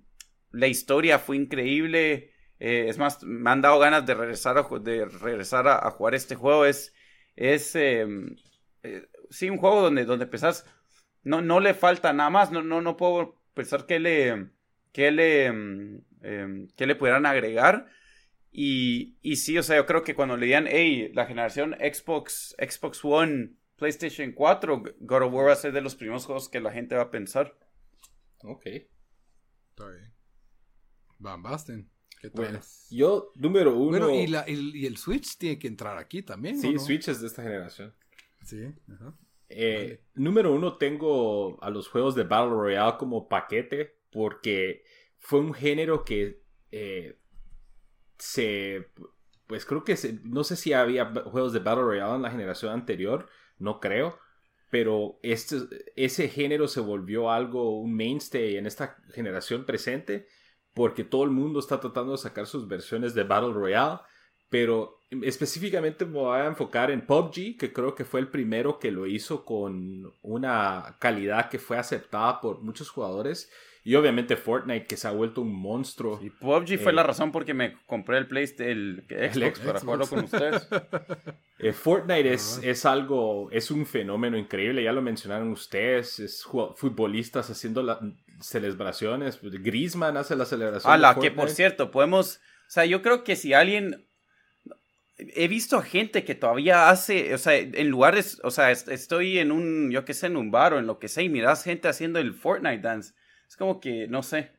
la 0.52 0.68
historia 0.68 1.18
fue 1.18 1.36
increíble. 1.36 2.30
Es 2.58 2.98
más 2.98 3.22
me 3.24 3.50
han 3.50 3.62
dado 3.62 3.78
ganas 3.78 4.06
de 4.06 4.14
regresar 4.14 4.58
a, 4.58 4.78
de 4.78 5.06
regresar 5.06 5.66
a, 5.66 5.90
jugar 5.90 6.14
este 6.14 6.34
juego. 6.36 6.64
Es 6.64 6.94
es 7.36 7.74
em, 7.74 8.36
sí 9.30 9.50
un 9.50 9.58
juego 9.58 9.82
donde 9.82 10.04
donde 10.04 10.26
empezás 10.26 10.66
no 11.24 11.42
no 11.42 11.60
le 11.60 11.74
falta 11.74 12.12
nada 12.12 12.30
más 12.30 12.52
no 12.52 12.62
no 12.62 12.80
no 12.80 12.96
puedo 12.96 13.40
pensar 13.54 13.86
que 13.86 13.98
le 13.98 14.50
que 14.92 15.10
le 15.10 15.46
em, 15.46 16.68
que 16.76 16.86
le 16.86 16.94
pudieran 16.94 17.26
agregar 17.26 17.86
y, 18.56 19.18
y 19.20 19.34
sí, 19.34 19.58
o 19.58 19.64
sea, 19.64 19.74
yo 19.74 19.84
creo 19.84 20.04
que 20.04 20.14
cuando 20.14 20.36
le 20.36 20.46
digan, 20.46 20.66
hey, 20.68 21.10
la 21.12 21.26
generación 21.26 21.74
Xbox, 21.80 22.54
Xbox 22.56 23.04
One, 23.04 23.56
PlayStation 23.74 24.30
4, 24.30 24.82
God 25.00 25.22
of 25.22 25.32
War 25.34 25.48
va 25.48 25.52
a 25.54 25.56
ser 25.56 25.72
de 25.72 25.80
los 25.80 25.96
primeros 25.96 26.24
juegos 26.24 26.48
que 26.48 26.60
la 26.60 26.70
gente 26.70 26.94
va 26.94 27.02
a 27.02 27.10
pensar. 27.10 27.58
Ok. 28.44 28.66
Está 28.66 29.88
bien. 29.90 30.14
Van 31.18 31.42
Basten. 31.42 31.90
¿Qué 32.20 32.30
tal? 32.30 32.60
yo, 32.90 33.32
número 33.34 33.76
uno. 33.76 34.06
Bueno, 34.06 34.10
y, 34.10 34.28
la, 34.28 34.48
y, 34.48 34.86
el 34.86 34.98
Switch 34.98 35.36
tiene 35.36 35.58
que 35.58 35.66
entrar 35.66 35.98
aquí 35.98 36.22
también. 36.22 36.56
Sí, 36.60 36.78
Switch 36.78 37.08
es 37.08 37.20
de 37.20 37.26
esta 37.26 37.42
generación. 37.42 37.92
Sí, 38.44 38.72
ajá. 38.88 39.18
Eh, 39.48 40.02
número 40.14 40.52
uno, 40.52 40.76
tengo 40.78 41.62
a 41.62 41.70
los 41.70 41.88
juegos 41.88 42.14
de 42.14 42.24
Battle 42.24 42.50
Royale 42.50 42.96
como 42.98 43.28
paquete 43.28 43.98
porque 44.10 44.84
fue 45.18 45.40
un 45.40 45.54
género 45.54 46.04
que 46.04 46.42
eh, 46.70 47.18
se 48.18 48.88
pues 49.46 49.66
creo 49.66 49.84
que 49.84 49.96
no 50.24 50.44
sé 50.44 50.56
si 50.56 50.72
había 50.72 51.12
juegos 51.26 51.52
de 51.52 51.58
Battle 51.58 51.84
Royale 51.84 52.16
en 52.16 52.22
la 52.22 52.30
generación 52.30 52.72
anterior, 52.72 53.28
no 53.58 53.80
creo, 53.80 54.18
pero 54.70 55.18
este, 55.22 55.56
ese 55.96 56.28
género 56.28 56.66
se 56.66 56.80
volvió 56.80 57.30
algo, 57.30 57.78
un 57.78 57.94
mainstay 57.94 58.56
en 58.56 58.66
esta 58.66 58.96
generación 59.12 59.64
presente, 59.66 60.26
porque 60.72 61.04
todo 61.04 61.24
el 61.24 61.30
mundo 61.30 61.60
está 61.60 61.78
tratando 61.78 62.12
de 62.12 62.18
sacar 62.18 62.46
sus 62.46 62.66
versiones 62.66 63.14
de 63.14 63.22
Battle 63.22 63.52
Royale, 63.52 64.00
pero 64.54 65.00
específicamente 65.24 66.04
me 66.04 66.12
voy 66.12 66.38
a 66.38 66.46
enfocar 66.46 66.92
en 66.92 67.04
PUBG, 67.04 67.58
que 67.58 67.72
creo 67.72 67.96
que 67.96 68.04
fue 68.04 68.20
el 68.20 68.28
primero 68.28 68.78
que 68.78 68.92
lo 68.92 69.04
hizo 69.04 69.44
con 69.44 70.12
una 70.22 70.94
calidad 71.00 71.50
que 71.50 71.58
fue 71.58 71.76
aceptada 71.76 72.40
por 72.40 72.62
muchos 72.62 72.88
jugadores 72.88 73.50
y 73.82 73.96
obviamente 73.96 74.36
Fortnite, 74.36 74.86
que 74.86 74.96
se 74.96 75.08
ha 75.08 75.10
vuelto 75.10 75.40
un 75.40 75.52
monstruo. 75.52 76.20
Y 76.22 76.30
PUBG 76.30 76.78
fue 76.78 76.92
la 76.92 77.02
eh, 77.02 77.06
razón 77.06 77.32
por 77.32 77.44
que 77.44 77.52
me 77.52 77.78
compré 77.84 78.16
el 78.16 78.28
PlayStation, 78.28 79.04
el 79.08 79.32
Xbox, 79.32 79.58
para 79.58 79.80
jugarlo 79.80 80.06
con 80.06 80.20
ustedes. 80.20 80.68
Eh, 81.60 81.72
Fortnite 81.72 82.34
es, 82.34 82.60
es 82.62 82.84
algo, 82.84 83.48
es 83.50 83.70
un 83.70 83.86
fenómeno 83.86 84.36
increíble, 84.36 84.82
ya 84.82 84.92
lo 84.92 85.00
mencionaron 85.00 85.50
ustedes, 85.50 86.18
es 86.18 86.44
futbolistas 86.44 87.48
haciendo 87.48 87.82
las 87.82 88.00
celebraciones, 88.40 89.40
Griezmann 89.40 90.16
hace 90.16 90.36
la 90.36 90.44
celebración. 90.44 90.92
A 90.92 90.98
la 90.98 91.14
que 91.14 91.30
por 91.30 91.48
cierto, 91.48 91.90
podemos, 91.90 92.36
o 92.36 92.70
sea, 92.70 92.84
yo 92.84 93.00
creo 93.00 93.24
que 93.24 93.36
si 93.36 93.54
alguien 93.54 94.04
he 95.34 95.48
visto 95.48 95.78
a 95.78 95.82
gente 95.82 96.24
que 96.24 96.34
todavía 96.34 96.90
hace, 96.90 97.34
o 97.34 97.38
sea, 97.38 97.56
en 97.56 97.88
lugares, 97.88 98.40
o 98.42 98.50
sea, 98.50 98.70
estoy 98.70 99.38
en 99.38 99.52
un, 99.52 99.90
yo 99.90 100.04
qué 100.04 100.14
sé, 100.14 100.26
en 100.26 100.36
un 100.36 100.50
bar 100.50 100.74
o 100.74 100.78
en 100.78 100.86
lo 100.86 100.98
que 100.98 101.08
sea, 101.08 101.22
y 101.22 101.28
miras 101.28 101.64
gente 101.64 101.88
haciendo 101.88 102.18
el 102.18 102.34
Fortnite 102.34 102.78
dance. 102.78 103.14
Es 103.48 103.56
como 103.56 103.80
que, 103.80 104.06
no 104.08 104.22
sé. 104.22 104.52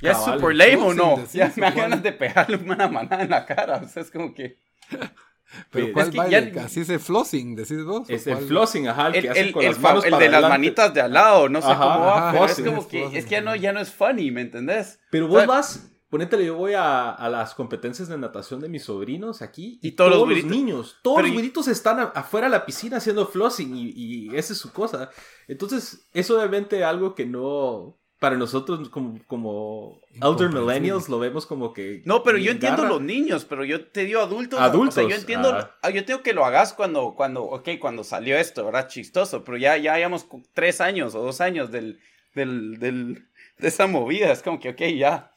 Ya 0.00 0.12
es 0.12 0.18
super 0.18 0.54
lame 0.54 0.76
o 0.76 0.94
no. 0.94 1.24
Ya 1.32 1.52
me 1.56 1.62
dan 1.62 1.74
ganas 1.74 2.02
de 2.02 2.12
pegarle 2.12 2.56
una 2.56 2.88
manada 2.88 3.22
en 3.22 3.30
la 3.30 3.46
cara. 3.46 3.82
O 3.84 3.88
sea, 3.88 4.02
es 4.02 4.10
como 4.10 4.34
que. 4.34 4.60
Pero 5.70 5.92
¿cuál 5.92 6.08
es 6.08 6.14
baile? 6.14 6.60
Así 6.60 6.80
es 6.80 6.88
el 6.88 7.00
flossing, 7.00 7.54
decís 7.54 7.84
vos. 7.84 8.08
Es 8.08 8.26
el 8.26 8.38
flossing, 8.38 8.88
ajá, 8.88 9.08
el, 9.08 9.22
que 9.22 9.30
hace 9.30 9.52
con 9.52 9.64
las 9.64 9.78
manos 9.78 10.04
El 10.04 10.18
de 10.18 10.28
las 10.30 10.42
manitas 10.48 10.94
de 10.94 11.02
al 11.02 11.12
lado, 11.12 11.48
no 11.50 11.60
sé 11.60 11.68
cómo 11.68 12.00
va, 12.00 12.46
es 12.46 12.60
como 12.60 12.88
que, 12.88 13.18
es 13.18 13.26
que 13.26 13.32
ya 13.32 13.40
no, 13.42 13.54
ya 13.54 13.72
no 13.72 13.80
es 13.80 13.92
funny, 13.92 14.30
¿me 14.30 14.40
entendés? 14.40 14.98
Pero 15.10 15.28
vos 15.28 15.44
vas, 15.46 15.91
ponétele, 16.12 16.44
yo 16.44 16.56
voy 16.56 16.74
a, 16.74 17.08
a, 17.08 17.30
las 17.30 17.54
competencias 17.54 18.06
de 18.06 18.18
natación 18.18 18.60
de 18.60 18.68
mis 18.68 18.82
sobrinos 18.84 19.40
aquí 19.40 19.78
y, 19.80 19.92
todos, 19.92 20.28
los, 20.28 20.44
niños, 20.44 20.98
todos 21.02 21.22
los 21.22 21.32
güiritos 21.32 21.68
están 21.68 22.00
afuera 22.14 22.48
de 22.48 22.50
la 22.50 22.66
piscina 22.66 22.98
haciendo 22.98 23.26
flossing 23.26 23.74
y, 23.74 23.92
y 23.96 24.36
esa 24.36 24.52
es 24.52 24.58
su 24.58 24.74
cosa. 24.74 25.08
Entonces, 25.48 26.06
es 26.12 26.30
obviamente 26.30 26.84
algo 26.84 27.14
que 27.14 27.24
no, 27.24 27.96
para 28.18 28.36
nosotros 28.36 28.90
como, 28.90 29.20
como 29.26 30.02
elder 30.20 30.50
millennials 30.50 31.08
lo 31.08 31.18
vemos 31.18 31.46
como 31.46 31.72
que... 31.72 32.02
No, 32.04 32.22
pero 32.22 32.36
yo 32.36 32.52
entiendo 32.52 32.84
los 32.84 33.00
niños, 33.00 33.46
pero 33.46 33.64
yo 33.64 33.86
te 33.86 34.04
digo 34.04 34.20
adultos. 34.20 34.60
Adultos. 34.60 34.98
O 34.98 35.00
sea, 35.00 35.08
yo 35.08 35.16
entiendo, 35.16 35.70
ah. 35.80 35.90
Yo 35.90 36.04
tengo 36.04 36.22
que 36.22 36.34
lo 36.34 36.44
hagas 36.44 36.74
cuando, 36.74 37.14
cuando, 37.16 37.42
ok, 37.42 37.70
cuando 37.80 38.04
salió 38.04 38.36
esto, 38.36 38.66
¿verdad? 38.66 38.86
Chistoso, 38.86 39.44
pero 39.44 39.56
ya, 39.56 39.78
ya 39.78 39.94
hayamos 39.94 40.26
tres 40.52 40.82
años 40.82 41.14
o 41.14 41.22
dos 41.22 41.40
años 41.40 41.72
del, 41.72 42.00
del, 42.34 42.78
del, 42.78 43.28
de 43.56 43.68
esa 43.68 43.86
movida, 43.86 44.30
es 44.30 44.42
como 44.42 44.60
que, 44.60 44.68
ok, 44.68 44.82
ya, 44.94 45.31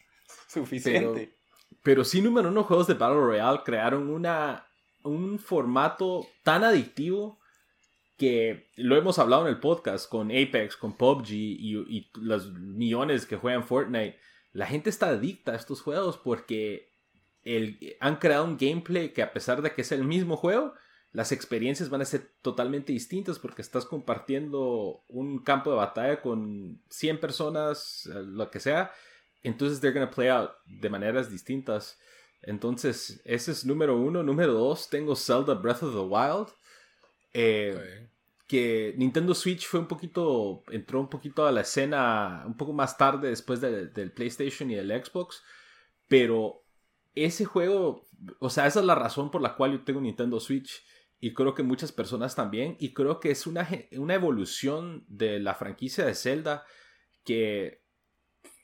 suficiente. 0.56 1.36
Pero, 1.70 1.80
pero 1.84 2.04
sí, 2.04 2.22
número 2.22 2.50
uno, 2.50 2.64
juegos 2.64 2.88
de 2.88 2.96
Battle 2.96 3.20
Royale 3.20 3.62
crearon 3.64 4.10
una, 4.10 4.66
un 5.04 5.38
formato 5.38 6.26
tan 6.44 6.64
adictivo 6.64 7.40
que 8.18 8.72
lo 8.76 8.96
hemos 8.96 9.20
hablado 9.20 9.44
en 9.44 9.50
el 9.50 9.60
podcast 9.60 10.10
con 10.10 10.32
Apex, 10.32 10.78
con 10.78 10.98
PUBG 10.98 11.32
y, 11.32 12.12
los 12.16 12.54
millones 12.54 13.26
que 13.26 13.36
juegan 13.36 13.64
Fortnite. 13.64 14.18
La 14.54 14.68
gente 14.68 14.90
está 14.90 15.10
adicta 15.10 15.52
a 15.52 15.56
estos 15.56 15.82
juegos 15.82 16.18
porque 16.18 16.94
el, 17.44 17.78
han 18.00 18.18
creado 18.18 18.46
un 18.46 18.58
gameplay 18.58 19.12
que 19.12 19.22
a 19.22 19.34
pesar 19.34 19.62
de 19.62 19.74
que 19.74 19.82
es 19.82 19.92
el 19.92 20.06
mismo 20.06 20.38
juego, 20.38 20.74
las 21.12 21.32
experiencias 21.32 21.90
van 21.90 22.02
a 22.02 22.06
ser 22.06 22.32
totalmente 22.42 22.94
distintas 22.94 23.40
porque 23.40 23.62
estás 23.62 23.86
compartiendo 23.86 25.04
un 25.08 25.40
campo 25.44 25.72
de 25.72 25.78
batalla 25.78 26.22
con 26.22 26.82
100 26.90 27.20
personas, 27.20 28.10
eh, 28.14 28.22
lo 28.24 28.50
que 28.50 28.60
sea. 28.60 28.92
Entonces, 29.46 29.80
they're 29.80 29.94
going 29.94 30.08
to 30.08 30.14
play 30.14 30.30
out 30.30 30.52
de 30.66 30.90
maneras 30.90 31.30
distintas. 31.30 31.98
Entonces, 32.42 33.22
ese 33.26 33.52
es 33.52 33.66
número 33.66 33.98
uno. 33.98 34.24
Número 34.24 34.54
dos, 34.54 34.90
tengo 34.90 35.16
Zelda 35.16 35.54
Breath 35.54 35.84
of 35.84 35.94
the 35.94 36.00
Wild. 36.00 36.50
Eh, 37.34 38.10
que 38.48 38.94
Nintendo 38.98 39.34
Switch 39.34 39.66
fue 39.66 39.80
un 39.80 39.88
poquito, 39.88 40.64
entró 40.70 41.00
un 41.00 41.10
poquito 41.10 41.46
a 41.46 41.52
la 41.52 41.62
escena 41.62 42.44
un 42.46 42.56
poco 42.56 42.74
más 42.74 42.98
tarde 42.98 43.30
después 43.30 43.60
del 43.60 44.12
PlayStation 44.14 44.70
y 44.70 44.76
del 44.76 44.92
Xbox, 45.04 45.44
pero 46.08 46.64
ese 47.16 47.46
juego, 47.46 48.08
o 48.40 48.50
sea, 48.50 48.68
esa 48.68 48.82
es 48.82 48.86
la 48.86 48.96
razón 48.96 49.32
por 49.32 49.42
la 49.42 49.56
cual 49.56 49.72
yo 49.72 49.84
tengo 49.84 50.02
Nintendo 50.02 50.40
Switch 50.40 50.86
y 51.20 51.34
creo 51.34 51.56
que 51.56 51.64
muchas 51.64 51.92
personas 51.92 52.36
también, 52.36 52.78
y 52.80 52.94
creo 52.94 53.20
que 53.20 53.32
es 53.32 53.48
una, 53.48 53.68
una 53.94 54.14
evolución 54.14 55.06
de 55.08 55.40
la 55.40 55.56
franquicia 55.56 56.06
de 56.06 56.14
Zelda 56.14 56.66
que, 57.24 57.82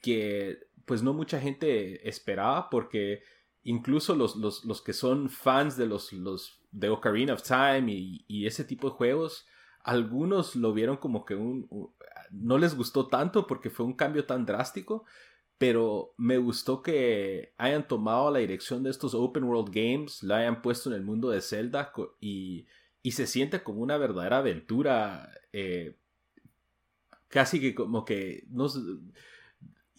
que 0.04 0.60
pues 0.86 1.04
no 1.04 1.14
mucha 1.14 1.40
gente 1.40 2.08
esperaba 2.08 2.70
porque 2.70 3.24
incluso 3.64 4.16
los, 4.16 4.36
los, 4.36 4.82
que 4.82 4.94
son 4.94 5.30
fans 5.30 5.78
de 5.78 5.86
los, 5.86 6.14
los 6.14 6.60
Ocarina 6.90 7.34
of 7.34 7.44
Time 7.44 7.92
y, 7.92 8.26
y 8.28 8.48
ese 8.48 8.64
tipo 8.64 8.90
de 8.90 8.96
juegos, 8.96 9.46
algunos 9.84 10.56
lo 10.56 10.74
vieron 10.74 10.98
como 10.98 11.26
que 11.26 11.36
un, 11.36 11.68
no 12.32 12.58
les 12.58 12.76
gustó 12.76 13.08
tanto 13.08 13.48
porque 13.48 13.70
fue 13.70 13.86
un 13.86 13.94
cambio 13.94 14.26
tan 14.26 14.46
drástico, 14.46 15.06
pero 15.58 16.14
me 16.18 16.38
gustó 16.38 16.82
que 16.82 17.54
hayan 17.58 17.88
tomado 17.88 18.32
la 18.32 18.40
dirección 18.40 18.84
de 18.84 18.90
estos 18.90 19.14
open 19.14 19.44
world 19.44 19.72
games, 19.72 20.24
la 20.24 20.38
hayan 20.38 20.62
puesto 20.62 20.90
en 20.90 20.96
el 20.96 21.04
mundo 21.04 21.30
de 21.30 21.42
Zelda 21.42 21.94
y, 22.20 22.66
y 23.04 23.12
se 23.12 23.28
siente 23.28 23.62
como 23.62 23.82
una 23.82 23.98
verdadera 23.98 24.40
aventura, 24.40 25.32
eh, 25.54 25.98
casi 27.28 27.60
que 27.60 27.76
como 27.76 28.06
que 28.06 28.46
no 28.50 28.68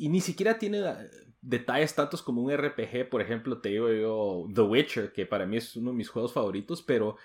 y 0.02 0.08
ni 0.08 0.20
siquiera 0.20 0.58
tiene 0.58 0.80
eh, 0.80 0.94
detalles 1.40 1.94
tantos 1.94 2.22
como 2.22 2.42
un 2.42 2.52
RPG, 2.52 3.08
por 3.08 3.22
ejemplo, 3.22 3.60
te 3.60 3.68
digo 3.68 3.88
yo 3.92 4.48
The 4.52 4.62
Witcher, 4.62 5.12
que 5.12 5.26
para 5.26 5.46
mí 5.46 5.58
es 5.58 5.76
uno 5.76 5.92
de 5.92 5.96
mis 5.96 6.08
juegos 6.08 6.32
favoritos, 6.32 6.82
pero 6.82 7.16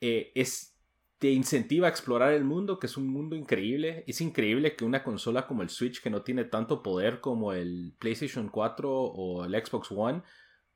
eh, 0.00 0.32
es 0.34 0.76
te 1.18 1.30
incentiva 1.30 1.86
a 1.86 1.90
explorar 1.90 2.32
el 2.32 2.42
mundo, 2.42 2.80
que 2.80 2.88
es 2.88 2.96
un 2.96 3.06
mundo 3.06 3.36
increíble. 3.36 4.02
Es 4.08 4.20
increíble 4.20 4.74
que 4.74 4.84
una 4.84 5.04
consola 5.04 5.46
como 5.46 5.62
el 5.62 5.70
Switch, 5.70 6.02
que 6.02 6.10
no 6.10 6.22
tiene 6.22 6.44
tanto 6.44 6.82
poder 6.82 7.20
como 7.20 7.52
el 7.52 7.94
PlayStation 8.00 8.48
4 8.48 8.90
o 8.92 9.44
el 9.44 9.52
Xbox 9.64 9.92
One, 9.92 10.22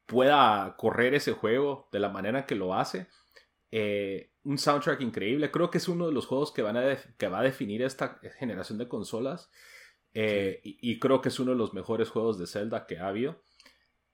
pueda 0.07 0.77
correr 0.79 1.15
ese 1.15 1.33
juego 1.33 1.89
de 1.91 1.99
la 1.99 2.11
manera 2.11 2.47
que 2.47 2.55
lo 2.55 2.75
hace. 2.75 3.09
Eh, 3.73 4.31
un 4.45 4.57
soundtrack 4.57 5.01
increíble. 5.01 5.51
Creo 5.51 5.69
que 5.69 5.79
es 5.79 5.89
uno 5.89 6.07
de 6.07 6.13
los 6.13 6.27
juegos 6.27 6.53
que, 6.53 6.63
van 6.63 6.77
a 6.77 6.97
que 7.19 7.27
va 7.27 7.41
a 7.41 7.43
definir 7.43 7.83
esta 7.83 8.21
generación 8.39 8.79
de 8.79 8.87
consolas. 8.87 9.51
Eh, 10.15 10.61
y, 10.65 10.79
y, 10.81 10.99
creo 10.99 11.21
que 11.21 11.29
es 11.29 11.39
uno 11.39 11.53
de 11.53 11.57
los 11.57 11.73
mejores 11.73 12.11
juegos 12.11 12.39
de 12.39 12.47
Zelda 12.47 12.87
que 12.87 12.99
ha 12.99 13.09
habido. 13.09 13.41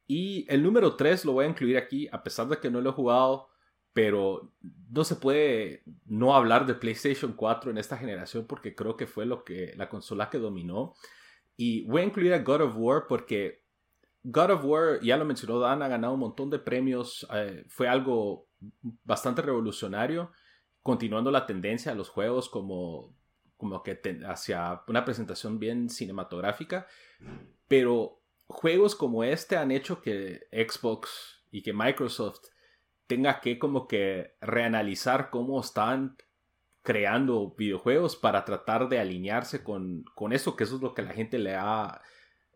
Y 0.07 0.47
el 0.49 0.63
número 0.63 0.95
3 0.97 1.25
lo 1.25 1.33
voy 1.33 1.47
a 1.47 1.49
incluir 1.49 1.79
aquí, 1.79 2.09
a 2.13 2.23
pesar 2.23 2.49
de 2.49 2.59
que 2.59 2.71
no 2.71 2.81
lo 2.81 2.91
he 2.91 2.93
jugado 2.93 3.49
pero 3.97 4.53
no 4.91 5.05
se 5.05 5.17
puede 5.17 5.83
no 6.05 6.37
hablar 6.37 6.67
de 6.67 6.75
PlayStation 6.75 7.33
4 7.33 7.71
en 7.71 7.79
esta 7.79 7.97
generación 7.97 8.45
porque 8.47 8.75
creo 8.75 8.95
que 8.95 9.07
fue 9.07 9.25
lo 9.25 9.43
que 9.43 9.73
la 9.75 9.89
consola 9.89 10.29
que 10.29 10.37
dominó. 10.37 10.93
Y 11.57 11.87
voy 11.87 12.03
a 12.03 12.05
incluir 12.05 12.35
a 12.35 12.41
God 12.41 12.61
of 12.61 12.75
War 12.77 13.07
porque 13.09 13.63
God 14.23 14.51
of 14.51 14.65
War, 14.67 15.01
ya 15.01 15.17
lo 15.17 15.25
mencionó 15.25 15.61
Dan, 15.61 15.81
ha 15.81 15.89
ganado 15.89 16.13
un 16.13 16.21
montón 16.21 16.51
de 16.51 16.59
premios, 16.59 17.27
eh, 17.33 17.65
fue 17.69 17.89
algo 17.89 18.47
bastante 19.03 19.41
revolucionario, 19.41 20.31
continuando 20.83 21.31
la 21.31 21.47
tendencia 21.47 21.93
a 21.93 21.95
los 21.95 22.11
juegos 22.11 22.51
como, 22.51 23.15
como 23.57 23.83
que 23.83 23.99
hacia 24.27 24.83
una 24.87 25.05
presentación 25.05 25.59
bien 25.59 25.89
cinematográfica, 25.89 26.87
pero 27.69 28.21
juegos 28.47 28.95
como 28.95 29.25
este 29.25 29.57
han 29.57 29.71
hecho 29.71 30.01
que 30.01 30.47
Xbox 30.53 31.43
y 31.51 31.63
que 31.63 31.73
Microsoft 31.73 32.41
tenga 33.07 33.41
que 33.41 33.59
como 33.59 33.87
que 33.87 34.37
reanalizar 34.41 35.31
cómo 35.31 35.61
están 35.61 36.17
creando 36.83 37.55
videojuegos 37.57 38.15
para 38.15 38.45
tratar 38.45 38.89
de 38.89 39.01
alinearse 39.01 39.65
con, 39.65 40.05
con 40.15 40.33
eso, 40.33 40.57
que 40.57 40.65
eso 40.65 40.77
es 40.77 40.83
lo 40.83 40.95
que 40.95 41.03
la 41.03 41.13
gente 41.13 41.39
le 41.39 41.57
ha, 41.57 42.01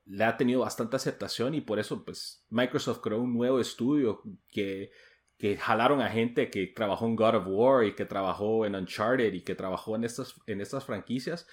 le 0.07 0.25
ha 0.25 0.37
tenido 0.37 0.61
bastante 0.61 0.97
aceptación 0.97 1.55
y 1.55 1.61
por 1.61 1.79
eso 1.79 2.05
pues 2.05 2.45
Microsoft 2.49 3.01
creó 3.01 3.21
un 3.21 3.35
nuevo 3.35 3.59
estudio 3.59 4.23
que, 4.51 4.93
que 5.41 5.57
jalaron 5.57 6.01
a 6.01 6.11
gente 6.11 6.51
que 6.51 6.69
trabajó 6.69 7.07
en 7.07 7.17
God 7.17 7.35
of 7.35 7.45
War 7.49 7.85
y 7.85 7.95
que 7.95 8.05
trabajó 8.05 8.67
en 8.67 8.77
Uncharted 8.77 9.33
y 9.33 9.43
que 9.43 9.57
trabajó 9.57 9.97
en 9.97 10.05
estas, 10.05 10.41
en 10.47 10.61
estas 10.61 10.85
franquicias 10.85 11.49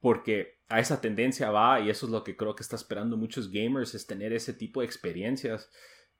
porque 0.00 0.62
a 0.68 0.80
esa 0.80 1.00
tendencia 1.00 1.50
va 1.50 1.80
y 1.80 1.90
eso 1.90 2.06
es 2.06 2.12
lo 2.12 2.24
que 2.24 2.36
creo 2.36 2.54
que 2.54 2.62
está 2.62 2.76
esperando 2.76 3.16
muchos 3.16 3.50
gamers 3.50 3.94
es 3.94 4.06
tener 4.06 4.32
ese 4.32 4.54
tipo 4.54 4.80
de 4.80 4.86
experiencias 4.86 5.70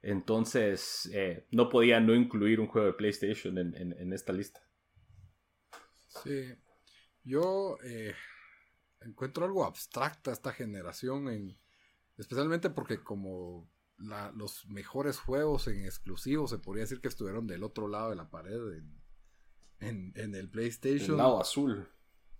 entonces, 0.02 1.08
eh, 1.12 1.46
no 1.52 1.68
podía 1.68 2.00
no 2.00 2.14
incluir 2.14 2.58
un 2.58 2.66
juego 2.66 2.88
de 2.88 2.94
PlayStation 2.94 3.56
en, 3.56 4.12
esta 4.12 4.32
lista. 4.32 4.60
Sí. 6.24 6.52
Yo 7.22 7.78
eh, 7.84 8.14
encuentro 9.00 9.44
algo 9.44 9.64
abstracta 9.64 10.32
esta 10.32 10.52
generación, 10.52 11.28
en, 11.28 11.56
especialmente 12.18 12.68
porque 12.68 13.00
como 13.00 13.70
los 14.34 14.66
mejores 14.66 15.18
juegos 15.18 15.68
en 15.68 15.84
exclusivos 15.84 16.50
se 16.50 16.58
podría 16.58 16.82
decir 16.82 17.00
que 17.00 17.08
estuvieron 17.08 17.46
del 17.46 17.62
otro 17.64 17.88
lado 17.88 18.10
de 18.10 18.16
la 18.16 18.30
pared 18.30 18.60
en, 19.80 20.34
el 20.34 20.48
PlayStation. 20.48 21.12
El 21.12 21.16
lado 21.18 21.40
azul. 21.40 21.88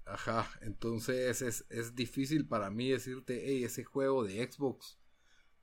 Ajá, 0.05 0.51
entonces 0.63 1.43
es, 1.43 1.65
es 1.71 1.95
difícil 1.95 2.47
para 2.47 2.71
mí 2.71 2.91
decirte, 2.91 3.43
hey, 3.45 3.65
ese 3.65 3.85
juego 3.85 4.25
de 4.25 4.51
Xbox 4.51 4.99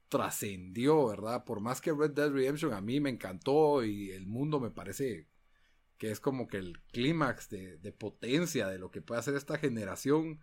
trascendió, 0.10 1.08
¿verdad? 1.08 1.46
Por 1.46 1.62
más 1.62 1.80
que 1.82 1.94
Red 1.94 2.12
Dead 2.12 2.32
Redemption 2.32 2.74
a 2.74 2.82
mí 2.82 3.00
me 3.00 3.10
encantó 3.10 3.84
y 3.84 4.12
el 4.12 4.26
mundo 4.26 4.60
me 4.60 4.72
parece 4.72 5.28
que 5.98 6.12
es 6.12 6.20
como 6.20 6.48
que 6.48 6.58
el 6.58 6.82
clímax 6.92 7.50
de, 7.50 7.94
potencia 7.98 8.68
de 8.68 8.80
lo 8.80 8.90
que 8.90 9.02
puede 9.02 9.20
hacer 9.20 9.36
esta 9.36 9.58
generación. 9.58 10.40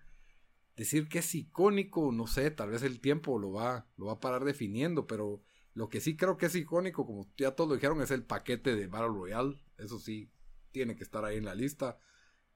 Decir 0.77 1.09
que 1.09 1.20
es 1.20 1.35
icónico, 1.35 2.12
no 2.12 2.27
sé, 2.27 2.51
tal 2.51 2.70
vez 2.70 2.82
el 2.82 3.01
tiempo 3.01 3.39
lo 3.39 3.53
va, 3.53 3.89
lo 3.97 4.07
va 4.07 4.15
a 4.15 4.20
parar 4.20 4.44
definiendo, 4.44 5.07
pero 5.07 5.43
lo 5.73 5.89
que 5.89 6.01
sí 6.01 6.16
creo 6.16 6.36
que 6.36 6.47
es 6.47 6.55
icónico, 6.55 7.07
como 7.07 7.32
ya 7.36 7.53
todos 7.53 7.69
lo 7.69 7.74
dijeron, 7.77 8.03
es 8.03 8.11
el 8.11 8.24
paquete 8.24 8.77
de 8.77 8.86
Battle 8.86 9.09
Royale. 9.09 9.61
Eso 9.78 9.98
sí, 9.98 10.31
tiene 10.70 10.97
que 10.97 11.05
estar 11.05 11.24
ahí 11.24 11.39
en 11.39 11.44
la 11.44 11.55
lista. 11.55 11.98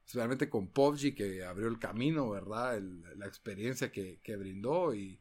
Especialmente 0.04 0.50
con 0.50 0.68
PUBG 0.68 1.14
que 1.14 1.44
abrió 1.44 1.68
el 1.68 1.78
camino, 1.78 2.30
¿verdad? 2.30 2.80
la 3.16 3.26
experiencia 3.26 3.92
que, 3.92 4.20
que 4.22 4.36
brindó 4.36 4.94
y 4.94 5.20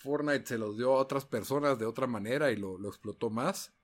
Fortnite 0.00 0.46
se 0.46 0.56
los 0.56 0.78
dio 0.78 0.92
a 0.92 1.00
otras 1.00 1.26
personas 1.26 1.78
de 1.78 1.84
otra 1.84 2.06
manera 2.06 2.50
y 2.50 2.56
lo, 2.56 2.78
explotó 2.88 3.28
más. 3.28 3.74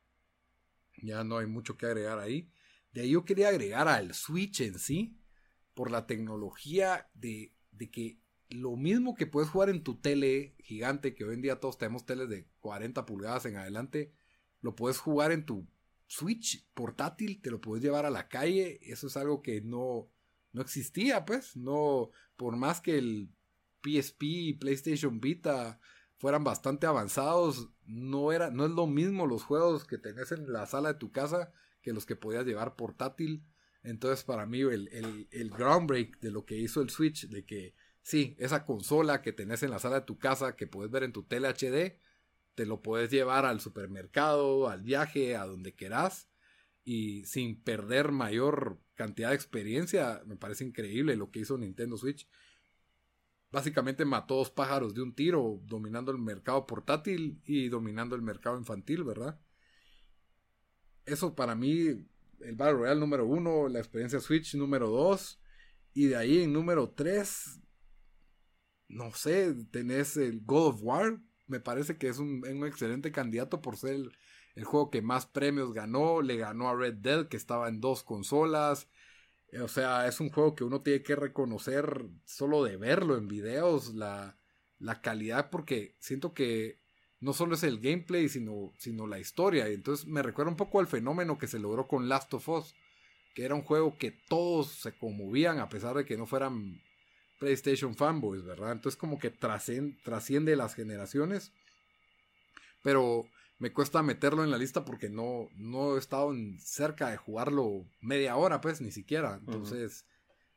Ya 1.02 1.24
no 1.24 1.36
hay 1.36 1.46
mucho 1.46 1.76
que 1.76 1.86
agregar 1.86 2.18
ahí. 2.18 2.50
De 2.92 3.02
ahí 3.02 3.10
yo 3.10 3.26
quería 3.26 3.48
agregar 3.48 3.86
al 3.86 4.14
Switch 4.14 4.62
en 4.62 4.78
sí, 4.78 5.20
por 5.74 5.90
la 5.90 6.06
tecnología 6.06 7.10
de, 7.12 7.54
de 7.70 7.90
que 7.90 8.18
lo 8.50 8.76
mismo 8.76 9.14
que 9.14 9.26
puedes 9.26 9.50
jugar 9.50 9.68
en 9.70 9.82
tu 9.82 9.96
tele 9.96 10.54
gigante, 10.58 11.14
que 11.14 11.24
hoy 11.24 11.34
en 11.34 11.42
día 11.42 11.60
todos 11.60 11.78
tenemos 11.78 12.06
teles 12.06 12.28
de 12.28 12.46
40 12.60 13.06
pulgadas 13.06 13.46
en 13.46 13.56
adelante, 13.56 14.12
lo 14.60 14.74
puedes 14.74 14.98
jugar 14.98 15.32
en 15.32 15.44
tu 15.44 15.66
Switch 16.06 16.64
portátil, 16.74 17.40
te 17.42 17.50
lo 17.50 17.60
puedes 17.60 17.82
llevar 17.82 18.06
a 18.06 18.10
la 18.10 18.28
calle, 18.28 18.78
eso 18.82 19.08
es 19.08 19.16
algo 19.16 19.42
que 19.42 19.60
no, 19.60 20.08
no 20.52 20.62
existía, 20.62 21.24
pues, 21.24 21.56
no, 21.56 22.10
por 22.36 22.56
más 22.56 22.80
que 22.80 22.98
el 22.98 23.30
PSP 23.82 24.22
y 24.22 24.52
PlayStation 24.54 25.20
Vita 25.20 25.80
fueran 26.16 26.44
bastante 26.44 26.86
avanzados. 26.86 27.70
No, 27.86 28.32
era, 28.32 28.50
no 28.50 28.64
es 28.64 28.72
lo 28.72 28.86
mismo 28.86 29.26
los 29.26 29.42
juegos 29.44 29.84
que 29.84 29.98
tenés 29.98 30.32
en 30.32 30.52
la 30.52 30.66
sala 30.66 30.92
de 30.92 30.98
tu 30.98 31.12
casa 31.12 31.52
que 31.82 31.92
los 31.92 32.06
que 32.06 32.16
podías 32.16 32.46
llevar 32.46 32.74
portátil. 32.74 33.44
Entonces, 33.82 34.24
para 34.24 34.46
mí, 34.46 34.60
el, 34.60 34.88
el, 34.88 35.28
el 35.30 35.50
groundbreak 35.50 36.18
de 36.20 36.30
lo 36.30 36.44
que 36.44 36.56
hizo 36.56 36.80
el 36.80 36.90
Switch, 36.90 37.28
de 37.28 37.44
que 37.44 37.74
sí, 38.06 38.36
esa 38.38 38.64
consola 38.64 39.20
que 39.20 39.32
tenés 39.32 39.64
en 39.64 39.70
la 39.70 39.80
sala 39.80 39.96
de 39.96 40.06
tu 40.06 40.16
casa, 40.16 40.54
que 40.54 40.68
puedes 40.68 40.92
ver 40.92 41.02
en 41.02 41.12
tu 41.12 41.24
tele 41.24 41.48
HD, 41.48 41.98
te 42.54 42.64
lo 42.64 42.80
puedes 42.80 43.10
llevar 43.10 43.44
al 43.44 43.60
supermercado, 43.60 44.68
al 44.68 44.82
viaje, 44.82 45.34
a 45.34 45.44
donde 45.44 45.74
querás, 45.74 46.28
y 46.84 47.24
sin 47.24 47.60
perder 47.60 48.12
mayor 48.12 48.78
cantidad 48.94 49.30
de 49.30 49.34
experiencia, 49.34 50.22
me 50.24 50.36
parece 50.36 50.62
increíble 50.62 51.16
lo 51.16 51.32
que 51.32 51.40
hizo 51.40 51.58
Nintendo 51.58 51.96
Switch 51.96 52.28
básicamente 53.50 54.04
mató 54.04 54.36
dos 54.36 54.50
pájaros 54.50 54.94
de 54.94 55.02
un 55.02 55.12
tiro, 55.12 55.60
dominando 55.64 56.12
el 56.12 56.18
mercado 56.18 56.64
portátil 56.64 57.40
y 57.44 57.68
dominando 57.68 58.14
el 58.14 58.22
mercado 58.22 58.56
infantil, 58.56 59.02
¿verdad? 59.02 59.40
Eso 61.06 61.34
para 61.34 61.56
mí, 61.56 62.06
el 62.38 62.54
Battle 62.54 62.74
Royale 62.74 63.00
número 63.00 63.26
uno, 63.26 63.68
la 63.68 63.80
experiencia 63.80 64.20
Switch 64.20 64.54
número 64.54 64.90
dos, 64.90 65.40
y 65.92 66.06
de 66.06 66.16
ahí 66.16 66.42
en 66.42 66.52
número 66.52 66.90
tres, 66.90 67.60
no 68.88 69.12
sé, 69.12 69.54
tenés 69.70 70.16
el 70.16 70.40
God 70.44 70.68
of 70.68 70.78
War, 70.82 71.18
me 71.46 71.60
parece 71.60 71.96
que 71.96 72.08
es 72.08 72.18
un, 72.18 72.44
excelente 72.66 73.12
candidato 73.12 73.62
por 73.62 73.76
ser 73.76 73.96
el 74.54 74.64
juego 74.64 74.90
que 74.90 75.02
más 75.02 75.26
premios 75.26 75.72
ganó, 75.72 76.22
le 76.22 76.36
ganó 76.36 76.68
a 76.68 76.74
Red 76.76 76.94
Dead 76.94 77.28
que 77.28 77.36
estaba 77.36 77.68
en 77.68 77.80
dos 77.80 78.02
consolas. 78.02 78.88
O 79.62 79.68
sea, 79.68 80.06
es 80.08 80.20
un 80.20 80.30
juego 80.30 80.54
que 80.54 80.64
uno 80.64 80.82
tiene 80.82 81.02
que 81.02 81.14
reconocer 81.14 82.06
solo 82.24 82.64
de 82.64 82.76
verlo 82.76 83.16
en 83.16 83.28
videos, 83.28 83.94
la, 83.94 84.38
la 84.78 85.00
calidad, 85.00 85.50
porque 85.50 85.94
siento 85.98 86.34
que 86.34 86.80
no 87.20 87.32
solo 87.32 87.54
es 87.54 87.62
el 87.62 87.80
gameplay, 87.80 88.28
sino, 88.28 88.72
sino 88.78 89.06
la 89.06 89.18
historia. 89.18 89.68
Entonces 89.68 90.06
me 90.06 90.22
recuerda 90.22 90.50
un 90.50 90.56
poco 90.56 90.80
al 90.80 90.86
fenómeno 90.86 91.38
que 91.38 91.46
se 91.46 91.58
logró 91.58 91.86
con 91.86 92.08
Last 92.08 92.32
of 92.34 92.48
Us, 92.48 92.74
que 93.34 93.44
era 93.44 93.54
un 93.54 93.62
juego 93.62 93.98
que 93.98 94.10
todos 94.10 94.68
se 94.68 94.96
conmovían 94.96 95.58
a 95.58 95.68
pesar 95.68 95.96
de 95.96 96.04
que 96.04 96.16
no 96.16 96.26
fueran 96.26 96.80
PlayStation 97.38 97.94
fanboys, 97.94 98.44
¿verdad? 98.44 98.72
Entonces 98.72 98.98
como 98.98 99.18
que 99.18 99.30
trasciende, 99.30 99.98
trasciende 100.04 100.56
las 100.56 100.74
generaciones. 100.74 101.52
Pero 102.82 103.26
me 103.58 103.72
cuesta 103.72 104.02
meterlo 104.02 104.44
en 104.44 104.50
la 104.50 104.58
lista 104.58 104.84
porque 104.84 105.08
no, 105.08 105.48
no 105.56 105.96
he 105.96 105.98
estado 105.98 106.32
cerca 106.58 107.10
de 107.10 107.16
jugarlo 107.16 107.86
media 108.00 108.36
hora, 108.36 108.60
pues, 108.60 108.80
ni 108.80 108.90
siquiera. 108.90 109.36
Entonces, 109.40 110.04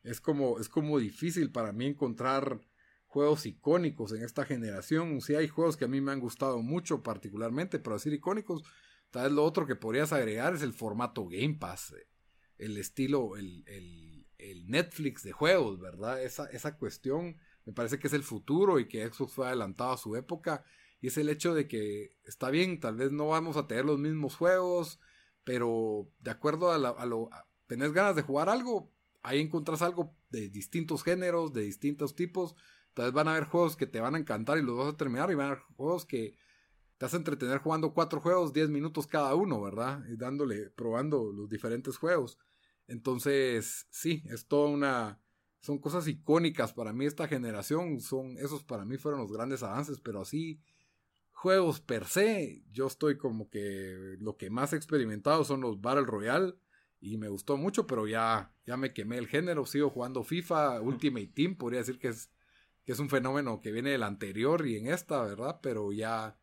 es, 0.02 0.20
como, 0.20 0.58
es 0.58 0.68
como 0.68 0.98
difícil 0.98 1.50
para 1.50 1.72
mí 1.72 1.86
encontrar 1.86 2.60
juegos 3.06 3.46
icónicos 3.46 4.12
en 4.12 4.22
esta 4.22 4.44
generación. 4.44 5.20
Sí 5.20 5.34
hay 5.34 5.48
juegos 5.48 5.76
que 5.76 5.86
a 5.86 5.88
mí 5.88 6.00
me 6.00 6.12
han 6.12 6.20
gustado 6.20 6.62
mucho 6.62 7.02
particularmente, 7.02 7.78
pero 7.78 7.96
decir 7.96 8.12
icónicos, 8.12 8.62
tal 9.10 9.24
vez 9.24 9.32
lo 9.32 9.44
otro 9.44 9.66
que 9.66 9.76
podrías 9.76 10.12
agregar 10.12 10.54
es 10.54 10.62
el 10.62 10.72
formato 10.72 11.26
Game 11.26 11.56
Pass, 11.58 11.94
el 12.58 12.76
estilo, 12.76 13.36
el, 13.36 13.64
el, 13.66 14.09
el 14.40 14.68
Netflix 14.68 15.22
de 15.22 15.32
juegos, 15.32 15.78
¿verdad? 15.80 16.22
Esa, 16.22 16.46
esa 16.46 16.76
cuestión 16.76 17.36
me 17.64 17.72
parece 17.72 17.98
que 17.98 18.06
es 18.06 18.12
el 18.12 18.22
futuro 18.22 18.78
y 18.78 18.88
que 18.88 19.06
Xbox 19.06 19.32
fue 19.32 19.46
adelantado 19.46 19.92
a 19.92 19.98
su 19.98 20.16
época 20.16 20.64
y 21.00 21.08
es 21.08 21.16
el 21.16 21.28
hecho 21.28 21.54
de 21.54 21.66
que 21.66 22.16
está 22.24 22.50
bien, 22.50 22.78
tal 22.78 22.96
vez 22.96 23.10
no 23.10 23.28
vamos 23.28 23.56
a 23.56 23.66
tener 23.66 23.84
los 23.84 23.98
mismos 23.98 24.36
juegos, 24.36 25.00
pero 25.44 26.08
de 26.20 26.30
acuerdo 26.30 26.70
a, 26.70 27.06
lo... 27.06 27.30
tenés 27.66 27.92
ganas 27.92 28.16
de 28.16 28.22
jugar 28.22 28.48
algo, 28.48 28.92
ahí 29.22 29.40
encontrás 29.40 29.82
algo 29.82 30.14
de 30.30 30.48
distintos 30.48 31.02
géneros, 31.02 31.52
de 31.52 31.62
distintos 31.62 32.14
tipos. 32.14 32.54
Tal 32.92 33.06
vez 33.06 33.14
van 33.14 33.28
a 33.28 33.32
haber 33.32 33.44
juegos 33.44 33.76
que 33.76 33.86
te 33.86 34.00
van 34.00 34.14
a 34.14 34.18
encantar 34.18 34.58
y 34.58 34.62
los 34.62 34.76
vas 34.76 34.92
a 34.92 34.96
terminar 34.96 35.30
y 35.30 35.34
van 35.34 35.46
a 35.46 35.50
haber 35.52 35.62
juegos 35.76 36.04
que 36.04 36.36
te 36.98 37.06
vas 37.06 37.14
a 37.14 37.18
entretener 37.18 37.58
jugando 37.58 37.94
cuatro 37.94 38.20
juegos, 38.20 38.52
diez 38.52 38.68
minutos 38.68 39.06
cada 39.06 39.34
uno, 39.34 39.62
¿verdad? 39.62 40.04
Y 40.06 40.16
dándole, 40.16 40.68
probando 40.70 41.32
los 41.32 41.48
diferentes 41.48 41.96
juegos. 41.96 42.38
Entonces, 42.90 43.86
sí, 43.90 44.24
es 44.26 44.46
toda 44.46 44.68
una... 44.68 45.20
Son 45.60 45.78
cosas 45.78 46.08
icónicas 46.08 46.72
para 46.72 46.92
mí 46.92 47.06
esta 47.06 47.28
generación, 47.28 48.00
son 48.00 48.36
esos 48.38 48.64
para 48.64 48.84
mí 48.84 48.96
fueron 48.96 49.20
los 49.20 49.30
grandes 49.30 49.62
avances, 49.62 50.00
pero 50.00 50.22
así 50.22 50.60
juegos 51.30 51.80
per 51.80 52.06
se, 52.06 52.64
yo 52.72 52.86
estoy 52.86 53.16
como 53.16 53.48
que 53.48 54.16
lo 54.18 54.36
que 54.36 54.50
más 54.50 54.72
he 54.72 54.76
experimentado 54.76 55.44
son 55.44 55.60
los 55.60 55.80
Battle 55.80 56.04
Royale 56.04 56.54
y 57.00 57.16
me 57.18 57.28
gustó 57.28 57.56
mucho, 57.56 57.86
pero 57.86 58.06
ya, 58.08 58.54
ya 58.66 58.76
me 58.76 58.92
quemé 58.92 59.18
el 59.18 59.28
género, 59.28 59.66
sigo 59.66 59.90
jugando 59.90 60.24
FIFA, 60.24 60.80
Ultimate 60.80 61.28
Team, 61.28 61.56
podría 61.56 61.80
decir 61.80 61.98
que 61.98 62.08
es, 62.08 62.30
que 62.84 62.92
es 62.92 62.98
un 62.98 63.08
fenómeno 63.08 63.60
que 63.60 63.72
viene 63.72 63.90
del 63.90 64.02
anterior 64.02 64.66
y 64.66 64.76
en 64.76 64.88
esta, 64.88 65.22
¿verdad? 65.22 65.60
Pero 65.62 65.92
ya, 65.92 66.38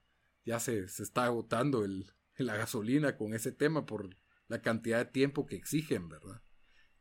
ya 0.45 0.60
se, 0.60 0.88
se 0.88 1.03
está 1.03 1.26
agotando 1.26 1.84
el, 1.84 2.11
la 2.38 2.56
gasolina 2.56 3.18
con 3.18 3.34
ese 3.34 3.52
tema 3.52 3.86
por 3.86 4.15
la 4.48 4.61
cantidad 4.61 4.99
de 4.99 5.11
tiempo 5.11 5.45
que 5.45 5.56
exigen, 5.56 6.10
¿verdad? 6.10 6.41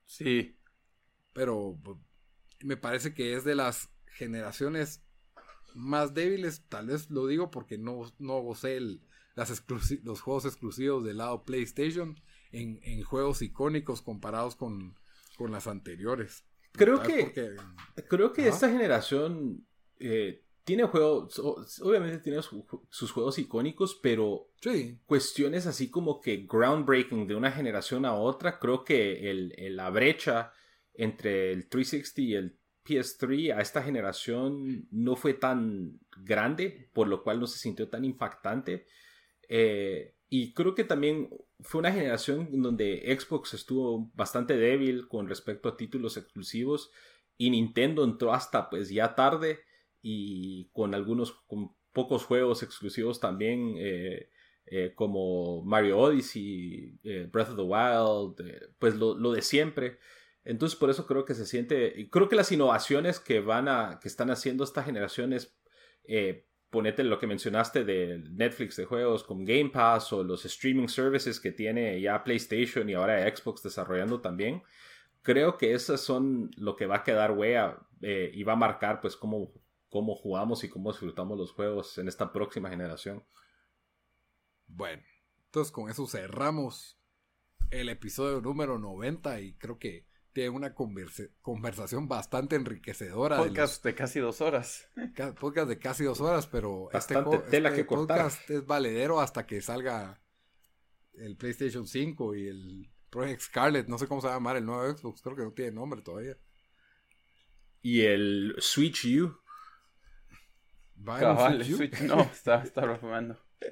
Sí. 0.05 0.59
Pero 1.32 1.78
me 2.62 2.77
parece 2.77 3.14
que 3.14 3.35
es 3.35 3.44
de 3.44 3.55
las 3.55 3.90
generaciones 4.06 5.02
más 5.74 6.14
débiles, 6.14 6.64
tal 6.68 6.86
vez 6.86 7.10
lo 7.10 7.27
digo 7.27 7.51
porque 7.51 7.77
no, 7.77 8.10
no 8.18 8.40
gocé 8.40 8.78
el, 8.78 9.02
las 9.35 9.62
los 10.02 10.20
juegos 10.20 10.47
exclusivos 10.47 11.05
del 11.05 11.18
lado 11.18 11.44
PlayStation 11.44 12.18
en, 12.51 12.81
en 12.82 13.02
juegos 13.02 13.43
icónicos 13.43 14.01
comparados 14.01 14.56
con, 14.56 14.98
con 15.36 15.52
las 15.52 15.66
anteriores. 15.66 16.44
Creo 16.73 17.02
que, 17.02 17.56
creo 18.09 18.32
que 18.32 18.48
esta 18.48 18.68
generación 18.70 19.66
eh, 19.98 20.45
tiene 20.66 20.82
juegos, 20.82 21.38
obviamente 21.80 22.18
tiene 22.18 22.40
sus 22.43 23.12
juegos 23.12 23.38
icónicos, 23.38 24.01
pero 24.02 24.48
cuestiones 25.06 25.64
así 25.64 25.90
como 25.90 26.20
que 26.20 26.38
groundbreaking 26.38 27.28
de 27.28 27.36
una 27.36 27.52
generación 27.52 28.05
a 28.05 28.14
otra, 28.14 28.59
creo 28.59 28.82
que 28.82 29.30
el, 29.30 29.76
la 29.76 29.90
brecha 29.90 30.52
entre 30.93 31.52
el 31.52 31.68
360 31.68 32.20
y 32.20 32.34
el 32.34 32.59
PS3 32.84 33.56
a 33.56 33.60
esta 33.60 33.80
generación 33.80 34.88
no 34.90 35.14
fue 35.14 35.34
tan 35.34 36.01
grande, 36.16 36.90
por 36.93 37.06
lo 37.06 37.22
cual 37.22 37.38
no 37.38 37.47
se 37.47 37.60
sintió 37.60 37.88
tan 37.88 38.05
impactante. 38.05 38.86
Eh, 39.48 40.16
y 40.28 40.52
creo 40.52 40.74
que 40.74 40.82
también 40.82 41.30
fue 41.60 41.78
una 41.78 41.93
generación 41.93 42.48
donde 42.60 43.16
Xbox 43.16 43.55
estuvo 43.55 44.10
bastante 44.14 44.56
débil 44.56 45.06
con 45.06 45.28
respecto 45.28 45.68
a 45.68 45.76
títulos 45.76 46.16
exclusivos 46.16 46.90
y 47.36 47.51
Nintendo 47.51 48.02
entró 48.02 48.32
hasta 48.32 48.68
pues 48.68 48.88
ya 48.88 49.14
tarde 49.14 49.60
y 50.09 50.69
con 50.73 50.95
algunos 50.95 51.33
con 51.47 51.74
pocos 51.93 52.24
juegos 52.24 52.62
exclusivos 52.62 53.19
también 53.19 53.74
eh, 53.78 54.31
eh, 54.66 54.93
como 54.95 55.65
Mario 55.65 55.99
Odyssey, 55.99 56.99
Breath 57.33 57.51
of 57.51 57.57
the 57.57 57.62
Wild, 57.62 58.70
pues 58.78 58.95
lo, 58.97 59.16
lo 59.16 59.33
de 59.33 59.43
siempre. 59.43 59.99
Entonces 60.47 60.78
por 60.78 60.91
eso 60.91 61.07
creo 61.07 61.24
que 61.24 61.35
se 61.35 61.45
siente, 61.45 62.09
creo 62.09 62.28
que 62.28 62.37
las 62.37 62.53
innovaciones 62.53 63.19
que 63.19 63.41
van 63.41 63.66
a, 63.66 63.99
que 64.01 64.07
están 64.07 64.31
haciendo 64.31 64.62
esta 64.62 64.85
generación 64.85 65.33
es, 65.33 65.59
eh, 66.05 66.47
ponete 66.70 67.03
lo 67.03 67.19
que 67.19 67.27
mencionaste 67.27 67.85
de 67.85 68.23
Netflix 68.31 68.77
de 68.77 68.85
juegos 68.85 69.24
con 69.24 69.45
Game 69.45 69.70
Pass 69.70 70.12
o 70.12 70.23
los 70.23 70.45
streaming 70.45 70.87
services 70.87 71.41
que 71.41 71.51
tiene 71.51 72.01
ya 72.01 72.23
PlayStation 72.23 72.89
y 72.89 72.95
ahora 72.95 73.28
Xbox 73.28 73.65
desarrollando 73.65 74.20
también. 74.20 74.62
Creo 75.23 75.59
que 75.59 75.73
esas 75.74 76.01
son 76.01 76.53
lo 76.57 76.77
que 76.77 76.87
va 76.87 76.99
a 76.99 77.03
quedar 77.03 77.33
wea 77.33 77.81
eh, 78.01 78.31
y 78.33 78.45
va 78.45 78.53
a 78.53 78.57
marcar 78.57 79.01
pues 79.01 79.16
cómo, 79.16 79.53
cómo 79.88 80.14
jugamos 80.14 80.64
y 80.64 80.68
cómo 80.68 80.90
disfrutamos 80.90 81.38
los 81.38 81.52
juegos 81.52 81.96
en 81.98 82.08
esta 82.08 82.32
próxima 82.32 82.70
generación. 82.70 83.24
Bueno, 84.66 85.02
entonces 85.46 85.72
con 85.72 85.90
eso 85.90 86.06
cerramos 86.06 86.98
el 87.70 87.88
episodio 87.88 88.40
número 88.40 88.78
90 88.78 89.40
y 89.40 89.54
creo 89.54 89.78
que 89.78 90.06
tiene 90.32 90.50
una 90.50 90.74
conversación 90.74 92.08
bastante 92.08 92.56
enriquecedora. 92.56 93.38
Podcast 93.38 93.82
de, 93.82 93.94
casi 93.94 94.20
dos 94.20 94.42
horas. 94.42 94.86
Podcast 95.40 95.68
de 95.68 95.78
casi 95.78 96.04
dos 96.04 96.20
horas, 96.20 96.46
pero 96.46 96.90
este, 96.92 97.14
tela 97.48 97.70
este 97.70 97.80
que 97.80 97.84
podcast 97.86 98.50
es 98.50 98.66
valedero 98.66 99.20
hasta 99.20 99.46
que 99.46 99.62
salga 99.62 100.20
el 101.14 101.38
PlayStation 101.38 101.86
5 101.86 102.34
y 102.34 102.48
el 102.48 102.90
Project 103.08 103.40
Scarlet. 103.40 103.88
No 103.88 103.96
sé 103.96 104.06
cómo 104.06 104.20
se 104.20 104.26
va 104.26 104.34
a 104.34 104.36
llamar 104.36 104.58
el 104.58 104.66
nuevo 104.66 104.94
Xbox, 104.94 105.22
creo 105.22 105.36
que 105.36 105.42
no 105.42 105.52
tiene 105.52 105.72
nombre 105.72 106.02
todavía. 106.02 106.36
Y 107.80 108.02
el 108.02 108.56
Switch 108.58 109.06
U. 109.06 109.38
¿Va 110.97 111.62
Switch? 111.62 112.01
No, 112.02 112.20
está, 112.32 112.62
está 112.62 112.82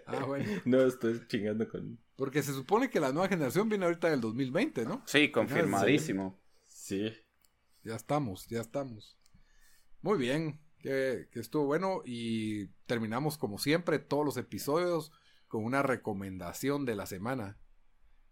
Ah, 0.07 0.25
bueno. 0.25 0.47
No, 0.65 0.83
estoy 0.83 1.21
chingando 1.27 1.69
con. 1.69 1.99
Porque 2.17 2.43
se 2.43 2.53
supone 2.53 2.91
que 2.91 3.01
la 3.01 3.13
nueva 3.13 3.29
generación 3.29 3.69
viene 3.69 3.85
ahorita 3.85 4.09
del 4.11 4.21
2020, 4.21 4.85
¿no? 4.85 5.03
Sí, 5.07 5.31
confirmadísimo. 5.31 6.41
Sí. 6.67 7.13
Ya 7.83 7.97
estamos, 7.97 8.47
ya 8.47 8.61
estamos. 8.61 9.19
Muy 10.01 10.19
bien, 10.19 10.61
que, 10.79 11.29
estuvo 11.33 11.65
bueno 11.67 12.03
y 12.05 12.69
terminamos 12.87 13.37
como 13.37 13.59
siempre 13.59 13.99
todos 13.99 14.25
los 14.25 14.37
episodios 14.37 15.13
con 15.49 15.65
una 15.65 15.83
recomendación 15.83 16.85
de 16.85 16.95
la 16.95 17.07
semana. 17.07 17.59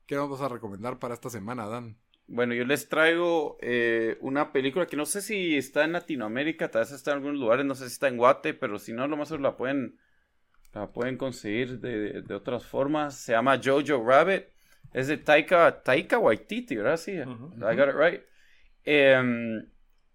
¿Qué 0.06 0.16
nos 0.16 0.31
vas 0.31 0.40
a 0.43 0.48
recomendar 0.48 0.98
para 0.98 1.14
esta 1.14 1.31
semana, 1.31 1.66
Dan? 1.66 1.98
Bueno, 2.32 2.54
yo 2.54 2.64
les 2.64 2.88
traigo 2.88 3.59
eh, 3.60 4.16
una 4.22 4.52
película 4.52 4.86
que 4.86 4.96
no 4.96 5.04
sé 5.04 5.20
si 5.20 5.54
está 5.54 5.84
en 5.84 5.92
Latinoamérica, 5.92 6.70
tal 6.70 6.80
vez 6.80 6.92
está 6.92 7.10
en 7.10 7.18
algunos 7.18 7.38
lugares, 7.38 7.66
no 7.66 7.74
sé 7.74 7.86
si 7.86 7.92
está 7.92 8.09
en 8.09 8.16
Guate, 8.16 8.54
pero 8.54 8.78
si 8.78 8.94
no, 8.94 9.06
lo 9.06 9.18
más 9.18 9.30
la 9.32 9.54
pueden, 9.54 9.98
la 10.72 10.90
pueden 10.90 11.18
conseguir 11.18 11.80
de, 11.80 12.34
otras 12.34 12.64
formas. 12.64 13.18
Se 13.18 13.32
llama 13.32 13.60
Jojo 13.62 14.02
Rabbit. 14.02 14.44
Es 14.94 15.09
de 15.09 15.18
Taika, 15.18 15.82
Taika 15.82 16.18
Waititi, 16.18 16.76
¿verdad? 16.76 16.96
Sí, 16.96 17.12
I 17.12 17.76
got 17.76 17.90
it 17.90 17.94
right. 17.94 18.22
Em, 18.86 19.68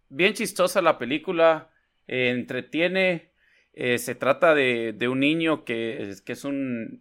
bien 0.10 0.34
chistosa 0.34 0.82
la 0.82 0.98
película, 0.98 1.70
eh, 2.08 2.30
entretiene, 2.30 3.30
eh, 3.74 4.00
se 4.00 4.16
trata 4.16 4.56
de, 4.56 5.08
un 5.08 5.20
niño 5.20 5.66
que, 5.66 6.16
que 6.26 6.32
es 6.34 6.44
un 6.46 7.00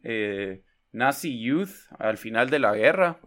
Nazi 0.92 1.40
youth 1.40 1.70
al 1.98 2.18
final 2.18 2.50
de 2.50 2.58
la 2.58 2.74
guerra 2.74 3.18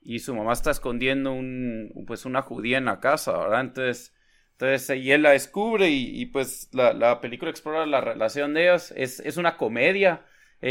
y 0.00 0.20
su 0.20 0.34
mamá 0.34 0.52
está 0.52 0.70
escondiendo 0.70 1.32
un, 1.32 1.92
pues 2.06 2.24
una 2.24 2.42
judía 2.42 2.78
en 2.78 2.86
la 2.86 3.00
casa, 3.00 3.36
¿verdad? 3.36 3.60
Entonces, 3.60 4.14
entonces 4.52 4.96
y 4.98 5.12
él 5.12 5.22
la 5.22 5.30
descubre 5.30 5.88
y, 5.90 6.26
pues 6.26 6.68
la, 6.72 7.20
película 7.20 7.50
explora 7.50 7.86
la 7.86 8.00
relación 8.00 8.54
de 8.54 8.64
ellos, 8.64 8.92
es, 8.96 9.20
es 9.20 9.36
una 9.36 9.56
comedia. 9.56 10.24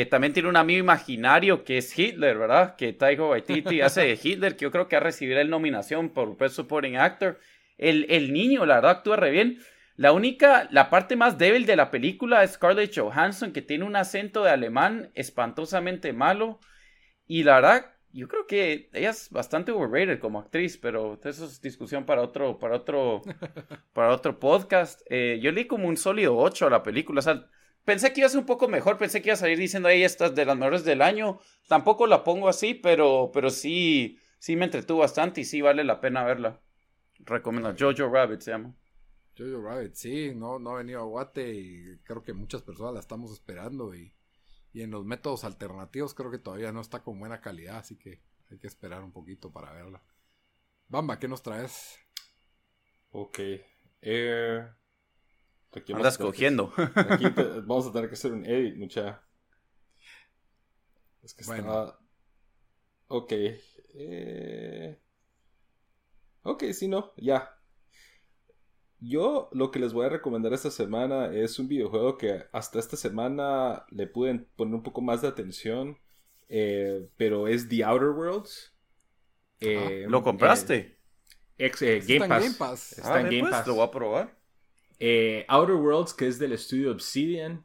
también 0.10 0.34
tiene 0.34 0.50
un 0.50 0.58
amigo 0.58 0.80
imaginario 0.80 1.64
que 1.64 1.78
es 1.78 1.98
Hitler, 1.98 2.38
¿verdad? 2.38 2.76
Que 2.76 2.94
Taika 2.94 3.24
Waititi 3.24 3.82
hace 3.82 4.02
de 4.02 4.20
Hitler, 4.22 4.56
que 4.56 4.64
yo 4.64 4.72
creo 4.72 4.88
que 4.88 4.96
ha 4.96 5.02
recibido 5.02 5.38
la 5.38 5.50
nominación 5.50 6.10
por 6.10 6.38
Best 6.38 6.56
Supporting 6.56 6.98
Actor. 6.98 7.40
El, 7.78 8.06
el 8.10 8.34
niño, 8.34 8.66
la 8.66 8.76
verdad, 8.76 8.92
actúa 8.92 9.18
re 9.18 9.32
bien. 9.32 9.60
La 9.98 10.12
única, 10.12 10.68
la 10.70 10.92
parte 10.92 11.16
más 11.16 11.40
débil 11.40 11.66
de 11.66 11.76
la 11.76 11.90
película 11.90 12.44
es 12.44 12.52
Scarlett 12.52 12.96
Johansson, 12.96 13.52
que 13.52 13.64
tiene 13.64 13.84
un 13.84 13.96
acento 13.96 14.44
de 14.44 14.52
alemán 14.52 15.12
espantosamente 15.16 16.14
malo. 16.14 16.60
Y 17.26 17.44
la 17.44 17.56
verdad, 17.56 17.97
yo 18.12 18.28
creo 18.28 18.48
que 18.48 18.90
ella 18.94 19.10
es 19.10 19.30
bastante 19.30 19.72
overrated 19.72 20.20
como 20.20 20.40
actriz, 20.40 20.78
pero 20.78 21.20
eso 21.24 21.46
es 21.46 21.62
discusión 21.62 22.06
para 22.06 22.22
otro, 22.22 22.58
para 22.58 22.76
otro, 22.76 23.22
para 23.94 24.14
otro 24.14 24.40
podcast. 24.40 25.02
Eh, 25.10 25.40
yo 25.42 25.52
leí 25.52 25.68
como 25.68 25.88
un 25.88 25.98
sólido 25.98 26.38
8 26.38 26.68
a 26.68 26.70
la 26.70 26.84
película. 26.84 27.20
O 27.20 27.22
sea, 27.22 27.50
pensé 27.86 28.14
que 28.14 28.22
iba 28.22 28.28
a 28.28 28.30
ser 28.30 28.40
un 28.40 28.46
poco 28.46 28.68
mejor, 28.68 28.98
pensé 28.98 29.22
que 29.22 29.30
iba 29.30 29.34
a 29.34 29.38
salir 29.38 29.58
diciendo, 29.58 29.90
ella 29.90 30.06
esta 30.06 30.30
de 30.30 30.46
las 30.46 30.58
mejores 30.58 30.84
del 30.84 31.02
año. 31.02 31.40
Tampoco 31.68 32.08
la 32.08 32.24
pongo 32.24 32.50
así, 32.50 32.74
pero, 32.74 33.32
pero 33.34 33.50
sí, 33.50 34.20
sí 34.40 34.56
me 34.56 34.66
entretuvo 34.66 35.00
bastante 35.00 35.42
y 35.42 35.46
sí 35.46 35.62
vale 35.62 35.84
la 35.84 36.02
pena 36.02 36.24
verla. 36.24 36.62
Recomiendo. 37.20 37.76
Jojo 37.78 38.10
Rabbit 38.12 38.42
se 38.42 38.52
llama. 38.52 38.74
Jojo 39.38 39.62
Rabbit, 39.62 39.94
sí, 39.94 40.34
no, 40.34 40.60
no 40.60 40.72
ha 40.72 40.78
venido 40.78 41.02
a 41.02 41.06
Guate 41.06 41.54
y 41.54 41.98
creo 42.04 42.24
que 42.24 42.34
muchas 42.34 42.64
personas 42.64 42.94
la 42.94 43.00
estamos 43.00 43.32
esperando 43.32 43.94
y, 43.94 44.14
y 44.74 44.82
en 44.82 44.92
los 44.92 45.06
métodos 45.06 45.44
alternativos 45.44 46.14
creo 46.14 46.32
que 46.32 46.40
todavía 46.40 46.72
no 46.72 46.82
está 46.82 47.04
con 47.04 47.20
buena 47.20 47.42
calidad, 47.42 47.78
así 47.78 47.98
que 47.98 48.22
hay 48.50 48.60
que 48.60 48.68
esperar 48.68 49.04
un 49.04 49.12
poquito 49.12 49.52
para 49.52 49.74
verla. 49.74 50.04
Bamba, 50.88 51.20
¿qué 51.20 51.28
nos 51.28 51.44
traes? 51.44 51.98
Ok. 53.12 53.40
Eh, 54.02 54.68
Andas 55.94 56.18
cogiendo. 56.18 56.74
aquí 56.96 57.26
vamos 57.66 57.88
a 57.88 57.92
tener 57.92 58.10
que 58.10 58.16
hacer 58.16 58.32
un 58.32 58.46
edit, 58.46 58.78
mucha. 58.78 59.24
Es 61.22 61.34
que 61.34 61.42
está. 61.42 62.00
Ok. 63.08 63.34
Eh... 63.34 65.02
Ok, 66.44 66.64
si 66.72 66.88
no, 66.88 67.14
ya. 67.18 67.57
Yo 69.00 69.50
lo 69.52 69.70
que 69.70 69.80
les 69.80 69.94
voy 69.94 70.08
a 70.08 70.10
recomendar 70.10 70.54
esta 70.54 70.72
semana 70.72 71.32
es 71.32 71.60
un 71.60 71.68
videojuego 71.68 72.18
que 72.18 72.46
hasta 72.52 72.80
esta 72.80 72.98
semana 72.98 73.86
le 73.92 74.08
pude 74.08 74.40
poner 74.56 74.74
un 74.74 74.84
poco 74.84 75.02
más 75.02 75.22
de 75.22 75.28
atención, 75.28 76.00
eh, 76.50 77.08
pero 77.16 77.48
es 77.48 77.70
The 77.70 77.84
Outer 77.84 78.10
Worlds. 78.10 78.74
Eh, 79.60 80.06
¿Lo 80.10 80.24
compraste? 80.24 80.98
Ex, 81.60 81.80
Game, 82.08 82.28
Pass. 82.58 82.94
Está 82.94 83.22
en 83.22 83.26
Game 83.28 83.40
pues, 83.42 83.52
Pass. 83.52 83.68
Lo 83.68 83.76
voy 83.76 83.86
a 83.86 83.92
probar. 83.92 84.38
Eh, 85.00 85.46
Outer 85.48 85.76
Worlds, 85.76 86.16
que 86.16 86.28
es 86.28 86.40
del 86.40 86.54
estudio 86.54 86.92
Obsidian, 86.92 87.64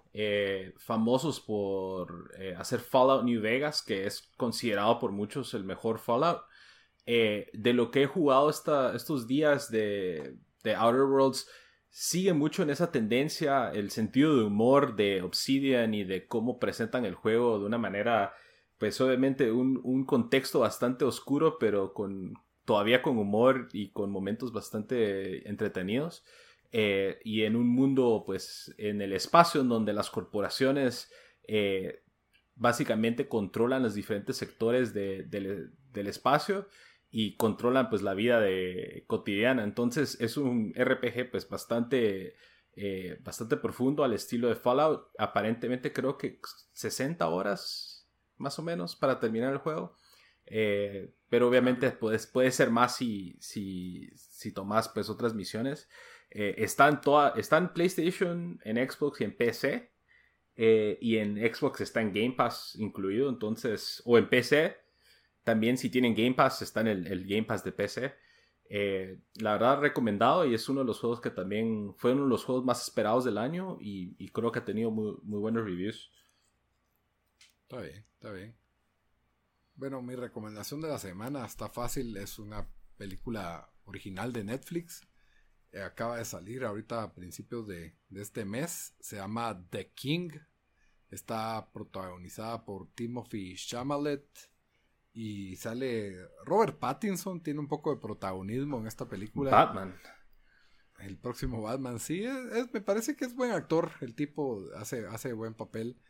famosos 0.77 1.41
por 1.41 2.31
hacer 2.59 2.81
Fallout 2.81 3.25
New 3.25 3.41
Vegas, 3.41 3.81
que 3.83 4.07
es 4.07 4.31
considerado 4.37 4.99
por 4.99 5.13
muchos 5.13 5.55
el 5.55 5.65
mejor 5.65 5.99
Fallout. 5.99 6.43
de 7.07 7.73
lo 7.73 7.91
que 7.91 8.03
he 8.03 8.07
jugado 8.07 8.51
estos 8.51 9.27
días 9.27 9.71
de 9.71 10.37
de 10.63 10.75
Outer 10.75 11.03
Worlds 11.03 11.47
sigue 11.93 12.33
mucho 12.33 12.63
en 12.63 12.71
esa 12.71 12.91
tendencia, 12.91 13.71
el 13.71 13.91
sentido 13.91 14.35
de 14.37 14.45
humor 14.45 14.97
de 14.97 15.21
Obsidian 15.21 15.93
y 15.93 16.05
de 16.05 16.27
cómo 16.27 16.59
presentan 16.59 17.05
el 17.05 17.15
juego 17.15 17.59
de 17.59 17.67
una 17.67 17.77
manera, 17.77 18.33
pues 18.79 18.99
obviamente 19.03 19.53
un, 19.53 20.05
contexto 20.07 20.61
bastante 20.61 21.05
oscuro, 21.05 21.59
pero 21.61 21.93
con 21.93 22.33
todavía 22.65 23.03
con 23.03 23.19
humor 23.19 23.69
y 23.75 23.91
con 23.91 24.11
momentos 24.11 24.53
bastante 24.53 25.47
entretenidos. 25.49 26.25
Eh, 26.71 27.19
y 27.25 27.43
en 27.43 27.57
un 27.57 27.69
mundo, 27.69 28.23
pues, 28.25 28.75
en 28.79 29.03
el 29.03 29.13
espacio 29.13 29.61
en 29.61 29.69
donde 29.69 29.93
las 29.93 30.09
corporaciones 30.09 31.13
eh, 31.47 32.03
básicamente 32.55 33.29
controlan 33.29 33.83
los 33.83 33.93
diferentes 33.93 34.39
sectores 34.39 34.95
del 34.95 36.07
espacio 36.07 36.69
y 37.15 37.37
controlan 37.37 37.91
pues 37.91 38.01
la 38.01 38.15
vida 38.15 38.41
de 38.41 39.05
cotidiana. 39.07 39.63
Entonces 39.65 40.19
es 40.19 40.39
un 40.39 40.73
RPG 40.75 41.31
pues 41.31 41.47
bastante, 41.47 42.37
eh, 42.75 43.19
bastante 43.21 43.59
profundo 43.59 44.03
al 44.03 44.15
estilo 44.15 44.49
de 44.49 44.57
Fallout. 44.57 45.11
Aparentemente 45.19 45.93
creo 45.93 46.17
que 46.17 46.41
60 46.73 47.29
horas 47.29 48.09
más 48.39 48.59
o 48.59 48.63
menos 48.63 48.97
para 48.97 49.21
terminar 49.21 49.53
el 49.53 49.59
juego. 49.59 49.95
Eh, 50.47 51.13
pero 51.29 51.49
obviamente 51.49 51.91
puedes, 51.91 52.27
puede 52.27 52.51
ser 52.51 52.71
más 52.71 52.97
si, 52.97 53.37
si, 53.41 54.09
si 54.17 54.53
tomas 54.53 54.89
pues 54.89 55.11
otras 55.11 55.35
misiones. 55.35 55.91
Eh, 56.31 56.55
está, 56.57 56.89
en 56.89 57.03
toda, 57.03 57.35
está 57.37 57.59
en 57.59 57.75
PlayStation, 57.75 58.59
en 58.65 58.91
Xbox 58.91 59.21
y 59.21 59.25
en 59.25 59.37
PC. 59.37 59.93
y 60.57 61.17
en 61.19 61.37
Xbox 61.55 61.83
está 61.83 62.01
en 62.01 62.15
Game 62.15 62.33
Pass 62.39 62.75
incluido. 62.79 63.29
Entonces, 63.29 64.01
o 64.07 64.17
en 64.17 64.31
PC 64.31 64.82
también 65.45 65.77
si 65.77 65.91
tienen 65.91 66.15
Game 66.15 66.35
Pass, 66.35 66.63
está 66.63 66.81
en 66.83 66.89
el, 66.89 67.27
Game 67.27 67.45
Pass 67.45 67.65
de 67.65 67.73
PC. 67.73 68.15
Eh, 68.69 69.21
la 69.35 69.53
verdad 69.53 69.81
recomendado 69.81 70.47
y 70.47 70.55
es 70.55 70.69
uno 70.69 70.81
de 70.81 70.87
los 70.87 70.99
juegos 70.99 71.21
que 71.21 71.31
también 71.31 71.95
fue 71.99 72.13
uno 72.13 72.25
de 72.25 72.31
los 72.31 72.45
juegos 72.45 72.65
más 72.65 72.83
esperados 72.83 73.25
del 73.25 73.37
año 73.37 73.77
y, 73.81 74.31
creo 74.31 74.51
que 74.51 74.61
ha 74.61 74.65
tenido 74.65 74.91
muy, 74.91 75.17
buenos 75.23 75.65
reviews. 75.65 76.11
Está 77.63 77.81
bien, 77.81 78.07
está 78.15 78.33
bien. 78.33 78.57
Bueno, 79.75 80.01
mi 80.01 80.15
recomendación 80.15 80.81
de 80.81 80.89
la 80.89 80.99
semana 80.99 81.45
está 81.45 81.69
fácil, 81.69 82.17
es 82.17 82.39
una 82.39 82.69
película 82.97 83.71
original 83.85 84.33
de 84.33 84.45
Netflix. 84.45 85.07
Eh, 85.73 85.83
acaba 85.83 86.19
de 86.19 86.25
salir 86.25 86.65
ahorita 86.65 87.03
a 87.03 87.15
principios 87.15 87.67
de, 87.67 87.97
de 88.09 88.23
este 88.23 88.45
mes. 88.45 88.95
Se 89.01 89.17
llama 89.17 89.67
The 89.71 89.93
King. 89.93 90.31
Está 91.11 91.71
protagonizada 91.73 92.65
por 92.65 92.91
Timothy 92.95 93.55
Chalamet, 93.57 94.52
y 95.13 95.57
sale 95.57 96.17
Robert 96.45 96.79
Pattinson, 96.79 97.43
tiene 97.43 97.61
un 97.61 97.69
poco 97.69 97.95
de 97.95 98.01
protagonismo 98.01 98.79
en 98.79 98.87
esta 98.87 99.09
película. 99.09 99.51
Batman. 99.51 99.95
El 100.99 101.19
próximo 101.19 101.61
Batman, 101.63 101.99
sí, 101.99 102.25
me 102.73 102.81
parece 102.81 103.17
que 103.17 103.25
es 103.25 103.35
buen 103.35 103.51
actor, 103.51 103.91
el 104.01 104.15
tipo 104.15 104.63
hace, 104.77 105.07
hace 105.07 105.33
buen 105.33 105.55
papel. 105.55 106.01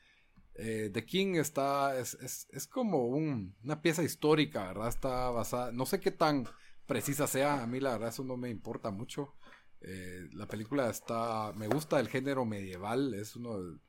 Eh, 0.54 0.90
The 0.92 1.04
King 1.06 1.36
está, 1.36 1.98
es, 1.98 2.46
es, 2.50 2.66
como 2.66 3.06
una 3.06 3.80
pieza 3.80 4.02
histórica, 4.02 4.66
¿verdad? 4.66 4.88
Está 4.88 5.30
basada, 5.30 5.72
no 5.72 5.86
sé 5.86 5.98
qué 5.98 6.10
tan 6.10 6.46
precisa 6.86 7.26
sea, 7.26 7.62
a 7.62 7.66
mí 7.66 7.80
la 7.80 7.92
verdad 7.92 8.10
eso 8.10 8.22
no 8.22 8.36
me 8.36 8.50
importa 8.50 8.90
mucho. 8.90 9.34
Eh, 9.80 10.28
la 10.32 10.46
película 10.46 10.90
está, 10.90 11.52
me 11.54 11.68
gusta 11.68 11.98
el 11.98 12.08
género 12.08 12.44
medieval, 12.44 13.14
es 13.14 13.34
uno, 13.34 13.80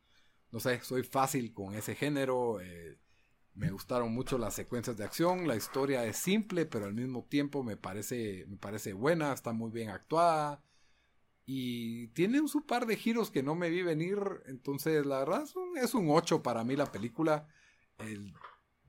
no 0.52 0.60
sé, 0.60 0.80
soy 0.82 1.04
fácil 1.04 1.54
con 1.54 1.76
ese 1.76 1.96
género. 1.96 2.62
Eh, 2.62 2.98
me 3.56 3.70
gustaron 3.70 4.14
mucho 4.14 4.38
las 4.38 4.56
secuencias 4.56 4.98
de 4.98 5.04
acción, 5.04 5.48
la 5.48 5.56
historia 5.56 6.06
es 6.06 6.18
simple, 6.18 6.66
pero 6.66 6.86
al 6.86 6.94
mismo 6.94 7.24
tiempo 7.26 7.64
me 7.64 7.78
parece, 7.78 8.46
me 8.48 8.58
parece 8.58 8.94
buena, 8.94 9.32
está 9.34 9.54
muy 9.54 9.72
bien 9.72 9.90
actuada. 9.90 10.64
Y 11.46 12.08
tiene 12.10 12.40
un 12.40 12.48
su 12.48 12.66
par 12.66 12.86
de 12.86 12.96
giros 12.96 13.30
que 13.30 13.44
no 13.44 13.54
me 13.54 13.70
vi 13.70 13.84
venir. 13.84 14.18
Entonces, 14.46 15.06
la 15.06 15.20
verdad 15.20 15.44
es 15.76 15.94
un, 15.94 16.10
8 16.10 16.42
para 16.42 16.64
mí 16.64 16.76
la 16.76 16.92
película. 16.92 17.48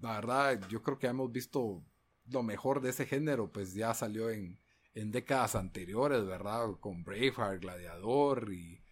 la 0.01 0.15
verdad, 0.15 0.69
yo 0.69 0.83
creo 0.83 0.99
que 0.99 1.09
hemos 1.09 1.31
visto 1.33 1.85
lo 2.27 2.43
mejor 2.43 2.81
de 2.81 2.91
ese 2.91 3.07
género, 3.07 3.51
pues 3.53 3.75
ya 3.75 3.93
salió 3.93 4.31
en, 4.31 4.61
en 4.95 5.11
décadas 5.11 5.57
anteriores, 5.57 6.25
¿verdad? 6.27 6.71
Con 6.81 7.05
Braveheart, 7.05 7.61
Gladiador 7.61 8.53
y 8.53 8.84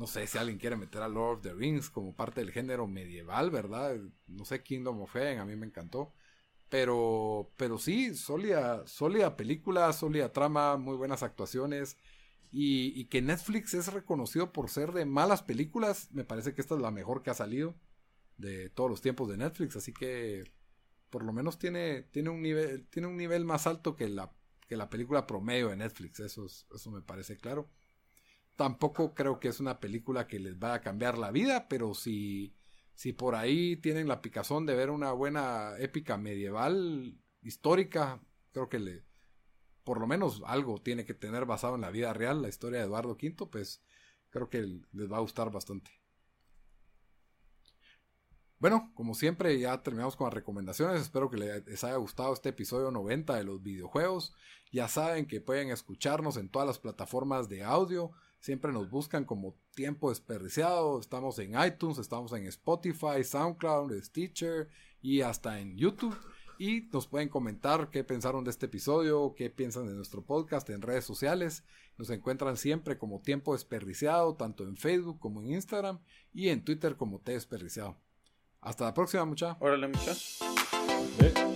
no 0.00 0.06
sé 0.06 0.26
si 0.26 0.38
alguien 0.38 0.58
quiere 0.58 0.76
meter 0.76 1.02
a 1.02 1.08
Lord 1.08 1.36
of 1.36 1.42
the 1.42 1.52
Rings 1.52 1.90
como 1.90 2.16
parte 2.16 2.40
del 2.40 2.52
género 2.52 2.86
medieval, 2.86 3.50
¿verdad? 3.50 3.98
No 4.28 4.46
sé, 4.46 4.62
Kingdom 4.62 5.02
of 5.02 5.12
Heaven, 5.12 5.40
a 5.40 5.44
mí 5.44 5.56
me 5.56 5.66
encantó. 5.66 6.14
Pero, 6.70 7.52
pero 7.58 7.76
sí, 7.76 8.14
sólida, 8.14 8.86
sólida 8.86 9.36
película, 9.36 9.92
sólida 9.92 10.32
trama, 10.32 10.78
muy 10.78 10.96
buenas 10.96 11.22
actuaciones. 11.22 11.98
Y, 12.50 13.04
que 13.08 13.20
Netflix 13.20 13.74
es 13.74 13.92
reconocido 13.92 14.54
por 14.54 14.70
ser 14.70 14.92
de 14.92 15.04
malas 15.04 15.42
películas, 15.42 16.10
me 16.12 16.24
parece 16.24 16.54
que 16.54 16.62
esta 16.62 16.76
es 16.76 16.80
la 16.80 16.90
mejor 16.90 17.22
que 17.22 17.30
ha 17.30 17.34
salido 17.34 17.74
de 18.38 18.70
todos 18.70 18.88
los 18.88 19.02
tiempos 19.02 19.28
de 19.28 19.36
Netflix. 19.36 19.76
Así 19.76 19.92
que 19.92 20.44
por 21.10 21.24
lo 21.24 21.34
menos 21.34 21.58
tiene, 21.58 22.04
tiene, 22.04 22.30
un, 22.30 22.40
nivel, 22.40 22.86
tiene 22.88 23.06
un 23.08 23.18
nivel 23.18 23.44
más 23.44 23.66
alto 23.66 23.96
que 23.96 24.08
la, 24.08 24.32
que 24.66 24.76
la 24.78 24.88
película 24.88 25.26
promedio 25.26 25.68
de 25.68 25.76
Netflix. 25.76 26.20
Eso, 26.20 26.46
eso 26.46 26.90
me 26.90 27.02
parece 27.02 27.36
claro. 27.36 27.68
Tampoco 28.60 29.14
creo 29.14 29.40
que 29.40 29.48
es 29.48 29.58
una 29.58 29.80
película 29.80 30.26
que 30.26 30.38
les 30.38 30.58
vaya 30.58 30.74
a 30.74 30.80
cambiar 30.82 31.16
la 31.16 31.30
vida, 31.30 31.66
pero 31.66 31.94
si, 31.94 32.54
si 32.92 33.14
por 33.14 33.34
ahí 33.34 33.76
tienen 33.76 34.06
la 34.06 34.20
picazón 34.20 34.66
de 34.66 34.74
ver 34.74 34.90
una 34.90 35.12
buena 35.12 35.78
épica 35.78 36.18
medieval 36.18 37.18
histórica, 37.40 38.20
creo 38.52 38.68
que 38.68 38.78
le, 38.78 39.02
por 39.82 39.98
lo 39.98 40.06
menos 40.06 40.42
algo 40.44 40.76
tiene 40.76 41.06
que 41.06 41.14
tener 41.14 41.46
basado 41.46 41.74
en 41.74 41.80
la 41.80 41.90
vida 41.90 42.12
real, 42.12 42.42
la 42.42 42.50
historia 42.50 42.80
de 42.80 42.84
Eduardo 42.84 43.12
V, 43.12 43.46
pues 43.50 43.82
creo 44.28 44.50
que 44.50 44.60
les 44.92 45.10
va 45.10 45.16
a 45.16 45.20
gustar 45.20 45.50
bastante. 45.50 45.90
Bueno, 48.58 48.92
como 48.94 49.14
siempre, 49.14 49.58
ya 49.58 49.82
terminamos 49.82 50.16
con 50.16 50.26
las 50.26 50.34
recomendaciones. 50.34 51.00
Espero 51.00 51.30
que 51.30 51.38
les 51.38 51.82
haya 51.82 51.96
gustado 51.96 52.34
este 52.34 52.50
episodio 52.50 52.90
90 52.90 53.36
de 53.36 53.44
los 53.44 53.62
videojuegos. 53.62 54.34
Ya 54.70 54.86
saben 54.86 55.26
que 55.26 55.40
pueden 55.40 55.70
escucharnos 55.70 56.36
en 56.36 56.50
todas 56.50 56.68
las 56.68 56.78
plataformas 56.78 57.48
de 57.48 57.64
audio. 57.64 58.12
Siempre 58.40 58.72
nos 58.72 58.90
buscan 58.90 59.24
como 59.24 59.54
tiempo 59.74 60.08
desperdiciado. 60.08 60.98
Estamos 60.98 61.38
en 61.38 61.52
iTunes, 61.62 61.98
estamos 61.98 62.32
en 62.32 62.46
Spotify, 62.46 63.22
SoundCloud, 63.22 63.92
Stitcher 64.02 64.68
y 65.02 65.20
hasta 65.20 65.60
en 65.60 65.76
YouTube. 65.76 66.16
Y 66.58 66.88
nos 66.92 67.06
pueden 67.06 67.28
comentar 67.28 67.90
qué 67.90 68.02
pensaron 68.04 68.44
de 68.44 68.50
este 68.50 68.66
episodio, 68.66 69.34
qué 69.36 69.48
piensan 69.50 69.86
de 69.86 69.94
nuestro 69.94 70.22
podcast 70.22 70.68
en 70.70 70.82
redes 70.82 71.04
sociales. 71.04 71.64
Nos 71.96 72.10
encuentran 72.10 72.56
siempre 72.56 72.98
como 72.98 73.20
Tiempo 73.20 73.52
Desperdiciado, 73.52 74.34
tanto 74.34 74.64
en 74.64 74.76
Facebook 74.76 75.18
como 75.20 75.40
en 75.40 75.52
Instagram 75.52 76.00
y 76.32 76.48
en 76.48 76.64
Twitter 76.64 76.96
como 76.96 77.20
T 77.20 77.32
Desperdiciado. 77.32 77.96
Hasta 78.60 78.84
la 78.84 78.94
próxima, 78.94 79.24
mucha. 79.24 79.56
Órale, 79.60 79.88
mucha. 79.88 80.14
Sí. 80.14 81.49